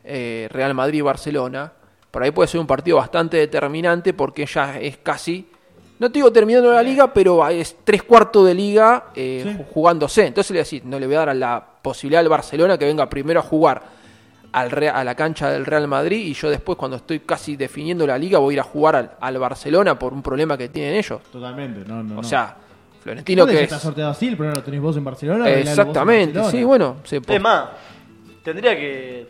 eh, 0.04 0.48
Real 0.52 0.74
Madrid 0.74 1.00
y 1.00 1.02
Barcelona, 1.02 1.74
por 2.10 2.24
ahí 2.24 2.32
puede 2.32 2.48
ser 2.48 2.60
un 2.60 2.68
partido 2.68 2.98
bastante 2.98 3.38
determinante 3.38 4.14
porque 4.14 4.46
ya 4.46 4.80
es 4.80 4.98
casi, 4.98 5.48
no 6.00 6.08
te 6.10 6.14
digo 6.20 6.32
terminando 6.32 6.72
la 6.72 6.82
liga, 6.82 7.14
pero 7.14 7.48
es 7.50 7.78
tres 7.84 8.04
cuartos 8.04 8.46
de 8.46 8.54
liga 8.54 9.06
eh, 9.16 9.42
Sí. 9.44 9.50
ju- 9.50 9.66
jugándose. 9.74 10.28
Entonces 10.28 10.52
le 10.52 10.56
voy 10.56 10.60
a 10.60 10.64
decir, 10.64 10.86
no 10.86 10.98
le 11.00 11.06
voy 11.08 11.16
a 11.16 11.20
dar 11.20 11.30
a 11.30 11.34
la 11.34 11.66
posibilidad 11.82 12.22
al 12.22 12.30
Barcelona 12.30 12.78
que 12.78 12.86
venga 12.86 13.08
primero 13.10 13.40
a 13.40 13.44
jugar 13.44 13.82
al 14.54 14.70
Re- 14.72 14.90
a 14.90 15.04
la 15.04 15.16
cancha 15.16 15.50
del 15.50 15.66
Real 15.66 15.88
Madrid 15.88 16.26
y 16.26 16.34
yo 16.34 16.50
después 16.50 16.78
cuando 16.78 16.98
estoy 16.98 17.20
casi 17.22 17.56
definiendo 17.56 18.06
la 18.06 18.18
liga 18.18 18.38
voy 18.40 18.54
a 18.54 18.56
ir 18.56 18.60
a 18.60 18.64
jugar 18.64 18.96
al, 18.96 19.12
al 19.20 19.38
Barcelona 19.40 19.98
por 19.98 20.12
un 20.14 20.22
problema 20.22 20.58
que 20.58 20.68
tienen 20.70 20.96
ellos. 20.96 21.22
Totalmente, 21.32 21.82
no, 21.88 22.04
no. 22.04 22.14
O 22.20 22.22
no. 22.22 22.24
sea, 22.24 22.56
Florentino 23.02 23.44
¿Dónde 23.44 23.54
que 23.58 23.64
es... 23.64 23.72
está 23.72 23.80
sorteado 23.80 24.12
así? 24.12 24.28
El 24.28 24.36
primero 24.38 24.56
lo 24.56 24.64
tenés 24.64 24.82
vos 24.82 24.96
en 24.98 25.04
Barcelona. 25.04 25.50
en 25.50 25.60
Exactamente, 25.60 26.38
Barcelona. 26.40 26.52
sí, 26.52 26.64
bueno. 26.66 26.98
Se 27.04 27.18
Es 27.28 27.42
más, 27.42 27.66
tendría 28.44 28.76
que 28.76 29.28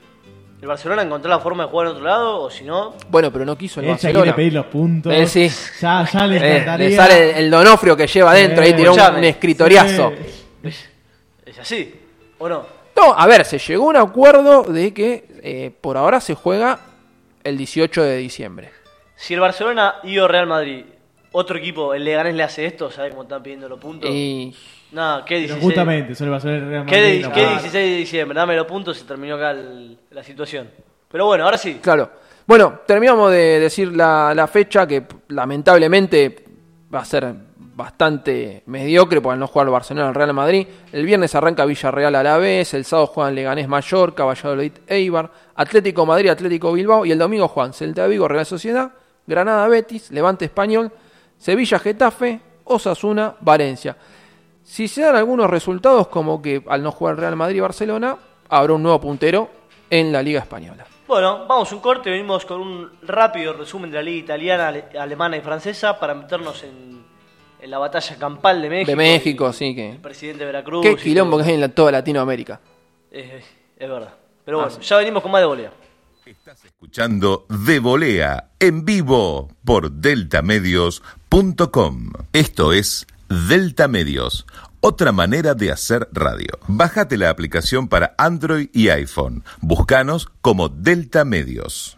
el 0.61 0.67
Barcelona 0.67 1.03
encontrar 1.03 1.29
la 1.29 1.39
forma 1.39 1.63
de 1.65 1.69
jugar 1.69 1.87
en 1.87 1.93
otro 1.93 2.03
lado, 2.05 2.41
o 2.41 2.49
si 2.51 2.63
no, 2.65 2.95
Bueno, 3.09 3.31
pero 3.31 3.45
no 3.45 3.55
quiso 3.57 3.79
el 3.79 3.87
Él 3.87 3.91
ya 3.93 3.97
quiere 3.99 4.13
Barcelona. 4.13 4.35
pedir 4.35 4.53
los 4.53 4.65
puntos. 4.65 5.13
Eh, 5.13 5.25
sí. 5.27 5.49
Ya, 5.79 6.05
ya 6.11 6.27
le 6.27 6.37
Eh, 6.57 6.77
le 6.77 6.95
sale 6.95 7.39
el 7.39 7.49
Donofrio 7.49 7.95
que 7.95 8.07
lleva 8.07 8.31
adentro, 8.31 8.63
ahí 8.63 8.71
Eh, 8.71 8.73
tiró 8.73 8.93
un, 8.93 8.99
un 9.17 9.23
escritoriazo. 9.23 10.11
Sí. 10.63 10.69
es 11.45 11.59
así, 11.59 11.95
¿o 12.39 12.49
no? 12.49 12.80
No, 13.01 13.13
a 13.17 13.25
ver, 13.25 13.45
se 13.45 13.57
llegó 13.57 13.85
a 13.85 13.89
un 13.89 13.95
acuerdo 13.97 14.61
de 14.63 14.93
que 14.93 15.25
eh, 15.41 15.71
por 15.81 15.97
ahora 15.97 16.21
se 16.21 16.35
juega 16.35 16.79
el 17.43 17.57
18 17.57 18.03
de 18.03 18.17
diciembre. 18.17 18.69
Si 19.15 19.33
el 19.33 19.39
Barcelona 19.39 19.95
y 20.03 20.19
o 20.19 20.27
Real 20.27 20.45
Madrid, 20.45 20.85
otro 21.31 21.57
equipo, 21.57 21.95
el 21.95 22.03
Leganés 22.05 22.35
le 22.35 22.43
hace 22.43 22.65
esto, 22.65 22.91
¿sabes 22.91 23.09
cómo 23.11 23.23
están 23.23 23.41
pidiendo 23.41 23.67
los 23.67 23.79
puntos? 23.79 24.07
Y 24.11 24.55
No, 24.91 25.19
¿qué 25.25 25.35
Pero 25.35 25.39
16? 25.55 25.63
justamente, 25.63 26.13
eso 26.13 26.25
le 26.25 26.29
va 26.29 26.35
a 26.35 26.39
hacer 26.39 26.51
el 26.51 26.67
Real 26.69 26.85
¿Qué, 26.85 26.95
Madrid. 26.97 27.21
de- 27.23 27.27
no 27.29 27.33
qué 27.33 27.43
va. 27.45 27.49
16 27.53 27.73
de 27.91 27.95
diciembre? 27.97 28.35
Dame 28.37 28.55
los 28.55 28.67
puntos 28.67 28.97
y 28.97 28.99
se 28.99 29.05
terminó 29.07 29.35
acá 29.35 29.51
el- 29.51 29.97
la 30.11 30.23
situación. 30.23 30.69
Pero 31.11 31.25
bueno, 31.25 31.45
ahora 31.45 31.57
sí. 31.57 31.79
claro. 31.81 32.11
Bueno, 32.45 32.81
terminamos 32.85 33.31
de 33.31 33.59
decir 33.61 33.95
la, 33.95 34.33
la 34.35 34.45
fecha 34.47 34.85
que 34.85 35.03
lamentablemente 35.29 36.43
va 36.93 36.99
a 36.99 37.05
ser 37.05 37.33
bastante 37.81 38.63
mediocre 38.65 39.19
por 39.21 39.35
no 39.37 39.47
jugar 39.47 39.67
el 39.67 39.71
Barcelona 39.73 40.09
al 40.09 40.15
Real 40.15 40.33
Madrid. 40.33 40.67
El 40.91 41.05
viernes 41.05 41.35
arranca 41.35 41.65
Villarreal 41.65 42.15
a 42.15 42.23
la 42.23 42.37
vez, 42.37 42.73
el 42.73 42.85
sábado 42.85 43.07
juegan 43.07 43.35
Leganés 43.35 43.67
Mallorca, 43.67 44.23
Valladolid 44.23 44.71
Eibar, 44.87 45.29
Atlético 45.55 46.05
Madrid, 46.05 46.29
Atlético 46.29 46.71
Bilbao 46.71 47.05
y 47.05 47.11
el 47.11 47.19
domingo 47.19 47.47
juegan 47.47 47.73
Celta 47.73 48.07
Vigo, 48.07 48.27
Real 48.27 48.45
Sociedad, 48.45 48.91
Granada 49.27 49.67
Betis, 49.67 50.11
Levante 50.11 50.45
Español, 50.45 50.91
Sevilla 51.37 51.79
Getafe, 51.79 52.39
Osasuna, 52.63 53.35
Valencia. 53.41 53.95
Si 54.63 54.87
se 54.87 55.01
dan 55.01 55.15
algunos 55.15 55.49
resultados 55.49 56.07
como 56.07 56.41
que 56.41 56.63
al 56.69 56.81
no 56.83 56.91
jugar 56.91 57.17
Real 57.17 57.35
Madrid 57.35 57.57
y 57.57 57.59
Barcelona, 57.61 58.15
habrá 58.49 58.73
un 58.73 58.83
nuevo 58.83 59.01
puntero 59.01 59.49
en 59.89 60.11
la 60.11 60.21
Liga 60.21 60.39
Española. 60.39 60.85
Bueno, 61.07 61.45
vamos 61.45 61.69
un 61.73 61.79
corte, 61.81 62.09
venimos 62.09 62.45
con 62.45 62.61
un 62.61 62.89
rápido 63.01 63.51
resumen 63.51 63.91
de 63.91 63.97
la 63.97 64.03
liga 64.03 64.19
italiana, 64.23 64.69
ale- 64.69 64.85
alemana 64.97 65.35
y 65.35 65.41
francesa 65.41 65.99
para 65.99 66.13
meternos 66.13 66.63
en, 66.63 67.00
en 67.61 67.69
la 67.71 67.77
batalla 67.77 68.15
campal 68.17 68.61
de 68.61 68.69
México. 68.69 68.91
De 68.91 68.95
México, 68.95 69.53
sí, 69.53 69.75
que- 69.75 69.91
El 69.91 69.97
presidente 69.99 70.39
de 70.39 70.45
Veracruz. 70.47 70.81
Qué 70.83 70.95
quilombo 70.95 71.37
que 71.37 71.43
hay 71.43 71.53
en 71.53 71.61
la- 71.61 71.69
toda 71.69 71.91
Latinoamérica. 71.91 72.59
Es, 73.11 73.43
es 73.77 73.89
verdad. 73.89 74.13
Pero 74.43 74.57
bueno, 74.59 74.79
ya 74.79 74.97
venimos 74.97 75.21
con 75.21 75.31
más 75.31 75.41
de 75.41 75.45
volea. 75.47 75.71
Estás 76.25 76.63
escuchando 76.65 77.45
De 77.49 77.79
Volea 77.79 78.51
en 78.59 78.85
vivo 78.85 79.49
por 79.65 79.91
deltamedios.com. 79.91 82.11
Esto 82.33 82.73
es 82.73 83.05
Delta 83.27 83.87
Medios, 83.87 84.45
otra 84.81 85.11
manera 85.11 85.53
de 85.53 85.71
hacer 85.71 86.07
radio. 86.11 86.57
Bájate 86.67 87.17
la 87.17 87.29
aplicación 87.29 87.87
para 87.87 88.13
Android 88.17 88.69
y 88.73 88.89
iPhone. 88.89 89.43
Búscanos 89.61 90.27
como 90.41 90.69
Delta 90.69 91.25
Medios. 91.25 91.97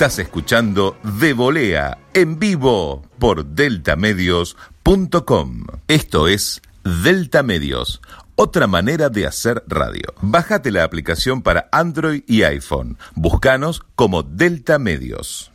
Estás 0.00 0.18
escuchando 0.18 0.96
De 1.20 1.34
Volea 1.34 1.98
en 2.14 2.38
vivo 2.38 3.02
por 3.18 3.44
deltamedios.com. 3.44 5.66
Esto 5.88 6.26
es 6.26 6.62
Delta 6.82 7.42
Medios, 7.42 8.00
otra 8.34 8.66
manera 8.66 9.10
de 9.10 9.26
hacer 9.26 9.62
radio. 9.66 10.14
Bájate 10.22 10.70
la 10.70 10.84
aplicación 10.84 11.42
para 11.42 11.68
Android 11.70 12.22
y 12.26 12.44
iPhone. 12.44 12.96
Búscanos 13.14 13.82
como 13.94 14.22
Delta 14.22 14.78
Medios. 14.78 15.52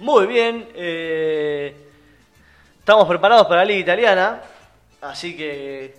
Muy 0.00 0.26
bien, 0.26 0.68
eh, 0.74 1.74
estamos 2.78 3.08
preparados 3.08 3.46
para 3.46 3.62
la 3.62 3.64
Liga 3.64 3.80
Italiana, 3.80 4.42
así 5.00 5.34
que 5.34 5.94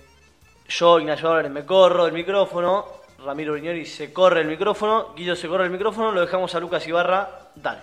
yo, 0.70 1.00
Ignacio 1.00 1.30
Álvarez, 1.30 1.52
me 1.52 1.66
corro 1.66 2.06
el 2.06 2.14
micrófono, 2.14 3.02
Ramiro 3.26 3.54
Brignoli 3.54 3.86
se 3.86 4.12
corre 4.14 4.42
el 4.42 4.48
micrófono, 4.48 5.14
Guido 5.16 5.36
se 5.36 5.48
corre 5.48 5.66
el 5.66 5.72
micrófono, 5.72 6.12
lo 6.12 6.22
dejamos 6.22 6.54
a 6.56 6.60
Lucas 6.60 6.86
Ibarra, 6.88 7.50
dale. 7.56 7.82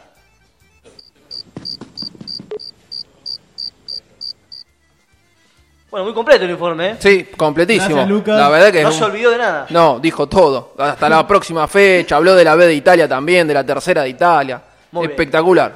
Bueno, 5.91 6.05
muy 6.05 6.15
completo 6.15 6.45
el 6.45 6.51
informe, 6.53 6.91
¿eh? 6.91 6.97
Sí, 7.01 7.25
completísimo. 7.37 7.89
Gracias, 7.97 8.09
Lucas. 8.09 8.39
La 8.39 8.49
verdad 8.49 8.71
que 8.73 8.83
No 8.83 8.93
se 8.93 9.03
olvidó 9.05 9.31
de 9.33 9.39
nada. 9.39 9.67
No, 9.71 9.99
dijo 9.99 10.29
todo. 10.29 10.75
Hasta 10.79 11.09
la 11.09 11.27
próxima 11.27 11.67
fecha, 11.67 12.15
habló 12.17 12.37
de 12.37 12.45
la 12.45 12.55
B 12.55 12.67
de 12.67 12.75
Italia 12.75 13.09
también, 13.09 13.49
de 13.49 13.55
la 13.55 13.65
tercera 13.67 14.03
de 14.03 14.11
Italia. 14.11 14.63
Muy 14.93 15.03
bien. 15.03 15.11
Espectacular. 15.13 15.73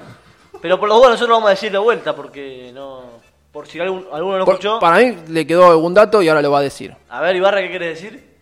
Pero 0.62 0.78
por 0.78 0.88
lo 0.88 0.96
bueno 0.98 1.10
nosotros 1.14 1.36
vamos 1.36 1.48
a 1.48 1.50
decir 1.50 1.72
de 1.72 1.78
vuelta, 1.78 2.14
porque 2.14 2.70
no... 2.72 3.14
Por 3.52 3.66
si 3.68 3.78
algún- 3.80 4.06
alguno 4.12 4.38
no 4.38 4.44
Por- 4.44 4.54
escuchó. 4.54 4.78
para 4.80 4.98
mí 4.98 5.16
le 5.28 5.46
quedó 5.46 5.70
algún 5.70 5.94
dato 5.94 6.20
y 6.22 6.28
ahora 6.28 6.42
lo 6.42 6.50
va 6.50 6.58
a 6.58 6.62
decir. 6.62 6.94
A 7.08 7.20
ver, 7.20 7.36
Ibarra, 7.36 7.60
¿qué 7.60 7.70
quieres 7.70 8.00
decir? 8.00 8.33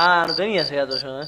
Ah, 0.00 0.24
no 0.28 0.34
tenía 0.34 0.62
ese 0.62 0.76
dato 0.76 0.96
yo, 0.96 1.20
¿eh? 1.22 1.26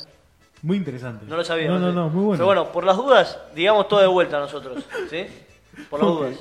Muy 0.62 0.76
interesante. 0.76 1.24
No 1.26 1.36
lo 1.36 1.44
sabía. 1.44 1.68
No, 1.68 1.78
no, 1.78 1.90
no, 1.92 2.08
muy 2.08 2.22
bueno. 2.24 2.38
Pero 2.38 2.46
bueno, 2.46 2.72
por 2.72 2.84
las 2.84 2.96
dudas, 2.96 3.38
digamos 3.54 3.88
todo 3.88 4.00
de 4.00 4.06
vuelta 4.06 4.38
nosotros, 4.38 4.84
¿sí? 5.10 5.26
Por 5.88 6.00
las 6.00 6.08
dudas. 6.08 6.34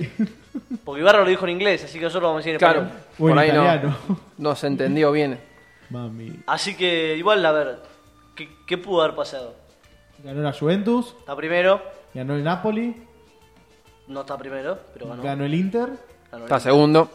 Porque 0.84 1.02
Ibarra 1.02 1.20
lo 1.24 1.30
dijo 1.30 1.46
en 1.46 1.52
inglés, 1.52 1.84
así 1.86 1.98
que 1.98 2.04
nosotros 2.06 2.24
lo 2.24 2.28
vamos 2.30 2.42
a 2.42 2.44
decir 2.44 2.54
en 2.54 2.60
Claro, 2.60 2.82
español. 2.82 3.04
O 3.18 3.30
en 3.30 3.34
por 3.36 3.40
ahí 3.40 3.52
no, 3.52 3.64
italiano. 3.64 3.98
no 4.38 4.56
se 4.56 4.68
entendió 4.68 5.12
bien. 5.12 5.40
Mami. 5.90 6.40
Así 6.46 6.76
que 6.76 7.16
igual, 7.18 7.44
a 7.46 7.52
ver, 7.52 7.80
¿qué, 8.36 8.50
qué 8.68 8.78
pudo 8.78 9.02
haber 9.02 9.16
pasado? 9.16 9.56
Ganó 10.24 10.42
la 10.42 10.52
Juventus, 10.54 11.16
Está 11.20 11.36
primero, 11.36 11.82
ganó 12.14 12.36
el 12.36 12.44
Napoli, 12.44 12.94
no 14.08 14.22
está 14.22 14.38
primero, 14.38 14.78
pero 14.94 15.08
ganó. 15.08 15.24
ganó 15.24 15.46
el 15.46 15.54
Inter. 15.56 15.90
Ganó 16.32 16.44
Está 16.44 16.60
segundo. 16.60 17.10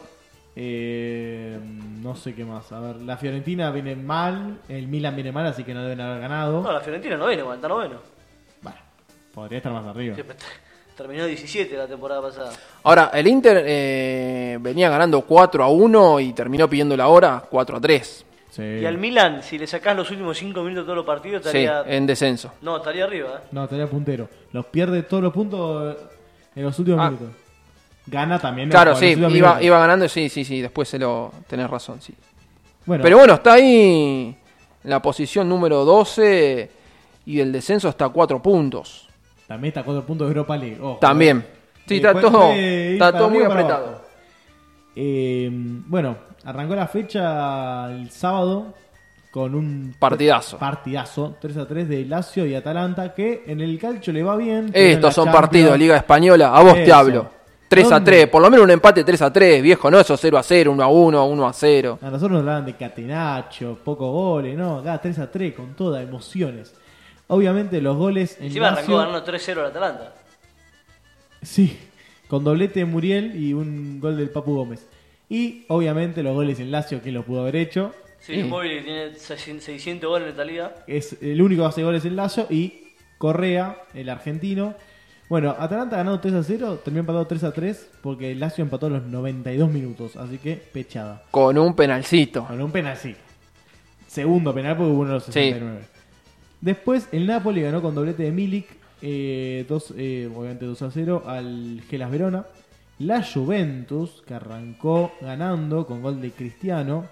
Eh, 0.55 1.59
no 2.01 2.15
sé 2.15 2.33
qué 2.33 2.45
más. 2.45 2.71
A 2.71 2.79
ver, 2.79 2.95
la 2.97 3.17
Fiorentina 3.17 3.71
viene 3.71 3.95
mal, 3.95 4.59
el 4.69 4.87
Milan 4.87 5.15
viene 5.15 5.31
mal, 5.31 5.45
así 5.47 5.63
que 5.63 5.73
no 5.73 5.83
deben 5.83 6.01
haber 6.01 6.21
ganado. 6.21 6.61
No, 6.61 6.71
la 6.71 6.79
Fiorentina 6.81 7.17
no 7.17 7.27
viene, 7.27 7.41
igual, 7.41 7.57
está 7.57 7.67
noveno. 7.67 7.97
Bueno, 8.61 8.77
podría 9.33 9.57
estar 9.57 9.73
más 9.73 9.85
arriba. 9.85 10.15
Terminó 10.95 11.25
17 11.25 11.75
la 11.75 11.87
temporada 11.87 12.21
pasada. 12.21 12.53
Ahora, 12.83 13.11
el 13.13 13.27
Inter 13.27 13.63
eh, 13.67 14.57
venía 14.61 14.89
ganando 14.89 15.21
4 15.23 15.61
a 15.63 15.67
1 15.69 16.19
y 16.21 16.31
terminó 16.31 16.69
pidiendo 16.69 16.95
la 16.95 17.09
hora 17.09 17.43
4 17.49 17.75
a 17.77 17.81
3. 17.81 18.25
Sí. 18.51 18.63
Y 18.63 18.85
al 18.85 18.97
Milan, 18.97 19.43
si 19.43 19.57
le 19.57 19.67
sacás 19.67 19.93
los 19.97 20.09
últimos 20.09 20.37
5 20.37 20.61
minutos 20.61 20.83
de 20.83 20.85
todos 20.85 20.95
los 20.95 21.05
partidos, 21.05 21.41
Sí, 21.43 21.47
estaría... 21.49 21.81
en 21.93 22.07
descenso. 22.07 22.53
No, 22.61 22.77
estaría 22.77 23.03
arriba, 23.03 23.41
¿eh? 23.43 23.47
No, 23.51 23.65
estaría 23.65 23.87
puntero. 23.87 24.29
Los 24.53 24.67
pierde 24.67 25.03
todos 25.03 25.21
los 25.21 25.33
puntos 25.33 25.97
en 26.55 26.63
los 26.63 26.79
últimos 26.79 27.01
Ah. 27.01 27.09
minutos. 27.11 27.27
Gana 28.07 28.37
también. 28.39 28.69
Claro, 28.69 28.95
sí, 28.95 29.15
iba, 29.17 29.61
iba 29.63 29.79
ganando, 29.79 30.07
sí, 30.07 30.29
sí, 30.29 30.45
sí, 30.45 30.61
después 30.61 30.87
se 30.87 30.99
lo 30.99 31.31
tenés 31.47 31.69
razón, 31.69 31.99
sí. 32.01 32.13
Bueno, 32.85 33.01
Pero 33.03 33.17
bueno, 33.17 33.33
está 33.33 33.53
ahí 33.53 34.35
la 34.83 35.01
posición 35.01 35.49
número 35.49 35.83
12 35.85 36.69
y 37.25 37.39
el 37.39 37.51
descenso 37.51 37.89
está 37.89 38.05
a 38.05 38.09
4 38.09 38.39
puntos. 38.41 39.07
también 39.47 39.69
está 39.69 39.83
cuatro 39.83 40.05
puntos 40.05 40.27
de 40.27 40.31
Europa 40.33 40.55
League. 40.57 40.77
ojo, 40.81 40.97
También. 40.99 41.37
eh. 41.39 41.55
Sí, 41.87 41.95
está 41.97 42.13
todo, 42.19 42.51
está 42.51 43.11
todo 43.17 43.29
muy 43.29 43.43
apretado. 43.43 44.01
Eh, 44.95 45.49
bueno, 45.51 46.15
arrancó 46.45 46.75
la 46.75 46.87
fecha 46.87 47.91
el 47.91 48.09
sábado 48.11 48.73
con 49.31 49.53
un 49.53 49.95
Partidazo. 49.99 50.57
partidazo 50.57 51.35
3 51.41 51.57
a 51.57 51.67
3 51.67 51.89
de 51.89 52.05
Lazio 52.05 52.45
y 52.45 52.55
Atalanta 52.55 53.13
que 53.13 53.43
en 53.47 53.59
el 53.61 53.77
calcio 53.79 54.13
le 54.13 54.23
va 54.23 54.35
bien. 54.37 54.71
Estos 54.73 55.13
son 55.13 55.25
Champions- 55.25 55.41
partidos, 55.41 55.77
Liga 55.77 55.97
Española, 55.97 56.55
a 56.55 56.63
vos 56.63 56.73
te 56.75 56.91
hablo. 56.93 57.29
3 57.67 57.87
a 57.87 57.95
¿Dónde? 57.95 58.11
3, 58.11 58.27
por 58.27 58.41
lo 58.41 58.49
menos 58.49 58.63
un 58.65 58.71
empate 58.71 59.03
3 59.03 59.21
a 59.23 59.33
3, 59.33 59.61
viejo, 59.61 59.89
no 59.89 59.99
esos 59.99 60.19
0 60.21 60.37
a 60.37 60.43
0, 60.43 60.71
1 60.71 60.83
a 60.83 60.87
1, 60.87 61.25
1 61.25 61.47
a 61.47 61.53
0. 61.53 61.99
A 62.01 62.05
nosotros 62.05 62.31
nos 62.31 62.39
hablaban 62.41 62.65
de 62.65 62.73
catenacho, 62.75 63.79
pocos 63.83 64.11
goles, 64.11 64.57
no, 64.57 64.79
acá 64.79 64.99
3 65.01 65.19
a 65.19 65.31
3 65.31 65.53
con 65.53 65.73
todas 65.75 66.03
emociones. 66.03 66.73
Obviamente 67.27 67.81
los 67.81 67.97
goles 67.97 68.37
en 68.39 68.45
Encima 68.45 68.67
arrancó 68.67 68.97
Lazio, 68.97 68.97
ganando 68.97 69.25
3-0 69.25 69.59
al 69.59 69.65
Atalanta. 69.65 70.13
sí, 71.41 71.77
con 72.27 72.43
doblete 72.43 72.79
de 72.81 72.85
Muriel 72.85 73.35
y 73.35 73.53
un 73.53 73.99
gol 73.99 74.17
del 74.17 74.29
Papu 74.29 74.55
Gómez. 74.55 74.85
Y 75.29 75.65
obviamente 75.69 76.21
los 76.23 76.33
goles 76.35 76.59
en 76.59 76.71
Lazio 76.71 77.01
que 77.01 77.11
lo 77.11 77.23
pudo 77.23 77.41
haber 77.41 77.55
hecho. 77.55 77.93
Sí, 78.19 78.35
Sí. 78.35 78.43
Móvil 78.43 78.83
tiene 78.83 79.13
600 79.15 80.07
goles 80.09 80.25
en 80.25 80.31
esta 80.31 80.43
liga. 80.43 80.75
Es 80.87 81.17
el 81.21 81.41
único 81.41 81.63
que 81.63 81.67
hace 81.69 81.83
goles 81.83 82.05
en 82.05 82.15
Lazio 82.15 82.47
y 82.49 82.93
Correa, 83.17 83.77
el 83.93 84.09
argentino. 84.09 84.73
Bueno, 85.27 85.55
Atalanta 85.57 85.95
ha 85.95 85.99
ganado 85.99 86.19
3 86.19 86.33
a 86.35 86.43
0, 86.43 86.79
terminó 86.83 86.99
empatado 87.01 87.25
3 87.25 87.43
a 87.45 87.51
3 87.51 87.89
porque 88.01 88.31
el 88.31 88.39
Lazio 88.39 88.63
empató 88.63 88.85
a 88.85 88.89
los 88.89 89.03
92 89.05 89.71
minutos, 89.71 90.15
así 90.17 90.37
que 90.37 90.55
pechada. 90.55 91.23
Con 91.31 91.57
un 91.57 91.75
penalcito. 91.75 92.45
Con 92.45 92.61
un 92.61 92.71
penal, 92.71 92.95
sí. 92.95 93.15
Segundo 94.07 94.53
penal 94.53 94.77
porque 94.77 94.91
hubo 94.91 94.99
uno 95.01 95.09
de 95.09 95.13
los 95.15 95.23
Sí. 95.25 95.31
69. 95.31 95.79
Después 96.61 97.09
el 97.11 97.25
Napoli 97.25 97.61
ganó 97.61 97.81
con 97.81 97.95
doblete 97.95 98.23
de 98.23 98.31
Milik, 98.31 98.67
eh, 99.01 99.65
dos, 99.67 99.93
eh, 99.97 100.29
obviamente 100.33 100.65
2 100.65 100.81
a 100.83 100.91
0 100.91 101.23
al 101.25 101.81
Gelas 101.89 102.11
Verona. 102.11 102.45
La 102.99 103.23
Juventus, 103.23 104.23
que 104.25 104.35
arrancó 104.35 105.11
ganando 105.21 105.85
con 105.85 106.01
gol 106.01 106.21
de 106.21 106.31
Cristiano. 106.31 107.05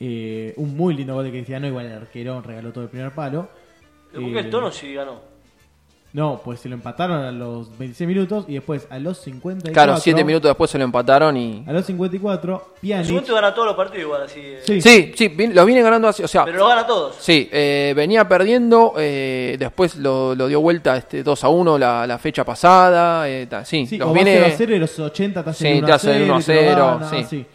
eh, 0.00 0.54
un 0.58 0.76
muy 0.76 0.94
lindo 0.94 1.12
gol 1.14 1.24
de 1.24 1.32
Cristiano, 1.32 1.66
igual 1.66 1.86
el 1.86 1.92
arquero 1.92 2.40
regaló 2.40 2.72
todo 2.72 2.84
el 2.84 2.90
primer 2.90 3.10
palo. 3.10 3.48
Pero 4.12 4.22
¿Por 4.22 4.32
qué 4.32 4.38
Eh, 4.38 4.42
el 4.42 4.50
tono 4.50 4.70
sí 4.70 4.94
ganó? 4.94 5.20
No, 6.10 6.40
pues 6.42 6.60
se 6.60 6.70
lo 6.70 6.74
empataron 6.74 7.22
a 7.22 7.30
los 7.30 7.68
26 7.78 8.08
minutos 8.08 8.46
y 8.48 8.54
después 8.54 8.86
a 8.88 8.98
los 8.98 9.18
54. 9.18 9.72
Claro, 9.74 10.00
7 10.00 10.24
minutos 10.24 10.48
después 10.48 10.70
se 10.70 10.78
lo 10.78 10.84
empataron 10.84 11.36
y... 11.36 11.62
A 11.66 11.72
los 11.72 11.84
54, 11.84 12.72
El 12.76 12.80
Pjanic. 12.88 13.04
segundo 13.06 13.34
gana 13.34 13.52
todos 13.54 13.66
los 13.68 13.76
partidos 13.76 14.04
igual, 14.04 14.22
así. 14.22 14.40
eh. 14.42 14.60
Sí. 14.66 14.80
Sí, 14.80 15.12
sí, 15.14 15.28
vi- 15.28 15.48
lo 15.48 15.64
viene 15.66 15.82
ganando 15.82 16.08
así, 16.08 16.22
o 16.22 16.28
sea... 16.28 16.46
Pero 16.46 16.58
lo 16.60 16.66
gana 16.68 16.86
todos. 16.86 17.14
Sí, 17.20 17.50
eh, 17.52 17.92
venía 17.94 18.26
perdiendo, 18.26 18.94
eh, 18.96 19.56
después 19.58 19.96
lo, 19.96 20.34
lo 20.34 20.46
dio 20.46 20.62
vuelta 20.62 20.96
este 20.96 21.22
2 21.22 21.44
a 21.44 21.48
1 21.50 21.76
la, 21.78 22.06
la 22.06 22.16
fecha 22.18 22.42
pasada, 22.42 23.28
eh, 23.28 23.46
ta- 23.46 23.66
sí, 23.66 23.84
Sí, 23.86 23.98
los 23.98 24.10
viene... 24.14 24.32
0 24.38 24.46
a 24.46 24.56
0 24.56 24.76
y 24.76 24.78
los 24.78 24.98
80 24.98 25.44
te 25.44 25.50
hacen 25.50 25.72
Sí, 25.72 25.78
1 25.78 25.86
te 25.86 25.92
a 25.92 25.94
hacen 25.96 26.12
0, 26.14 26.24
1 26.24 26.34
a 26.34 26.40
y 26.40 26.42
te 26.42 26.54
lo 26.54 26.60
0, 26.70 26.86
ganan, 27.00 27.10
sí. 27.10 27.16
así. 27.16 27.46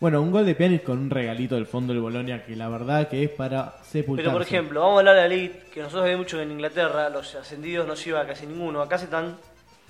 Bueno, 0.00 0.22
un 0.22 0.30
gol 0.30 0.46
de 0.46 0.54
Pjanic 0.54 0.84
con 0.84 0.98
un 0.98 1.10
regalito 1.10 1.56
del 1.56 1.66
fondo 1.66 1.92
del 1.92 2.00
Bolonia 2.00 2.44
que 2.44 2.54
la 2.54 2.68
verdad 2.68 3.08
que 3.08 3.24
es 3.24 3.30
para 3.30 3.82
sepultar. 3.82 4.26
Pero 4.26 4.32
por 4.32 4.42
ejemplo, 4.42 4.80
vamos 4.80 4.96
a 4.96 4.98
hablar 5.00 5.14
de 5.16 5.20
la 5.22 5.34
Elite, 5.34 5.64
que 5.72 5.80
nosotros 5.80 6.04
vemos 6.04 6.20
mucho 6.20 6.36
que 6.36 6.44
en 6.44 6.52
Inglaterra 6.52 7.08
los 7.08 7.34
ascendidos 7.34 7.84
no 7.84 7.96
se 7.96 8.10
iba 8.10 8.24
casi 8.24 8.46
ninguno. 8.46 8.80
Acá 8.80 8.96
se 8.96 9.06
están 9.06 9.36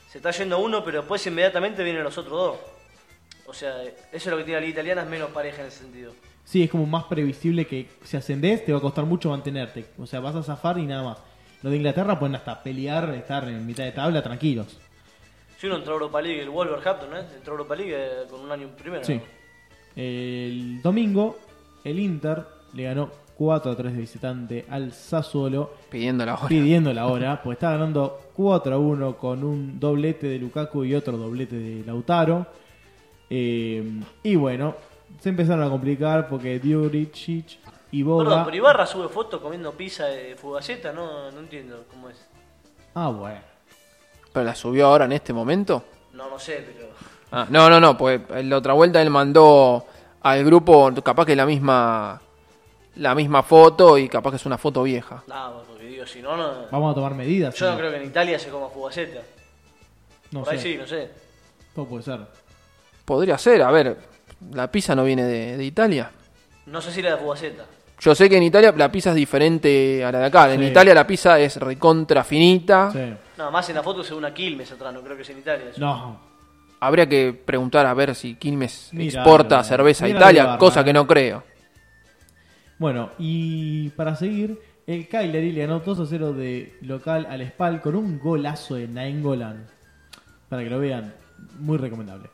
se 0.08 0.18
está 0.18 0.30
yendo 0.30 0.58
uno, 0.60 0.82
pero 0.82 1.00
después 1.00 1.26
inmediatamente 1.26 1.84
vienen 1.84 2.02
los 2.02 2.16
otros 2.16 2.32
dos. 2.32 2.56
O 3.46 3.52
sea, 3.52 3.82
eso 3.82 3.96
es 4.12 4.26
lo 4.26 4.38
que 4.38 4.44
tiene 4.44 4.60
la 4.60 4.66
Liga 4.66 4.72
Italiana, 4.72 5.02
es 5.02 5.08
menos 5.08 5.30
pareja 5.30 5.60
en 5.60 5.68
ese 5.68 5.80
sentido. 5.80 6.12
Sí, 6.44 6.62
es 6.62 6.70
como 6.70 6.86
más 6.86 7.04
previsible 7.04 7.66
que 7.66 7.88
si 8.02 8.16
ascendés 8.16 8.64
te 8.64 8.72
va 8.72 8.78
a 8.78 8.80
costar 8.80 9.04
mucho 9.04 9.28
mantenerte. 9.28 9.84
O 9.98 10.06
sea, 10.06 10.20
vas 10.20 10.34
a 10.34 10.42
zafar 10.42 10.78
y 10.78 10.86
nada 10.86 11.02
más. 11.02 11.18
Los 11.62 11.70
de 11.70 11.76
Inglaterra 11.76 12.18
pueden 12.18 12.36
hasta 12.36 12.62
pelear, 12.62 13.10
estar 13.10 13.44
en 13.44 13.66
mitad 13.66 13.84
de 13.84 13.92
tabla 13.92 14.22
tranquilos. 14.22 14.78
Si 15.58 15.66
uno 15.66 15.76
entró 15.76 15.92
a 15.92 15.96
Europa 15.96 16.22
League, 16.22 16.40
el 16.40 16.48
Wolverhampton, 16.48 17.16
¿eh? 17.16 17.24
Entró 17.36 17.52
a 17.52 17.56
Europa 17.56 17.76
League 17.76 17.94
eh, 17.94 18.26
con 18.30 18.40
un 18.40 18.50
año 18.50 18.68
primero. 18.68 19.04
Sí. 19.04 19.20
El 19.98 20.80
domingo, 20.80 21.36
el 21.82 21.98
Inter 21.98 22.44
le 22.72 22.84
ganó 22.84 23.10
4 23.36 23.72
a 23.72 23.76
3 23.76 23.92
de 23.94 24.00
visitante 24.00 24.64
al 24.70 24.92
Sassuolo. 24.92 25.72
Pidiendo 25.90 26.24
la 26.24 26.34
hora. 26.34 26.46
pidiendo 26.46 26.92
la 26.92 27.06
hora, 27.08 27.42
pues 27.44 27.56
está 27.56 27.72
ganando 27.72 28.20
4 28.36 28.76
a 28.76 28.78
1 28.78 29.16
con 29.16 29.42
un 29.42 29.80
doblete 29.80 30.28
de 30.28 30.38
Lukaku 30.38 30.84
y 30.84 30.94
otro 30.94 31.16
doblete 31.16 31.56
de 31.56 31.84
Lautaro. 31.84 32.46
Eh, 33.28 34.00
y 34.22 34.36
bueno, 34.36 34.76
se 35.18 35.30
empezaron 35.30 35.64
a 35.64 35.68
complicar 35.68 36.28
porque 36.28 36.60
Diuricic 36.60 37.58
y 37.90 38.04
Perdón, 38.04 38.24
Boga. 38.24 38.44
pero 38.44 38.56
Ibarra 38.56 38.86
sube 38.86 39.08
fotos 39.08 39.40
comiendo 39.40 39.72
pizza 39.72 40.04
de 40.06 40.36
fugaceta, 40.36 40.92
no, 40.92 41.32
no 41.32 41.40
entiendo 41.40 41.84
cómo 41.90 42.08
es. 42.08 42.24
Ah, 42.94 43.08
bueno. 43.08 43.40
¿Pero 44.32 44.46
la 44.46 44.54
subió 44.54 44.86
ahora 44.86 45.06
en 45.06 45.12
este 45.12 45.32
momento? 45.32 45.82
No, 46.12 46.30
no 46.30 46.38
sé, 46.38 46.64
pero... 46.72 46.88
Ah, 47.32 47.46
no, 47.50 47.68
no, 47.68 47.78
no, 47.80 47.96
pues 47.98 48.20
en 48.30 48.48
la 48.50 48.56
otra 48.56 48.72
vuelta 48.72 49.02
él 49.02 49.10
mandó 49.10 49.84
al 50.22 50.44
grupo 50.44 50.90
capaz 51.04 51.26
que 51.26 51.36
la 51.36 51.46
misma 51.46 52.20
la 52.96 53.14
misma 53.14 53.42
foto 53.42 53.96
y 53.98 54.08
capaz 54.08 54.30
que 54.30 54.36
es 54.36 54.46
una 54.46 54.58
foto 54.58 54.82
vieja. 54.82 55.22
Nada, 55.28 55.62
porque 55.68 55.84
digo, 55.84 56.04
si 56.06 56.20
no, 56.20 56.36
no... 56.36 56.66
Vamos 56.70 56.90
a 56.90 56.94
tomar 56.96 57.14
medidas. 57.14 57.54
Yo 57.54 57.70
no 57.70 57.76
creo 57.78 57.90
que 57.92 57.98
en 57.98 58.06
Italia 58.06 58.38
se 58.40 58.48
coma 58.48 58.68
fugaceta. 58.68 59.20
No 60.32 60.42
Por 60.42 60.52
ahí 60.52 60.58
sé. 60.58 60.72
sí, 60.72 60.76
no 60.78 60.86
sé. 60.86 61.10
Todo 61.74 61.84
puede 61.86 62.02
ser. 62.02 62.20
Podría 63.04 63.38
ser, 63.38 63.62
a 63.62 63.70
ver, 63.70 63.96
la 64.52 64.68
pizza 64.70 64.96
no 64.96 65.04
viene 65.04 65.22
de, 65.24 65.56
de 65.56 65.64
Italia. 65.64 66.10
No 66.66 66.80
sé 66.80 66.90
si 66.90 67.00
la 67.00 67.12
de 67.12 67.18
fugaceta. 67.18 67.64
Yo 68.00 68.14
sé 68.16 68.28
que 68.28 68.36
en 68.36 68.42
Italia 68.42 68.74
la 68.76 68.90
pizza 68.90 69.10
es 69.10 69.16
diferente 69.16 70.04
a 70.04 70.10
la 70.10 70.18
de 70.20 70.24
acá. 70.26 70.52
En 70.52 70.60
Sí. 70.60 70.66
Italia 70.66 70.92
la 70.94 71.06
pizza 71.06 71.38
es 71.38 71.56
recontra 71.56 72.24
finita. 72.24 72.90
Sí. 72.92 73.14
No, 73.36 73.50
más 73.52 73.68
en 73.68 73.76
la 73.76 73.82
foto 73.84 74.02
se 74.02 74.10
ve 74.12 74.18
una 74.18 74.34
Quilmes 74.34 74.72
atrás, 74.72 74.92
no 74.92 75.02
creo 75.02 75.16
que 75.16 75.24
sea 75.24 75.34
en 75.34 75.40
Italia. 75.40 75.66
eso. 75.70 75.80
No. 75.80 76.27
Habría 76.80 77.08
que 77.08 77.32
preguntar 77.32 77.86
a 77.86 77.94
ver 77.94 78.14
si 78.14 78.34
Quilmes 78.34 78.90
Mira, 78.92 79.20
exporta 79.20 79.56
mira, 79.56 79.64
cerveza 79.64 80.06
a 80.06 80.08
Italia, 80.08 80.56
cosa 80.58 80.84
que 80.84 80.90
eh. 80.90 80.94
no 80.94 81.06
creo. 81.06 81.42
Bueno, 82.78 83.10
y 83.18 83.88
para 83.90 84.14
seguir, 84.14 84.60
el 84.86 85.08
Cagliari 85.08 85.52
le 85.52 85.62
ganó 85.62 85.80
2 85.80 86.00
a 86.00 86.06
0 86.06 86.32
de 86.32 86.76
local 86.82 87.26
al 87.28 87.46
Spal 87.48 87.80
con 87.80 87.96
un 87.96 88.18
golazo 88.18 88.76
de 88.76 88.86
Nainggolan. 88.86 89.66
Para 90.48 90.62
que 90.62 90.70
lo 90.70 90.78
vean, 90.78 91.12
muy 91.58 91.76
recomendable. 91.76 92.30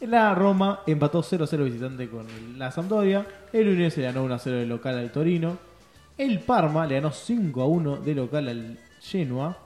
La 0.00 0.34
Roma 0.34 0.80
empató 0.86 1.22
0 1.22 1.44
a 1.44 1.46
0 1.46 1.64
visitante 1.64 2.08
con 2.10 2.26
la 2.58 2.70
Sampdoria. 2.70 3.24
El 3.52 3.68
Udinese 3.68 4.00
le 4.00 4.08
ganó 4.08 4.24
1 4.24 4.34
a 4.34 4.38
0 4.38 4.56
de 4.56 4.66
local 4.66 4.98
al 4.98 5.12
Torino. 5.12 5.56
El 6.18 6.40
Parma 6.40 6.86
le 6.86 6.96
ganó 6.96 7.10
5 7.10 7.62
a 7.62 7.66
1 7.66 7.96
de 7.98 8.14
local 8.14 8.48
al 8.48 8.78
Genoa. 9.00 9.63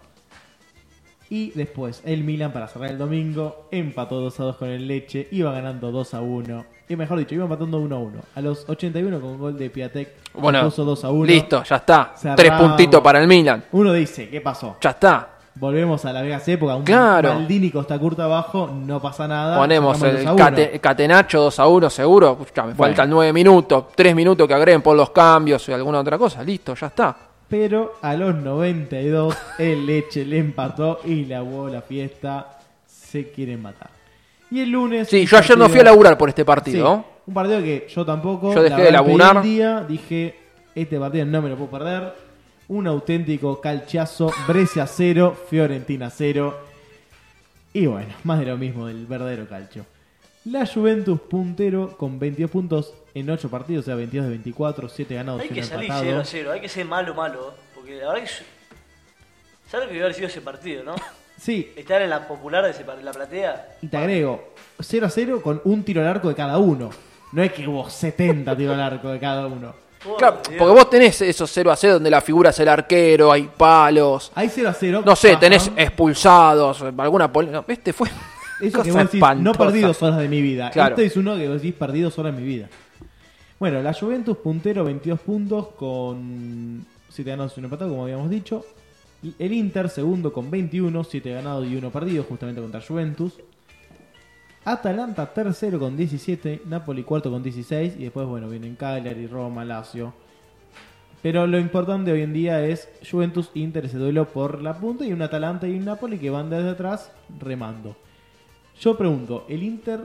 Y 1.31 1.51
después 1.51 2.01
el 2.07 2.25
Milan 2.25 2.53
para 2.53 2.69
cerrar 2.69 2.91
el 2.91 2.97
domingo 2.99 3.67
empató 3.71 4.19
2 4.21 4.41
a 4.41 4.45
2 4.45 4.57
con 4.57 4.69
el 4.69 4.89
Leche, 4.89 5.29
iba 5.31 5.53
ganando 5.53 5.91
2 5.93 6.15
a 6.15 6.21
1. 6.23 6.65
Y 6.89 6.97
mejor 6.97 7.19
dicho, 7.19 7.35
iba 7.35 7.45
empatando 7.45 7.79
1 7.79 7.97
a 7.97 7.99
1. 7.99 8.19
A 8.35 8.41
los 8.41 8.67
81 8.67 9.21
con 9.21 9.37
gol 9.39 9.59
de 9.59 9.69
Piatek 9.69 10.09
Bueno, 10.35 10.63
puso 10.65 10.85
2 10.87 11.05
a 11.05 11.11
1. 11.11 11.27
listo, 11.27 11.63
ya 11.65 11.77
está. 11.77 12.13
Cerramos. 12.17 12.37
Tres 12.41 12.53
puntitos 12.53 13.01
para 13.03 13.21
el 13.21 13.29
Milan. 13.29 13.63
Uno 13.73 13.93
dice, 13.93 14.31
¿qué 14.31 14.41
pasó? 14.41 14.77
Ya 14.81 14.91
está. 14.91 15.29
Volvemos 15.57 16.03
a 16.07 16.13
la 16.13 16.23
Vegas 16.23 16.47
época, 16.49 16.77
un 16.77 16.85
Claro. 16.85 17.35
Maldini 17.35 17.71
Costa 17.71 17.99
Curta 17.99 18.25
abajo, 18.25 18.71
no 18.73 19.03
pasa 19.03 19.27
nada. 19.29 19.59
Ponemos 19.59 20.01
el 20.03 20.19
2 20.19 20.27
a 20.29 20.33
1. 20.35 20.45
cate- 20.45 20.81
catenacho 20.81 21.41
2 21.43 21.59
a 21.59 21.67
1 21.67 21.91
seguro. 21.91 22.39
Escuchá, 22.41 22.63
me 22.63 22.73
Bueno. 22.73 22.95
faltan 22.95 23.11
9 23.11 23.33
minutos, 23.35 23.85
3 23.95 24.15
minutos 24.15 24.47
que 24.49 24.55
agreguen 24.55 24.81
por 24.81 24.97
los 24.97 25.11
cambios 25.11 25.69
y 25.69 25.73
alguna 25.73 25.99
otra 25.99 26.17
cosa. 26.17 26.43
Listo, 26.43 26.75
ya 26.75 26.87
está. 26.87 27.17
Pero 27.49 27.95
a 28.03 28.15
los 28.15 28.35
92 28.35 29.37
el 29.59 29.87
Leche 29.87 30.25
le 30.25 30.39
empató 30.39 31.01
y 31.05 31.25
la 31.25 31.43
la 31.71 31.81
fiesta. 31.83 32.59
Se 32.87 33.31
quieren 33.31 33.63
matar. 33.63 33.91
Y 34.51 34.61
el 34.61 34.71
lunes... 34.71 35.09
Sí, 35.09 35.21
un 35.21 35.27
yo 35.27 35.39
ayer 35.39 35.57
no 35.59 35.69
fui 35.69 35.81
a 35.81 35.85
laburar 35.85 36.19
por 36.19 36.29
este 36.29 36.43
Sí, 36.43 36.47
partido. 36.47 37.05
un 37.27 37.35
partido 37.35 37.61
que 37.61 37.87
yo 37.89 38.05
tampoco. 38.05 38.55
Yo 38.55 38.63
dejé 38.63 38.83
de 38.83 38.93
laburar. 38.93 39.37
el 39.39 39.43
día, 39.43 39.85
dije, 39.89 40.35
este 40.75 40.99
partido 40.99 41.25
no 41.27 41.41
me 41.43 41.49
lo 41.49 41.57
puedo 41.57 41.71
perder. 41.71 42.15
Un 42.69 42.87
auténtico 42.87 43.61
calchazo. 43.61 44.31
Brescia 44.47 44.87
0, 44.87 45.35
Fiorentina 45.49 46.11
0. 46.11 46.55
Y 47.73 47.87
bueno, 47.87 48.13
más 48.25 48.41
de 48.41 48.47
lo 48.47 48.57
mismo 48.59 48.87
del 48.87 49.07
verdadero 49.07 49.47
calcio. 49.49 49.85
La 50.45 50.67
Juventus 50.67 51.21
puntero 51.21 51.97
con 51.97 52.19
22 52.19 52.51
puntos 52.51 52.95
en 53.15 53.29
8 53.29 53.51
partidos, 53.51 53.85
o 53.85 53.87
sea, 53.87 53.95
22 53.97 54.25
de 54.27 54.31
24, 54.31 54.89
7 54.89 55.15
ganados, 55.15 55.41
Hay 55.43 55.49
1 55.49 55.55
que 55.55 55.63
salir 55.63 55.85
empatados. 55.91 56.07
0 56.09 56.21
a 56.21 56.25
0, 56.25 56.53
hay 56.53 56.61
que 56.61 56.69
ser 56.69 56.87
malo, 56.87 57.15
malo. 57.15 57.55
Porque 57.75 57.97
la 57.97 58.09
verdad 58.09 58.23
que. 58.23 58.27
yo- 58.29 58.45
¿Sabes 59.71 59.85
lo 59.87 59.89
que 59.89 59.95
debe 59.95 60.05
haber 60.07 60.15
sido 60.15 60.29
ese 60.29 60.41
partido, 60.41 60.83
no? 60.85 60.95
Sí, 61.39 61.73
Estar 61.77 62.01
en 62.03 62.11
la 62.11 62.27
popular 62.27 62.65
de 62.65 62.71
ese 62.71 62.85
la 63.03 63.13
platea. 63.13 63.77
y 63.83 63.87
te 63.89 63.97
agrego 63.97 64.55
0 64.81 65.07
a 65.07 65.11
0 65.11 65.41
con 65.43 65.61
un 65.65 65.85
tiro 65.85 66.01
al 66.01 66.09
arco 66.09 66.29
de 66.29 66.35
cada 66.35 66.59
uno. 66.59 66.91
No 67.33 67.43
es 67.43 67.53
que 67.53 67.69
hubo 67.69 67.89
70 67.89 68.57
tiros 68.57 68.75
al 68.75 68.81
arco 68.81 69.09
de 69.11 69.19
cada 69.21 69.47
uno. 69.47 69.75
Claro, 70.17 70.39
porque 70.43 70.59
vos 70.65 70.89
tenés 70.91 71.21
esos 71.21 71.51
0 71.53 71.71
a 71.71 71.77
0 71.77 71.95
donde 71.95 72.11
la 72.11 72.21
figura 72.21 72.51
es 72.51 72.59
el 72.61 72.69
arquero, 72.69 73.31
hay 73.31 73.43
palos. 73.57 74.33
Hay 74.35 74.49
0 74.49 74.69
a 74.69 74.73
0. 74.73 75.03
No 75.05 75.15
sé, 75.15 75.37
tenés 75.37 75.71
expulsados, 75.77 76.83
alguna 76.83 77.29
no, 77.29 77.65
Este 77.69 77.93
fue. 77.93 78.09
Eso 78.61 78.83
que 78.83 78.93
vos 78.93 79.03
decís, 79.03 79.21
no 79.21 79.27
espantosa. 79.27 79.59
perdí 79.59 79.81
dos 79.81 80.03
horas 80.03 80.19
de 80.19 80.29
mi 80.29 80.43
vida. 80.43 80.71
Claro. 80.71 80.95
Este 80.95 81.07
es 81.07 81.17
uno 81.17 81.37
que 81.37 81.49
vos 81.49 81.63
decís, 81.63 81.75
perdí 81.75 82.01
dos 82.01 82.19
horas 82.19 82.35
de 82.35 82.41
mi 82.41 82.47
vida. 82.47 82.69
Bueno, 83.59 83.83
la 83.83 83.93
Juventus 83.93 84.37
puntero, 84.39 84.85
22 84.85 85.21
puntos 85.21 85.69
con 85.77 86.87
7 87.09 87.31
ganados 87.31 87.55
y 87.57 87.61
1 87.61 87.67
empatado, 87.67 87.91
como 87.91 88.05
habíamos 88.05 88.31
dicho. 88.31 88.65
El 89.39 89.53
Inter 89.53 89.89
segundo 89.89 90.33
con 90.33 90.51
21, 90.51 91.03
7 91.03 91.33
ganados 91.33 91.67
y 91.67 91.77
1 91.77 91.91
perdido, 91.91 92.23
justamente 92.23 92.61
contra 92.61 92.81
Juventus. 92.81 93.35
Atalanta 94.65 95.33
tercero 95.33 95.79
con 95.79 95.97
17, 95.97 96.63
Napoli 96.67 97.03
cuarto 97.03 97.31
con 97.31 97.43
16 97.43 97.95
y 97.99 98.05
después, 98.05 98.27
bueno, 98.27 98.49
vienen 98.49 98.77
Cagliari, 98.77 99.27
Roma, 99.27 99.65
Lazio. 99.65 100.13
Pero 101.23 101.47
lo 101.47 101.59
importante 101.59 102.13
hoy 102.13 102.23
en 102.23 102.33
día 102.33 102.65
es 102.65 102.89
Juventus 103.11 103.51
Inter 103.55 103.87
ese 103.87 103.99
duelo 103.99 104.29
por 104.29 104.63
la 104.63 104.79
punta 104.79 105.05
y 105.05 105.13
un 105.13 105.23
Atalanta 105.23 105.67
y 105.67 105.77
un 105.77 105.85
Napoli 105.85 106.19
que 106.19 106.31
van 106.31 106.49
desde 106.49 106.71
atrás 106.71 107.11
remando. 107.41 107.97
Yo 108.81 108.97
pregunto, 108.97 109.45
¿el 109.49 109.63
Inter 109.63 110.01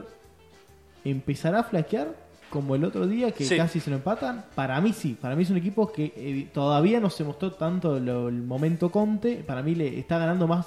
empezará 1.04 1.60
a 1.60 1.64
flaquear 1.64 2.08
como 2.50 2.74
el 2.74 2.84
otro 2.84 3.06
día 3.06 3.30
que 3.32 3.44
Sí. 3.44 3.56
casi 3.56 3.80
se 3.80 3.90
lo 3.90 3.96
empatan? 3.96 4.44
Para 4.54 4.80
mí 4.80 4.92
sí, 4.92 5.16
para 5.20 5.34
mí 5.36 5.42
es 5.42 5.50
un 5.50 5.56
equipo 5.56 5.90
que 5.92 6.12
eh, 6.16 6.48
todavía 6.52 7.00
no 7.00 7.10
se 7.10 7.24
mostró 7.24 7.52
tanto 7.52 7.98
lo- 8.00 8.28
el 8.28 8.42
momento 8.42 8.90
Conte, 8.90 9.36
para 9.46 9.62
mí 9.62 9.74
le 9.74 9.98
está 9.98 10.18
ganando 10.18 10.46
más 10.46 10.66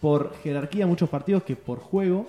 por 0.00 0.34
jerarquía 0.42 0.86
muchos 0.86 1.08
partidos 1.08 1.42
que 1.44 1.54
por 1.56 1.78
juego. 1.78 2.28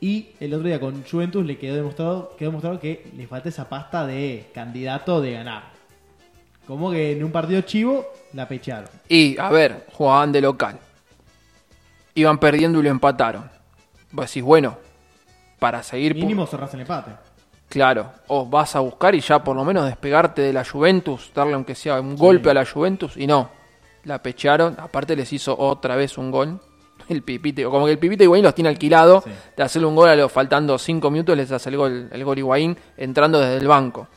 Y 0.00 0.28
el 0.38 0.54
otro 0.54 0.68
día 0.68 0.78
con 0.78 1.02
Juventus 1.04 1.44
le 1.44 1.58
quedó 1.58 1.74
demostrado, 1.74 2.36
quedó 2.38 2.50
demostrado 2.50 2.78
que 2.78 3.10
le 3.16 3.26
falta 3.26 3.48
esa 3.48 3.68
pasta 3.68 4.06
de 4.06 4.46
candidato 4.54 5.20
de 5.20 5.32
ganar. 5.32 5.64
Como 6.68 6.92
que 6.92 7.12
en 7.12 7.24
un 7.24 7.32
partido 7.32 7.62
chivo 7.62 8.06
la 8.32 8.46
pecharon. 8.46 8.88
Y, 9.08 9.36
a 9.38 9.48
ver, 9.50 9.86
jugaban 9.92 10.30
de 10.30 10.40
local. 10.40 10.78
Iban 12.14 12.38
perdiendo 12.38 12.78
y 12.78 12.82
lo 12.84 12.90
empataron. 12.90 13.50
Vos 14.12 14.26
decís, 14.26 14.42
bueno, 14.42 14.76
para 15.58 15.82
seguir. 15.82 16.14
Mínimo 16.14 16.46
cerrás 16.46 16.72
el 16.74 16.80
empate. 16.80 17.10
Claro, 17.68 18.10
o 18.28 18.46
vas 18.46 18.74
a 18.76 18.80
buscar 18.80 19.14
y 19.14 19.20
ya 19.20 19.44
por 19.44 19.54
lo 19.54 19.62
menos 19.64 19.84
despegarte 19.84 20.40
de 20.40 20.52
la 20.54 20.64
Juventus, 20.64 21.30
darle 21.34 21.52
aunque 21.54 21.74
sea 21.74 22.00
un 22.00 22.16
golpe 22.16 22.50
a 22.50 22.54
la 22.54 22.64
Juventus, 22.64 23.16
y 23.16 23.26
no. 23.26 23.50
La 24.04 24.22
pecharon, 24.22 24.74
aparte 24.78 25.14
les 25.14 25.30
hizo 25.32 25.54
otra 25.58 25.94
vez 25.96 26.16
un 26.16 26.30
gol. 26.30 26.58
El 27.08 27.22
Pipite, 27.22 27.64
como 27.64 27.86
que 27.86 27.92
el 27.92 27.98
Pipite 27.98 28.24
Higuaín 28.24 28.44
los 28.44 28.54
tiene 28.54 28.68
alquilado, 28.70 29.22
Sí. 29.22 29.30
de 29.56 29.62
hacerle 29.62 29.86
un 29.88 29.94
gol 29.96 30.08
a 30.10 30.16
los 30.16 30.30
faltando 30.32 30.76
5 30.78 31.10
minutos, 31.10 31.36
les 31.36 31.50
hace 31.52 31.70
el 31.70 31.76
gol, 31.76 32.08
el 32.10 32.24
gol 32.24 32.38
Higuaín 32.38 32.76
entrando 32.98 33.38
desde 33.40 33.56
el 33.58 33.66
banco. 33.68 34.08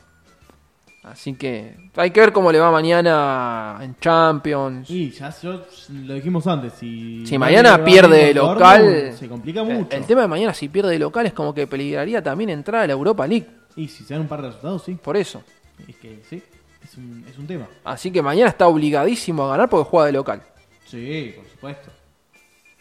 Así 1.04 1.34
que 1.34 1.74
hay 1.96 2.10
que 2.12 2.20
ver 2.20 2.32
cómo 2.32 2.52
le 2.52 2.60
va 2.60 2.70
mañana 2.70 3.78
en 3.80 3.96
Champions. 3.98 4.88
Y 4.88 5.10
ya 5.10 5.34
yo, 5.42 5.60
lo 6.04 6.14
dijimos 6.14 6.46
antes. 6.46 6.74
Si, 6.74 7.26
Si 7.26 7.36
mañana 7.38 7.84
pierde 7.84 8.26
de 8.26 8.34
local, 8.34 9.12
se 9.18 9.28
complica 9.28 9.62
el- 9.62 9.66
mucho. 9.78 9.96
El, 9.96 10.04
tema 10.04 10.22
de 10.22 10.28
mañana 10.28 10.54
si 10.54 10.68
pierde 10.68 10.90
de 10.92 10.98
local 11.00 11.26
es 11.26 11.32
como 11.32 11.52
que 11.52 11.66
peligraría 11.66 12.22
también 12.22 12.50
entrar 12.50 12.82
a 12.82 12.86
la 12.86 12.92
Europa 12.92 13.26
League, 13.26 13.48
Y 13.74 13.88
si 13.88 14.04
se 14.04 14.14
dan 14.14 14.22
un 14.22 14.28
par 14.28 14.42
de 14.42 14.48
resultados, 14.48 14.84
sí. 14.84 14.94
por 14.94 15.16
eso. 15.16 15.42
Es 15.88 15.96
que 15.96 16.20
sí, 16.30 16.40
es 16.84 16.96
un, 16.96 17.24
es 17.28 17.36
un 17.36 17.46
tema. 17.48 17.66
Así 17.82 18.12
que 18.12 18.22
mañana 18.22 18.48
está 18.50 18.68
obligadísimo 18.68 19.44
a 19.44 19.48
ganar 19.50 19.68
porque 19.68 19.90
juega 19.90 20.06
de 20.06 20.12
local. 20.12 20.42
Sí, 20.84 21.32
por 21.34 21.46
supuesto. 21.48 21.90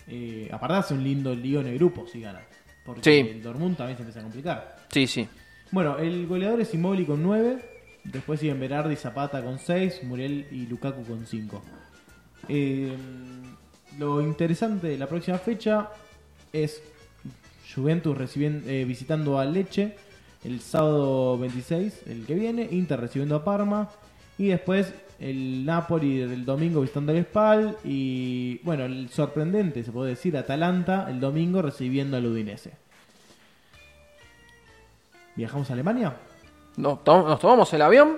Eh, 0.07 0.48
aparte 0.52 0.76
hace 0.76 0.93
un 0.93 1.03
lindo 1.03 1.34
lío 1.34 1.61
en 1.61 1.68
el 1.68 1.76
grupo 1.76 2.06
si 2.06 2.22
gana. 2.22 2.41
Porque 2.85 3.02
Sí. 3.03 3.30
el 3.31 3.41
Dortmund 3.41 3.77
también 3.77 3.98
se 3.98 4.03
empieza 4.03 4.19
a 4.19 4.23
complicar. 4.23 4.77
Sí, 4.89 5.07
sí. 5.07 5.27
Bueno, 5.72 5.98
el 5.98 6.27
goleador 6.27 6.61
es 6.61 6.73
Immobile 6.73 7.06
con 7.06 7.23
9. 7.23 7.70
Después 8.03 8.40
siguen 8.40 8.60
Berardi, 8.60 8.95
Zapata 8.95 9.44
con 9.44 9.60
6. 9.60 10.03
Muriel 10.03 10.48
y 10.52 10.65
Lukaku 10.68 11.03
con 11.06 11.26
5. 11.26 11.61
lo 13.99 14.22
interesante 14.22 14.88
de 14.88 14.98
la 14.98 15.07
próxima 15.07 15.38
fecha 15.38 15.90
es 16.53 16.82
Juventus 17.73 18.18
recibien- 18.18 18.64
eh, 18.65 18.84
visitando 18.86 19.38
a 19.40 19.45
Leche 19.45 19.95
el 20.44 20.60
sábado 20.61 21.38
26, 21.38 22.02
el 22.07 22.26
que 22.26 22.34
viene. 22.36 22.68
Inter 22.72 22.99
recibiendo 22.99 23.36
a 23.36 23.44
Parma. 23.44 23.90
Y 24.38 24.48
después 24.48 24.94
el 25.19 25.64
Napoli 25.65 26.22
el 26.22 26.44
domingo 26.45 26.82
visitando 26.82 27.11
al 27.11 27.23
Spal. 27.23 27.78
Y 27.84 28.57
bueno, 28.64 28.86
el 28.86 29.10
sorprendente, 29.10 29.84
se 29.84 29.91
puede 29.91 30.11
decir, 30.11 30.36
Atalanta 30.36 31.07
el 31.10 31.19
domingo 31.19 31.61
recibiendo 31.61 32.18
al 32.18 32.26
Udinese. 32.26 32.72
¿Viajamos 35.36 35.69
a 35.69 35.73
Alemania? 35.73 36.15
Nos 36.77 37.03
tomamos 37.03 37.73
el 37.73 37.81
avión. 37.81 38.18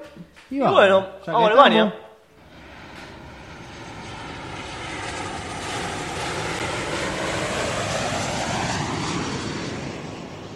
Y 0.50 0.58
Y 0.58 0.60
bueno, 0.60 1.08
vamos 1.26 1.28
a 1.28 1.46
Alemania. 1.46 1.86
estamos. 1.86 2.04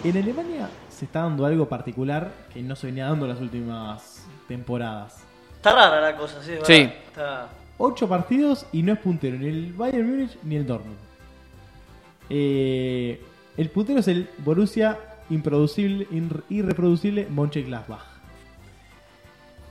En 0.04 0.16
Alemania 0.16 0.70
se 0.88 1.06
está 1.06 1.22
dando 1.22 1.44
algo 1.44 1.68
particular 1.68 2.30
que 2.52 2.62
no 2.62 2.76
se 2.76 2.86
venía 2.86 3.06
dando 3.06 3.26
las 3.26 3.40
últimas 3.40 4.24
temporadas. 4.46 5.24
Está 5.56 5.72
rara 5.72 6.00
la 6.00 6.16
cosa, 6.16 6.40
sí. 6.42 6.52
es 6.52 6.66
Sí. 6.66 6.92
Está... 7.08 7.48
Ocho 7.78 8.08
partidos 8.08 8.66
y 8.72 8.82
no 8.82 8.92
es 8.92 8.98
puntero 9.00 9.36
ni 9.36 9.48
el 9.48 9.72
Bayern 9.72 10.08
Múnich 10.08 10.38
ni 10.44 10.56
el 10.56 10.66
Dortmund. 10.66 10.96
Eh, 12.30 13.20
el 13.56 13.70
puntero 13.70 13.98
es 14.00 14.08
el 14.08 14.30
Borussia 14.38 14.98
improducible, 15.30 16.06
ir- 16.10 16.42
irreproducible 16.48 17.26
Mönchengladbach. 17.30 18.04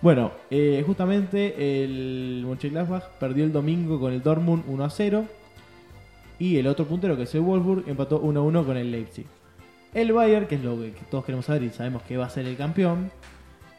Bueno, 0.01 0.31
eh, 0.51 0.83
justamente 0.85 1.83
el 1.83 2.43
Mönchengladbach 2.45 3.03
perdió 3.19 3.43
el 3.43 3.51
domingo 3.51 3.99
con 3.99 4.13
el 4.13 4.21
Dortmund 4.21 4.63
1 4.67 4.83
a 4.83 4.89
0 4.89 5.25
y 6.39 6.57
el 6.57 6.67
otro 6.67 6.85
puntero 6.85 7.17
que 7.17 7.23
es 7.23 7.33
el 7.33 7.41
Wolfsburg 7.41 7.83
empató 7.89 8.19
1 8.19 8.39
a 8.39 8.43
1 8.43 8.65
con 8.65 8.77
el 8.77 8.91
Leipzig. 8.91 9.25
El 9.93 10.11
Bayern, 10.13 10.45
que 10.45 10.55
es 10.55 10.63
lo 10.63 10.77
que 10.79 10.93
todos 11.09 11.25
queremos 11.25 11.45
saber 11.45 11.63
y 11.63 11.69
sabemos 11.71 12.03
que 12.03 12.17
va 12.17 12.25
a 12.25 12.29
ser 12.29 12.45
el 12.45 12.55
campeón, 12.55 13.09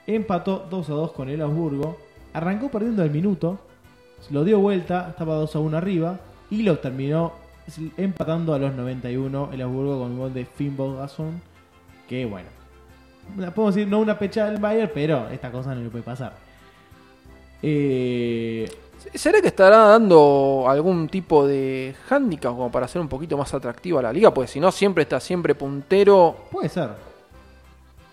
empató 0.06 0.66
2 0.68 0.90
a 0.90 0.92
2 0.94 1.12
con 1.12 1.28
el 1.28 1.40
Augsburgo, 1.40 1.98
arrancó 2.32 2.68
perdiendo 2.68 3.04
el 3.04 3.10
minuto, 3.10 3.60
lo 4.30 4.42
dio 4.42 4.58
vuelta, 4.58 5.08
estaba 5.10 5.36
2 5.36 5.54
a 5.54 5.58
1 5.60 5.76
arriba 5.76 6.18
y 6.50 6.62
lo 6.62 6.78
terminó 6.80 7.32
empatando 7.96 8.54
a 8.54 8.58
los 8.58 8.74
91 8.74 9.50
el 9.52 9.60
Augsburgo 9.62 10.00
con 10.00 10.10
un 10.12 10.18
gol 10.18 10.34
de 10.34 10.46
Finn 10.46 10.76
Bogason, 10.76 11.40
que 12.08 12.24
bueno, 12.24 12.48
una- 13.36 13.52
podemos 13.54 13.74
decir 13.74 13.88
no 13.88 13.98
una 14.00 14.18
pecha 14.18 14.46
del 14.50 14.58
Bayern, 14.60 14.90
pero 14.94 15.28
esta 15.28 15.50
cosa 15.52 15.74
no 15.74 15.82
le 15.82 15.90
puede 15.90 16.04
pasar. 16.04 16.32
Eh, 17.62 18.68
¿Será 19.14 19.40
que 19.40 19.48
estará 19.48 19.78
dando 19.78 20.66
algún 20.68 21.08
tipo 21.08 21.46
de 21.46 21.94
handicap 22.10 22.52
como 22.52 22.70
para 22.70 22.86
hacer 22.86 23.00
un 23.00 23.08
poquito 23.08 23.36
más 23.36 23.52
atractiva 23.54 24.02
la 24.02 24.12
liga? 24.12 24.32
Pues 24.32 24.50
si 24.50 24.60
no, 24.60 24.70
siempre 24.72 25.02
está 25.02 25.20
siempre 25.20 25.54
puntero. 25.54 26.36
puede 26.50 26.68
ser. 26.68 26.90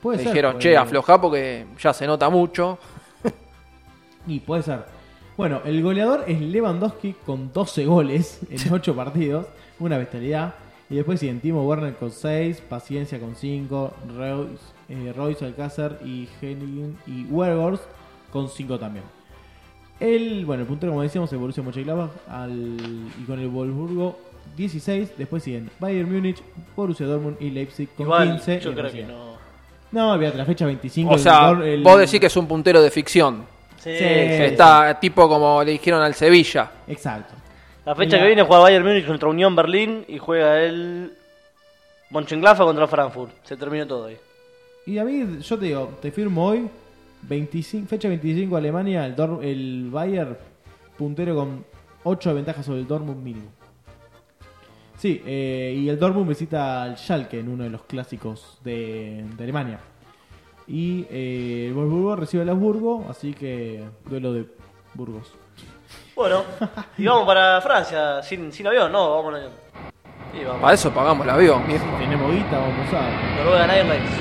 Puede 0.02 0.18
Le 0.18 0.24
ser. 0.24 0.32
dijeron, 0.34 0.52
puede- 0.54 0.64
che, 0.64 0.78
aflojá 0.78 1.20
porque 1.20 1.66
ya 1.80 1.94
se 1.94 2.06
nota 2.08 2.30
mucho. 2.30 2.78
Y 4.28 4.40
puede 4.40 4.64
ser. 4.64 4.84
Bueno, 5.38 5.62
el 5.66 5.84
goleador 5.84 6.24
es 6.28 6.40
Lewandowski 6.42 7.14
con 7.26 7.52
12 7.54 7.86
goles 7.86 8.40
en 8.50 8.74
8 8.74 8.96
partidos. 8.96 9.46
Una 9.80 9.98
bestialidad. 9.98 10.56
Y 10.90 10.96
después 10.96 11.20
siguen 11.20 11.40
Timo 11.40 11.64
Werner 11.68 11.96
con 11.96 12.12
6, 12.12 12.62
Paciencia 12.70 13.20
con 13.20 13.36
5, 13.36 13.94
Royce, 14.16 14.64
eh, 14.90 15.14
Royce 15.16 15.46
Alcázar 15.46 16.00
y 16.06 16.28
Henning 16.42 16.96
y 17.08 17.24
Wergors 17.26 17.82
con 18.32 18.50
5 18.50 18.78
también. 18.78 19.04
El, 20.00 20.46
bueno, 20.46 20.62
el 20.64 20.68
puntero, 20.68 20.92
como 20.92 21.02
decíamos, 21.04 21.32
el 21.32 21.40
Borussia 21.40 21.64
Mönchengladbach 21.64 22.12
al, 22.30 22.52
y 22.52 23.24
con 23.26 23.40
el 23.40 23.48
Wolfsburgo 23.48 24.20
16. 24.58 25.18
Después 25.18 25.42
siguen 25.42 25.70
Bayern 25.80 26.12
Múnich, 26.14 26.42
Borussia 26.76 27.06
Dortmund 27.06 27.38
y 27.40 27.50
Leipzig 27.50 27.90
con 27.96 28.06
Igual, 28.06 28.34
15. 28.34 28.60
yo 28.60 28.74
creo 28.74 28.92
que 28.92 29.04
no. 29.06 29.36
No, 29.92 30.12
olvídate, 30.12 30.38
la 30.38 30.46
fecha 30.46 30.66
25. 30.66 31.12
O 31.12 31.14
el 31.16 31.20
sea, 31.20 31.50
Dor- 31.50 31.64
el- 31.64 31.82
vos 31.82 31.98
decís 32.00 32.20
que 32.20 32.26
es 32.28 32.36
un 32.38 32.46
puntero 32.48 32.82
de 32.82 32.92
ficción. 32.92 33.46
Sí, 33.78 33.92
Sí. 33.98 34.04
Está 34.04 35.00
tipo 35.00 35.30
como 35.30 35.64
le 35.64 35.72
dijeron 35.72 36.02
al 36.02 36.14
Sevilla. 36.14 36.70
Exacto. 36.88 37.35
La 37.86 37.94
fecha 37.96 38.16
Mira. 38.18 38.20
que 38.22 38.28
viene 38.28 38.44
juega 38.44 38.64
Bayern 38.64 38.86
Múnich 38.86 39.06
contra 39.06 39.30
Unión 39.30 39.56
Berlín 39.56 40.06
y 40.08 40.18
juega 40.18 40.62
el 40.64 41.14
Mönchengladbach 42.10 42.66
contra 42.66 42.88
Frankfurt. 42.88 43.32
Se 43.44 43.56
terminó 43.58 43.86
todo 43.86 44.06
ahí. 44.08 44.18
Y 44.88 44.96
David, 44.96 45.40
yo 45.42 45.58
te 45.60 45.66
digo, 45.66 45.92
te 46.02 46.12
firmo 46.12 46.48
hoy, 46.48 46.68
25, 47.24 47.88
fecha 47.88 48.08
25 48.08 48.56
Alemania, 48.58 49.06
el, 49.06 49.16
Dor- 49.16 49.44
el 49.44 49.90
Bayern 49.92 50.38
puntero 50.98 51.36
con 51.36 51.66
8 52.04 52.30
de 52.30 52.36
ventaja 52.36 52.64
sobre 52.64 52.80
el 52.80 52.88
Dortmund 52.88 53.22
mínimo. 53.24 53.50
Sí, 54.98 55.22
eh, 55.26 55.76
y 55.78 55.90
el 55.90 56.00
Dortmund 56.00 56.30
visita 56.30 56.84
al 56.84 56.98
Schalke 56.98 57.40
en 57.40 57.50
uno 57.50 57.64
de 57.66 57.70
los 57.70 57.84
clásicos 57.84 58.60
de, 58.64 59.26
de 59.38 59.44
Alemania. 59.44 59.80
Y 60.68 61.06
eh, 61.12 61.66
el 61.68 61.74
Wolfsburgo 61.74 62.16
recibe 62.16 62.50
Habsburgo, 62.50 63.06
así 63.10 63.34
que 63.34 63.84
duelo 64.10 64.34
de 64.34 64.46
Burgos. 64.94 65.34
Bueno, 66.16 66.44
y 66.98 67.06
vamos 67.06 67.26
para 67.26 67.60
Francia, 67.60 68.24
sin, 68.24 68.52
sin 68.54 68.66
avión, 68.68 68.90
no, 68.92 69.18
vamos 69.18 69.34
en 69.34 69.36
avión. 69.36 69.52
Sí, 70.34 70.44
vamos. 70.46 70.62
Para 70.62 70.74
eso 70.74 70.92
pagamos 70.94 71.26
el 71.26 71.30
avión. 71.30 71.68
viejo. 71.68 71.86
Tenemos 72.00 72.32
guita, 72.32 72.58
vamos 72.58 72.94
a... 72.94 73.44
Norwegian 73.44 73.70
Airlines. 73.70 74.12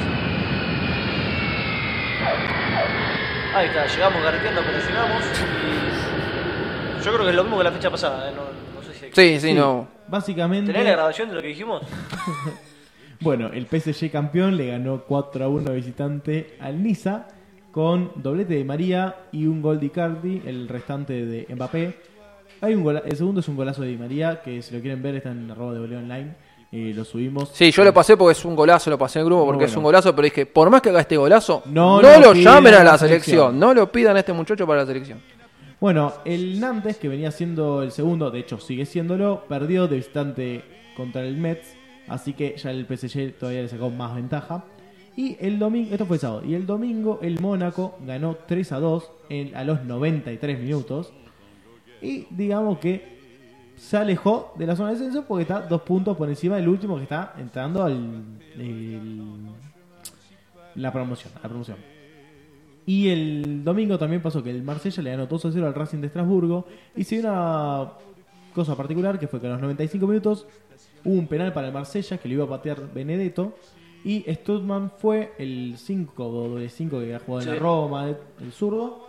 Ahí 3.54 3.66
está, 3.66 3.86
llegamos 3.86 4.22
carreteando, 4.22 4.62
pero 4.66 4.78
llegamos. 4.78 5.24
Y 7.00 7.04
yo 7.04 7.12
creo 7.12 7.24
que 7.24 7.30
es 7.30 7.36
lo 7.36 7.44
mismo 7.44 7.58
que 7.58 7.64
la 7.64 7.72
fecha 7.72 7.90
pasada, 7.90 8.28
¿eh? 8.28 8.32
no, 8.34 8.42
no 8.80 8.82
sé 8.84 8.94
si. 8.94 9.12
Sí, 9.12 9.40
sí, 9.40 9.54
no. 9.54 9.86
Básicamente... 10.08 10.72
¿Tenés 10.72 10.88
la 10.88 10.94
grabación 10.94 11.28
de 11.28 11.34
lo 11.36 11.42
que 11.42 11.48
dijimos? 11.48 11.82
Bueno, 13.20 13.48
el 13.54 13.66
PSG 13.66 14.10
campeón 14.10 14.56
le 14.56 14.66
ganó 14.66 15.04
4 15.04 15.44
a 15.44 15.48
1 15.48 15.72
visitante 15.72 16.58
al 16.60 16.82
Niza 16.82 17.26
con 17.74 18.12
doblete 18.14 18.54
de 18.54 18.64
María 18.64 19.16
y 19.32 19.46
un 19.46 19.60
gol 19.60 19.80
de 19.80 19.86
Icardi, 19.86 20.42
el 20.46 20.68
restante 20.68 21.26
de 21.26 21.46
Mbappé. 21.52 21.98
Hay 22.60 22.74
un 22.74 22.84
gola- 22.84 23.02
el 23.04 23.16
segundo 23.16 23.40
es 23.40 23.48
un 23.48 23.56
golazo 23.56 23.82
de 23.82 23.88
Di 23.88 23.96
María, 23.96 24.40
que 24.42 24.62
si 24.62 24.72
lo 24.74 24.80
quieren 24.80 25.02
ver 25.02 25.16
está 25.16 25.32
en 25.32 25.50
arroba 25.50 25.74
de 25.74 25.80
voleo 25.80 25.98
online. 25.98 26.36
eh, 26.76 26.92
lo 26.92 27.04
subimos. 27.04 27.50
Sí, 27.52 27.70
yo 27.70 27.84
lo 27.84 27.94
pasé 27.94 28.16
porque 28.16 28.32
es 28.32 28.44
un 28.44 28.56
golazo, 28.56 28.90
lo 28.90 28.98
pasé 28.98 29.20
en 29.20 29.22
el 29.22 29.26
grupo 29.26 29.46
porque 29.46 29.66
es 29.66 29.76
un 29.76 29.84
golazo, 29.84 30.12
pero 30.12 30.24
dije, 30.24 30.44
por 30.44 30.68
más 30.70 30.82
que 30.82 30.88
haga 30.88 31.02
este 31.02 31.16
golazo, 31.16 31.62
No 31.66 32.02
no, 32.02 32.18
lo 32.20 32.32
llamen 32.32 32.74
a 32.74 32.80
a 32.80 32.84
la 32.84 32.92
la 32.92 32.98
selección. 32.98 33.36
selección, 33.36 33.60
no 33.60 33.72
lo 33.74 33.92
pidan 33.92 34.16
a 34.16 34.18
este 34.20 34.32
muchacho 34.32 34.66
para 34.66 34.80
la 34.80 34.86
selección. 34.86 35.20
Bueno, 35.78 36.12
el 36.24 36.58
Nantes, 36.58 36.96
que 36.96 37.08
venía 37.08 37.30
siendo 37.30 37.80
el 37.84 37.92
segundo, 37.92 38.28
de 38.32 38.40
hecho 38.40 38.58
sigue 38.58 38.86
siéndolo, 38.86 39.44
perdió 39.48 39.86
de 39.86 39.96
visitante 39.98 40.64
contra 40.96 41.22
el 41.22 41.36
Mets, 41.36 41.76
así 42.08 42.32
que 42.32 42.56
ya 42.56 42.72
el 42.72 42.86
PSG 42.86 43.34
todavía 43.38 43.62
le 43.62 43.68
sacó 43.68 43.90
más 43.90 44.12
ventaja. 44.16 44.64
Y 45.16 45.36
el 45.40 45.58
domingo, 45.58 45.92
esto 45.92 46.06
fue 46.06 46.16
el 46.16 46.20
sábado, 46.20 46.44
y 46.44 46.54
el 46.54 46.66
domingo 46.66 47.20
el 47.22 47.40
Mónaco 47.40 47.96
ganó 48.04 48.36
3 48.46 48.72
a 48.72 48.80
2 48.80 49.10
en, 49.28 49.56
a 49.56 49.62
los 49.64 49.84
93 49.84 50.58
minutos. 50.58 51.12
Y 52.02 52.26
digamos 52.30 52.78
que 52.78 53.14
se 53.76 53.96
alejó 53.96 54.52
de 54.56 54.66
la 54.66 54.76
zona 54.76 54.90
de 54.90 54.96
descenso 54.96 55.24
porque 55.26 55.42
está 55.42 55.60
dos 55.60 55.82
puntos 55.82 56.16
por 56.16 56.28
encima 56.28 56.56
del 56.56 56.68
último 56.68 56.96
que 56.96 57.04
está 57.04 57.34
entrando 57.38 57.82
al 57.82 58.22
la 60.74 60.92
promoción, 60.92 61.32
la 61.42 61.48
promoción. 61.48 61.76
Y 62.86 63.08
el 63.08 63.64
domingo 63.64 63.98
también 63.98 64.20
pasó 64.20 64.42
que 64.42 64.50
el 64.50 64.62
Marsella 64.62 65.02
le 65.02 65.10
ganó 65.10 65.26
2 65.26 65.44
a 65.46 65.52
0 65.52 65.66
al 65.66 65.74
Racing 65.74 65.98
de 65.98 66.08
Estrasburgo. 66.08 66.66
Y 66.94 67.04
se 67.04 67.16
dio 67.16 67.30
una 67.30 67.92
cosa 68.54 68.76
particular 68.76 69.18
que 69.18 69.26
fue 69.26 69.40
que 69.40 69.46
a 69.46 69.50
los 69.50 69.60
95 69.60 70.06
minutos 70.06 70.46
hubo 71.04 71.14
un 71.14 71.26
penal 71.26 71.52
para 71.52 71.68
el 71.68 71.72
Marsella 71.72 72.18
que 72.18 72.28
lo 72.28 72.34
iba 72.34 72.44
a 72.44 72.48
patear 72.48 72.92
Benedetto. 72.92 73.56
Y 74.04 74.22
Studman 74.34 74.90
fue 74.98 75.32
el 75.38 75.74
5 75.78 76.28
doble 76.30 76.68
5 76.68 76.98
que 76.98 77.04
había 77.04 77.18
jugado 77.20 77.48
en 77.48 77.54
la 77.54 77.60
Roma, 77.60 78.06
el 78.08 78.52
zurdo. 78.52 79.08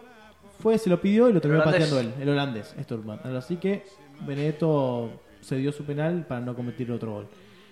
Fue, 0.59 0.77
se 0.77 0.89
lo 0.89 1.01
pidió 1.01 1.29
y 1.29 1.33
lo 1.33 1.41
terminó 1.41 1.63
pateando 1.63 1.99
él, 1.99 2.13
el 2.19 2.29
holandés, 2.29 2.73
Sturman. 2.81 3.19
Así 3.35 3.57
que 3.57 3.83
Benedetto 4.25 5.09
cedió 5.41 5.71
su 5.71 5.83
penal 5.83 6.25
para 6.27 6.41
no 6.41 6.55
cometer 6.55 6.89
otro 6.91 7.11
gol. 7.11 7.27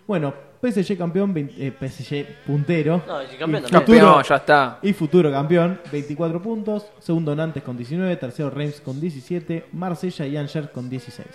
Bueno, 0.05 0.33
PSG 0.61 0.97
campeón, 0.97 1.33
20 1.33 1.65
eh, 1.65 1.71
PSG 1.71 2.45
puntero. 2.45 3.01
No, 3.07 3.23
y 3.23 3.37
campeón 3.37 3.63
Y 3.63 3.67
futuro- 3.67 3.79
Campeón, 3.85 4.23
ya 4.23 4.35
está. 4.35 4.79
y 4.81 4.93
futuro 4.93 5.31
campeón, 5.31 5.79
24 5.91 6.41
puntos. 6.41 6.87
Segundo 6.99 7.33
Nantes 7.33 7.63
con 7.63 7.77
19. 7.77 8.17
Tercero 8.17 8.49
Reims 8.49 8.81
con 8.81 8.99
17. 8.99 9.67
Marsella 9.71 10.27
y 10.27 10.35
Angers 10.35 10.69
con 10.71 10.89
16. 10.89 11.25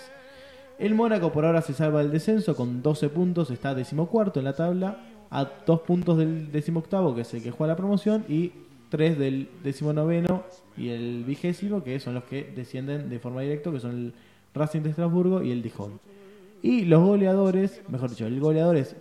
El 0.77 0.93
Mónaco 0.93 1.31
por 1.31 1.45
ahora 1.45 1.61
se 1.63 1.73
salva 1.73 1.99
del 1.99 2.11
descenso 2.11 2.55
con 2.55 2.83
12 2.83 3.09
puntos. 3.09 3.49
Está 3.49 3.73
decimocuarto 3.73 4.39
en 4.39 4.45
la 4.45 4.53
tabla. 4.53 4.97
A 5.31 5.49
2 5.65 5.81
puntos 5.81 6.17
del 6.17 6.51
decimoctavo, 6.51 7.13
que 7.13 7.21
es 7.21 7.33
el 7.33 7.43
que 7.43 7.51
juega 7.51 7.73
la 7.73 7.77
promoción. 7.77 8.25
Y 8.27 8.51
3 8.89 9.19
del 9.19 9.49
decimonoveno 9.63 10.43
y 10.75 10.89
el 10.89 11.23
vigésimo, 11.23 11.83
que 11.83 11.99
son 11.99 12.15
los 12.15 12.23
que 12.23 12.51
descienden 12.55 13.09
de 13.09 13.19
forma 13.19 13.41
directa, 13.41 13.71
que 13.71 13.79
son 13.79 13.91
el 13.91 14.13
Racing 14.55 14.81
de 14.81 14.89
Estrasburgo 14.89 15.43
y 15.43 15.51
el 15.51 15.61
Dijon. 15.61 15.99
Y 16.63 16.85
los 16.85 17.03
goleadores, 17.03 17.81
mejor 17.87 18.09
dicho, 18.09 18.25
el 18.25 18.39
goleador 18.39 18.75
es 18.75 18.95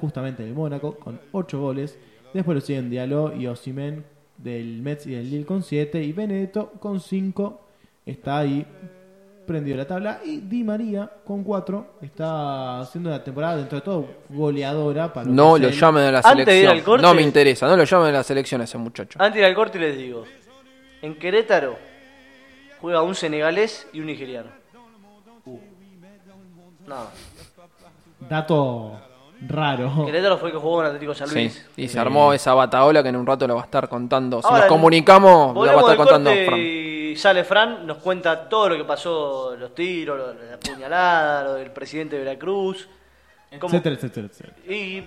justamente 0.00 0.42
del 0.42 0.54
Mónaco, 0.54 0.96
con 0.96 1.20
8 1.32 1.60
goles. 1.60 1.98
Después 2.34 2.56
lo 2.56 2.60
siguen 2.60 2.90
Diallo 2.90 3.34
y 3.34 3.46
Osimen 3.46 4.04
del 4.36 4.82
Metz 4.82 5.06
y 5.06 5.12
del 5.12 5.30
Lille 5.30 5.46
con 5.46 5.62
7. 5.62 6.02
Y 6.02 6.12
Benedetto 6.12 6.72
con 6.80 7.00
5 7.00 7.60
está 8.04 8.38
ahí 8.38 8.66
prendido 9.48 9.76
la 9.76 9.86
tabla. 9.86 10.20
Y 10.24 10.36
Di 10.42 10.62
María 10.62 11.10
con 11.24 11.42
4 11.42 11.94
está 12.02 12.80
haciendo 12.80 13.10
una 13.10 13.24
temporada 13.24 13.56
dentro 13.56 13.78
de 13.78 13.82
todo 13.84 14.06
goleadora. 14.28 15.12
Para 15.12 15.28
No 15.28 15.54
que 15.54 15.60
lo 15.62 15.68
llamen 15.70 16.04
a 16.04 16.12
la 16.12 16.18
Antes 16.18 16.34
de 16.34 16.40
ir 16.40 16.46
selección. 16.46 16.76
al 16.78 16.82
corte- 16.84 17.02
No 17.02 17.14
me 17.14 17.22
interesa, 17.22 17.66
no 17.66 17.76
lo 17.76 17.82
llamen 17.84 18.08
a 18.10 18.18
la 18.18 18.22
selección 18.22 18.60
a 18.60 18.64
ese 18.64 18.78
muchacho. 18.78 19.18
Antes 19.20 19.34
de 19.34 19.40
ir 19.40 19.46
al 19.46 19.54
corte 19.56 19.78
les 19.80 19.98
digo, 19.98 20.24
en 21.02 21.18
Querétaro 21.18 21.76
juega 22.80 23.02
un 23.02 23.14
senegalés 23.16 23.88
y 23.92 23.98
un 24.00 24.06
nigeriano. 24.06 24.50
Uh. 25.46 25.58
No, 26.86 26.96
Dato 28.28 28.98
raro. 29.46 30.04
Querétaro 30.04 30.38
fue 30.38 30.48
el 30.48 30.54
que 30.54 30.60
jugó 30.60 30.80
en 30.80 30.86
Atlético 30.88 31.14
San 31.14 31.28
Sí, 31.28 31.34
Luis. 31.34 31.66
y 31.76 31.88
se 31.88 31.98
armó 32.00 32.32
esa 32.32 32.54
bataola 32.54 33.02
que 33.02 33.08
en 33.10 33.16
un 33.16 33.24
rato 33.26 33.46
lo 33.46 33.54
va 33.54 33.62
a 33.62 33.64
estar 33.64 33.88
contando. 33.88 34.40
Si 34.42 34.46
Ahora, 34.48 34.60
nos 34.60 34.68
comunicamos, 34.68 35.54
lo 35.54 35.60
va 35.60 35.70
a 35.70 35.74
volvemos 35.76 35.80
estar 35.82 35.90
del 35.90 35.96
contando 35.98 36.30
corte 36.30 36.46
Fran. 36.46 36.58
Y 36.58 36.87
sale 37.16 37.44
Fran, 37.44 37.86
nos 37.86 37.98
cuenta 37.98 38.48
todo 38.48 38.70
lo 38.70 38.76
que 38.76 38.84
pasó, 38.84 39.54
los 39.56 39.74
tiros, 39.74 40.18
lo- 40.18 40.34
la 40.50 40.58
puñalada, 40.58 41.44
lo 41.44 41.54
del 41.54 41.70
presidente 41.70 42.16
de 42.16 42.24
Veracruz. 42.24 42.88
cómo- 43.60 43.72
Etcétera, 43.74 43.94
etcétera, 43.96 44.26
etcétera. 44.26 44.56
Y, 44.74 45.04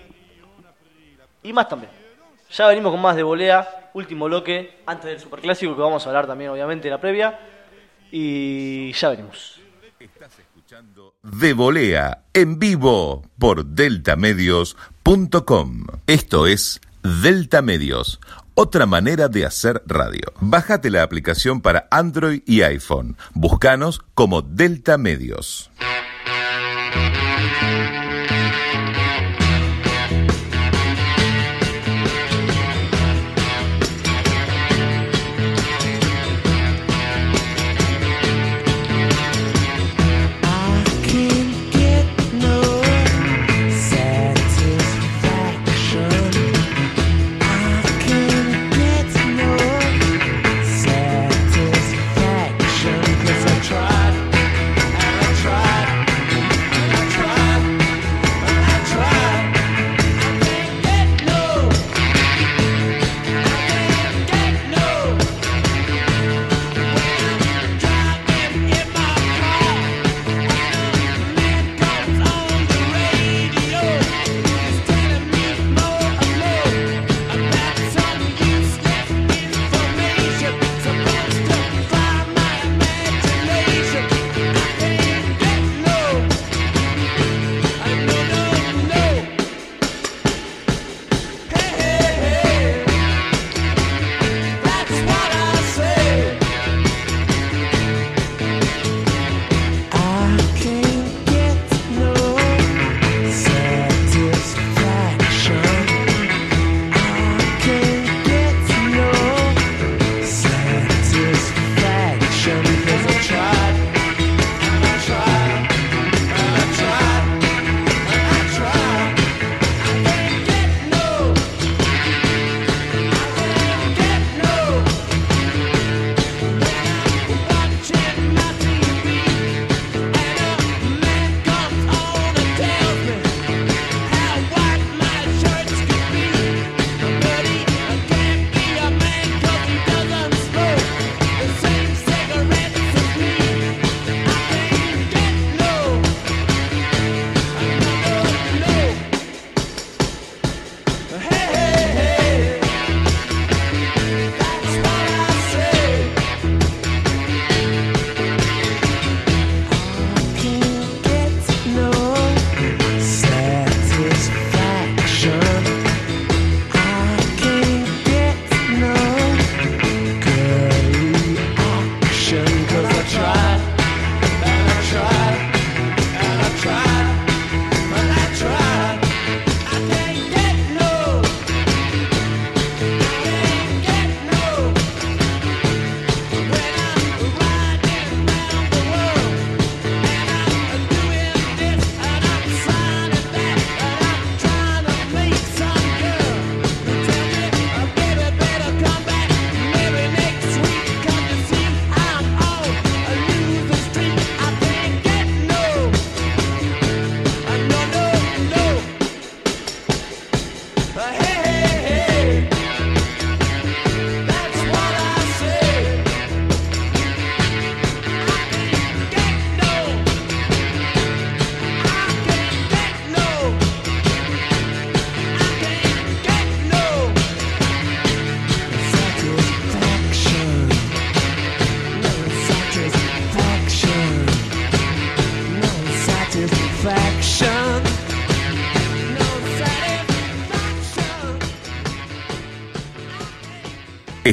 y 1.42 1.52
más 1.52 1.68
también. 1.68 1.90
Ya 2.50 2.66
venimos 2.66 2.92
con 2.92 3.00
más 3.00 3.16
de 3.16 3.22
volea, 3.22 3.90
último 3.94 4.26
bloque, 4.26 4.80
antes 4.86 5.06
del 5.10 5.20
superclásico, 5.20 5.74
que 5.74 5.80
vamos 5.82 6.04
a 6.04 6.08
hablar 6.10 6.26
también, 6.26 6.50
obviamente, 6.50 6.88
de 6.88 6.92
la 6.92 7.00
previa. 7.00 7.38
Y 8.10 8.92
ya 8.92 9.08
venimos. 9.10 9.58
De 11.22 11.52
volea 11.54 12.24
en 12.34 12.58
vivo 12.58 13.22
por 13.38 13.64
deltamedios.com. 13.64 15.86
Esto 16.06 16.46
es 16.46 16.80
Delta 17.02 17.62
Medios, 17.62 18.20
otra 18.54 18.86
manera 18.86 19.28
de 19.28 19.46
hacer 19.46 19.82
radio. 19.86 20.32
Bájate 20.40 20.90
la 20.90 21.02
aplicación 21.02 21.60
para 21.60 21.88
Android 21.90 22.42
y 22.46 22.62
iPhone. 22.62 23.16
Búscanos 23.34 24.00
como 24.14 24.42
Delta 24.42 24.98
Medios. 24.98 25.70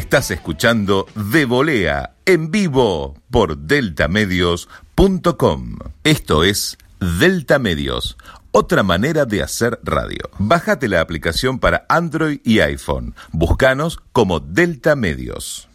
Estás 0.10 0.31
escuchando 0.31 1.06
De 1.14 1.45
Volea 1.45 2.15
en 2.26 2.49
vivo 2.49 3.15
por 3.30 3.60
deltamedios.com. 3.60 5.77
Esto 6.03 6.44
es 6.44 6.80
Delta 6.99 7.60
Medios, 7.60 8.18
otra 8.52 8.81
manera 8.81 9.26
de 9.26 9.44
hacer 9.44 9.80
radio. 9.84 10.31
Bájate 10.40 10.88
la 10.88 11.02
aplicación 11.02 11.60
para 11.60 11.86
Android 11.90 12.40
y 12.44 12.61
iPhone. 12.61 13.14
Búscanos 13.31 13.99
como 14.11 14.40
Delta 14.40 14.95
Medios. 14.95 15.69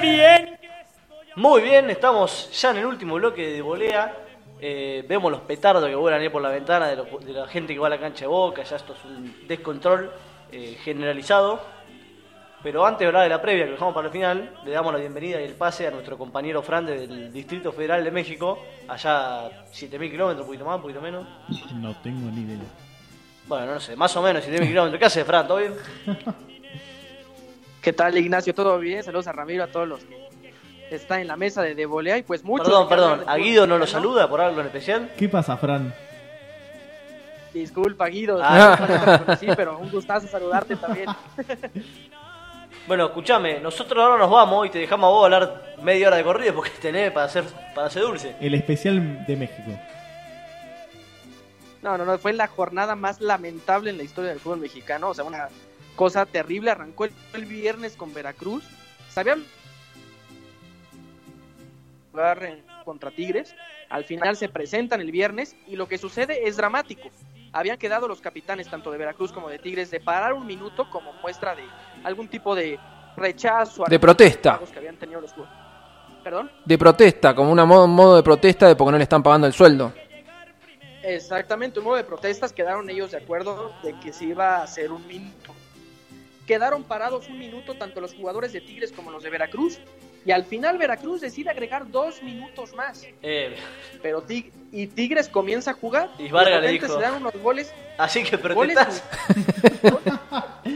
Bien 0.00 0.58
Muy 1.36 1.62
bien, 1.62 1.88
estamos 1.88 2.50
ya 2.60 2.70
en 2.70 2.78
el 2.78 2.86
último 2.86 3.14
bloque 3.14 3.52
de 3.52 3.62
volea. 3.62 4.14
Eh, 4.60 5.04
vemos 5.08 5.30
los 5.30 5.40
petardos 5.42 5.88
que 5.88 5.94
vuelan 5.94 6.20
ahí 6.20 6.28
por 6.28 6.42
la 6.42 6.50
ventana 6.50 6.88
de, 6.88 7.32
la 7.32 7.46
gente 7.46 7.72
que 7.72 7.78
va 7.78 7.86
a 7.86 7.90
la 7.90 7.98
cancha 7.98 8.20
de 8.20 8.26
boca. 8.26 8.62
Ya 8.62 8.76
esto 8.76 8.94
es 8.94 9.04
un 9.04 9.46
descontrol 9.46 10.10
eh, 10.52 10.76
generalizado. 10.82 11.60
Pero 12.62 12.84
antes 12.84 13.00
de 13.00 13.06
hablar 13.06 13.22
de 13.22 13.28
la 13.28 13.40
previa, 13.40 13.64
que 13.64 13.72
dejamos 13.72 13.94
para 13.94 14.08
el 14.08 14.12
final, 14.12 14.54
le 14.64 14.70
damos 14.70 14.92
la 14.92 14.98
bienvenida 14.98 15.40
y 15.40 15.44
el 15.44 15.54
pase 15.54 15.86
a 15.86 15.90
nuestro 15.90 16.18
compañero 16.18 16.62
Fran 16.62 16.84
del 16.84 17.32
Distrito 17.32 17.72
Federal 17.72 18.02
de 18.02 18.10
México, 18.10 18.58
allá 18.88 19.46
a 19.46 19.50
7.000 19.72 20.10
kilómetros, 20.10 20.40
un 20.40 20.46
poquito 20.46 20.64
más, 20.64 20.76
un 20.76 20.82
poquito 20.82 21.00
menos. 21.00 21.26
No 21.74 21.94
tengo 22.02 22.30
ni 22.30 22.42
idea. 22.42 22.58
Bueno, 23.46 23.74
no 23.74 23.80
sé, 23.80 23.94
más 23.94 24.14
o 24.16 24.22
menos 24.22 24.44
7.000 24.44 24.66
kilómetros. 24.66 24.98
¿Qué 24.98 25.04
hace 25.04 25.24
Fran? 25.24 25.46
¿Todo 25.46 25.58
bien? 25.58 25.74
¿Qué 27.86 27.92
tal, 27.92 28.18
Ignacio? 28.18 28.52
¿Todo 28.52 28.80
bien? 28.80 29.00
Saludos 29.04 29.28
a 29.28 29.32
Ramiro, 29.32 29.62
a 29.62 29.68
todos 29.68 29.86
los 29.86 30.00
que 30.00 30.96
están 30.96 31.20
en 31.20 31.28
la 31.28 31.36
mesa 31.36 31.62
de, 31.62 31.76
de 31.76 31.86
volea 31.86 32.18
y 32.18 32.24
pues 32.24 32.42
mucho. 32.42 32.64
Perdón, 32.64 32.88
perdón. 32.88 33.24
¿A 33.28 33.36
Guido 33.36 33.64
no 33.64 33.78
lo 33.78 33.86
saluda 33.86 34.28
por 34.28 34.40
algo 34.40 34.58
en 34.60 34.66
especial? 34.66 35.12
¿Qué 35.16 35.28
pasa, 35.28 35.56
Fran? 35.56 35.94
Disculpa, 37.54 38.08
Guido. 38.08 38.40
Ah. 38.42 39.36
Sí, 39.38 39.46
pero 39.56 39.78
un 39.78 39.88
gustazo 39.88 40.26
saludarte 40.26 40.74
también. 40.74 41.06
Bueno, 42.88 43.06
escúchame, 43.06 43.58
nosotros 43.60 44.02
ahora 44.02 44.18
nos 44.18 44.30
vamos 44.30 44.66
y 44.66 44.70
te 44.70 44.78
dejamos 44.78 45.08
a 45.08 45.10
vos 45.10 45.24
hablar 45.24 45.74
media 45.82 46.06
hora 46.06 46.18
de 46.18 46.22
corrido 46.24 46.54
porque 46.54 46.70
tenés 46.80 47.10
para 47.10 47.26
hacer, 47.26 47.44
para 47.74 47.88
hacer 47.88 48.02
dulce. 48.02 48.36
El 48.40 48.54
especial 48.54 49.26
de 49.26 49.36
México. 49.36 49.72
No, 51.82 51.98
no, 51.98 52.04
no, 52.04 52.16
fue 52.18 52.32
la 52.32 52.46
jornada 52.46 52.94
más 52.94 53.20
lamentable 53.20 53.90
en 53.90 53.96
la 53.96 54.04
historia 54.04 54.30
del 54.30 54.38
fútbol 54.38 54.60
mexicano. 54.60 55.08
O 55.08 55.14
sea, 55.14 55.24
una 55.24 55.48
cosa 55.96 56.26
terrible. 56.26 56.70
Arrancó 56.70 57.06
el, 57.06 57.12
el 57.34 57.46
viernes 57.46 57.96
con 57.96 58.14
Veracruz. 58.14 58.64
Sabían 59.10 59.44
jugar 62.12 62.58
contra 62.84 63.10
Tigres. 63.10 63.54
Al 63.88 64.04
final 64.04 64.36
se 64.36 64.48
presentan 64.48 65.00
el 65.00 65.10
viernes 65.10 65.56
y 65.66 65.76
lo 65.76 65.88
que 65.88 65.98
sucede 65.98 66.46
es 66.48 66.56
dramático. 66.56 67.08
Habían 67.52 67.78
quedado 67.78 68.06
los 68.06 68.20
capitanes 68.20 68.68
tanto 68.68 68.90
de 68.90 68.98
Veracruz 68.98 69.32
como 69.32 69.48
de 69.48 69.58
Tigres 69.58 69.90
de 69.90 70.00
parar 70.00 70.34
un 70.34 70.46
minuto 70.46 70.88
como 70.90 71.12
muestra 71.14 71.54
de 71.54 71.64
algún 72.04 72.28
tipo 72.28 72.54
de 72.54 72.78
rechazo 73.16 73.84
De 73.88 73.98
protesta. 73.98 74.60
que 74.72 74.78
habían 74.78 74.96
tenido 74.96 75.20
los. 75.20 75.34
De 76.64 76.76
protesta, 76.76 77.36
como 77.36 77.52
un 77.52 77.68
modo, 77.68 77.86
modo 77.86 78.16
de 78.16 78.22
protesta 78.24 78.66
de 78.66 78.74
porque 78.74 78.90
no 78.90 78.98
le 78.98 79.04
están 79.04 79.22
pagando 79.22 79.46
el 79.46 79.52
sueldo. 79.52 79.92
Exactamente, 81.04 81.78
un 81.78 81.84
modo 81.84 81.96
de 81.96 82.02
protestas 82.02 82.52
quedaron 82.52 82.90
ellos 82.90 83.12
de 83.12 83.18
acuerdo 83.18 83.72
de 83.84 83.94
que 84.00 84.12
se 84.12 84.24
iba 84.24 84.56
a 84.56 84.64
hacer 84.64 84.90
un 84.90 85.06
minuto. 85.06 85.45
Quedaron 86.46 86.84
parados 86.84 87.28
un 87.28 87.38
minuto 87.38 87.74
tanto 87.74 88.00
los 88.00 88.14
jugadores 88.14 88.52
de 88.52 88.60
Tigres 88.60 88.92
como 88.92 89.10
los 89.10 89.22
de 89.24 89.30
Veracruz 89.30 89.78
y 90.24 90.30
al 90.30 90.44
final 90.44 90.78
Veracruz 90.78 91.20
decide 91.20 91.50
agregar 91.50 91.90
dos 91.90 92.22
minutos 92.22 92.72
más. 92.74 93.04
Eh, 93.22 93.56
Pero 94.02 94.24
Tig- 94.24 94.52
y 94.72 94.86
Tigres 94.86 95.28
comienza 95.28 95.72
a 95.72 95.74
jugar 95.74 96.08
Y 96.18 96.28
Vargas 96.28 96.62
le 96.62 96.68
dijo- 96.70 96.86
se 96.88 97.00
dan 97.00 97.14
unos 97.14 97.34
goles. 97.42 97.72
así 97.98 98.22
que 98.22 98.36
goles 98.36 98.76
protestás. 98.76 99.04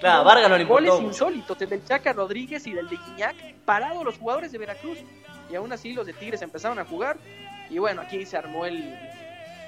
Claro, 0.00 0.22
Vargas 0.24 0.48
no 0.48 0.56
le 0.56 0.64
goles 0.64 0.90
importó. 0.90 1.08
insólitos 1.08 1.58
del 1.58 1.84
Chaca 1.84 2.12
Rodríguez 2.12 2.64
y 2.68 2.72
del 2.72 2.88
de 2.88 2.96
Guiñac, 2.96 3.34
parados 3.64 4.04
los 4.04 4.16
jugadores 4.16 4.52
de 4.52 4.58
Veracruz. 4.58 4.98
Y 5.50 5.56
aún 5.56 5.72
así 5.72 5.92
los 5.92 6.06
de 6.06 6.12
Tigres 6.12 6.40
empezaron 6.42 6.78
a 6.78 6.84
jugar. 6.84 7.16
Y 7.68 7.78
bueno, 7.78 8.02
aquí 8.02 8.24
se 8.24 8.36
armó 8.36 8.64
el, 8.64 8.94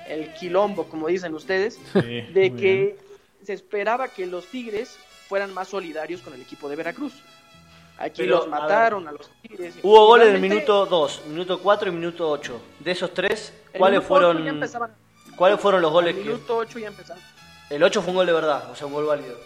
el 0.09 0.33
quilombo, 0.35 0.85
como 0.89 1.09
dicen 1.09 1.35
ustedes. 1.35 1.81
Sí, 1.93 2.21
de 2.33 2.55
que 2.57 2.97
se 3.45 3.53
esperaba 3.53 4.09
que 4.09 4.27
los 4.27 4.47
Tigres 4.47 4.99
fueran 5.29 5.53
más 5.55 5.69
solidarios 5.69 6.21
con 6.23 6.35
el 6.35 6.41
equipo 6.43 6.69
de 6.69 6.77
Veracruz. 6.77 7.13
Aquí 7.99 8.23
Pero, 8.23 8.39
los 8.39 8.49
mataron 8.49 9.07
a, 9.09 9.13
los 9.13 9.31
Tigres. 9.43 9.75
Hubo 9.83 10.07
goles 10.07 10.29
en 10.29 10.35
el 10.37 10.41
realmente, 10.41 10.55
minuto 10.57 10.87
2, 10.87 11.23
minuto 11.27 11.61
4 11.61 11.89
y 11.89 11.93
minuto 11.93 12.31
8. 12.31 12.61
De 12.79 12.91
esos 12.93 13.13
tres, 13.13 13.53
¿cuáles 13.77 14.03
fueron 14.05 14.47
empezaban- 14.47 14.95
cuáles 15.37 15.61
fueron 15.61 15.83
los 15.83 15.93
goles 15.93 16.17
el 16.17 16.25
minuto 16.25 16.57
8 16.57 16.79
ya 16.79 16.89
empezaron. 16.89 17.23
el 17.69 17.83
8 17.83 18.01
fue 18.01 18.11
un 18.11 18.17
gol 18.17 18.27
de 18.27 18.33
verdad, 18.33 18.71
o 18.71 18.75
sea, 18.75 18.87
un 18.87 18.95
gol 18.95 19.05
válido. 19.07 19.37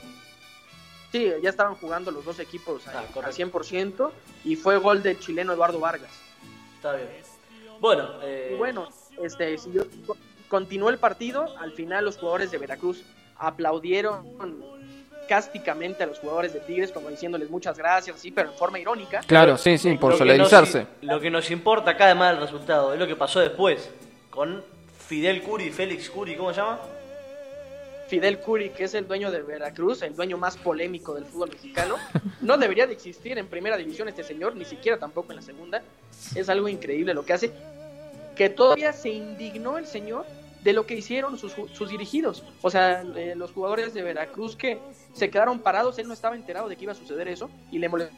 Sí, 1.10 1.30
ya 1.42 1.50
estaban 1.50 1.74
jugando 1.76 2.10
los 2.10 2.24
dos 2.24 2.38
equipos 2.40 2.82
Ah, 2.86 2.90
al- 2.92 2.96
al 2.98 3.06
correcto. 3.08 3.36
100% 3.36 4.12
y 4.44 4.56
fue 4.56 4.78
gol 4.78 5.02
del 5.02 5.18
chileno 5.18 5.52
Eduardo 5.52 5.78
Vargas. 5.80 6.10
Está 6.76 6.94
bien. 6.94 7.08
Bueno, 7.80 8.08
eh, 8.22 8.50
Y 8.52 8.56
bueno, 8.56 8.88
este, 9.22 9.56
siguió- 9.58 9.86
co- 10.06 10.16
continuó 10.48 10.90
el 10.90 10.98
partido. 10.98 11.56
Al 11.58 11.72
final 11.72 12.04
los 12.04 12.16
jugadores 12.18 12.50
de 12.50 12.58
Veracruz 12.58 13.02
aplaudieron 13.36 14.62
cásticamente 15.28 16.02
a 16.02 16.06
los 16.06 16.18
jugadores 16.18 16.52
de 16.52 16.60
Tigres, 16.60 16.92
como 16.92 17.08
diciéndoles 17.08 17.48
muchas 17.50 17.78
gracias, 17.78 18.20
sí, 18.20 18.30
pero 18.30 18.50
en 18.50 18.56
forma 18.58 18.78
irónica. 18.78 19.20
Claro, 19.26 19.56
sí, 19.56 19.78
sí, 19.78 19.96
por 19.96 20.10
lo 20.12 20.16
que 20.16 20.18
solidarizarse. 20.18 20.86
nos- 21.02 21.14
lo 21.14 21.20
que 21.20 21.30
nos 21.30 21.50
importa 21.50 21.92
acá 21.92 22.04
además 22.06 22.32
del 22.32 22.42
resultado 22.42 22.92
es 22.92 22.98
lo 22.98 23.06
que 23.06 23.16
pasó 23.16 23.40
después 23.40 23.90
con 24.30 24.62
Fidel 25.08 25.42
Curi, 25.42 25.70
Félix 25.70 26.10
Curi, 26.10 26.36
¿cómo 26.36 26.52
se 26.52 26.60
llama? 26.60 26.78
Fidel 28.08 28.38
Curi, 28.38 28.68
que 28.70 28.84
es 28.84 28.92
el 28.94 29.08
dueño 29.08 29.30
de 29.30 29.40
Veracruz, 29.42 30.02
el 30.02 30.14
dueño 30.14 30.36
más 30.36 30.58
polémico 30.58 31.14
del 31.14 31.24
fútbol 31.24 31.48
mexicano, 31.50 31.96
no 32.42 32.58
debería 32.58 32.86
de 32.86 32.92
existir 32.92 33.38
en 33.38 33.46
primera 33.46 33.78
división 33.78 34.08
este 34.08 34.22
señor, 34.22 34.54
ni 34.56 34.66
siquiera 34.66 34.98
tampoco 34.98 35.32
en 35.32 35.36
la 35.36 35.42
segunda. 35.42 35.82
Es 36.34 36.48
algo 36.50 36.68
increíble 36.68 37.14
lo 37.14 37.24
que 37.24 37.32
hace. 37.32 37.50
Que 38.36 38.50
todavía 38.50 38.92
se 38.92 39.08
indignó 39.08 39.78
el 39.78 39.86
señor 39.86 40.26
de 40.64 40.72
lo 40.72 40.86
que 40.86 40.94
hicieron 40.94 41.38
sus, 41.38 41.52
sus 41.52 41.90
dirigidos. 41.90 42.42
O 42.62 42.70
sea, 42.70 43.02
eh, 43.02 43.34
los 43.36 43.52
jugadores 43.52 43.92
de 43.92 44.02
Veracruz 44.02 44.56
que 44.56 44.78
se 45.12 45.30
quedaron 45.30 45.60
parados, 45.60 45.98
él 45.98 46.08
no 46.08 46.14
estaba 46.14 46.34
enterado 46.34 46.68
de 46.68 46.76
que 46.76 46.84
iba 46.84 46.92
a 46.92 46.96
suceder 46.96 47.28
eso 47.28 47.50
y 47.70 47.78
le 47.78 47.88
molestó 47.88 48.16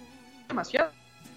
demasiado. 0.49 0.93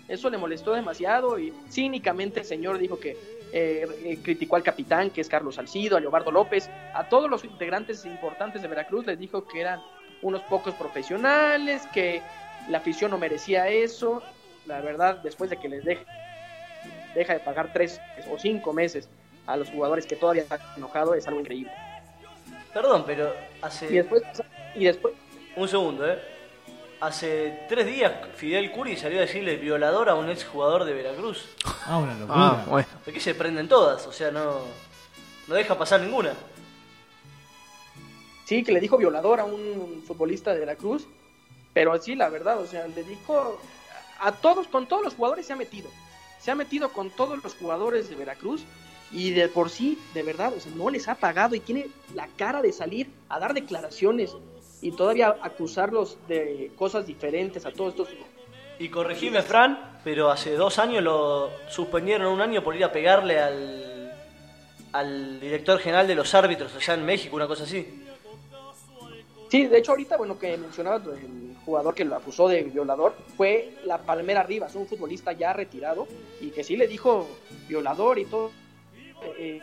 Eso 0.07 0.30
le 0.30 0.38
molestó 0.38 0.73
demasiado 0.73 1.40
y 1.40 1.52
cínicamente 1.69 2.41
el 2.41 2.45
señor 2.45 2.77
dijo 2.77 2.99
que 2.99 3.18
eh, 3.52 3.88
eh, 4.03 4.19
criticó 4.22 4.56
al 4.56 4.64
capitán, 4.64 5.10
que 5.10 5.22
es 5.22 5.27
Carlos 5.27 5.56
Salcido, 5.56 5.98
a 5.98 5.99
Leobardo 5.99 6.31
López, 6.31 6.69
a 6.94 7.10
todos 7.10 7.30
los 7.30 7.44
integrantes 7.44 8.06
importantes 8.06 8.61
de 8.61 8.68
Veracruz, 8.68 9.07
les 9.07 9.18
dijo 9.18 9.48
que 9.48 9.61
eran 9.61 9.81
unos 10.22 10.41
pocos 10.44 10.76
profesionales, 10.76 11.88
que 11.91 12.22
la 12.69 12.77
afición 12.80 13.10
no 13.10 13.18
merecía 13.18 13.68
eso. 13.68 14.22
La 14.68 14.81
verdad, 14.81 15.18
después 15.23 15.49
de 15.49 15.57
que 15.57 15.69
les 15.69 15.84
deje, 15.84 16.06
deja 17.15 17.34
de 17.34 17.40
pagar 17.40 17.73
tres 17.73 17.99
o 18.31 18.38
cinco 18.38 18.73
meses 18.73 19.10
a 19.49 19.57
los 19.57 19.69
jugadores 19.69 20.05
que 20.05 20.15
todavía 20.15 20.43
están 20.43 20.59
enojados, 20.77 21.17
es 21.17 21.27
algo 21.27 21.39
increíble. 21.39 21.71
Perdón, 22.71 23.03
pero 23.05 23.34
Y 23.34 23.65
hace 23.65 23.88
después, 23.88 24.21
y 24.76 24.85
después 24.85 25.15
un 25.55 25.67
segundo, 25.67 26.07
¿eh? 26.07 26.19
Hace 27.01 27.65
tres 27.67 27.88
días 27.88 28.11
Fidel 28.35 28.71
Curi 28.71 28.95
salió 28.95 29.17
a 29.17 29.21
decirle 29.21 29.55
violador 29.55 30.09
a 30.09 30.15
un 30.15 30.30
ex 30.30 30.45
jugador 30.45 30.84
de 30.84 30.93
Veracruz. 30.93 31.47
Ah, 31.85 31.97
una 31.97 32.13
locura. 32.13 32.38
Ah, 32.38 32.65
bueno. 32.67 32.88
¿De 33.05 33.11
qué 33.11 33.19
se 33.19 33.34
prenden 33.34 33.67
todas? 33.67 34.05
O 34.05 34.11
sea, 34.11 34.30
no, 34.30 34.59
no 35.47 35.55
deja 35.55 35.77
pasar 35.77 36.01
ninguna. 36.01 36.34
Sí, 38.45 38.63
que 38.63 38.71
le 38.71 38.80
dijo 38.80 38.97
violador 38.97 39.39
a 39.39 39.45
un 39.45 40.03
futbolista 40.05 40.53
de 40.53 40.59
Veracruz, 40.59 41.07
pero 41.73 41.99
sí, 41.99 42.15
la 42.15 42.30
verdad, 42.30 42.59
o 42.59 42.67
sea, 42.67 42.88
le 42.88 43.03
dijo 43.03 43.59
a 44.19 44.31
todos, 44.31 44.67
con 44.67 44.88
todos 44.88 45.03
los 45.03 45.15
jugadores 45.15 45.47
se 45.47 45.53
ha 45.53 45.55
metido, 45.55 45.89
se 46.39 46.51
ha 46.51 46.55
metido 46.55 46.89
con 46.89 47.09
todos 47.09 47.41
los 47.43 47.55
jugadores 47.55 48.09
de 48.09 48.15
Veracruz 48.15 48.63
y 49.11 49.31
de 49.31 49.48
por 49.48 49.69
sí, 49.69 49.98
de 50.14 50.23
verdad, 50.23 50.53
o 50.56 50.60
sea, 50.60 50.72
no 50.76 50.90
les 50.90 51.07
ha 51.07 51.15
pagado 51.15 51.56
y 51.56 51.60
tiene 51.60 51.88
la 52.14 52.27
cara 52.38 52.61
de 52.61 52.72
salir 52.72 53.10
a 53.27 53.40
dar 53.40 53.53
declaraciones 53.53 54.36
y 54.81 54.91
todavía 54.91 55.36
acusarlos 55.41 56.18
de 56.27 56.72
cosas 56.76 57.06
diferentes 57.06 57.65
a 57.65 57.72
todos 57.72 57.94
estos. 57.94 58.10
Y 58.77 58.90
corregime, 58.90 59.41
Fran, 59.41 59.99
pero 60.03 60.30
hace 60.30 60.56
dos 60.56 60.80
años 60.80 61.03
lo 61.03 61.49
suspendieron 61.69 62.31
un 62.31 62.41
año 62.41 62.64
por 62.64 62.76
ir 62.76 62.84
a 62.84 62.91
pegarle 62.91 63.40
al, 63.40 64.14
al 64.94 65.40
director 65.40 65.80
general 65.80 66.07
de 66.07 66.15
los 66.15 66.34
árbitros 66.34 66.73
allá 66.76 66.94
en 66.94 67.06
México, 67.06 67.36
una 67.36 67.48
cosa 67.48 67.64
así. 67.64 68.06
Sí, 69.49 69.65
de 69.65 69.80
hecho 69.80 69.91
ahorita, 69.91 70.15
bueno, 70.15 70.38
que 70.38 70.56
mencionabas 70.57 71.02
el 71.07 71.56
jugador 71.65 71.95
que 71.95 72.06
lo 72.06 72.15
acusó 72.15 72.48
de 72.48 72.64
violador 72.64 73.15
fue 73.36 73.73
la 73.84 73.98
Palmera 73.98 74.44
Rivas, 74.44 74.76
un 74.76 74.88
futbolista 74.88 75.31
ya 75.34 75.53
retirado 75.53 76.07
y 76.40 76.52
que 76.52 76.64
sí 76.64 76.77
le 76.77 76.88
dijo 76.88 77.27
violador 77.68 78.19
y 78.19 78.26
todo. 78.26 78.52
Eh, 79.24 79.60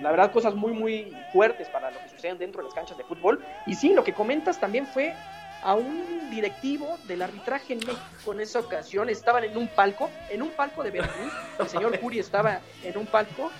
la 0.00 0.10
verdad, 0.10 0.32
cosas 0.32 0.54
muy, 0.54 0.72
muy 0.72 1.14
fuertes 1.32 1.68
para 1.68 1.90
lo 1.90 1.98
que 2.00 2.08
suceden 2.08 2.38
dentro 2.38 2.62
de 2.62 2.68
las 2.68 2.74
canchas 2.74 2.96
de 2.96 3.04
fútbol. 3.04 3.44
Y 3.66 3.74
sí, 3.74 3.92
lo 3.92 4.02
que 4.02 4.14
comentas 4.14 4.58
también 4.58 4.86
fue 4.86 5.14
a 5.62 5.74
un 5.74 6.30
directivo 6.30 6.98
del 7.06 7.22
arbitraje 7.22 7.74
en 7.74 7.80
México 7.80 8.32
en 8.32 8.40
esa 8.40 8.60
ocasión. 8.60 9.10
Estaban 9.10 9.44
en 9.44 9.56
un 9.56 9.68
palco, 9.68 10.08
en 10.30 10.42
un 10.42 10.50
palco 10.50 10.82
de 10.82 10.90
Veracruz. 10.90 11.32
El 11.58 11.68
señor 11.68 11.98
Curi 12.00 12.18
estaba 12.18 12.60
en 12.82 12.96
un 12.96 13.06
palco 13.06 13.50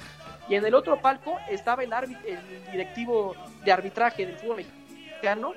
y 0.48 0.54
en 0.54 0.64
el 0.64 0.74
otro 0.74 1.00
palco 1.00 1.38
estaba 1.48 1.84
el, 1.84 1.92
el 1.92 2.72
directivo 2.72 3.36
de 3.64 3.72
arbitraje 3.72 4.24
del 4.24 4.36
fútbol 4.36 4.56
mexicano. 4.56 5.54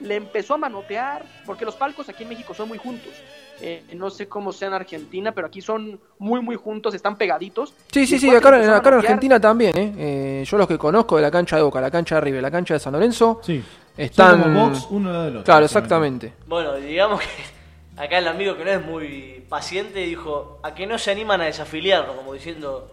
Le 0.00 0.16
empezó 0.16 0.54
a 0.54 0.58
manotear, 0.58 1.24
porque 1.44 1.64
los 1.64 1.74
palcos 1.76 2.08
aquí 2.08 2.22
en 2.22 2.30
México 2.30 2.54
son 2.54 2.68
muy 2.68 2.78
juntos. 2.78 3.12
Eh, 3.60 3.84
no 3.94 4.10
sé 4.10 4.28
cómo 4.28 4.52
sea 4.52 4.68
en 4.68 4.74
Argentina, 4.74 5.32
pero 5.32 5.46
aquí 5.46 5.60
son 5.60 5.98
muy, 6.18 6.40
muy 6.42 6.56
juntos, 6.56 6.94
están 6.94 7.16
pegaditos. 7.16 7.72
Sí, 7.90 8.06
sí, 8.06 8.18
sí, 8.18 8.28
acá, 8.34 8.48
en. 8.62 8.68
Argentina 8.68 9.40
también, 9.40 9.76
¿eh? 9.76 9.94
Eh, 9.96 10.44
Yo 10.46 10.58
los 10.58 10.68
que 10.68 10.76
conozco 10.76 11.16
de 11.16 11.22
la 11.22 11.30
cancha 11.30 11.56
de 11.56 11.62
Boca, 11.62 11.80
la 11.80 11.90
cancha 11.90 12.16
de 12.16 12.20
River, 12.20 12.42
la 12.42 12.50
cancha 12.50 12.74
de 12.74 12.80
San 12.80 12.92
Lorenzo, 12.92 13.40
Sí. 13.42 13.62
están... 13.96 14.42
Son 14.42 14.42
como 14.42 14.68
box 14.68 14.86
uno 14.90 15.22
del 15.22 15.30
otro. 15.36 15.44
Claro, 15.44 15.64
exactamente. 15.64 16.32
Bueno, 16.46 16.74
digamos 16.74 17.20
que 17.20 18.02
acá 18.02 18.18
el 18.18 18.28
amigo 18.28 18.56
que 18.56 18.64
no 18.64 18.70
es 18.72 18.84
muy 18.84 19.44
paciente 19.48 20.00
dijo 20.00 20.58
a 20.62 20.74
que 20.74 20.86
no 20.86 20.98
se 20.98 21.10
animan 21.10 21.40
a 21.40 21.44
desafiliarlo, 21.44 22.16
como 22.16 22.34
diciendo, 22.34 22.90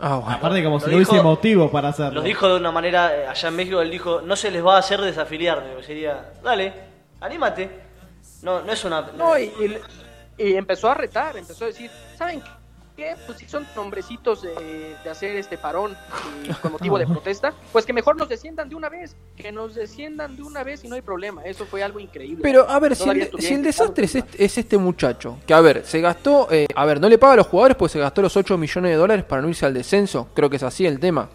Ah, 0.00 0.16
bueno. 0.16 0.36
Aparte 0.36 0.64
como 0.64 0.76
Lo 0.76 0.80
si 0.80 0.90
no 0.90 0.96
hubiese 0.96 1.22
motivo 1.22 1.70
para 1.70 1.88
hacerlo. 1.90 2.14
Lo 2.14 2.22
dijo 2.22 2.48
de 2.48 2.56
una 2.56 2.72
manera, 2.72 3.14
eh, 3.16 3.26
allá 3.26 3.48
en 3.48 3.56
México, 3.56 3.80
él 3.80 3.90
dijo, 3.90 4.20
no 4.22 4.36
se 4.36 4.50
les 4.50 4.64
va 4.64 4.76
a 4.76 4.78
hacer 4.78 5.00
desafiliar. 5.00 5.64
Digo, 5.68 5.82
Sería, 5.82 6.32
dale, 6.42 6.72
anímate. 7.20 7.70
No, 8.42 8.62
no 8.62 8.72
es 8.72 8.84
una... 8.84 9.02
No, 9.16 9.38
y, 9.38 9.52
y- 10.38 10.54
empezó 10.54 10.90
a 10.90 10.94
retar, 10.94 11.36
empezó 11.36 11.64
a 11.64 11.68
decir, 11.68 11.90
¿saben 12.16 12.42
qué? 12.96 13.14
Pues 13.26 13.38
si 13.38 13.48
son 13.48 13.66
nombrecitos 13.74 14.42
de, 14.42 14.94
de 15.02 15.10
hacer 15.10 15.34
este 15.36 15.56
parón 15.56 15.96
con 16.60 16.72
motivo 16.72 16.98
de 16.98 17.06
protesta, 17.08 17.54
pues 17.72 17.86
que 17.86 17.92
mejor 17.94 18.16
nos 18.16 18.28
desciendan 18.28 18.68
de 18.68 18.74
una 18.74 18.90
vez, 18.90 19.16
que 19.34 19.50
nos 19.50 19.74
desciendan 19.74 20.36
de 20.36 20.42
una 20.42 20.62
vez 20.62 20.84
y 20.84 20.88
no 20.88 20.94
hay 20.94 21.00
problema. 21.00 21.42
Eso 21.44 21.64
fue 21.64 21.82
algo 21.82 21.98
increíble. 22.00 22.42
Pero 22.42 22.68
a 22.68 22.78
ver, 22.78 22.94
si 22.94 23.08
el, 23.08 23.30
si 23.38 23.56
desastre 23.56 24.04
es 24.04 24.14
este, 24.16 24.44
es 24.44 24.58
este 24.58 24.76
muchacho, 24.76 25.38
que 25.46 25.54
a 25.54 25.60
ver, 25.62 25.86
se 25.86 26.00
gastó, 26.02 26.48
eh, 26.50 26.66
a 26.74 26.84
ver, 26.84 27.00
no 27.00 27.08
le 27.08 27.16
paga 27.18 27.32
a 27.32 27.36
los 27.36 27.46
jugadores 27.46 27.76
pues 27.78 27.92
se 27.92 27.98
gastó 27.98 28.20
los 28.20 28.36
8 28.36 28.58
millones 28.58 28.90
de 28.90 28.96
dólares 28.96 29.24
para 29.24 29.40
no 29.40 29.48
irse 29.48 29.64
al 29.64 29.72
descenso, 29.74 30.28
creo 30.34 30.50
que 30.50 30.56
es 30.56 30.62
así 30.62 30.84
el 30.86 31.00
tema. 31.00 31.30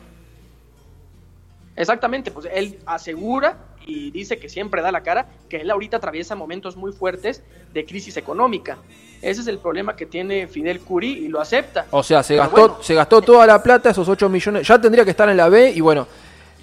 Exactamente, 1.78 2.32
pues 2.32 2.48
él 2.52 2.80
asegura 2.86 3.56
y 3.86 4.12
dice 4.12 4.38
que 4.38 4.50
siempre 4.50 4.82
da 4.82 4.92
la 4.92 5.02
cara 5.02 5.28
que 5.48 5.58
él 5.58 5.70
ahorita 5.72 5.98
atraviesa 5.98 6.36
momentos 6.36 6.76
muy 6.76 6.92
fuertes 6.92 7.44
de 7.72 7.86
crisis 7.86 8.18
económica. 8.18 8.78
Ese 9.22 9.42
es 9.42 9.48
el 9.48 9.60
problema 9.60 9.96
que 9.96 10.06
tiene 10.08 10.48
Fidel 10.48 10.80
Curi 10.82 11.26
y 11.26 11.28
lo 11.28 11.40
acepta. 11.40 11.86
O 11.92 12.04
sea, 12.04 12.22
se 12.24 12.34
Pero 12.34 12.44
gastó, 12.44 12.68
bueno, 12.70 12.84
se 12.84 12.94
gastó 12.96 13.22
toda 13.22 13.46
la 13.48 13.62
plata, 13.64 13.92
esos 13.92 14.10
8 14.10 14.28
millones, 14.28 14.68
ya 14.68 14.82
tendría 14.82 15.06
que 15.06 15.12
estar 15.12 15.30
en 15.30 15.38
la 15.38 15.48
B 15.50 15.72
y 15.76 15.80
bueno, 15.80 16.08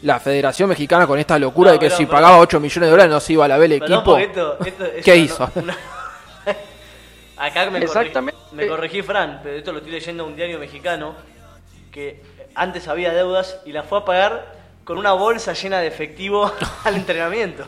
la 0.02 0.20
Federación 0.20 0.68
Mexicana 0.68 1.06
con 1.06 1.18
esta 1.18 1.38
locura 1.38 1.68
No, 1.68 1.72
de 1.74 1.78
que 1.78 1.86
pero- 1.86 1.96
si 1.96 2.04
pero- 2.06 2.16
pagaba 2.16 2.38
8 2.38 2.60
millones 2.60 2.88
de 2.88 2.90
dólares 2.90 3.12
no 3.12 3.20
se 3.20 3.32
iba 3.32 3.44
a 3.44 3.48
la 3.48 3.56
B 3.58 3.64
el 3.66 3.72
equipo. 3.72 4.18
esto- 4.18 4.58
esto 4.66 4.84
es 4.84 5.04
¿Qué 5.04 5.16
hizo? 5.16 5.48
una- 5.54 5.76
Acá 7.36 7.68
me, 7.70 7.78
Exactamente. 7.78 8.38
corregí, 8.40 8.56
me 8.56 8.68
corregí 8.68 9.02
Fran, 9.02 9.40
pero 9.42 9.56
esto 9.56 9.72
lo 9.72 9.78
estoy 9.78 9.92
leyendo 9.92 10.24
en 10.24 10.30
un 10.30 10.36
diario 10.36 10.58
mexicano 10.58 11.14
que 11.90 12.22
antes 12.54 12.86
había 12.88 13.12
deudas 13.12 13.58
y 13.64 13.72
la 13.72 13.82
fue 13.82 13.98
a 13.98 14.04
pagar 14.04 14.63
con 14.84 14.98
una 14.98 15.12
bolsa 15.12 15.52
llena 15.54 15.80
de 15.80 15.86
efectivo 15.88 16.50
al 16.84 16.94
entrenamiento. 16.96 17.66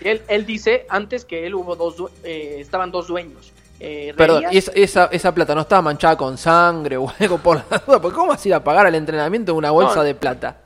Él, 0.00 0.22
él 0.28 0.46
dice 0.46 0.86
antes 0.88 1.24
que 1.24 1.46
él 1.46 1.54
hubo 1.54 1.76
dos, 1.76 2.10
eh, 2.24 2.56
estaban 2.58 2.90
dos 2.90 3.06
dueños. 3.06 3.52
Eh, 3.78 4.14
Perdón, 4.16 4.44
y 4.50 4.58
esa, 4.58 4.72
esa, 4.74 5.04
esa 5.06 5.34
plata 5.34 5.54
no 5.54 5.62
estaba 5.62 5.82
manchada 5.82 6.16
con 6.16 6.38
sangre 6.38 6.96
o 6.96 7.12
algo 7.20 7.38
por 7.38 7.56
la 7.70 7.78
duda, 7.78 8.00
porque 8.00 8.14
¿cómo 8.16 8.28
vas 8.28 8.44
a 8.44 8.48
ir 8.48 8.54
a 8.54 8.62
pagar 8.62 8.86
el 8.86 8.94
entrenamiento 8.94 9.52
en 9.52 9.58
una 9.58 9.70
bolsa 9.70 9.96
No. 9.96 10.02
de 10.04 10.14
plata? 10.14 10.56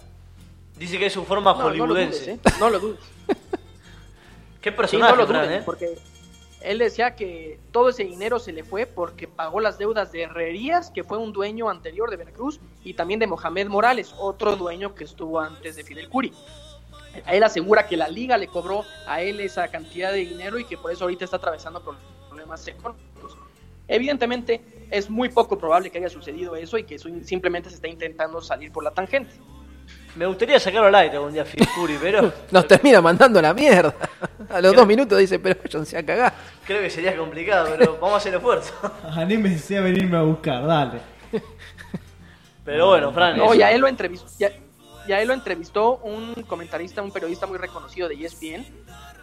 Dice 0.77 0.99
que 0.99 1.07
es 1.07 1.13
su 1.13 1.25
forma 1.25 1.53
No, 1.53 1.59
no 1.59 1.63
lo 1.65 1.69
hollywoodense. 1.71 2.19
dudes, 2.19 2.29
¿eh? 2.29 2.41
No 2.61 2.69
lo 2.71 2.79
dudes. 2.79 3.01
Qué 4.61 4.71
Sí, 4.71 4.77
personaje, 4.77 5.13
no 5.13 5.17
lo 5.23 5.27
Fran, 5.27 5.47
dudes, 5.47 5.61
¿eh? 5.61 5.63
porque 5.65 5.99
él 6.67 6.79
decía 6.79 7.15
que 7.15 7.61
todo 7.71 7.91
ese 7.91 8.05
dinero 8.05 8.41
se 8.41 8.53
le 8.53 8.65
fue 8.65 8.87
porque 8.87 9.29
pagó 9.29 9.61
las 9.61 9.79
deudas 9.79 10.11
de 10.11 10.23
Herrerías, 10.23 10.91
que 10.91 11.05
fue 11.05 11.17
un 11.17 11.33
dueño 11.33 11.71
anterior 11.71 12.11
de 12.11 12.17
Veracruz, 12.17 12.61
y 12.83 12.95
también 12.95 13.21
de 13.21 13.29
Mohamed 13.29 13.69
Morales, 13.69 14.13
otro 14.19 14.57
dueño 14.57 14.95
que 14.95 15.05
estuvo 15.05 15.39
antes 15.39 15.77
de 15.77 15.85
Fidel 15.85 16.09
Curi. 16.09 16.33
Él 17.29 17.45
asegura 17.45 17.87
que 17.87 17.97
la 17.97 18.09
liga 18.09 18.37
le 18.37 18.49
cobró 18.49 18.83
a 19.07 19.23
él 19.23 19.41
esa 19.41 19.69
cantidad 19.69 20.11
de 20.13 20.19
dinero 20.19 20.59
y 20.59 20.65
que 20.65 20.77
por 20.77 20.91
eso 20.91 21.05
ahorita 21.05 21.25
está 21.25 21.37
atravesando 21.37 21.83
problemas 22.29 22.67
económicos. 22.67 23.37
Evidentemente 23.87 24.61
es 24.91 25.09
muy 25.09 25.29
poco 25.29 25.57
probable 25.57 25.91
que 25.91 25.99
haya 25.99 26.11
sucedido 26.11 26.57
eso 26.57 26.79
y 26.79 26.85
que 26.85 26.99
simplemente 26.99 27.71
se 27.71 27.77
está 27.77 27.87
intentando 27.87 28.43
salir 28.43 28.73
por 28.73 28.83
la 28.83 28.91
tangente. 28.91 29.35
Me 30.17 30.25
gustaría 30.27 30.59
sacarlo 30.59 30.87
al 30.89 30.95
aire 30.95 31.17
algún 31.17 31.33
día, 31.33 31.45
Phil 31.45 31.67
Curry, 31.75 31.99
pero 32.01 32.33
Nos 32.51 32.67
termina 32.67 33.01
mandando 33.01 33.41
la 33.43 33.53
mierda. 33.53 33.95
A 34.49 34.61
los 34.61 34.75
dos 34.75 34.87
minutos 34.87 35.19
dice, 35.19 35.39
pero 35.39 35.61
váyanse 35.63 35.99
a 35.99 36.05
cagar. 36.07 36.33
creo 36.65 36.81
que 36.81 36.91
sería 36.91 37.17
complicado, 37.17 37.69
pero 37.77 37.95
vamos 37.95 38.15
a 38.15 38.17
hacer 38.17 38.33
el 38.33 38.39
esfuerzo. 38.39 38.73
Anímese 39.11 39.77
a 39.79 39.83
venirme 39.83 40.17
a 40.17 40.23
buscar, 40.23 40.67
dale. 40.67 41.01
Pero 42.65 42.89
bueno, 42.89 43.13
Fran, 43.13 43.37
No, 43.37 43.45
eso. 43.47 43.55
y 43.55 43.63
a 43.63 43.71
él 43.73 43.81
lo 43.81 43.89
entrevistó, 43.89 44.27
ya, 44.39 44.51
ya 45.07 45.21
él 45.21 45.29
lo 45.29 45.35
entrevistó 45.35 45.99
un 45.99 46.35
comentarista, 46.49 47.01
un 47.03 47.13
periodista 47.13 47.47
muy 47.47 47.59
reconocido 47.59 48.09
de 48.09 48.15
ESPN, 48.25 48.67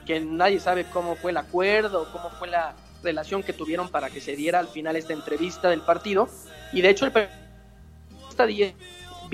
que 0.05 0.19
nadie 0.21 0.59
sabe 0.59 0.85
cómo 0.85 1.15
fue 1.15 1.31
el 1.31 1.37
acuerdo, 1.37 2.07
cómo 2.11 2.29
fue 2.29 2.47
la 2.47 2.73
relación 3.03 3.43
que 3.43 3.51
tuvieron 3.51 3.89
para 3.89 4.09
que 4.09 4.21
se 4.21 4.35
diera 4.35 4.59
al 4.59 4.67
final 4.67 4.95
esta 4.95 5.11
entrevista 5.13 5.69
del 5.69 5.81
partido. 5.81 6.29
Y 6.71 6.81
de 6.81 6.89
hecho 6.89 7.05
el 7.05 7.11
periodista 7.11 8.45
de 8.45 8.53
ESPN 8.53 8.75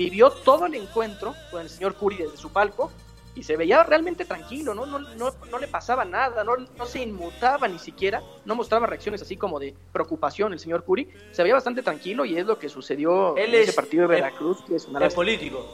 vivió 0.04 0.30
todo 0.30 0.64
el 0.66 0.74
encuentro 0.74 1.34
con 1.50 1.60
el 1.60 1.68
señor 1.68 1.94
Curi 1.94 2.16
desde 2.16 2.36
su 2.38 2.50
palco 2.50 2.90
y 3.34 3.42
se 3.42 3.56
veía 3.56 3.82
realmente 3.82 4.24
tranquilo, 4.24 4.74
¿no? 4.74 4.86
No, 4.86 4.98
no, 4.98 5.30
no 5.50 5.58
le 5.58 5.68
pasaba 5.68 6.04
nada, 6.04 6.42
no, 6.42 6.56
no 6.56 6.86
se 6.86 7.00
inmutaba 7.02 7.68
ni 7.68 7.78
siquiera, 7.78 8.22
no 8.46 8.54
mostraba 8.54 8.86
reacciones 8.86 9.20
así 9.22 9.36
como 9.36 9.60
de 9.60 9.74
preocupación 9.92 10.52
el 10.54 10.58
señor 10.58 10.84
Curi, 10.84 11.08
se 11.32 11.42
veía 11.42 11.54
bastante 11.54 11.82
tranquilo 11.82 12.24
y 12.24 12.36
es 12.38 12.46
lo 12.46 12.58
que 12.58 12.68
sucedió 12.68 13.36
Él 13.36 13.54
en 13.54 13.60
es- 13.60 13.68
ese 13.68 13.76
partido 13.76 14.02
de 14.08 14.14
Veracruz, 14.16 14.58
que 14.66 14.76
es 14.76 14.86
una 14.86 15.06
es 15.06 15.14
político. 15.14 15.64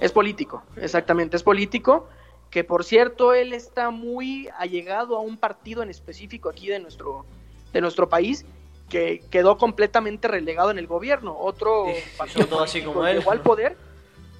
Es 0.00 0.12
político, 0.12 0.62
exactamente, 0.76 1.36
es 1.36 1.42
político. 1.42 2.08
Que 2.50 2.62
por 2.62 2.84
cierto, 2.84 3.34
él 3.34 3.52
está 3.52 3.90
muy 3.90 4.48
allegado 4.58 5.16
a 5.16 5.20
un 5.20 5.36
partido 5.38 5.82
en 5.82 5.90
específico 5.90 6.48
aquí 6.48 6.68
de 6.68 6.78
nuestro, 6.78 7.24
de 7.72 7.80
nuestro 7.80 8.08
país 8.08 8.44
que 8.88 9.22
quedó 9.30 9.56
completamente 9.58 10.28
relegado 10.28 10.70
en 10.70 10.78
el 10.78 10.86
gobierno. 10.86 11.36
Otro 11.38 11.84
Sí, 11.86 12.00
sí, 12.02 12.10
partido 12.16 12.62
así 12.62 12.82
como 12.82 13.06
él. 13.06 13.18
llegó 13.18 13.30
al 13.32 13.40
poder 13.40 13.76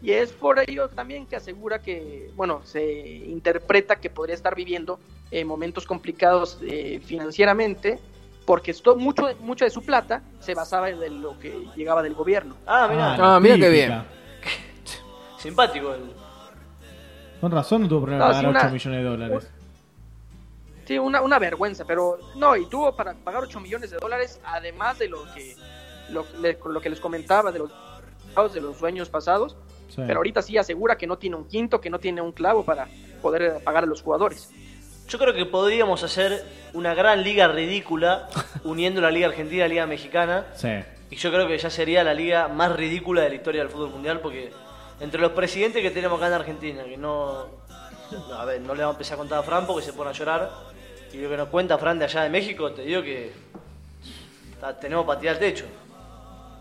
y 0.03 0.13
es 0.13 0.33
por 0.33 0.59
ello 0.59 0.89
también 0.89 1.27
que 1.27 1.37
asegura 1.37 1.81
que, 1.81 2.31
bueno, 2.37 2.61
se 2.65 2.85
interpreta 3.27 3.97
que 3.97 4.11
podría 4.11 4.35
estar 4.35 4.55
viviendo 4.55 4.99
eh, 5.31 5.45
momentos 5.45 5.87
complicados 5.87 6.59
eh, 6.63 7.01
financieramente 7.05 7.99
porque 8.45 8.73
esto, 8.73 8.95
mucho, 8.97 9.31
mucho 9.41 9.65
de 9.65 9.71
su 9.71 9.83
plata 9.83 10.23
se 10.41 10.55
basaba 10.55 10.91
en 10.91 11.23
lo 11.23 11.39
que 11.39 11.67
llegaba 11.75 12.03
del 12.03 12.13
gobierno. 12.15 12.57
Ah, 12.67 12.87
mira, 12.91 13.17
Ah, 13.19 13.41
mira 13.41 13.57
qué 13.57 13.71
bien. 13.71 14.03
simpático. 15.39 15.95
el- 15.95 16.13
Con 17.41 17.51
razón 17.53 17.83
no 17.83 17.89
tuvo 17.89 18.03
problema 18.03 18.25
No, 18.25 18.29
pagar 18.31 18.45
sí, 18.45 18.51
una- 18.51 18.61
8 18.61 18.71
millones 18.73 18.99
de 19.03 19.09
dólares. 19.09 19.51
Sí, 20.87 20.99
una, 20.99 21.23
una 21.23 21.39
vergüenza, 21.39 21.85
pero 21.87 22.19
no, 22.37 22.57
y 22.57 22.67
tuvo 22.67 22.95
para 22.95 23.15
pagar 23.15 23.43
8 23.45 23.59
millones 23.61 23.91
de 23.91 23.97
dólares, 23.99 24.41
además 24.45 24.99
de 24.99 25.09
lo 25.09 25.25
que, 25.35 25.57
lo, 26.11 26.27
le- 26.41 26.59
lo 26.67 26.81
que 26.81 26.91
les 26.91 27.01
comentaba 27.01 27.51
de 27.53 27.59
los 27.61 27.71
de 28.53 28.61
los 28.61 28.81
dueños 28.81 29.09
pasados, 29.09 29.57
Sí. 29.89 30.03
pero 30.07 30.17
ahorita 30.19 30.43
sí 30.43 30.59
asegura 30.59 30.97
que 30.97 31.07
no 31.07 31.19
tiene 31.19 31.37
un 31.37 31.47
quinto, 31.47 31.81
que 31.81 31.89
no 31.89 32.01
tiene 32.01 32.21
un 32.21 32.33
clavo 32.33 32.65
para 32.65 32.89
poder 33.23 33.43
eh, 33.43 33.53
pagar 33.63 33.85
a 33.85 33.87
los 33.87 34.03
jugadores. 34.03 34.51
Yo 35.09 35.19
creo 35.21 35.33
que 35.35 35.47
podríamos 35.47 36.03
hacer 36.03 36.45
una 36.73 36.95
gran 36.95 37.23
liga 37.23 37.47
ridícula 37.49 38.29
uniendo 38.65 39.01
la 39.01 39.11
Liga 39.13 39.29
Argentina 39.29 39.59
y 39.59 39.61
la 39.61 39.69
Liga 39.69 39.87
Mexicana. 39.87 40.47
Sí. 40.57 40.69
Y 41.11 41.17
yo 41.17 41.31
creo 41.31 41.47
que 41.47 41.57
ya 41.59 41.71
sería 41.71 42.03
la 42.03 42.13
liga 42.15 42.49
más 42.49 42.75
ridícula 42.75 43.23
de 43.23 43.29
la 43.29 43.35
historia 43.37 43.61
del 43.63 43.71
fútbol 43.71 43.91
mundial 43.91 44.19
porque 44.21 44.53
entre 45.01 45.21
los 45.21 45.31
presidentes 45.33 45.81
que 45.81 45.91
tenemos 45.93 46.19
acá 46.19 46.27
en 46.29 46.33
Argentina, 46.33 46.83
que 46.85 46.97
no... 46.97 47.47
no, 48.11 48.35
A 48.35 48.45
ver, 48.47 48.61
no 48.63 48.75
le 48.75 48.81
vamos 48.81 48.95
a 48.95 48.99
empezar 48.99 49.15
a 49.15 49.19
contar 49.19 49.39
a 49.39 49.43
Fran 49.45 49.65
porque 49.67 49.85
se 49.85 49.93
pone 49.93 50.11
a 50.11 50.13
llorar. 50.13 50.51
Y 51.15 51.19
lo 51.19 51.31
que 51.31 51.37
nos 51.37 51.49
cuenta 51.49 51.79
Fran 51.79 51.99
de 51.99 52.07
allá 52.07 52.23
de 52.25 52.31
México, 52.31 52.73
te 52.73 52.83
digo 52.83 53.01
que 53.03 53.31
tenemos 54.81 55.07
para 55.07 55.21
tirar 55.21 55.35
al 55.37 55.41
techo. 55.41 55.65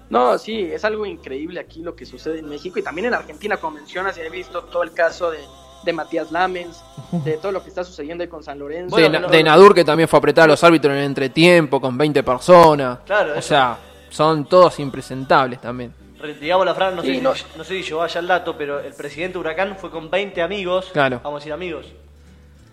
No, 0.10 0.38
sí, 0.38 0.70
es 0.72 0.84
algo 0.86 1.06
increíble 1.06 1.60
aquí 1.60 1.82
lo 1.82 1.96
que 1.96 2.06
sucede 2.06 2.40
en 2.40 2.48
México 2.50 2.78
y 2.78 2.84
también 2.84 3.08
en 3.08 3.14
Argentina, 3.16 3.58
como 3.58 3.78
mencionas, 3.78 4.18
he 4.18 4.30
visto 4.30 4.62
todo 4.66 4.84
el 4.84 4.92
caso 4.94 5.32
de, 5.32 5.40
de 5.86 5.94
Matías 5.94 6.32
Lamens, 6.32 6.84
de 7.12 7.38
todo 7.38 7.52
lo 7.52 7.64
que 7.64 7.70
está 7.70 7.84
sucediendo 7.84 8.22
ahí 8.24 8.28
con 8.28 8.44
San 8.44 8.60
Lorenzo. 8.60 8.92
Bueno, 8.96 9.10
de, 9.10 9.20
no- 9.22 9.28
de 9.30 9.44
Nadur 9.44 9.74
que 9.74 9.84
también 9.84 10.08
fue 10.08 10.20
apretar 10.20 10.44
a 10.44 10.48
los 10.48 10.64
árbitros 10.64 10.92
en 10.94 11.00
el 11.00 11.06
entretiempo 11.06 11.82
con 11.82 11.98
20 11.98 12.22
personas. 12.22 13.00
Claro, 13.06 13.32
o 13.34 13.36
eso. 13.38 13.48
sea, 13.48 13.78
son 14.10 14.46
todos 14.46 14.78
impresentables 14.80 15.60
también. 15.62 15.94
Digamos 16.40 16.66
la 16.66 16.76
Fran, 16.76 16.96
no, 16.96 17.02
Sí, 17.02 17.16
sé, 17.16 17.22
no. 17.22 17.36
Si, 17.36 17.44
no 17.58 17.64
sé 17.64 17.74
si 17.76 17.84
yo 17.84 17.98
vaya 17.98 18.20
el 18.20 18.28
dato, 18.28 18.56
pero 18.58 18.80
el 18.80 18.94
presidente 18.94 19.38
Huracán 19.38 19.76
fue 19.78 19.90
con 19.90 20.10
20 20.12 20.42
amigos, 20.42 20.90
Claro. 20.94 21.20
vamos 21.24 21.38
a 21.38 21.40
decir 21.40 21.52
amigos, 21.54 21.88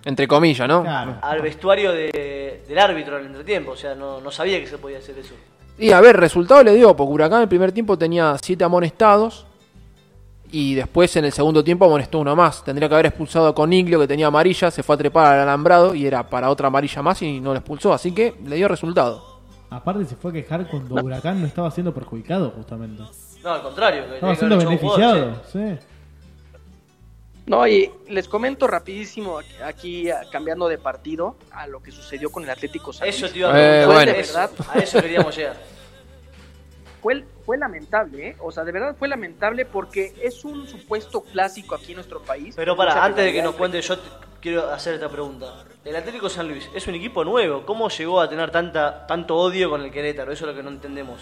Entre 0.04 0.26
comillas, 0.26 0.66
¿no? 0.68 0.82
Claro. 0.82 1.16
al 1.22 1.42
vestuario 1.42 1.92
de- 1.92 2.64
del 2.66 2.78
árbitro 2.78 3.16
en 3.16 3.22
el 3.22 3.26
entretiempo. 3.28 3.72
O 3.72 3.76
sea, 3.76 3.94
no, 3.94 4.20
no 4.20 4.30
sabía 4.30 4.58
que 4.60 4.66
se 4.66 4.78
podía 4.78 4.98
hacer 4.98 5.18
eso. 5.18 5.34
Y 5.78 5.92
a 5.92 6.00
ver, 6.00 6.16
resultado 6.16 6.62
le 6.62 6.74
dio, 6.74 6.94
porque 6.96 7.12
Huracán 7.12 7.38
en 7.38 7.42
el 7.42 7.48
primer 7.48 7.72
tiempo 7.72 7.96
tenía 7.98 8.36
7 8.40 8.64
amonestados 8.64 9.46
Y 10.52 10.74
después 10.74 11.14
en 11.16 11.24
el 11.26 11.32
segundo 11.32 11.62
tiempo 11.62 11.84
amonestó 11.84 12.18
uno 12.18 12.34
más. 12.34 12.64
Tendría 12.64 12.88
que 12.88 12.94
haber 12.94 13.06
expulsado 13.06 13.46
a 13.46 13.54
Coniglio 13.54 14.00
que 14.00 14.08
tenía 14.08 14.26
amarilla, 14.26 14.68
se 14.72 14.82
fue 14.82 14.96
a 14.96 14.98
trepar 14.98 15.34
al 15.34 15.40
alambrado 15.42 15.94
y 15.94 16.04
era 16.06 16.28
para 16.28 16.50
otra 16.50 16.66
amarilla 16.66 17.02
más 17.02 17.22
y 17.22 17.40
no 17.40 17.52
lo 17.52 17.58
expulsó. 17.60 17.92
Así 17.92 18.12
que 18.12 18.34
le 18.44 18.56
dio 18.56 18.66
resultado. 18.66 19.38
Aparte 19.70 20.04
se 20.06 20.16
fue 20.16 20.32
a 20.32 20.34
quejar 20.34 20.66
cuando 20.68 20.96
Huracán 20.96 21.40
no 21.40 21.46
estaba 21.46 21.70
siendo 21.70 21.94
perjudicado 21.94 22.50
justamente. 22.50 23.00
No, 23.44 23.50
al 23.52 23.62
contrario. 23.62 24.06
que 24.08 24.14
Estaba 24.16 24.34
siendo 24.34 24.56
jugador, 24.56 24.78
beneficiado, 24.80 25.42
sí. 25.52 25.78
No, 27.50 27.66
y 27.66 27.90
les 28.08 28.28
comento 28.28 28.68
rapidísimo 28.68 29.40
aquí- 29.64 30.08
a- 30.08 30.22
cambiando 30.30 30.68
de 30.68 30.78
partido 30.78 31.34
a 31.50 31.66
lo 31.66 31.82
que 31.82 31.90
sucedió 31.90 32.30
con 32.30 32.44
el 32.44 32.50
Atlético 32.50 32.92
San 32.92 33.08
Eso 33.08 33.22
Luis. 33.22 33.32
te 33.32 33.38
iba 33.40 33.52
a 33.52 33.82
Eh, 33.82 33.86
bueno. 33.86 34.12
eso, 34.12 34.38
a 34.38 34.78
eso 34.78 35.02
queríamos 35.02 35.34
llegar. 35.36 35.56
Fue, 37.02 37.24
fue 37.44 37.58
lamentable, 37.58 38.28
¿eh? 38.28 38.36
O 38.38 38.52
sea, 38.52 38.62
de 38.62 38.70
verdad 38.70 38.94
fue 38.96 39.08
lamentable 39.08 39.64
porque 39.64 40.14
es 40.22 40.44
un 40.44 40.68
supuesto 40.68 41.22
clásico 41.22 41.74
aquí 41.74 41.90
en 41.90 41.96
nuestro 41.96 42.22
país. 42.22 42.54
Pero 42.54 42.76
para, 42.76 43.02
antes 43.04 43.24
de 43.24 43.32
que 43.32 43.42
nos 43.42 43.56
cuente, 43.56 43.82
yo 43.82 43.98
te- 43.98 44.08
quiero 44.40 44.70
hacer 44.70 44.94
esta 44.94 45.08
pregunta. 45.08 45.64
El 45.84 45.96
Atlético 45.96 46.28
San 46.28 46.46
Luis 46.46 46.70
es 46.72 46.86
un 46.86 46.94
equipo 46.94 47.24
nuevo. 47.24 47.66
¿Cómo 47.66 47.88
llegó 47.88 48.20
a 48.20 48.28
tener 48.28 48.52
tanta, 48.52 49.08
tanto 49.08 49.34
odio 49.36 49.70
con 49.70 49.82
el 49.82 49.90
Querétaro? 49.90 50.30
Eso 50.30 50.44
es 50.44 50.50
lo 50.52 50.56
que 50.56 50.62
no 50.62 50.70
entendemos. 50.70 51.20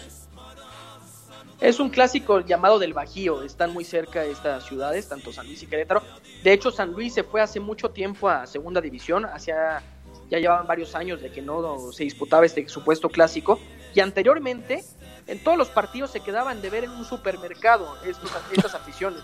Es 1.61 1.79
un 1.81 1.89
clásico 1.89 2.39
llamado 2.39 2.79
del 2.79 2.93
Bajío, 2.93 3.43
están 3.43 3.73
muy 3.73 3.83
cerca 3.83 4.21
de 4.21 4.31
estas 4.31 4.65
ciudades, 4.65 5.09
tanto 5.09 5.33
San 5.33 5.45
Luis 5.45 5.61
y 5.61 5.67
Querétaro. 5.67 6.01
De 6.41 6.53
hecho, 6.53 6.71
San 6.71 6.91
Luis 6.93 7.13
se 7.13 7.23
fue 7.23 7.41
hace 7.41 7.59
mucho 7.59 7.89
tiempo 7.89 8.29
a 8.29 8.47
segunda 8.47 8.79
división, 8.79 9.25
hacia, 9.25 9.81
ya 10.29 10.39
llevaban 10.39 10.67
varios 10.67 10.95
años 10.95 11.21
de 11.21 11.31
que 11.31 11.41
no 11.41 11.91
se 11.91 12.05
disputaba 12.05 12.45
este 12.45 12.67
supuesto 12.69 13.09
clásico. 13.09 13.59
Y 13.93 13.99
anteriormente, 13.99 14.85
en 15.27 15.43
todos 15.43 15.57
los 15.57 15.67
partidos 15.67 16.11
se 16.11 16.21
quedaban 16.21 16.61
de 16.61 16.69
ver 16.69 16.85
en 16.85 16.91
un 16.91 17.03
supermercado 17.03 17.97
estos- 18.05 18.31
estas 18.53 18.73
aficiones 18.75 19.21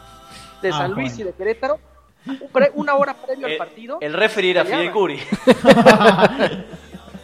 de 0.61 0.69
Ah, 0.73 0.77
San 0.79 0.91
Luis 0.91 1.13
bueno. 1.15 1.21
y 1.29 1.31
de 1.31 1.37
Querétaro. 1.37 1.79
Una 2.73 2.95
hora 2.95 3.13
previo 3.13 3.45
al 3.45 3.53
El, 3.53 3.57
partido. 3.59 3.97
el 4.01 4.13
era 4.49 4.63
peleaban. 4.63 4.81
Fidel 4.81 4.91
Curi. 4.91 5.19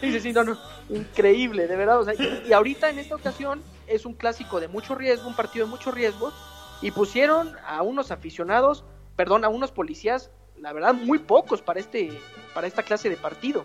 Sí, 0.00 0.10
sí, 0.10 0.18
sí, 0.20 0.32
no, 0.32 0.42
no, 0.42 0.58
increíble, 0.94 1.66
de 1.66 1.76
verdad. 1.76 2.00
o 2.00 2.04
sea, 2.04 2.14
y, 2.14 2.48
y 2.48 2.52
ahorita 2.52 2.90
en 2.90 2.98
esta 2.98 3.14
ocasión 3.14 3.62
es 3.86 4.06
un 4.06 4.14
clásico 4.14 4.60
de 4.60 4.68
mucho 4.68 4.94
riesgo, 4.94 5.28
un 5.28 5.36
partido 5.36 5.66
de 5.66 5.70
mucho 5.70 5.90
riesgo, 5.90 6.32
y 6.80 6.90
pusieron 6.90 7.56
a 7.66 7.82
unos 7.82 8.10
aficionados, 8.10 8.84
perdón, 9.16 9.44
a 9.44 9.48
unos 9.48 9.70
policías, 9.70 10.30
la 10.56 10.72
verdad, 10.72 10.94
muy 10.94 11.18
pocos 11.18 11.62
para 11.62 11.80
este, 11.80 12.10
para 12.54 12.66
esta 12.66 12.82
clase 12.82 13.08
de 13.08 13.16
partido. 13.16 13.64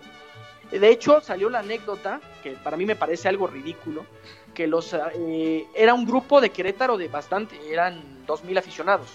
De 0.70 0.90
hecho, 0.90 1.20
salió 1.22 1.48
la 1.48 1.60
anécdota, 1.60 2.20
que 2.42 2.52
para 2.52 2.76
mí 2.76 2.84
me 2.84 2.94
parece 2.94 3.28
algo 3.28 3.46
ridículo, 3.46 4.04
que 4.54 4.66
los 4.66 4.94
eh, 4.94 5.66
era 5.74 5.94
un 5.94 6.04
grupo 6.04 6.40
de 6.40 6.50
Querétaro 6.50 6.98
de 6.98 7.08
bastante, 7.08 7.56
eran 7.72 8.26
dos 8.26 8.44
mil 8.44 8.58
aficionados, 8.58 9.08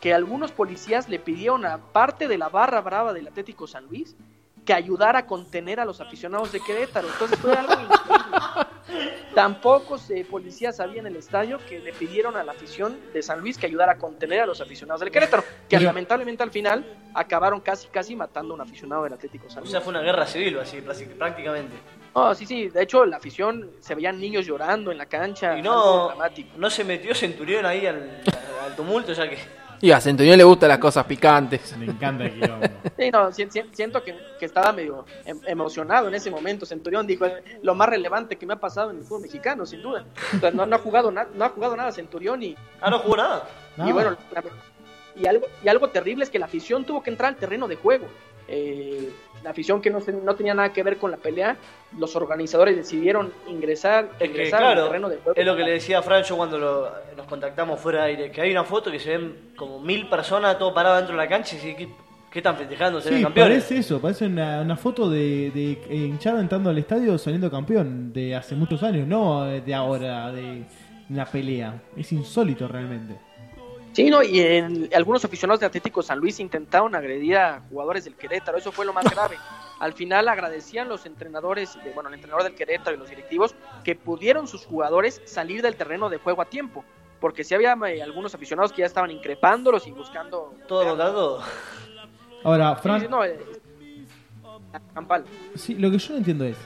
que 0.00 0.12
algunos 0.12 0.50
policías 0.50 1.08
le 1.08 1.20
pidieron 1.20 1.64
a 1.64 1.78
parte 1.78 2.26
de 2.26 2.36
la 2.36 2.48
barra 2.48 2.80
brava 2.80 3.12
del 3.12 3.28
Atlético 3.28 3.66
San 3.66 3.86
Luis 3.86 4.16
que 4.64 4.72
ayudara 4.72 5.20
a 5.20 5.26
contener 5.26 5.80
a 5.80 5.84
los 5.84 6.00
aficionados 6.00 6.52
de 6.52 6.60
Querétaro. 6.60 7.08
Entonces 7.08 7.38
fue 7.38 7.52
algo 7.52 7.72
increíble. 7.72 8.66
Tan 9.34 9.60
pocos 9.60 10.10
eh, 10.10 10.26
policías 10.30 10.78
había 10.78 11.00
en 11.00 11.06
el 11.06 11.16
estadio 11.16 11.58
que 11.66 11.78
le 11.80 11.92
pidieron 11.94 12.36
a 12.36 12.44
la 12.44 12.52
afición 12.52 12.98
de 13.14 13.22
San 13.22 13.40
Luis 13.40 13.56
que 13.56 13.66
ayudara 13.66 13.92
a 13.92 13.98
contener 13.98 14.40
a 14.42 14.46
los 14.46 14.60
aficionados 14.60 15.00
del 15.00 15.10
Querétaro, 15.10 15.42
que 15.68 15.80
lamentablemente 15.80 16.42
al 16.42 16.50
final 16.50 16.84
acabaron 17.14 17.60
casi 17.60 17.88
casi 17.88 18.14
matando 18.14 18.52
a 18.52 18.56
un 18.56 18.60
aficionado 18.60 19.04
del 19.04 19.14
Atlético 19.14 19.48
San 19.48 19.58
O 19.58 19.60
Luis. 19.62 19.70
sea, 19.72 19.80
fue 19.80 19.90
una 19.92 20.02
guerra 20.02 20.26
civil, 20.26 20.58
así, 20.58 20.78
prácti- 20.78 21.06
prácticamente. 21.16 21.74
No, 22.14 22.34
sí, 22.34 22.44
sí, 22.44 22.68
de 22.68 22.82
hecho 22.82 23.06
la 23.06 23.16
afición 23.16 23.70
se 23.80 23.94
veían 23.94 24.20
niños 24.20 24.44
llorando 24.44 24.92
en 24.92 24.98
la 24.98 25.06
cancha, 25.06 25.56
Y 25.58 25.62
no, 25.62 26.08
dramático. 26.08 26.50
no 26.58 26.68
se 26.68 26.84
metió 26.84 27.14
Centurión 27.14 27.64
ahí 27.64 27.86
al, 27.86 28.20
al 28.64 28.76
tumulto, 28.76 29.12
ya 29.14 29.28
que. 29.30 29.38
Y 29.82 29.90
a 29.90 30.00
Centurión 30.00 30.38
le 30.38 30.44
gustan 30.44 30.68
las 30.70 30.78
cosas 30.78 31.04
picantes. 31.04 31.76
Me 31.76 31.86
encanta 31.86 32.24
el 32.24 32.32
quilombo. 32.32 32.66
Sí, 32.96 33.10
no, 33.10 33.32
si- 33.32 33.50
si- 33.50 33.64
siento 33.72 34.02
que, 34.02 34.16
que 34.38 34.46
estaba 34.46 34.72
medio 34.72 35.04
em- 35.24 35.40
emocionado 35.46 36.06
en 36.08 36.14
ese 36.14 36.30
momento. 36.30 36.64
Centurión 36.64 37.04
dijo 37.06 37.26
lo 37.62 37.74
más 37.74 37.88
relevante 37.88 38.36
que 38.36 38.46
me 38.46 38.54
ha 38.54 38.60
pasado 38.60 38.92
en 38.92 38.98
el 38.98 39.02
fútbol 39.02 39.22
mexicano, 39.22 39.66
sin 39.66 39.82
duda. 39.82 40.04
Entonces, 40.32 40.54
no, 40.54 40.64
no 40.66 40.76
ha 40.76 40.78
jugado 40.78 41.10
na- 41.10 41.26
no 41.34 41.44
ha 41.44 41.48
jugado 41.48 41.76
nada 41.76 41.90
Centurión 41.92 42.42
y, 42.44 42.56
Ah, 42.80 42.90
no 42.90 43.00
jugó 43.00 43.16
nada. 43.16 43.48
Y 43.78 43.90
bueno, 43.92 44.16
la- 44.32 44.44
y 45.20 45.26
algo, 45.26 45.46
y 45.64 45.68
algo 45.68 45.88
terrible 45.90 46.22
es 46.24 46.30
que 46.30 46.38
la 46.38 46.46
afición 46.46 46.84
tuvo 46.84 47.02
que 47.02 47.10
entrar 47.10 47.30
al 47.30 47.36
terreno 47.36 47.66
de 47.66 47.74
juego. 47.76 48.06
Eh, 48.48 49.10
la 49.42 49.50
afición 49.50 49.80
que 49.80 49.90
no, 49.90 50.00
se- 50.00 50.12
no 50.12 50.34
tenía 50.34 50.54
nada 50.54 50.72
que 50.72 50.82
ver 50.82 50.98
con 50.98 51.10
la 51.10 51.16
pelea, 51.16 51.56
los 51.98 52.14
organizadores 52.16 52.76
decidieron 52.76 53.32
ingresar, 53.48 54.10
Es 54.14 54.18
que, 54.18 54.24
ingresar 54.26 54.62
al 54.64 54.84
terreno 54.84 55.08
de 55.08 55.16
juego. 55.16 55.32
es 55.38 55.46
lo 55.46 55.56
que 55.56 55.62
le 55.64 55.72
decía 55.72 55.98
a 55.98 56.02
Francho 56.02 56.36
cuando 56.36 56.58
lo- 56.58 56.90
nos 57.16 57.26
contactamos 57.26 57.80
fuera 57.80 58.04
de 58.04 58.10
aire, 58.10 58.30
que 58.30 58.40
hay 58.40 58.50
una 58.50 58.64
foto 58.64 58.90
que 58.90 58.98
se 59.00 59.10
ven 59.16 59.52
como 59.56 59.80
mil 59.80 60.08
personas, 60.08 60.58
todo 60.58 60.72
parado 60.72 60.96
dentro 60.96 61.14
de 61.16 61.22
la 61.22 61.28
cancha 61.28 61.56
y 61.56 61.74
¿qué, 61.74 61.88
qué 62.30 62.38
están 62.38 62.56
festejando? 62.56 63.00
¿Serán 63.00 63.18
Sí, 63.18 63.24
campeones? 63.24 63.58
parece 63.64 63.78
eso, 63.78 64.00
parece 64.00 64.26
una, 64.26 64.60
una 64.62 64.76
foto 64.76 65.10
de, 65.10 65.50
de 65.50 65.94
hinchada 65.94 66.40
entrando 66.40 66.70
al 66.70 66.78
estadio 66.78 67.18
saliendo 67.18 67.50
campeón 67.50 68.12
de 68.12 68.34
hace 68.36 68.54
muchos 68.54 68.82
años, 68.82 69.06
no 69.06 69.44
de 69.44 69.74
ahora, 69.74 70.30
de 70.32 70.62
una 71.10 71.26
pelea. 71.26 71.82
Es 71.96 72.10
insólito 72.12 72.66
realmente. 72.68 73.16
Sí, 73.92 74.08
no, 74.08 74.22
y 74.22 74.40
en- 74.40 74.88
algunos 74.94 75.24
aficionados 75.24 75.60
de 75.60 75.66
Atlético 75.66 76.02
San 76.02 76.18
Luis 76.18 76.40
intentaron 76.40 76.94
agredir 76.94 77.36
a 77.36 77.60
jugadores 77.70 78.04
del 78.04 78.14
Querétaro, 78.14 78.56
eso 78.58 78.72
fue 78.72 78.86
lo 78.86 78.92
más 78.92 79.04
grave. 79.14 79.36
Al 79.80 79.92
final 79.92 80.28
agradecían 80.28 80.88
los 80.88 81.04
entrenadores, 81.06 81.76
de- 81.84 81.90
bueno, 81.92 82.08
el 82.08 82.14
entrenador 82.14 82.44
del 82.44 82.54
Querétaro 82.54 82.96
y 82.96 82.98
los 82.98 83.10
directivos, 83.10 83.54
que 83.84 83.94
pudieron 83.94 84.46
sus 84.48 84.64
jugadores 84.64 85.20
salir 85.26 85.60
del 85.62 85.76
terreno 85.76 86.08
de 86.08 86.16
juego 86.18 86.40
a 86.40 86.46
tiempo, 86.46 86.84
porque 87.20 87.44
si 87.44 87.54
había 87.54 87.76
eh, 87.88 88.02
algunos 88.02 88.34
aficionados 88.34 88.72
que 88.72 88.80
ya 88.80 88.86
estaban 88.86 89.10
increpándolos 89.10 89.86
y 89.86 89.90
buscando... 89.92 90.54
Todo 90.66 90.96
todo. 90.96 91.42
Ahora, 92.44 92.74
Sí, 92.76 92.82
Fran, 92.82 93.00
sí, 93.02 93.06
no, 93.10 93.24
eh, 93.24 93.38
campal. 94.94 95.24
Sí, 95.54 95.74
lo 95.74 95.90
que 95.90 95.98
yo 95.98 96.12
no 96.12 96.18
entiendo 96.18 96.44
es, 96.44 96.56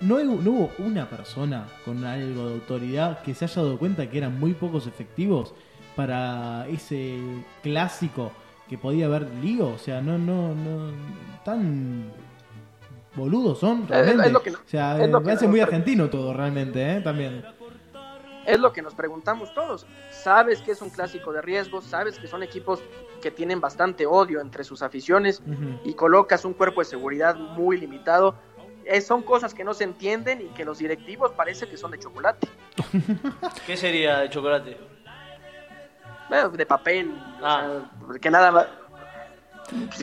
¿no, 0.00 0.16
hay- 0.16 0.24
no 0.24 0.50
hubo 0.50 0.72
una 0.78 1.08
persona 1.08 1.66
con 1.84 2.04
algo 2.04 2.48
de 2.48 2.54
autoridad 2.54 3.22
que 3.22 3.32
se 3.34 3.44
haya 3.44 3.62
dado 3.62 3.78
cuenta 3.78 4.08
que 4.10 4.18
eran 4.18 4.38
muy 4.38 4.52
pocos 4.54 4.86
efectivos 4.86 5.54
para 5.96 6.66
ese 6.68 7.18
clásico 7.62 8.32
que 8.68 8.78
podía 8.78 9.06
haber 9.06 9.28
lío? 9.42 9.68
O 9.68 9.78
sea, 9.78 10.00
no, 10.00 10.18
no, 10.18 10.54
no, 10.54 10.92
tan 11.44 12.10
boludos 13.14 13.58
son 13.58 13.82
es 13.82 13.88
realmente. 13.88 14.30
lo 14.30 14.42
que- 14.42 14.50
o 14.50 14.56
sea, 14.66 15.00
es 15.02 15.10
lo 15.10 15.20
me 15.20 15.26
parece 15.26 15.46
muy 15.48 15.60
argentino 15.60 16.08
todo 16.10 16.32
realmente, 16.32 16.96
¿eh? 16.96 17.00
También. 17.00 17.44
Es 18.46 18.60
lo 18.60 18.72
que 18.72 18.82
nos 18.82 18.94
preguntamos 18.94 19.54
todos. 19.54 19.86
Sabes 20.10 20.60
que 20.60 20.72
es 20.72 20.82
un 20.82 20.90
clásico 20.90 21.32
de 21.32 21.40
riesgo, 21.40 21.80
sabes 21.80 22.18
que 22.18 22.26
son 22.26 22.42
equipos 22.42 22.82
que 23.22 23.30
tienen 23.30 23.58
bastante 23.58 24.04
odio 24.04 24.40
entre 24.40 24.64
sus 24.64 24.82
aficiones, 24.82 25.42
y 25.84 25.94
colocas 25.94 26.44
un 26.44 26.52
cuerpo 26.52 26.80
de 26.82 26.84
seguridad 26.84 27.36
muy 27.36 27.78
limitado. 27.78 28.34
Eh, 28.84 29.00
son 29.00 29.22
cosas 29.22 29.54
que 29.54 29.64
no 29.64 29.72
se 29.72 29.84
entienden 29.84 30.42
y 30.42 30.48
que 30.48 30.62
los 30.66 30.76
directivos 30.76 31.32
parece 31.32 31.66
que 31.66 31.78
son 31.78 31.90
de 31.92 31.98
chocolate, 31.98 32.46
¿Qué 33.66 33.78
sería 33.78 34.18
de 34.18 34.28
chocolate? 34.28 34.76
Bueno, 36.34 36.48
de 36.50 36.66
papel, 36.66 37.14
o 37.40 37.46
Ah. 37.46 37.80
sea, 38.10 38.20
que 38.20 38.28
nada 38.30 38.50
más 38.50 38.66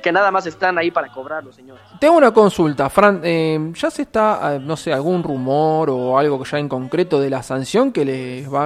que 0.02 0.12
nada 0.12 0.32
más 0.32 0.46
están 0.48 0.78
ahí 0.80 0.90
para 0.90 1.08
cobrarlo, 1.12 1.52
señores. 1.54 1.84
Tengo 2.00 2.16
una 2.18 2.32
consulta, 2.34 2.90
Fran. 2.90 3.22
eh, 3.24 3.72
¿Ya 3.76 3.92
se 3.92 4.02
está, 4.04 4.56
eh, 4.56 4.60
no 4.60 4.76
sé, 4.76 4.92
algún 4.92 5.22
rumor 5.22 5.90
o 5.92 6.18
algo 6.18 6.44
ya 6.46 6.58
en 6.58 6.68
concreto 6.70 7.20
de 7.20 7.30
la 7.30 7.44
sanción 7.44 7.92
que 7.92 8.04
les 8.06 8.52
va 8.52 8.66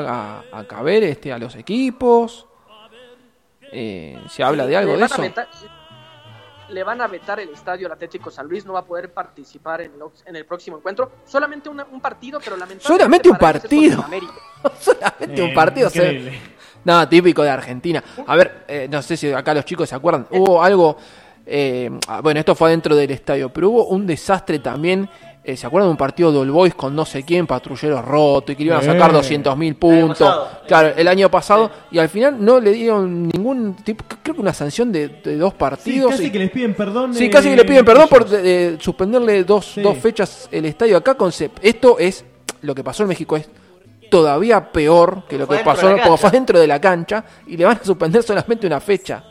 a, 0.51 0.59
a 0.59 0.63
caber 0.65 1.03
este, 1.03 1.33
a 1.33 1.37
los 1.37 1.55
equipos? 1.55 2.47
Eh, 3.73 4.17
¿Se 4.29 4.41
habla 4.43 4.65
de 4.67 4.77
algo 4.77 4.93
le 4.93 4.99
de 4.99 5.05
eso? 5.05 5.21
vetar- 5.21 5.47
le 6.69 6.83
van 6.83 7.01
a 7.01 7.07
vetar 7.07 7.39
el 7.39 7.49
estadio 7.49 7.87
al 7.87 7.93
Atlético 7.93 8.31
San 8.31 8.47
Luis, 8.47 8.65
no 8.65 8.73
va 8.73 8.79
a 8.79 8.85
poder 8.85 9.11
participar 9.13 9.81
en 9.81 9.91
el, 9.95 10.01
en 10.25 10.35
el 10.35 10.45
próximo 10.45 10.77
encuentro. 10.77 11.11
Solamente 11.25 11.67
una- 11.69 11.85
un 11.91 11.99
partido, 11.99 12.39
pero 12.43 12.55
lamentablemente. 12.57 12.87
Solamente 12.87 13.29
un 13.29 13.37
para 13.37 13.57
ellos 13.59 13.65
es 13.65 13.69
partido. 13.69 14.01
contra 14.01 14.17
América. 14.17 14.33
Solamente 14.79 15.41
un 15.43 15.49
Eh, 15.49 15.53
partido. 15.53 15.89
No, 16.85 17.07
típico 17.09 17.43
de 17.43 17.49
Argentina. 17.49 18.03
A 18.25 18.35
ver, 18.35 18.63
eh, 18.67 18.87
no 18.89 19.01
sé 19.01 19.17
si 19.17 19.31
acá 19.31 19.53
los 19.53 19.65
chicos 19.65 19.89
se 19.89 19.95
acuerdan. 19.95 20.27
Hubo 20.31 20.63
algo. 20.63 20.97
eh, 21.47 21.91
ah, 22.07 22.21
bueno, 22.21 22.39
esto 22.39 22.55
fue 22.55 22.71
dentro 22.71 22.95
del 22.95 23.11
estadio, 23.11 23.49
pero 23.49 23.69
hubo 23.69 23.85
un 23.87 24.07
desastre 24.07 24.59
también. 24.59 25.07
eh, 25.43 25.55
¿Se 25.55 25.67
acuerdan 25.67 25.89
de 25.89 25.91
un 25.91 25.97
partido 25.97 26.31
de 26.31 26.39
All 26.39 26.49
Boys 26.49 26.73
con 26.73 26.95
no 26.95 27.05
sé 27.05 27.21
quién, 27.21 27.45
patrulleros 27.45 28.03
rotos 28.03 28.53
y 28.53 28.55
que 28.55 28.63
le 28.63 28.67
iban 28.69 28.79
a 28.79 28.83
sacar 28.83 29.11
Eh. 29.11 29.13
200 29.13 29.55
mil 29.55 29.77
El 29.79 29.89
año 29.93 30.05
puntos? 30.07 30.17
pasado. 30.27 30.49
Claro, 30.67 30.93
el 30.97 31.07
año 31.07 31.29
pasado. 31.29 31.69
Y 31.91 31.99
al 31.99 32.09
final 32.09 32.43
no 32.43 32.59
le 32.59 32.71
dieron 32.71 33.27
ningún 33.27 33.75
tipo. 33.75 34.03
Creo 34.23 34.33
que 34.35 34.41
una 34.41 34.53
sanción 34.55 34.91
de, 34.91 35.07
de 35.23 35.37
dos 35.37 35.51
Sí, 35.53 35.57
partidos. 35.59 36.11
casi 36.13 36.25
y- 36.25 36.31
que 36.31 36.39
les 36.39 36.49
piden 36.49 36.73
perdón. 36.73 37.13
Sí, 37.13 37.25
eh, 37.25 37.29
casi 37.29 37.49
que 37.49 37.55
le 37.57 37.65
piden 37.65 37.85
perdón 37.85 38.07
por 38.09 38.25
eh, 38.31 38.77
suspenderle 38.79 39.43
dos, 39.43 39.65
Sí. 39.73 39.81
dos 39.83 39.97
fechas 39.99 40.49
el 40.51 40.65
estadio 40.65 40.97
acá 40.97 41.13
con 41.13 41.31
Cep. 41.31 41.51
Esto 41.61 41.99
es, 41.99 42.25
lo 42.61 42.73
que 42.73 42.83
pasó 42.83 43.03
en 43.03 43.09
México 43.09 43.37
es 43.37 43.47
todavía 44.09 44.71
peor 44.71 45.23
que 45.27 45.37
lo 45.37 45.45
Fue 45.47 45.57
que 45.59 45.63
pasó 45.63 45.89
porque 45.89 46.17
fue 46.17 46.31
dentro 46.31 46.59
de 46.59 46.67
la 46.67 46.79
cancha 46.81 47.23
y 47.47 47.57
le 47.57 47.65
van 47.65 47.77
a 47.81 47.83
suspender 47.83 48.23
solamente 48.23 48.65
una 48.67 48.79
fecha. 48.79 49.23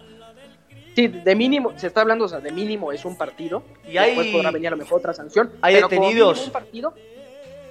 Sí, 0.95 1.09
de 1.09 1.35
mínimo, 1.35 1.73
se 1.77 1.89
está 1.89 2.03
hablando, 2.03 2.27
o 2.27 2.29
sea, 2.29 2.39
de 2.39 2.53
mínimo 2.53 2.93
es 2.93 3.05
un 3.05 3.17
partido. 3.17 3.65
Y 3.89 3.97
hay- 3.97 4.11
Después 4.11 4.29
podrá 4.29 4.51
venir 4.53 4.69
a 4.69 4.71
lo 4.73 4.77
mejor 4.77 4.99
otra 4.99 5.13
sanción. 5.13 5.51
hay 5.61 5.75
pero 5.75 5.89
detenidos. 5.89 6.47
un 6.47 6.53
partido. 6.53 6.95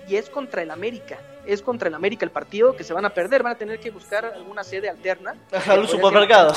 y 0.10 0.18
es 0.18 0.30
contra 0.30 0.62
el 0.62 0.70
América. 0.72 1.18
Es 1.46 1.62
contra 1.62 1.88
el 1.88 1.94
América 1.96 2.26
el 2.26 2.32
partido 2.32 2.76
que 2.76 2.84
se 2.84 2.92
van 2.94 3.06
a 3.06 3.10
perder. 3.12 3.42
Van 3.44 3.54
a 3.54 3.58
tener 3.58 3.80
que 3.80 3.90
buscar 3.92 4.26
alguna 4.26 4.62
sede 4.64 4.90
alterna. 4.90 5.32
Al 5.54 5.62
que 5.62 5.70
podría 5.70 5.88
supermercado. 5.88 6.54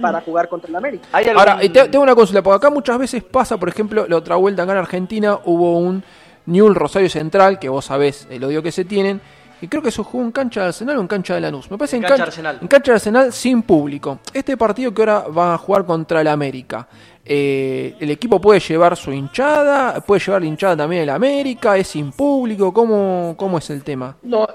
para 0.00 0.20
jugar 0.20 0.48
contra 0.48 0.68
el 0.68 0.76
América. 0.76 1.06
¿Hay 1.12 1.24
algún- 1.26 1.38
Ahora, 1.40 1.64
y 1.64 1.68
te- 1.68 1.88
tengo 1.88 2.02
una 2.02 2.14
consulta, 2.14 2.42
porque 2.42 2.56
acá 2.56 2.70
muchas 2.70 2.98
veces 2.98 3.22
pasa, 3.24 3.56
por 3.58 3.68
ejemplo, 3.68 4.06
la 4.06 4.16
otra 4.16 4.36
vuelta 4.36 4.62
acá 4.62 4.72
en 4.72 4.78
Argentina 4.78 5.38
hubo 5.44 5.78
un 5.78 6.02
Newell 6.48 6.74
Rosario 6.74 7.08
Central, 7.10 7.58
que 7.58 7.68
vos 7.68 7.84
sabés 7.84 8.26
el 8.30 8.42
odio 8.44 8.62
que 8.62 8.72
se 8.72 8.84
tienen, 8.84 9.20
y 9.60 9.66
creo 9.68 9.82
que 9.82 9.90
se 9.90 10.02
jugó 10.02 10.24
en 10.24 10.30
cancha 10.32 10.60
de 10.62 10.66
Arsenal 10.68 10.98
o 10.98 11.00
en 11.00 11.08
cancha 11.08 11.34
de 11.34 11.40
Lanús. 11.40 11.70
Me 11.70 11.76
parece 11.78 11.96
En 11.96 12.04
en, 12.04 12.08
cancha 12.08 12.16
cancha, 12.24 12.28
Arsenal. 12.30 12.58
en 12.62 12.68
cancha 12.68 12.92
de 12.92 12.94
Arsenal 12.96 13.32
sin 13.32 13.62
público. 13.62 14.20
Este 14.32 14.56
partido 14.56 14.92
que 14.94 15.02
ahora 15.02 15.20
va 15.28 15.54
a 15.54 15.58
jugar 15.58 15.84
contra 15.84 16.20
el 16.20 16.28
América, 16.28 16.86
eh, 17.24 17.96
¿el 18.00 18.10
equipo 18.10 18.40
puede 18.40 18.60
llevar 18.60 18.96
su 18.96 19.12
hinchada? 19.12 20.00
¿Puede 20.00 20.20
llevar 20.24 20.42
la 20.42 20.48
hinchada 20.48 20.76
también 20.76 21.02
el 21.02 21.10
América? 21.10 21.76
¿Es 21.76 21.88
sin 21.88 22.12
público? 22.12 22.72
¿Cómo, 22.72 23.34
cómo 23.36 23.58
es 23.58 23.68
el 23.70 23.82
tema? 23.82 24.16
No, 24.22 24.46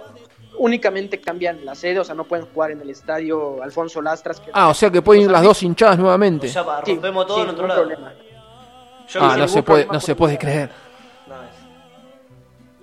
únicamente 0.58 1.20
cambian 1.20 1.66
la 1.66 1.76
sede, 1.76 2.00
o 2.00 2.04
sea, 2.06 2.16
no 2.16 2.24
pueden 2.24 2.46
jugar 2.54 2.72
en 2.72 2.80
el 2.82 2.90
estadio 2.90 3.62
Alfonso 3.62 4.02
Lastras. 4.02 4.40
que- 4.40 4.52
Ah, 4.54 4.70
o 4.70 4.74
sea 4.74 4.90
que 4.90 5.02
pueden 5.02 5.24
ir 5.24 5.32
las 5.32 5.44
dos 5.44 5.62
hinchadas 5.64 6.00
nuevamente. 6.00 6.48
O 6.48 6.50
sea, 6.50 6.64
Sí, 6.86 6.94
rompemos 6.94 7.28
todo 7.28 7.44
en 7.44 7.50
otro 7.50 7.68
lado. 7.68 7.82
problema. 7.82 8.14
Yo 9.10 9.20
ah, 9.22 9.36
no 9.38 9.48
se 9.50 9.62
puede, 9.64 9.86
no 9.86 10.00
se 10.00 10.16
puede 10.16 10.38
creer. 10.38 10.70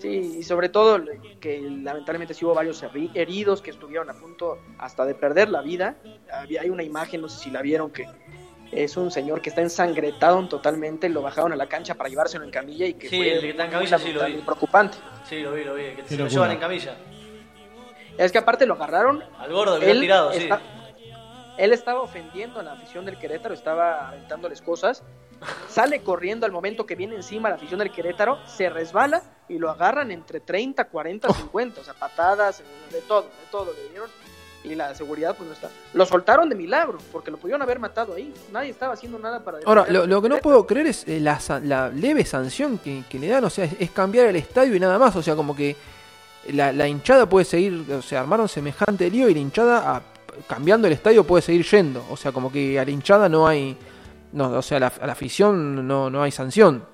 Sí, 0.01 0.37
y 0.39 0.43
sobre 0.43 0.69
todo 0.71 0.99
que 1.41 1.61
lamentablemente 1.61 2.33
sí 2.35 2.45
hubo 2.45 2.55
varios 2.55 2.83
heri- 2.83 3.11
heridos 3.15 3.61
que 3.61 3.71
estuvieron 3.71 4.09
a 4.09 4.15
punto 4.15 4.59
hasta 4.79 5.05
de 5.05 5.15
perder 5.15 5.51
la 5.51 5.61
vida. 5.61 5.97
Había, 6.33 6.63
hay 6.63 6.71
una 6.71 6.83
imagen, 6.83 7.21
no 7.21 7.29
sé 7.29 7.39
si 7.39 7.51
la 7.51 7.61
vieron, 7.61 7.91
que 7.91 8.07
es 8.73 8.97
un 8.97 9.11
señor 9.11 9.43
que 9.43 9.51
está 9.51 9.61
ensangretado 9.61 10.47
totalmente, 10.49 11.09
lo 11.09 11.21
bajaron 11.23 11.53
a 11.53 11.57
la 11.57 11.67
cancha 11.67 11.97
para 11.97 12.09
llevárselo 12.09 12.45
en 12.45 12.51
camilla 12.51 12.87
y 12.87 12.95
que 12.95 13.09
Sí, 13.11 13.17
fue 13.19 13.33
el 13.35 13.41
que 13.41 13.51
está 13.51 13.65
en 13.65 13.69
muy 13.71 13.75
camilla 13.79 13.99
sí 13.99 14.13
lo 14.13 14.25
vi. 14.25 14.33
preocupante. 14.43 14.97
Sí, 15.29 15.41
lo 15.41 15.53
vi, 15.53 15.65
lo 15.65 15.75
vi. 15.75 15.83
Que 15.97 16.05
se 16.07 16.17
lo 16.17 16.27
llevan 16.29 16.53
en 16.53 16.59
camilla. 16.59 16.97
Es 18.17 18.33
que 18.33 18.39
aparte 18.39 18.65
lo 18.67 18.75
agarraron 18.75 19.23
Al 19.39 19.53
gordo 19.53 19.79
que 19.79 19.87
lo 19.87 19.93
han 19.93 20.01
tirado, 20.01 20.33
sí. 20.33 20.43
está- 20.45 20.61
Él 21.59 21.73
estaba 21.75 22.01
ofendiendo 22.01 22.61
a 22.61 22.63
la 22.63 22.73
afición 22.73 23.05
del 23.05 23.19
Querétaro, 23.19 23.53
estaba 23.55 24.09
aventándoles 24.09 24.63
cosas. 24.63 25.03
Sale 25.69 26.01
corriendo 26.03 26.47
al 26.47 26.53
momento 26.53 26.87
que 26.87 26.95
viene 26.95 27.17
encima 27.17 27.51
la 27.51 27.57
afición 27.57 27.79
del 27.81 27.91
Querétaro, 27.91 28.39
se 28.47 28.71
resbala 28.71 29.23
y 29.51 29.59
lo 29.59 29.71
agarran 29.71 30.11
entre 30.11 30.41
30, 30.41 30.85
40, 30.87 31.33
50, 31.33 31.81
o 31.81 31.85
sea, 31.85 31.95
patadas, 31.95 32.63
de 32.91 33.01
todo, 33.03 33.23
de 33.23 33.29
todo 33.51 33.73
le 33.73 33.89
dieron. 33.91 34.09
Y 34.63 34.75
la 34.75 34.95
seguridad 34.95 35.35
pues 35.37 35.49
no 35.49 35.55
está. 35.55 35.71
Lo 35.95 36.05
soltaron 36.05 36.49
de 36.49 36.55
milagro, 36.55 36.99
porque 37.11 37.31
lo 37.31 37.39
pudieron 37.39 37.63
haber 37.63 37.79
matado 37.79 38.15
ahí. 38.15 38.33
Nadie 38.53 38.69
estaba 38.71 38.93
haciendo 38.93 39.19
nada 39.19 39.43
para 39.43 39.59
Ahora, 39.65 39.87
lo, 39.89 40.21
que 40.21 40.29
no 40.29 40.37
puedo 40.37 40.67
creer 40.67 40.87
es 40.89 41.09
eh, 41.09 41.19
la, 41.19 41.41
la 41.65 41.89
leve 41.89 42.27
sanción 42.27 42.77
que, 42.79 43.03
que 43.09 43.19
le 43.19 43.29
dan, 43.29 43.43
o 43.45 43.49
sea, 43.51 43.65
es, 43.65 43.73
es 43.81 43.91
cambiar 43.91 44.27
el 44.27 44.37
estadio 44.37 44.75
y 44.75 44.81
nada 44.81 44.99
más, 44.99 45.17
o 45.17 45.23
sea, 45.23 45.35
como 45.35 45.57
que 45.57 45.75
la, 46.53 46.73
la 46.73 46.87
hinchada 46.87 47.27
puede 47.27 47.47
seguir, 47.47 47.87
o 47.91 48.03
sea, 48.03 48.21
armaron 48.21 48.49
semejante 48.51 49.11
lío 49.11 49.31
y 49.31 49.35
la 49.35 49.41
hinchada, 49.41 49.97
a- 49.97 50.03
cambiando 50.47 50.87
el 50.87 50.93
estadio, 50.93 51.25
puede 51.25 51.41
seguir 51.43 51.65
yendo, 51.65 52.05
o 52.11 52.17
sea, 52.19 52.31
como 52.31 52.53
que 52.53 52.79
a 52.79 52.85
la 52.85 52.91
hinchada 52.91 53.31
no 53.31 53.49
hay, 53.49 53.79
no, 54.33 54.51
o 54.51 54.63
sea, 54.63 54.77
a 54.77 54.81
la, 54.81 54.93
a 55.01 55.07
la 55.07 55.13
afición 55.13 55.87
no, 55.89 56.11
no 56.11 56.23
hay 56.23 56.33
sanción. 56.33 56.85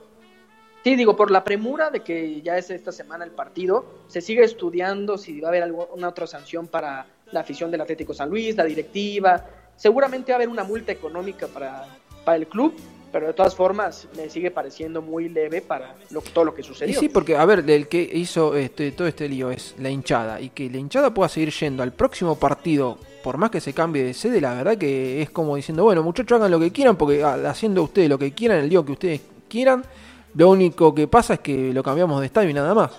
Sí, 0.87 0.95
digo, 0.95 1.17
por 1.17 1.33
la 1.33 1.43
premura 1.43 1.91
de 1.91 1.99
que 1.99 2.41
ya 2.43 2.57
es 2.57 2.71
esta 2.71 2.93
semana 2.93 3.25
el 3.25 3.33
partido, 3.33 3.85
se 4.07 4.21
sigue 4.21 4.45
estudiando 4.45 5.19
si 5.19 5.41
va 5.41 5.49
a 5.49 5.51
haber 5.51 5.65
alguna 5.65 6.07
otra 6.07 6.29
sanción 6.29 6.69
para 6.69 7.09
la 7.33 7.41
afición 7.41 7.73
del 7.73 7.81
Atlético 7.81 8.15
San 8.15 8.31
Luis, 8.31 8.55
la 8.55 8.63
directiva. 8.63 9.45
Seguramente 9.75 10.31
va 10.31 10.37
a 10.37 10.39
haber 10.39 10.49
una 10.49 10.63
multa 10.63 10.93
económica 10.93 11.49
para, 11.49 11.87
para 12.25 12.37
el 12.37 12.47
club, 12.47 12.73
pero 13.11 13.27
de 13.27 13.33
todas 13.33 13.57
formas 13.57 14.07
me 14.17 14.31
sigue 14.31 14.53
pareciendo 14.53 15.03
muy 15.03 15.29
leve 15.29 15.61
para 15.61 15.97
lo, 16.13 16.21
todo 16.21 16.45
lo 16.45 16.55
que 16.55 16.61
Y 16.61 16.65
sucedió. 16.65 17.01
sí, 17.01 17.09
porque, 17.09 17.37
a 17.37 17.45
ver, 17.45 17.69
el 17.69 17.89
que 17.89 18.01
hizo 18.01 18.55
este, 18.55 18.93
todo 18.93 19.09
este 19.09 19.29
lío 19.29 19.51
es 19.51 19.75
la 19.81 19.91
hinchada, 19.91 20.41
y 20.41 20.51
que 20.51 20.71
la 20.71 20.77
hinchada 20.77 21.13
pueda 21.13 21.29
seguir 21.29 21.51
yendo 21.51 21.83
al 21.83 21.95
próximo 21.95 22.39
partido, 22.39 22.97
por 23.25 23.39
más 23.39 23.51
que 23.51 23.61
se 23.61 23.73
cambie 23.73 24.05
de 24.05 24.15
sede, 24.15 24.41
la 24.41 24.55
verdad 24.55 24.79
que 24.79 25.21
es 25.21 25.31
como 25.31 25.57
diciendo, 25.57 25.83
bueno, 25.83 26.05
muchachos, 26.05 26.37
hagan 26.39 26.53
lo 26.53 26.61
que 26.61 26.71
quieran, 26.71 26.95
porque 26.95 27.25
ah, 27.25 27.51
haciendo 27.51 27.83
ustedes 27.83 28.09
lo 28.09 28.21
que 28.21 28.31
quieran, 28.31 28.59
el 28.59 28.69
lío 28.69 28.85
que 28.85 28.93
ustedes 28.93 29.21
quieran, 29.49 29.83
lo 30.37 30.51
único 30.51 30.95
que 30.95 31.09
pasa 31.09 31.35
es 31.35 31.41
que 31.41 31.73
lo 31.73 31.83
cambiamos 31.83 32.21
de 32.21 32.27
estadio 32.27 32.51
y 32.51 32.55
nada 32.55 32.75
más. 32.75 32.91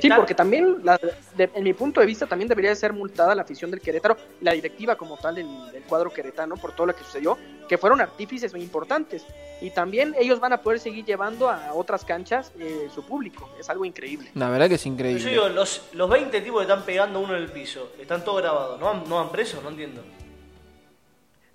Sí, 0.00 0.08
porque 0.14 0.32
también, 0.32 0.76
la- 0.84 0.96
de- 1.36 1.50
en 1.52 1.64
mi 1.64 1.72
punto 1.74 2.00
de 2.00 2.06
vista, 2.06 2.24
también 2.24 2.48
debería 2.48 2.70
de 2.70 2.76
ser 2.76 2.92
multada 2.92 3.34
la 3.34 3.42
afición 3.42 3.68
del 3.72 3.80
Querétaro, 3.80 4.16
la 4.40 4.52
directiva 4.52 4.94
como 4.94 5.16
tal 5.16 5.34
del, 5.34 5.48
del 5.72 5.82
cuadro 5.82 6.10
queretano 6.12 6.56
por 6.56 6.70
todo 6.70 6.86
lo 6.86 6.94
que 6.94 7.02
sucedió, 7.02 7.36
que 7.68 7.76
fueron 7.78 8.00
artífices 8.00 8.52
muy 8.52 8.62
importantes. 8.62 9.24
Y 9.60 9.70
también 9.70 10.14
ellos 10.16 10.38
van 10.38 10.52
a 10.52 10.58
poder 10.62 10.78
seguir 10.78 11.04
llevando 11.04 11.50
a 11.50 11.72
otras 11.74 12.04
canchas 12.04 12.52
eh, 12.60 12.88
su 12.94 13.02
público. 13.04 13.50
Es 13.58 13.68
algo 13.70 13.84
increíble. 13.84 14.30
La 14.34 14.48
verdad 14.50 14.68
que 14.68 14.76
es 14.76 14.84
Yo 14.84 14.90
increíble. 14.92 15.30
digo, 15.30 15.48
los, 15.48 15.82
los 15.94 16.08
20 16.08 16.40
tipos 16.42 16.64
que 16.64 16.70
están 16.72 16.86
pegando 16.86 17.18
uno 17.18 17.34
en 17.36 17.42
el 17.42 17.50
piso, 17.50 17.90
están 18.00 18.22
todos 18.24 18.40
grabados. 18.40 18.78
¿No 18.78 18.88
han, 18.90 19.08
no 19.08 19.18
han 19.18 19.30
preso? 19.30 19.60
No 19.62 19.70
entiendo. 19.70 20.02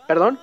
¿Perdón? 0.06 0.38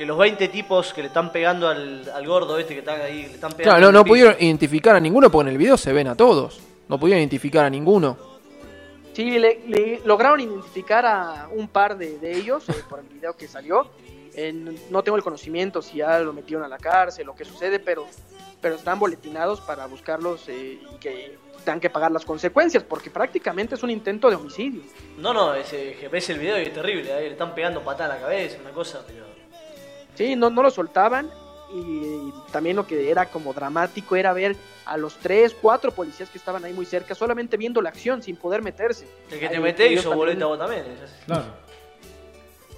Que 0.00 0.06
los 0.06 0.16
20 0.16 0.48
tipos 0.48 0.94
que 0.94 1.02
le 1.02 1.08
están 1.08 1.30
pegando 1.30 1.68
al, 1.68 2.10
al 2.14 2.26
gordo 2.26 2.58
este 2.58 2.72
que 2.72 2.78
está 2.78 2.92
ahí, 3.04 3.26
le 3.26 3.34
están 3.34 3.52
pegando. 3.52 3.64
Claro, 3.76 3.92
no, 3.92 3.98
no 3.98 4.04
pudieron 4.06 4.34
identificar 4.40 4.96
a 4.96 5.00
ninguno, 5.00 5.30
porque 5.30 5.48
en 5.48 5.52
el 5.52 5.58
video 5.58 5.76
se 5.76 5.92
ven 5.92 6.08
a 6.08 6.14
todos. 6.16 6.58
No 6.88 6.98
pudieron 6.98 7.18
identificar 7.20 7.66
a 7.66 7.68
ninguno. 7.68 8.16
Sí, 9.12 9.38
le, 9.38 9.60
le 9.68 10.00
lograron 10.06 10.40
identificar 10.40 11.04
a 11.04 11.48
un 11.52 11.68
par 11.68 11.98
de, 11.98 12.18
de 12.18 12.34
ellos 12.34 12.66
eh, 12.70 12.74
por 12.88 13.00
el 13.00 13.08
video 13.08 13.36
que 13.36 13.46
salió. 13.46 13.90
En- 14.32 14.74
no 14.88 15.02
tengo 15.02 15.18
el 15.18 15.22
conocimiento 15.22 15.82
si 15.82 15.98
ya 15.98 16.18
lo 16.20 16.32
metieron 16.32 16.64
a 16.64 16.68
la 16.68 16.78
cárcel 16.78 17.28
o 17.28 17.34
qué 17.34 17.44
sucede, 17.44 17.78
pero, 17.78 18.06
pero 18.62 18.76
están 18.76 18.98
boletinados 18.98 19.60
para 19.60 19.84
buscarlos 19.84 20.48
eh, 20.48 20.78
y 20.94 20.96
que 20.98 21.36
tengan 21.62 21.78
que 21.78 21.90
pagar 21.90 22.10
las 22.10 22.24
consecuencias, 22.24 22.82
porque 22.84 23.10
prácticamente 23.10 23.74
es 23.74 23.82
un 23.82 23.90
intento 23.90 24.30
de 24.30 24.36
homicidio. 24.36 24.80
No, 25.18 25.34
no, 25.34 25.52
ese, 25.54 25.92
que 26.00 26.08
ves 26.08 26.30
el 26.30 26.38
video 26.38 26.58
y 26.58 26.62
es 26.62 26.72
terrible. 26.72 27.12
ahí 27.12 27.26
le 27.26 27.32
están 27.32 27.54
pegando 27.54 27.82
patada 27.84 28.14
en 28.14 28.22
la 28.22 28.26
cabeza, 28.28 28.56
una 28.62 28.70
cosa, 28.70 29.04
pero. 29.06 29.28
Sí, 30.20 30.36
no, 30.36 30.50
no 30.50 30.62
lo 30.62 30.70
soltaban 30.70 31.30
y, 31.72 32.30
también 32.52 32.76
lo 32.76 32.86
que 32.86 33.10
era 33.10 33.24
como 33.30 33.54
dramático 33.54 34.16
era 34.16 34.34
ver 34.34 34.54
a 34.84 34.98
los 34.98 35.16
tres, 35.16 35.56
cuatro 35.58 35.92
policías 35.92 36.28
que 36.28 36.36
estaban 36.36 36.62
ahí 36.62 36.74
muy 36.74 36.84
cerca, 36.84 37.14
solamente 37.14 37.56
viendo 37.56 37.80
la 37.80 37.88
acción 37.88 38.22
sin 38.22 38.36
poder 38.36 38.60
meterse. 38.60 39.08
El 39.30 39.40
que 39.40 39.48
te 39.48 39.56
Ahí 39.56 39.62
mete 39.62 39.86
hizo 39.90 40.10
también- 40.10 40.18
boleta 40.18 40.44
vos 40.44 40.58
también. 40.58 40.84
Claro. 41.24 41.44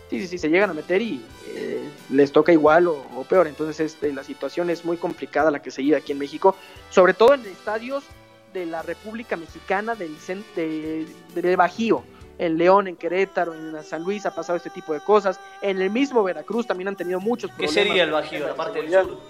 Sí, 0.09 0.20
sí, 0.20 0.28
sí, 0.28 0.39
se 0.39 0.51
llegan 0.51 0.70
a 0.70 0.74
meter 0.74 1.02
y 1.02 1.20
eh, 1.48 1.82
les 2.10 2.31
toca 2.31 2.52
igual 2.52 2.86
o, 2.86 3.05
o 3.16 3.24
peor. 3.24 3.48
Entonces 3.48 3.81
este, 3.81 4.12
la 4.12 4.23
situación 4.23 4.70
es 4.70 4.85
muy 4.85 4.97
complicada 4.97 5.51
la 5.51 5.60
que 5.60 5.73
se 5.73 5.82
vive 5.82 5.97
aquí 5.97 6.12
en 6.12 6.19
México, 6.19 6.55
sobre 6.90 7.12
todo 7.12 7.35
en 7.35 7.44
estadios 7.47 8.05
de 8.52 8.66
la 8.66 8.82
República 8.82 9.36
Mexicana 9.36 9.97
del, 9.97 10.14
de, 10.55 11.06
del 11.35 11.56
Bajío. 11.56 12.05
En 12.39 12.57
León, 12.59 12.89
en 12.89 12.97
Querétaro, 12.97 13.55
en 13.55 13.83
San 13.85 14.03
Luis 14.03 14.27
ha 14.27 14.35
pasado 14.35 14.57
este 14.57 14.71
tipo 14.71 14.93
de 14.93 15.01
cosas. 15.01 15.39
En 15.61 15.81
el 15.81 15.91
mismo 15.91 16.23
Veracruz 16.23 16.67
también 16.67 16.89
han 16.89 16.97
tenido 16.97 17.21
muchos 17.21 17.51
¿Qué 17.51 17.57
problemas. 17.67 17.75
sería 17.75 18.05
el 18.05 18.11
Bajío, 18.11 18.47
la 18.49 18.55
parte 18.55 18.83
del 18.83 18.91
sur? 18.91 19.21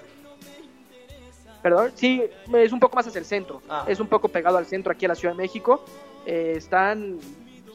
Perdón, 1.63 1.93
sí, 1.95 2.23
es 2.55 2.73
un 2.73 2.81
poco 2.81 2.97
más 2.97 3.07
hacia 3.07 3.19
el 3.21 3.25
centro. 3.25 3.63
Ah. 3.69 3.85
Es 3.87 4.01
un 4.01 4.09
poco 4.09 4.29
pegado 4.29 4.59
al 4.59 4.67
centro 4.67 4.93
aquí 4.93 5.05
a 5.05 5.09
la 5.09 5.15
Ciudad 5.15 5.35
de 5.35 5.39
México. 5.43 5.85
Eh, 6.27 6.55
están 6.57 7.19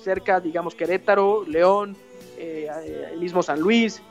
cerca, 0.02 0.40
digamos, 0.40 0.76
Querétaro, 0.76 1.46
León, 1.48 1.96
eh, 2.38 2.68
el 3.14 3.20
mismo 3.20 3.42
San 3.44 3.60
Luis. 3.60 4.02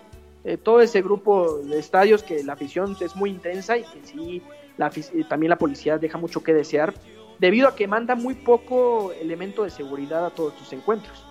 eh, 0.44 0.56
todo 0.56 0.80
ese 0.80 1.02
grupo 1.02 1.58
de 1.58 1.78
estadios 1.80 2.22
que 2.22 2.44
la 2.44 2.52
afición 2.52 2.96
es 3.00 3.16
muy 3.16 3.30
intensa 3.30 3.76
y 3.76 3.82
que 3.82 4.00
sí, 4.04 4.42
la, 4.76 4.92
también 5.28 5.50
la 5.50 5.58
policía 5.58 5.98
deja 5.98 6.18
mucho 6.18 6.40
que 6.40 6.54
desear, 6.54 6.94
debido 7.38 7.68
a 7.68 7.74
que 7.74 7.86
manda 7.86 8.14
muy 8.14 8.34
poco 8.34 9.12
elemento 9.12 9.64
de 9.64 9.70
seguridad 9.70 10.26
a 10.26 10.30
todos 10.30 10.54
estos 10.54 10.72
encuentros. 10.72 11.24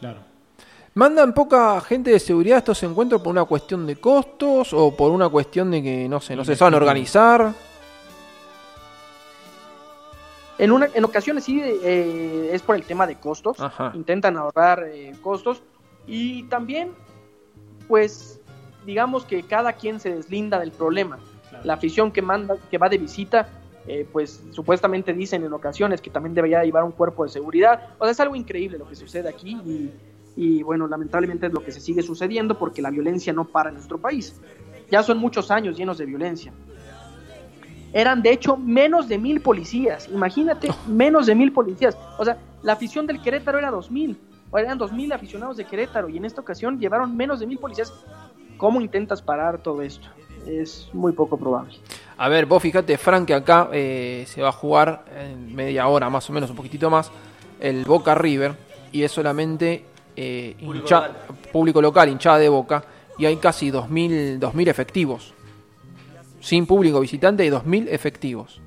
Claro. 0.00 0.20
¿Mandan 0.94 1.34
poca 1.34 1.80
gente 1.80 2.10
de 2.10 2.20
seguridad 2.20 2.56
a 2.56 2.58
estos 2.58 2.82
encuentros 2.84 3.20
por 3.20 3.32
una 3.32 3.44
cuestión 3.44 3.84
de 3.86 3.96
costos 3.96 4.72
o 4.72 4.96
por 4.96 5.10
una 5.10 5.28
cuestión 5.28 5.70
de 5.72 5.82
que, 5.82 6.08
no 6.08 6.20
sé, 6.20 6.36
no 6.36 6.44
se 6.44 6.54
saben 6.54 6.74
organizar? 6.74 7.52
En, 10.56 10.70
una, 10.70 10.88
en 10.94 11.04
ocasiones 11.04 11.44
sí 11.44 11.60
eh, 11.60 12.50
es 12.52 12.62
por 12.62 12.76
el 12.76 12.84
tema 12.84 13.08
de 13.08 13.16
costos, 13.16 13.58
Ajá. 13.58 13.90
intentan 13.94 14.36
ahorrar 14.36 14.84
eh, 14.84 15.12
costos 15.20 15.62
y 16.06 16.44
también, 16.44 16.92
pues, 17.88 18.40
digamos 18.86 19.24
que 19.24 19.42
cada 19.42 19.72
quien 19.72 19.98
se 19.98 20.14
deslinda 20.14 20.60
del 20.60 20.70
problema. 20.70 21.18
La 21.64 21.74
afición 21.74 22.12
que 22.12 22.22
manda, 22.22 22.56
que 22.70 22.78
va 22.78 22.88
de 22.88 22.98
visita, 22.98 23.48
eh, 23.86 24.06
pues 24.10 24.42
supuestamente 24.50 25.12
dicen 25.12 25.44
en 25.44 25.52
ocasiones 25.52 26.00
que 26.00 26.10
también 26.10 26.34
debería 26.34 26.64
llevar 26.64 26.84
un 26.84 26.92
cuerpo 26.92 27.24
de 27.24 27.30
seguridad. 27.30 27.90
O 27.98 28.04
sea, 28.04 28.12
es 28.12 28.20
algo 28.20 28.34
increíble 28.34 28.78
lo 28.78 28.88
que 28.88 28.96
sucede 28.96 29.28
aquí 29.28 29.58
y, 29.64 29.90
y, 30.36 30.62
bueno, 30.62 30.86
lamentablemente 30.86 31.46
es 31.46 31.52
lo 31.52 31.62
que 31.62 31.72
se 31.72 31.80
sigue 31.80 32.02
sucediendo 32.02 32.58
porque 32.58 32.80
la 32.80 32.90
violencia 32.90 33.32
no 33.32 33.44
para 33.44 33.68
en 33.68 33.76
nuestro 33.76 33.98
país. 33.98 34.40
Ya 34.90 35.02
son 35.02 35.18
muchos 35.18 35.50
años 35.50 35.76
llenos 35.76 35.98
de 35.98 36.06
violencia. 36.06 36.52
Eran 37.92 38.22
de 38.22 38.32
hecho 38.32 38.56
menos 38.56 39.08
de 39.08 39.18
mil 39.18 39.40
policías, 39.40 40.08
imagínate, 40.08 40.68
menos 40.88 41.26
de 41.26 41.34
mil 41.34 41.52
policías. 41.52 41.96
O 42.18 42.24
sea, 42.24 42.38
la 42.62 42.72
afición 42.72 43.06
del 43.06 43.22
Querétaro 43.22 43.58
era 43.58 43.70
dos 43.70 43.90
mil, 43.90 44.18
o 44.50 44.58
eran 44.58 44.78
dos 44.78 44.92
mil 44.92 45.12
aficionados 45.12 45.56
de 45.56 45.64
Querétaro 45.64 46.08
y 46.08 46.16
en 46.16 46.24
esta 46.24 46.40
ocasión 46.40 46.80
llevaron 46.80 47.16
menos 47.16 47.38
de 47.38 47.46
mil 47.46 47.58
policías. 47.58 47.92
¿Cómo 48.56 48.80
intentas 48.80 49.22
parar 49.22 49.62
todo 49.62 49.82
esto? 49.82 50.08
Es 50.46 50.88
muy 50.92 51.12
poco 51.12 51.36
probable. 51.36 51.74
A 52.16 52.28
ver, 52.28 52.46
vos 52.46 52.62
fíjate, 52.62 52.96
Frank, 52.98 53.26
que 53.26 53.34
acá 53.34 53.68
eh, 53.72 54.24
se 54.28 54.40
va 54.42 54.50
a 54.50 54.52
jugar 54.52 55.04
en 55.18 55.54
media 55.54 55.86
hora 55.88 56.08
más 56.10 56.28
o 56.30 56.32
menos, 56.32 56.50
un 56.50 56.56
poquitito 56.56 56.88
más, 56.90 57.10
el 57.60 57.84
Boca 57.84 58.14
River, 58.14 58.54
y 58.92 59.02
es 59.02 59.10
solamente 59.12 59.84
eh, 60.16 60.54
Público 60.60 60.86
hincha- 60.86 61.06
local. 61.08 61.16
público 61.52 61.82
local, 61.82 62.08
hinchada 62.08 62.38
de 62.38 62.48
Boca, 62.48 62.84
y 63.18 63.26
hay 63.26 63.36
casi 63.36 63.70
2.000 63.70 64.38
2.000 64.38 64.68
efectivos. 64.68 65.34
Sin 66.40 66.66
público 66.66 67.00
visitante 67.00 67.42
hay 67.42 67.50
2.000 67.50 67.86
efectivos. 67.90 68.60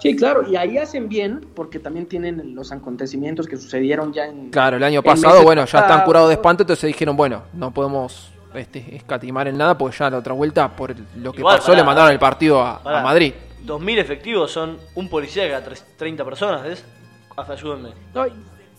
Sí, 0.00 0.14
claro, 0.14 0.48
y 0.48 0.54
ahí 0.54 0.78
hacen 0.78 1.08
bien 1.08 1.44
porque 1.56 1.80
también 1.80 2.06
tienen 2.06 2.54
los 2.54 2.70
acontecimientos 2.70 3.48
que 3.48 3.56
sucedieron 3.56 4.12
ya 4.12 4.26
en... 4.26 4.50
Claro, 4.50 4.76
el 4.76 4.84
año 4.84 5.02
pasado, 5.02 5.34
meses 5.34 5.44
bueno, 5.44 5.64
ya 5.64 5.80
están 5.80 6.04
curados 6.04 6.28
de 6.28 6.34
espanto, 6.34 6.62
entonces 6.62 6.86
dijeron, 6.86 7.16
bueno, 7.16 7.42
no 7.52 7.72
podemos 7.74 8.30
este, 8.54 8.96
escatimar 8.96 9.48
en 9.48 9.56
nada, 9.58 9.76
porque 9.76 9.96
ya 9.96 10.10
la 10.10 10.18
otra 10.18 10.32
vuelta, 10.32 10.68
por 10.68 10.94
lo 11.16 11.32
que 11.32 11.40
Igual, 11.40 11.56
pasó, 11.56 11.68
pará, 11.68 11.78
le 11.78 11.84
mandaron 11.84 12.10
el 12.12 12.18
partido 12.18 12.60
a, 12.62 12.76
a 12.76 12.82
Pará, 12.82 13.02
Madrid. 13.02 13.32
2.000 13.64 13.98
efectivos 13.98 14.50
son 14.50 14.78
un 14.94 15.08
policía 15.08 15.48
cada 15.48 15.64
tres- 15.64 15.84
30 15.96 16.24
personas, 16.24 16.62
¿ves? 16.62 16.84
Hasta 17.36 17.52
ayúdenme. 17.52 17.90
No, 18.14 18.24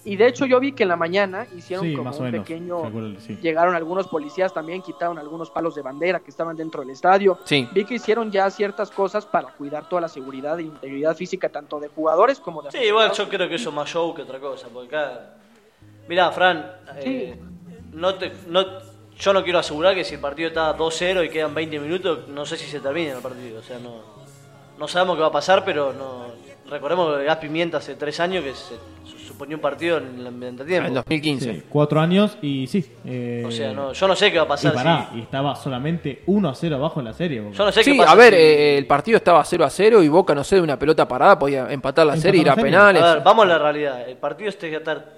y, 0.06 0.16
de 0.16 0.28
hecho 0.28 0.46
yo 0.46 0.60
vi 0.60 0.72
que 0.72 0.84
en 0.84 0.90
la 0.90 0.96
mañana 0.96 1.46
hicieron 1.56 1.86
Sí, 1.86 1.92
como 1.94 2.06
más 2.06 2.16
o 2.18 2.20
un 2.24 2.32
menos. 2.32 2.48
pequeño... 2.48 3.18
Sí. 3.20 3.38
Llegaron 3.42 3.76
algunos 3.76 4.08
policías 4.08 4.52
también, 4.54 4.82
quitaron 4.82 5.20
algunos 5.20 5.52
palos 5.52 5.76
de 5.76 5.82
bandera 5.84 6.20
que 6.22 6.32
estaban 6.32 6.56
dentro 6.56 6.82
del 6.82 6.90
estadio. 6.90 7.38
Sí. 7.44 7.68
Vi 7.74 7.86
que 7.86 7.96
hicieron 7.96 8.32
ya 8.32 8.50
ciertas 8.50 8.90
cosas 8.90 9.26
para 9.26 9.50
cuidar 9.50 9.88
toda 9.88 10.02
la 10.02 10.08
seguridad 10.08 10.58
e 10.60 10.64
integridad 10.64 11.16
física 11.16 11.50
tanto 11.50 11.80
de 11.80 11.90
jugadores 11.90 12.40
como 12.40 12.62
de 12.64 12.72
Sí, 12.72 12.80
igual 12.80 13.12
yo 13.12 13.30
creo 13.30 13.48
que 13.48 13.56
eso 13.56 13.70
es 13.70 13.76
más 13.76 13.88
show 13.90 14.14
que 14.16 14.24
otra 14.24 14.40
cosa, 14.40 14.68
porque 14.74 14.96
acá... 14.96 15.36
Mirá, 16.08 16.32
Fran, 16.32 16.66
eh, 16.98 17.40
no 17.92 18.16
te, 18.16 18.32
no, 18.48 18.64
yo 19.20 19.34
no 19.34 19.44
quiero 19.44 19.60
asegurar 19.60 19.94
que 19.96 20.04
si 20.04 20.16
el 20.16 20.22
partido 20.22 20.48
está 20.48 20.76
2-0 20.78 21.26
y 21.26 21.30
quedan 21.30 21.54
20 21.54 21.80
minutos, 21.80 22.28
no 22.30 22.46
sé 22.46 22.58
si 22.58 22.66
se 22.66 22.80
termina 22.80 23.14
el 23.14 23.22
partido, 23.22 23.60
o 23.60 23.64
sea, 23.64 23.78
no, 23.80 23.96
no 24.78 24.88
sabemos 24.88 25.16
qué 25.18 25.22
va 25.22 25.28
a 25.28 25.32
pasar, 25.32 25.64
pero 25.66 25.94
no... 25.94 26.30
Recordemos 26.70 27.18
que 27.18 27.24
Gas 27.24 27.38
Pimienta 27.38 27.78
hace 27.78 27.96
tres 27.96 28.20
años 28.20 28.44
que 28.44 28.54
se 28.54 28.76
suponía 29.28 29.56
un 29.56 29.62
partido 29.62 29.98
en 29.98 30.20
el 30.20 30.44
entretiempo. 30.44 30.88
En 30.88 30.94
2015. 30.94 31.54
Sí, 31.56 31.64
cuatro 31.68 32.00
años 32.00 32.38
y 32.44 32.68
sí. 32.68 32.86
eh, 33.06 33.44
O 33.44 33.50
sea, 33.50 33.74
no, 33.74 33.92
yo 33.92 34.08
no 34.08 34.16
sé 34.16 34.32
qué 34.32 34.38
va 34.38 34.44
a 34.44 34.46
Y 34.46 34.50
pasar. 34.50 34.74
pará, 34.76 35.10
si- 35.12 35.18
y 35.18 35.22
estaba 35.24 35.56
solamente 35.56 36.22
1 36.28 36.48
a 36.48 36.54
0 36.54 36.76
abajo 36.76 37.00
en 37.00 37.06
la 37.08 37.14
serie. 37.14 37.42
Boca. 37.42 37.58
yo 37.58 37.66
no 37.66 37.72
sé 37.72 37.84
Sí, 37.84 37.94
qué 37.94 37.98
pasa 37.98 38.12
a 38.12 38.16
ver, 38.16 38.34
si- 38.36 38.40
eh, 38.40 38.78
el 38.78 38.86
partido 38.86 39.18
estaba 39.18 39.44
0 39.44 39.66
a 39.66 39.70
0 39.72 40.04
y 40.04 40.10
Boca, 40.10 40.36
no 40.36 40.44
sé, 40.44 40.58
de 40.58 40.62
una 40.62 40.78
pelota 40.78 41.08
parada 41.08 41.40
podía 41.40 41.72
empatar 41.72 42.06
la 42.06 42.14
Empatar 42.14 42.22
serie, 42.22 42.42
ir 42.42 42.48
la 42.48 42.54
a 42.54 42.56
penales. 42.56 43.02
A 43.02 43.14
ver, 43.16 43.24
vamos 43.24 43.46
a 43.46 43.48
la 43.48 43.58
realidad. 43.58 44.08
El 44.08 44.18
partido 44.18 44.50
este 44.50 44.70
que 44.70 44.76
estar 44.76 45.12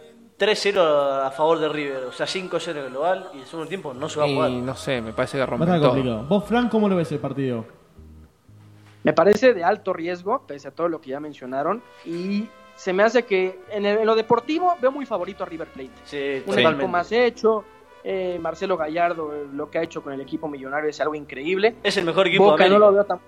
3-0 0.45 1.25
a 1.27 1.29
favor 1.31 1.59
de 1.59 1.69
River, 1.69 2.05
o 2.05 2.11
sea, 2.11 2.25
5-0 2.25 2.89
global, 2.89 3.29
y 3.35 3.39
el 3.39 3.45
segundo 3.45 3.69
tiempo 3.69 3.93
no 3.93 4.09
se 4.09 4.19
va 4.19 4.25
a 4.25 4.27
y 4.27 4.33
jugar. 4.33 4.49
no 4.51 4.75
sé, 4.75 4.99
me 5.01 5.13
parece 5.13 5.37
que 5.37 5.45
rompen 5.45 5.67
todo. 5.69 5.89
complicado. 5.91 6.23
¿Vos, 6.23 6.45
Fran, 6.45 6.67
cómo 6.69 6.89
lo 6.89 6.95
ves 6.95 7.11
el 7.11 7.19
partido? 7.19 7.63
Me 9.03 9.13
parece 9.13 9.53
de 9.53 9.63
alto 9.63 9.93
riesgo, 9.93 10.43
pese 10.47 10.67
a 10.67 10.71
todo 10.71 10.87
lo 10.89 10.99
que 11.01 11.11
ya 11.11 11.19
mencionaron, 11.19 11.81
y 12.05 12.47
se 12.75 12.93
me 12.93 13.03
hace 13.03 13.23
que 13.23 13.59
en, 13.69 13.85
el- 13.85 13.99
en 13.99 14.05
lo 14.05 14.15
deportivo 14.15 14.75
veo 14.81 14.91
muy 14.91 15.05
favorito 15.05 15.43
a 15.43 15.47
River 15.47 15.67
Plate. 15.69 15.91
Sí, 16.05 16.43
Un 16.45 16.57
equipo 16.59 16.87
más 16.87 17.11
hecho, 17.11 17.63
eh, 18.03 18.39
Marcelo 18.41 18.77
Gallardo 18.77 19.31
lo 19.53 19.69
que 19.69 19.77
ha 19.77 19.83
hecho 19.83 20.01
con 20.01 20.13
el 20.13 20.21
equipo 20.21 20.47
millonario 20.47 20.89
es 20.89 20.99
algo 21.01 21.13
increíble. 21.15 21.75
Es 21.83 21.97
el 21.97 22.05
mejor 22.05 22.27
equipo 22.27 22.45
Boca 22.45 22.63
de 22.63 22.69
no 22.71 22.79
lo 22.79 22.91
veo 22.91 23.03
tan 23.05 23.19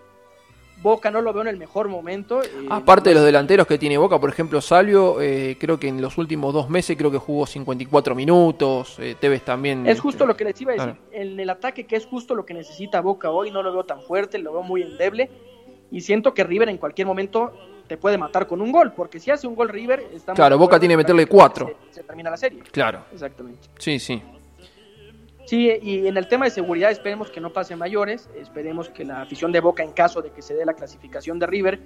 Boca 0.84 1.10
no 1.10 1.22
lo 1.22 1.32
veo 1.34 1.42
en 1.42 1.48
el 1.48 1.58
mejor 1.58 1.88
momento. 1.88 2.44
eh, 2.44 2.48
Aparte 2.70 3.10
de 3.10 3.16
los 3.16 3.24
delanteros 3.24 3.66
que 3.66 3.78
tiene 3.80 3.98
Boca, 3.98 4.20
por 4.20 4.30
ejemplo, 4.30 4.60
Salvio, 4.62 5.22
eh, 5.22 5.58
creo 5.60 5.80
que 5.80 5.88
en 5.88 6.02
los 6.02 6.18
últimos 6.18 6.54
dos 6.54 6.70
meses 6.70 6.96
creo 6.98 7.10
que 7.10 7.18
jugó 7.18 7.48
54 7.48 8.14
minutos, 8.14 8.98
eh, 9.00 9.16
Tevez 9.20 9.44
también. 9.44 9.88
Es 9.88 10.00
justo 10.00 10.26
lo 10.26 10.36
que 10.36 10.44
les 10.44 10.60
iba 10.62 10.72
a 10.72 10.76
decir. 10.76 10.92
Claro. 10.94 11.08
En 11.12 11.40
el 11.40 11.50
ataque, 11.50 11.86
que 11.86 11.96
es 11.96 12.06
justo 12.06 12.36
lo 12.36 12.46
que 12.46 12.54
necesita 12.54 13.02
Boca 13.02 13.32
hoy, 13.32 13.50
no 13.50 13.64
lo 13.64 13.72
veo 13.74 13.86
tan 13.86 14.02
fuerte, 14.02 14.38
lo 14.38 14.52
veo 14.54 14.62
muy 14.64 14.82
endeble. 14.82 15.32
Y 15.90 16.02
siento 16.02 16.34
que 16.34 16.44
River 16.44 16.70
en 16.70 16.78
cualquier 16.78 17.08
momento 17.08 17.54
te 17.88 17.98
puede 17.98 18.18
matar 18.18 18.46
con 18.48 18.62
un 18.62 18.72
gol, 18.72 18.94
porque 18.94 19.20
si 19.20 19.32
hace 19.32 19.48
un 19.48 19.56
gol 19.56 19.70
River, 19.70 20.08
estamos 20.14 20.36
Claro, 20.36 20.58
Boca 20.58 20.80
tiene 20.80 20.94
que 20.94 20.98
meterle 20.98 21.28
cuatro. 21.28 21.72
Se, 21.92 22.02
se 22.02 22.04
termina 22.04 22.30
la 22.30 22.38
serie. 22.38 22.60
Claro, 22.72 23.02
Exactamente. 23.14 23.70
sí, 23.78 24.00
sí. 24.00 24.22
Sí, 25.45 25.70
y 25.82 26.07
en 26.07 26.15
el 26.18 26.28
tema 26.28 26.45
de 26.45 26.52
seguridad 26.52 26.90
esperemos 26.91 27.30
que 27.30 27.41
no 27.41 27.52
pase 27.52 27.76
mayores, 27.76 28.30
esperemos 28.40 28.90
que 28.90 29.03
la 29.03 29.22
afición 29.22 29.52
de 29.52 29.60
Boca 29.60 29.84
en 29.84 29.91
caso 29.91 30.22
de 30.22 30.32
que 30.32 30.41
se 30.41 30.53
dé 30.56 30.65
la 30.65 30.74
clasificación 30.74 31.38
de 31.40 31.45
River 31.48 31.80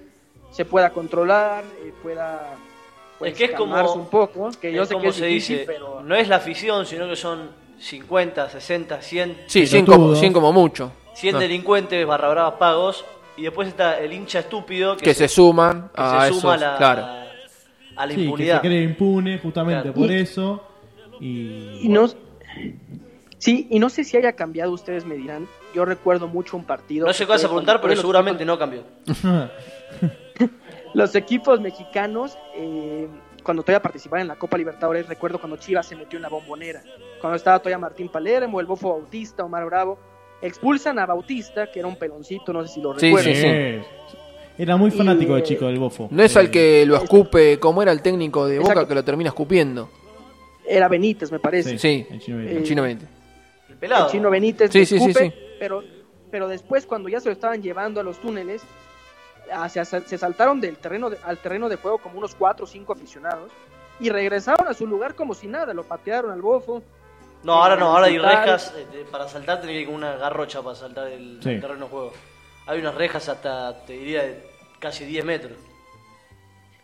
se 0.50 0.64
pueda 0.64 0.90
controlar, 0.90 1.64
eh, 1.84 1.92
pueda 2.02 2.54
pues, 3.18 3.32
Es 3.32 3.38
que 3.38 3.44
es 3.46 3.50
como- 3.52 3.92
un 3.94 4.06
poco, 4.06 4.48
que 4.60 4.72
yo 4.72 4.82
Es 4.82 4.88
sé 4.88 4.94
como 4.94 5.02
que 5.02 5.08
es 5.10 5.16
se 5.16 5.26
difícil, 5.26 5.58
dice, 5.58 5.66
pero 5.72 6.02
no 6.04 6.14
es 6.14 6.28
la 6.28 6.36
afición, 6.36 6.86
sino 6.86 7.08
que 7.08 7.16
son 7.16 7.50
50, 7.78 8.48
60, 8.48 9.02
100, 9.02 9.36
Sí, 9.48 9.66
100 9.66 9.84
Pelotudos. 9.86 10.08
como, 10.10 10.20
100 10.20 10.32
como 10.32 10.52
mucho. 10.52 10.92
100 11.14 11.32
No, 11.34 11.40
delincuentes 11.40 12.06
barra 12.06 12.28
bravas 12.28 12.54
pagos, 12.60 13.04
y 13.36 13.42
después 13.42 13.66
está 13.68 13.98
el 13.98 14.12
hincha 14.12 14.38
estúpido 14.38 14.96
que, 14.96 15.04
que 15.06 15.14
se 15.14 15.26
suman 15.26 15.88
que 15.94 16.00
a 16.00 16.20
se 16.22 16.28
esos, 16.28 16.40
suma 16.42 16.54
a 16.54 16.56
la, 16.58 16.76
claro. 16.76 17.02
a 17.96 18.06
la 18.06 18.08
Sí, 18.12 18.14
que 18.16 18.22
impunidad. 18.22 18.62
se 18.62 18.68
cree 18.68 18.82
impune 18.84 19.38
justamente 19.38 19.82
Claro. 19.82 19.94
por 19.94 20.10
Y- 20.10 20.14
eso. 20.14 20.62
Y, 21.20 21.80
Y 21.82 21.88
no, 21.88 22.06
sí, 23.38 23.66
y 23.70 23.78
no 23.78 23.88
sé 23.88 24.04
si 24.04 24.16
haya 24.16 24.32
cambiado, 24.34 24.72
ustedes 24.72 25.04
me 25.04 25.16
dirán. 25.16 25.46
Yo 25.74 25.84
recuerdo 25.84 26.28
mucho 26.28 26.56
un 26.56 26.64
partido. 26.64 27.06
No 27.06 27.12
sé 27.12 27.24
qué 27.24 27.30
vas 27.32 27.44
a 27.44 27.48
preguntar, 27.48 27.80
pero 27.80 27.94
seguramente 27.96 28.44
equipos- 28.44 28.46
no 28.46 28.58
cambió. 28.58 28.82
Los 30.94 31.14
equipos 31.14 31.60
mexicanos, 31.60 32.36
eh, 32.56 33.06
cuando 33.42 33.62
todavía 33.62 33.82
participaban 33.82 34.22
en 34.22 34.28
la 34.28 34.36
Copa 34.36 34.56
Libertadores, 34.56 35.06
recuerdo 35.06 35.38
cuando 35.38 35.56
Chivas 35.58 35.86
se 35.86 35.96
metió 35.96 36.16
en 36.16 36.22
la 36.22 36.28
bombonera. 36.28 36.82
Cuando 37.20 37.36
estaba 37.36 37.58
todavía 37.58 37.78
Martín 37.78 38.08
Palermo, 38.08 38.60
el 38.60 38.66
Bofo 38.66 38.90
Bautista, 38.90 39.44
Omar 39.44 39.66
Bravo. 39.66 39.98
Expulsan 40.40 40.98
a 40.98 41.06
Bautista, 41.06 41.70
que 41.70 41.80
era 41.80 41.88
un 41.88 41.96
peloncito, 41.96 42.52
no 42.52 42.64
sé 42.66 42.72
si 42.74 42.80
lo 42.80 42.98
Sí, 42.98 43.06
recuerdan. 43.06 43.34
sí, 43.34 43.40
sí. 43.40 43.46
Eh, 43.48 43.82
Era 44.56 44.76
muy 44.76 44.90
fanático 44.90 45.32
Y, 45.32 45.34
de 45.34 45.40
eh, 45.40 45.44
chico 45.44 45.66
del 45.66 45.78
bofo. 45.78 46.08
No 46.10 46.22
es 46.22 46.34
Eh, 46.34 46.38
al 46.38 46.50
que 46.50 46.84
lo 46.86 46.96
escupe, 46.96 47.58
como 47.58 47.82
era 47.82 47.92
el 47.92 48.00
técnico 48.02 48.46
de 48.46 48.58
Boca, 48.58 48.70
Exacto. 48.72 48.88
que 48.88 48.94
lo 48.94 49.04
termina 49.04 49.28
escupiendo. 49.28 49.88
Era 50.66 50.88
Benítez, 50.88 51.30
me 51.32 51.38
parece. 51.38 51.76
Sí, 51.78 52.06
el 52.10 52.20
chino 52.20 52.40
Eh, 52.40 52.56
el 52.58 52.62
chino 52.64 52.82
20. 52.82 53.04
El 53.04 53.10
pelado. 53.78 54.06
El 54.06 54.12
chino 54.12 54.30
Benítez 54.30 54.70
Sí, 54.72 54.78
le 54.80 54.86
sí, 54.86 54.98
sí, 54.98 55.04
escupe, 55.10 55.30
sí. 55.30 55.34
Pero, 55.58 55.82
pero 56.30 56.48
después 56.48 56.86
cuando 56.86 57.08
ya 57.08 57.20
se 57.20 57.26
lo 57.28 57.32
estaban 57.32 57.62
llevando 57.62 58.00
a 58.00 58.02
los 58.04 58.18
túneles, 58.18 58.62
hacia- 59.52 59.84
se 59.84 60.18
saltaron 60.18 60.60
del 60.60 60.76
terreno 60.76 61.10
de- 61.10 61.18
al 61.24 61.38
terreno 61.38 61.68
de 61.68 61.76
juego 61.76 61.98
como 61.98 62.18
unos 62.18 62.34
cuatro 62.34 62.64
o 62.64 62.68
cinco 62.68 62.92
aficionados 62.92 63.50
y 64.00 64.10
regresaron 64.10 64.68
a 64.68 64.74
su 64.74 64.86
lugar 64.86 65.14
como 65.14 65.34
si 65.34 65.46
nada, 65.46 65.72
lo 65.74 65.84
patearon 65.84 66.30
al 66.30 66.42
bofo. 66.42 66.82
No, 67.42 67.52
ahora 67.62 67.76
no, 67.76 67.86
ahora 67.86 68.06
hay 68.06 68.18
rejas. 68.18 68.74
eh, 68.76 69.06
para 69.10 69.28
saltar 69.28 69.60
que 69.62 69.86
con 69.86 69.94
una 69.94 70.16
garrocha 70.16 70.60
para 70.62 70.74
saltar 70.74 71.08
el, 71.08 71.40
Sí. 71.42 71.50
el 71.50 71.60
terreno 71.60 71.84
de 71.86 71.90
juego. 71.90 72.12
Hay 72.66 72.80
unas 72.80 72.94
rejas 72.94 73.28
hasta, 73.28 73.84
te 73.86 73.94
diría, 73.94 74.22
de 74.24 74.44
casi 74.78 75.04
10 75.06 75.24
metros. 75.24 75.56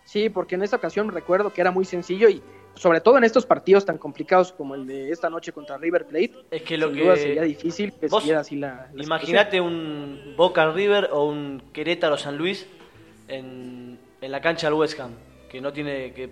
Sí, 0.04 0.28
porque 0.30 0.54
en 0.54 0.62
esta 0.62 0.76
ocasión 0.76 1.10
recuerdo 1.10 1.52
que 1.52 1.60
era 1.60 1.70
muy 1.70 1.84
sencillo 1.84 2.28
y 2.28 2.42
sobre 2.74 3.00
todo 3.00 3.18
en 3.18 3.24
estos 3.24 3.46
partidos 3.46 3.84
tan 3.84 3.98
complicados 3.98 4.52
como 4.52 4.74
el 4.74 4.86
de 4.86 5.10
esta 5.10 5.30
noche 5.30 5.52
contra 5.52 5.76
River 5.78 6.06
Plate, 6.06 6.32
Es 6.50 6.62
que 6.62 6.76
lo 6.76 6.88
sin 6.88 6.98
duda 6.98 7.14
que. 7.14 7.20
sería 7.20 7.42
difícil 7.42 7.92
que 7.92 8.06
vos 8.08 8.22
siguiera 8.22 8.40
así 8.40 8.56
la, 8.56 8.88
la 8.92 9.02
Imagínate 9.04 9.60
un 9.60 10.34
Boca 10.36 10.70
River 10.72 11.10
o 11.12 11.24
un 11.28 11.62
Querétaro 11.72 12.16
San 12.18 12.36
Luis 12.36 12.66
en, 13.28 13.98
en 14.20 14.32
la 14.32 14.40
cancha 14.40 14.66
del 14.68 14.74
West 14.74 14.98
Ham, 15.00 15.12
que 15.48 15.60
no 15.60 15.72
tiene 15.72 16.12
que 16.12 16.30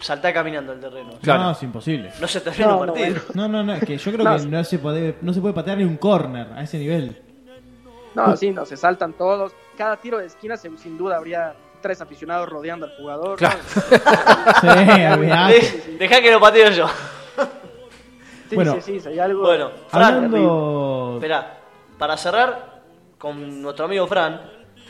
saltar 0.00 0.34
caminando 0.34 0.72
el 0.72 0.80
terreno. 0.80 1.10
Claro. 1.22 1.44
No, 1.44 1.50
es 1.52 1.62
imposible. 1.62 2.10
No 2.20 2.26
se 2.28 2.40
termina 2.40 2.66
No, 2.66 2.86
no, 2.86 2.92
partido. 2.92 3.06
bueno. 3.06 3.22
No, 3.34 3.48
no, 3.48 3.62
no, 3.62 3.74
es 3.74 3.84
que 3.84 3.96
yo 3.96 4.12
creo 4.12 4.24
No. 4.28 4.36
que 4.36 4.46
no 4.46 4.64
se, 4.64 4.78
puede, 4.78 5.14
no 5.22 5.32
se 5.32 5.40
puede 5.40 5.54
patear 5.54 5.78
ni 5.78 5.84
un 5.84 5.96
corner 5.96 6.48
a 6.54 6.62
ese 6.62 6.78
nivel. 6.78 7.20
No, 8.14 8.36
sí, 8.36 8.50
no, 8.50 8.64
se 8.66 8.76
saltan 8.76 9.12
todos. 9.14 9.52
Cada 9.76 9.96
tiro 9.96 10.18
de 10.18 10.26
esquina 10.26 10.56
se- 10.56 10.76
sin 10.76 10.96
duda 10.98 11.16
habría 11.16 11.54
tres 11.84 12.00
aficionados 12.00 12.48
rodeando 12.48 12.86
al 12.86 12.96
jugador. 12.96 13.36
Claro. 13.36 13.58
¿no? 13.76 14.72
Sí, 14.94 15.04
olvidate. 15.12 15.52
De- 15.52 15.96
Dejá 15.98 16.22
que 16.22 16.32
lo 16.32 16.40
pateo 16.40 16.70
yo. 16.70 16.86
Sí, 18.48 18.56
Bueno. 18.56 18.74
sí, 18.76 18.80
sí, 18.80 19.00
sería 19.00 19.24
algo... 19.24 19.42
Bueno, 19.42 19.70
Fran, 19.88 20.14
Hablando. 20.14 21.12
Esperá, 21.16 21.58
para 21.98 22.16
cerrar 22.16 22.80
con 23.18 23.60
nuestro 23.62 23.84
amigo 23.84 24.06
Fran, 24.06 24.40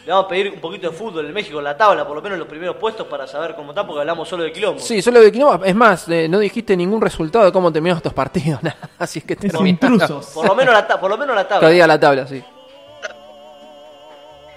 le 0.06 0.10
vamos 0.12 0.26
a 0.26 0.28
pedir 0.28 0.52
un 0.52 0.60
poquito 0.60 0.88
de 0.90 0.96
fútbol 0.96 1.26
en 1.26 1.32
México, 1.32 1.58
en 1.58 1.64
la 1.64 1.76
tabla, 1.76 2.06
por 2.06 2.14
lo 2.14 2.22
menos 2.22 2.34
en 2.36 2.40
los 2.40 2.48
primeros 2.48 2.76
puestos, 2.76 3.06
para 3.08 3.26
saber 3.26 3.54
cómo 3.56 3.70
está, 3.72 3.84
porque 3.86 4.00
hablamos 4.00 4.28
solo 4.28 4.44
de 4.44 4.52
quilombo. 4.52 4.78
Sí, 4.80 5.02
solo 5.02 5.20
de 5.20 5.32
Quilombo. 5.32 5.64
Es 5.64 5.74
más, 5.74 6.08
eh, 6.08 6.28
no 6.28 6.38
dijiste 6.38 6.76
ningún 6.76 7.00
resultado 7.00 7.44
de 7.44 7.52
cómo 7.52 7.72
terminaron 7.72 7.96
estos 7.98 8.12
partidos. 8.12 8.62
nada. 8.62 8.76
Así 8.98 9.18
es 9.18 9.24
que 9.24 9.32
Es 9.34 9.40
terminaron. 9.40 9.66
intrusos. 9.68 10.26
Por 10.26 10.46
lo 10.46 10.54
menos 10.54 10.72
la, 10.74 10.86
ta- 10.86 11.00
por 11.00 11.10
lo 11.10 11.16
menos 11.18 11.34
la 11.34 11.42
Que 11.44 11.48
tabla. 11.48 11.68
diga 11.70 11.86
la 11.88 11.98
tabla, 11.98 12.26
sí. 12.26 12.42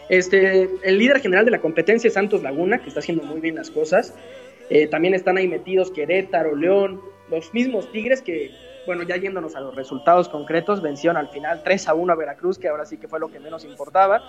Este, 0.09 0.69
el 0.83 0.97
líder 0.97 1.19
general 1.19 1.45
de 1.45 1.51
la 1.51 1.59
competencia 1.59 2.07
es 2.07 2.13
Santos 2.13 2.41
Laguna, 2.41 2.79
que 2.79 2.87
está 2.87 2.99
haciendo 2.99 3.23
muy 3.23 3.41
bien 3.41 3.55
las 3.55 3.69
cosas. 3.69 4.13
Eh, 4.69 4.87
también 4.87 5.13
están 5.13 5.37
ahí 5.37 5.47
metidos 5.47 5.91
Querétaro, 5.91 6.55
León, 6.55 7.01
los 7.29 7.53
mismos 7.53 7.91
Tigres 7.91 8.21
que, 8.21 8.51
bueno, 8.85 9.03
ya 9.03 9.17
yéndonos 9.17 9.55
a 9.55 9.59
los 9.59 9.75
resultados 9.75 10.29
concretos, 10.29 10.81
vencieron 10.81 11.17
al 11.17 11.29
final 11.29 11.61
3 11.63 11.87
a 11.89 11.93
1 11.93 12.13
a 12.13 12.15
Veracruz, 12.15 12.57
que 12.57 12.67
ahora 12.69 12.85
sí 12.85 12.97
que 12.97 13.07
fue 13.07 13.19
lo 13.19 13.29
que 13.29 13.39
menos 13.39 13.65
importaba. 13.65 14.21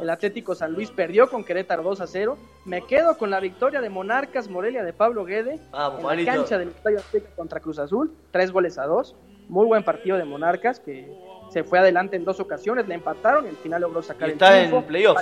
El 0.00 0.10
Atlético 0.10 0.54
San 0.54 0.72
Luis 0.72 0.90
perdió 0.90 1.28
con 1.28 1.44
Querétaro 1.44 1.82
2 1.82 2.00
a 2.02 2.06
0. 2.06 2.38
Me 2.64 2.82
quedo 2.82 3.16
con 3.16 3.30
la 3.30 3.40
victoria 3.40 3.80
de 3.80 3.88
Monarcas 3.88 4.48
Morelia 4.48 4.82
de 4.82 4.92
Pablo 4.92 5.24
Guede 5.24 5.60
Vamos, 5.70 6.12
en 6.12 6.24
la 6.24 6.32
cancha 6.34 6.58
del 6.58 6.68
Estadio 6.68 6.98
Azteca 6.98 7.30
contra 7.36 7.60
Cruz 7.60 7.78
Azul, 7.78 8.12
tres 8.30 8.50
goles 8.50 8.78
a 8.78 8.84
dos. 8.84 9.16
Muy 9.48 9.66
buen 9.66 9.82
partido 9.82 10.16
de 10.16 10.24
Monarcas 10.24 10.78
que 10.78 11.06
se 11.52 11.64
fue 11.64 11.78
adelante 11.78 12.16
en 12.16 12.24
dos 12.24 12.40
ocasiones, 12.40 12.88
le 12.88 12.94
empataron 12.94 13.44
y 13.46 13.48
al 13.50 13.56
final 13.56 13.82
logró 13.82 14.02
sacar 14.02 14.28
Y 14.28 14.32
el 14.32 14.36
está 14.36 14.58
en 14.60 14.68
triunfo. 14.68 14.86
playoff. 14.86 15.18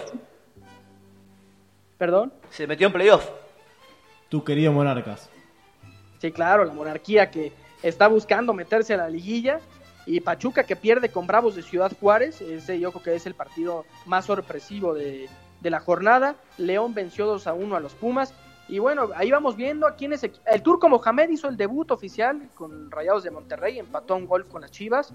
Perdón. 1.98 2.32
Se 2.50 2.66
metió 2.66 2.86
en 2.86 2.92
playoff. 2.92 3.28
Tu 4.28 4.42
querido 4.44 4.72
Monarcas. 4.72 5.28
Sí, 6.20 6.30
claro, 6.32 6.64
la 6.64 6.72
monarquía 6.72 7.30
que 7.30 7.52
está 7.82 8.06
buscando 8.06 8.52
meterse 8.52 8.94
a 8.94 8.98
la 8.98 9.08
liguilla 9.08 9.58
y 10.06 10.20
Pachuca 10.20 10.64
que 10.64 10.76
pierde 10.76 11.08
con 11.10 11.26
Bravos 11.26 11.56
de 11.56 11.62
Ciudad 11.62 11.92
Juárez, 11.98 12.40
ese 12.40 12.78
yo 12.78 12.90
creo 12.92 13.02
que 13.02 13.14
es 13.16 13.26
el 13.26 13.34
partido 13.34 13.84
más 14.06 14.26
sorpresivo 14.26 14.94
de, 14.94 15.28
de 15.60 15.70
la 15.70 15.80
jornada. 15.80 16.36
León 16.58 16.94
venció 16.94 17.26
2 17.26 17.46
a 17.46 17.54
1 17.54 17.76
a 17.76 17.80
los 17.80 17.94
Pumas 17.94 18.34
y 18.70 18.78
bueno, 18.78 19.08
ahí 19.16 19.30
vamos 19.30 19.56
viendo 19.56 19.86
a 19.86 19.94
quién 19.96 20.12
es 20.12 20.22
equi- 20.22 20.40
el 20.46 20.62
turco 20.62 20.88
Mohamed 20.88 21.28
hizo 21.30 21.48
el 21.48 21.56
debut 21.56 21.90
oficial 21.90 22.48
con 22.54 22.90
Rayados 22.90 23.24
de 23.24 23.30
Monterrey, 23.30 23.78
empató 23.78 24.16
un 24.16 24.26
gol 24.26 24.46
con 24.46 24.60
las 24.62 24.70
Chivas, 24.70 25.12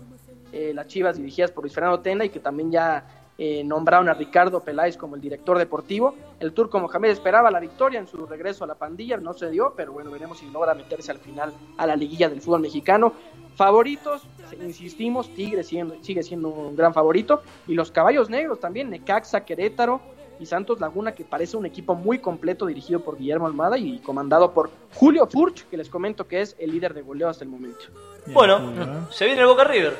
eh, 0.51 0.71
las 0.75 0.87
Chivas 0.87 1.17
dirigidas 1.17 1.51
por 1.51 1.63
Luis 1.63 1.73
Fernando 1.73 1.99
Tena 2.01 2.25
y 2.25 2.29
que 2.29 2.39
también 2.39 2.71
ya 2.71 3.05
eh, 3.37 3.63
nombraron 3.65 4.07
a 4.07 4.13
Ricardo 4.13 4.61
Peláez 4.61 4.95
como 4.95 5.15
el 5.15 5.21
director 5.21 5.57
deportivo. 5.57 6.15
El 6.39 6.53
turco 6.53 6.79
Mohamed 6.79 7.09
esperaba 7.09 7.51
la 7.51 7.59
victoria 7.59 7.99
en 7.99 8.07
su 8.07 8.25
regreso 8.25 8.63
a 8.63 8.67
la 8.67 8.75
pandilla, 8.75 9.17
no 9.17 9.33
se 9.33 9.49
dio, 9.49 9.73
pero 9.75 9.91
bueno, 9.91 10.09
veremos 10.09 10.39
si 10.39 10.49
logra 10.49 10.73
meterse 10.73 11.11
al 11.11 11.17
final 11.19 11.51
a 11.77 11.85
la 11.85 11.97
liguilla 11.97 12.29
del 12.29 12.39
fútbol 12.41 12.61
mexicano. 12.61 13.11
Favoritos, 13.55 14.25
insistimos, 14.61 15.29
Tigre 15.33 15.63
siendo- 15.63 16.01
sigue 16.01 16.23
siendo 16.23 16.47
un 16.49 16.75
gran 16.75 16.93
favorito. 16.93 17.41
Y 17.67 17.73
los 17.73 17.91
caballos 17.91 18.29
negros 18.29 18.59
también, 18.59 18.89
Necaxa, 18.89 19.43
Querétaro 19.43 19.99
y 20.39 20.45
Santos 20.45 20.79
Laguna, 20.79 21.13
que 21.13 21.23
parece 21.23 21.57
un 21.57 21.65
equipo 21.65 21.95
muy 21.95 22.19
completo 22.19 22.65
dirigido 22.65 22.99
por 23.01 23.17
Guillermo 23.17 23.47
Almada 23.47 23.77
y 23.77 23.99
comandado 23.99 24.51
por 24.51 24.69
Julio 24.93 25.27
Furch, 25.27 25.65
que 25.69 25.77
les 25.77 25.89
comento 25.89 26.27
que 26.27 26.41
es 26.41 26.55
el 26.59 26.71
líder 26.71 26.93
de 26.93 27.01
goleo 27.01 27.29
hasta 27.29 27.43
el 27.43 27.49
momento. 27.49 27.85
Bien, 28.25 28.33
Bueno, 28.33 29.07
se 29.11 29.25
viene 29.25 29.41
el 29.41 29.47
Boca 29.47 29.63
River. 29.63 29.95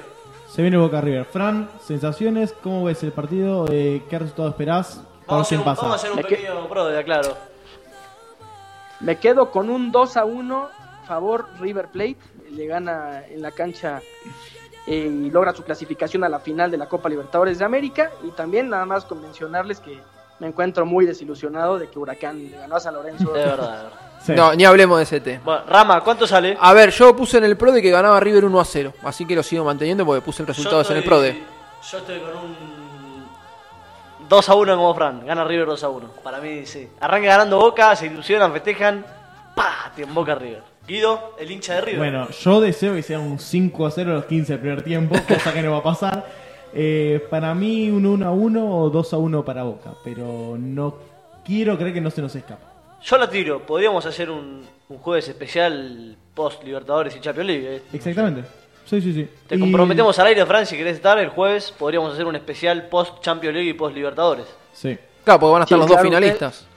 Se 0.50 0.62
viene 0.62 0.78
Boca 0.78 1.02
River. 1.02 1.26
Fran, 1.26 1.70
sensaciones, 1.82 2.54
¿cómo 2.64 2.84
ves 2.86 3.04
el 3.04 3.12
partido? 3.12 3.66
Eh, 3.70 4.04
¿Qué 4.10 4.20
resultado 4.20 4.50
esperás? 4.50 5.02
Vamos 5.28 5.50
vamos 5.52 5.80
a 5.84 5.96
hacer 5.96 6.12
un 6.12 6.18
Me 6.18 6.24
que- 6.24 6.36
pequeño 6.36 6.68
pro, 6.70 6.86
claro. 7.04 7.36
Me 9.00 9.18
quedo 9.18 9.52
con 9.52 9.70
un 9.70 9.92
2 9.92 10.18
a 10.18 10.26
1 10.26 10.70
favor 11.08 11.48
River 11.60 11.88
Plate. 11.90 12.18
Le 12.52 12.68
gana 12.68 13.26
en 13.28 13.42
la 13.42 13.52
cancha 13.52 14.02
eh, 14.88 15.12
y 15.12 15.30
logra 15.32 15.54
su 15.54 15.64
clasificación 15.64 16.24
a 16.24 16.30
la 16.30 16.40
final 16.40 16.70
de 16.72 16.78
la 16.78 16.88
Copa 16.88 17.10
Libertadores 17.10 17.60
de 17.60 17.66
América. 17.66 18.12
Y 18.24 18.30
también 18.32 18.70
nada 18.70 18.86
más 18.86 19.04
con 19.06 19.22
mencionarles 19.22 19.80
que 19.80 20.00
me 20.40 20.48
encuentro 20.48 20.86
muy 20.86 21.06
desilusionado 21.06 21.80
de 21.80 21.90
que 21.90 21.98
Huracán 22.00 22.50
le 22.52 22.58
ganó 22.58 22.76
a 22.76 22.80
San 22.80 22.94
Lorenzo. 22.94 23.32
De 23.32 23.40
verdad, 23.46 23.78
de 23.78 23.84
verdad. 23.84 24.00
Sí. 24.26 24.32
No, 24.34 24.54
ni 24.56 24.66
hablemos 24.66 24.98
de 24.98 25.04
ese 25.04 25.20
tema. 25.22 25.42
Bueno, 25.46 25.64
Rama, 25.68 26.02
¿cuánto 26.02 26.26
sale? 26.26 26.58
A 26.60 26.74
ver, 26.74 26.90
yo 26.90 27.16
puse 27.16 27.38
en 27.38 27.44
el 27.44 27.56
Pro 27.58 27.72
de 27.72 27.82
que 27.82 27.92
ganaba 27.92 28.20
River 28.20 28.46
1 28.46 28.60
a 28.60 28.66
0. 28.66 28.94
Así 29.04 29.26
que 29.26 29.36
lo 29.36 29.44
sigo 29.44 29.64
manteniendo 29.64 30.06
porque 30.06 30.22
puse 30.22 30.42
el 30.42 30.48
resultado 30.48 30.82
en 30.82 30.88
el 30.92 30.98
estoy- 30.98 31.08
Pro 31.08 31.22
de. 31.22 31.44
Yo 31.92 31.98
estoy 32.00 32.20
con 32.20 32.30
un 32.36 32.56
2 34.28 34.50
a 34.50 34.56
1 34.56 34.76
como 34.76 34.96
Fran. 34.96 35.26
Gana 35.26 35.44
River 35.44 35.68
2 35.68 35.84
a 35.84 35.90
1. 35.90 36.08
Para 36.24 36.40
mí, 36.40 36.66
sí. 36.66 36.90
Arranca 37.00 37.28
ganando 37.28 37.60
Boca, 37.60 37.96
se 37.96 38.08
ilusionan, 38.08 38.52
festejan. 38.52 39.06
¡Pah! 39.56 39.92
Te 39.96 40.04
Boca 40.06 40.36
River. 40.36 40.64
Guido, 40.88 41.36
el 41.40 41.50
hincha 41.52 41.76
de 41.76 41.82
River. 41.82 41.98
Bueno, 42.00 42.30
yo 42.30 42.62
deseo 42.62 42.94
que 42.96 43.04
sea 43.04 43.20
un 43.20 43.40
5 43.40 43.86
a 43.86 43.92
0 43.92 44.12
a 44.12 44.16
los 44.16 44.26
15 44.26 44.54
del 44.54 44.60
primer 44.60 44.84
tiempo, 44.84 45.16
cosa 45.28 45.54
que 45.54 45.62
no 45.62 45.72
va 45.72 45.78
a 45.78 45.84
pasar. 45.84 46.26
Eh, 46.78 47.26
para 47.30 47.56
mí 47.56 47.90
un 47.90 48.06
1 48.06 48.28
a 48.28 48.32
1 48.32 48.78
o 48.80 48.90
2 48.90 49.14
a 49.14 49.18
1 49.18 49.46
para 49.46 49.64
Boca, 49.64 49.94
pero 50.04 50.58
no 50.60 50.96
quiero 51.46 51.78
creer 51.78 51.94
que 51.94 52.02
no 52.02 52.12
se 52.12 52.22
nos 52.22 52.36
escapa. 52.36 52.74
Yo 53.02 53.18
la 53.18 53.30
tiro. 53.30 53.66
Podríamos 53.66 54.06
hacer 54.06 54.30
un, 54.30 54.64
un 54.90 54.98
jueves 54.98 55.28
especial 55.30 56.18
post 56.34 56.64
Libertadores 56.64 57.16
y 57.16 57.22
Champions 57.22 57.48
League. 57.48 57.76
eh. 57.78 57.82
Exactamente. 57.94 58.44
Sí, 58.86 59.00
sí, 59.02 59.14
sí. 59.14 59.28
Te 59.48 59.56
Y- 59.56 59.60
comprometemos 59.60 60.20
al 60.20 60.28
aire, 60.28 60.46
Fran, 60.46 60.66
si 60.66 60.76
querés 60.78 60.96
estar 60.98 61.18
el 61.18 61.30
jueves. 61.30 61.72
Podríamos 61.72 62.14
hacer 62.14 62.26
un 62.26 62.36
especial 62.36 62.88
post 62.90 63.20
Champions 63.22 63.56
League 63.56 63.70
y 63.70 63.74
post 63.74 63.96
Libertadores. 63.96 64.46
Sí. 64.74 64.98
Claro, 65.24 65.40
porque 65.40 65.52
van 65.54 65.62
a 65.62 65.66
estar 65.66 65.78
Sí, 65.78 65.80
los 65.82 65.90
dos 65.90 66.02
finalistas. 66.02 66.68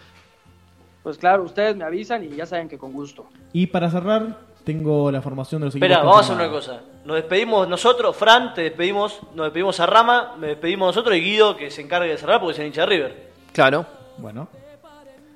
Pues 1.03 1.19
claro, 1.19 1.43
ustedes 1.45 1.75
me 1.77 1.85
avisan 1.85 2.23
y 2.25 2.37
ya 2.37 2.47
saben 2.47 2.69
que 2.69 2.79
con 2.79 2.93
gusto. 2.93 3.27
Y 3.53 3.67
para 3.67 3.91
cerrar, 3.91 4.39
tengo 4.65 5.11
la 5.11 5.21
formación 5.23 5.61
de 5.61 5.67
los 5.67 5.75
equipos. 5.75 5.87
Espera, 5.89 6.03
vamos 6.05 6.17
a 6.17 6.21
hacer 6.21 6.37
una 6.37 6.51
cosa. 6.51 6.81
Nos 7.09 7.17
despedimos 7.17 7.67
nosotros, 7.67 8.15
Fran, 8.15 8.53
te 8.53 8.61
despedimos, 8.61 9.21
nos 9.35 9.47
despedimos 9.47 9.81
a 9.81 9.87
Rama, 9.87 10.35
me 10.37 10.49
despedimos 10.49 10.89
nosotros 10.89 11.17
y 11.17 11.23
Guido 11.23 11.57
que 11.57 11.71
se 11.71 11.81
encargue 11.81 12.11
de 12.11 12.19
cerrar 12.19 12.39
porque 12.39 12.53
es 12.53 12.59
el 12.59 12.67
hincha 12.67 12.83
de 12.83 12.87
River. 12.87 13.31
Claro. 13.55 13.87
Bueno, 14.19 14.47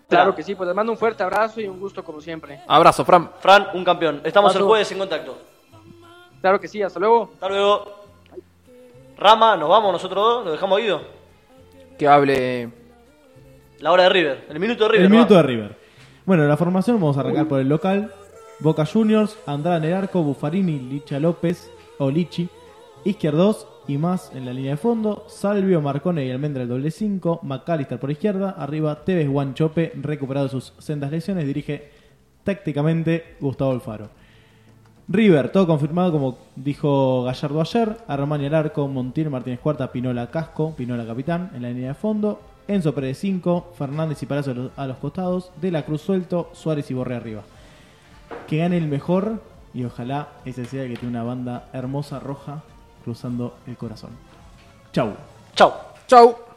Claro 0.07 0.35
que 0.35 0.43
sí, 0.43 0.55
pues 0.55 0.66
les 0.66 0.77
mando 0.77 0.93
un 0.93 0.99
fuerte 0.99 1.23
abrazo 1.23 1.62
y 1.62 1.66
un 1.66 1.81
gusto 1.81 2.05
como 2.05 2.20
siempre. 2.20 2.61
Abrazo, 2.69 3.07
Fran. 3.07 3.31
Fran, 3.40 3.69
un 3.73 3.86
campeón. 3.86 4.20
Estamos 4.23 4.55
el 4.55 4.61
jueves 4.65 4.93
en 4.93 4.99
contacto. 4.99 5.39
Claro 6.43 6.61
que 6.61 6.69
sí, 6.69 6.82
hasta 6.82 7.01
luego. 7.01 7.31
Hasta 7.32 7.49
luego. 7.49 8.05
Rama, 9.16 9.57
nos 9.57 9.70
vamos 9.70 9.93
nosotros 9.93 10.23
dos, 10.23 10.44
nos 10.44 10.53
dejamos 10.53 10.78
a 10.78 10.82
Guido. 10.82 11.01
Que 11.99 12.07
hable. 12.07 12.70
La 13.78 13.93
hora 13.93 14.03
de 14.03 14.09
River, 14.11 14.44
el 14.51 14.61
minuto 14.61 14.85
de 14.85 14.90
River. 14.90 15.07
el 15.07 15.11
¿no? 15.11 15.16
minuto 15.16 15.35
de 15.36 15.43
River. 15.43 15.77
Bueno, 16.27 16.47
la 16.47 16.59
formación 16.59 17.01
vamos 17.01 17.16
a 17.16 17.20
arrancar 17.20 17.49
por 17.49 17.61
el 17.61 17.69
local. 17.70 18.12
Boca 18.63 18.87
Juniors, 18.87 19.37
Andrada 19.45 19.79
en 19.79 19.85
el 19.85 19.93
arco, 19.93 20.23
Buffarini, 20.23 20.79
Licha 20.79 21.19
López 21.19 21.69
o 21.99 22.09
Lichi, 22.09 22.49
Izquierdos 23.05 23.67
y 23.89 23.99
más 23.99 24.31
en 24.37 24.47
la 24.47 24.53
línea 24.53 24.73
de 24.73 24.77
fondo, 24.77 25.25
Salvio, 25.27 25.81
Marcone 25.81 26.25
y 26.25 26.31
Almendra 26.31 26.63
el 26.63 26.69
doble 26.69 26.93
5, 26.93 27.41
McAllister 27.43 27.99
por 27.99 28.13
izquierda, 28.13 28.51
arriba 28.51 29.05
Tevez 29.05 29.29
Guanchope, 29.29 29.91
recuperado 29.97 30.49
sus 30.49 30.75
sendas 30.79 31.11
lesiones, 31.11 31.45
dirige 31.45 31.91
tácticamente 32.45 33.35
Gustavo 33.41 33.73
Alfaro. 33.73 34.11
River, 35.09 35.51
todo 35.51 35.67
confirmado 35.67 36.13
como 36.13 36.39
dijo 36.55 37.25
Gallardo 37.25 37.61
ayer, 37.63 37.97
Armani 38.07 38.47
al 38.47 38.55
arco, 38.55 38.87
Montiel, 38.87 39.29
Martínez 39.29 39.59
Cuarta, 39.59 39.91
Pinola 39.91 40.31
Casco, 40.31 40.73
Pinola 40.77 41.05
capitán 41.05 41.51
en 41.57 41.63
la 41.63 41.71
línea 41.71 41.89
de 41.89 41.95
fondo, 41.95 42.41
Enzo 42.69 42.95
Pérez 42.95 43.19
5, 43.19 43.73
Fernández 43.77 44.23
y 44.23 44.27
los, 44.27 44.71
a 44.77 44.87
los 44.87 44.99
costados, 44.99 45.51
De 45.61 45.73
la 45.73 45.85
Cruz 45.85 46.03
suelto, 46.03 46.51
Suárez 46.53 46.89
y 46.93 46.95
Borre 46.95 47.17
arriba. 47.17 47.43
Que 48.47 48.59
gane 48.59 48.77
el 48.77 48.89
mejor 48.89 49.41
y 49.75 49.85
ojalá 49.85 50.29
ese 50.45 50.65
sea 50.65 50.87
que 50.87 50.97
tiene 50.97 51.09
una 51.09 51.25
banda 51.25 51.69
hermosa 51.73 52.21
roja 52.21 52.63
cruzando 53.05 53.57
el 53.67 53.77
corazón. 53.77 54.11
Chau. 54.93 55.15
Chau. 55.55 55.73
Chau. 56.07 56.52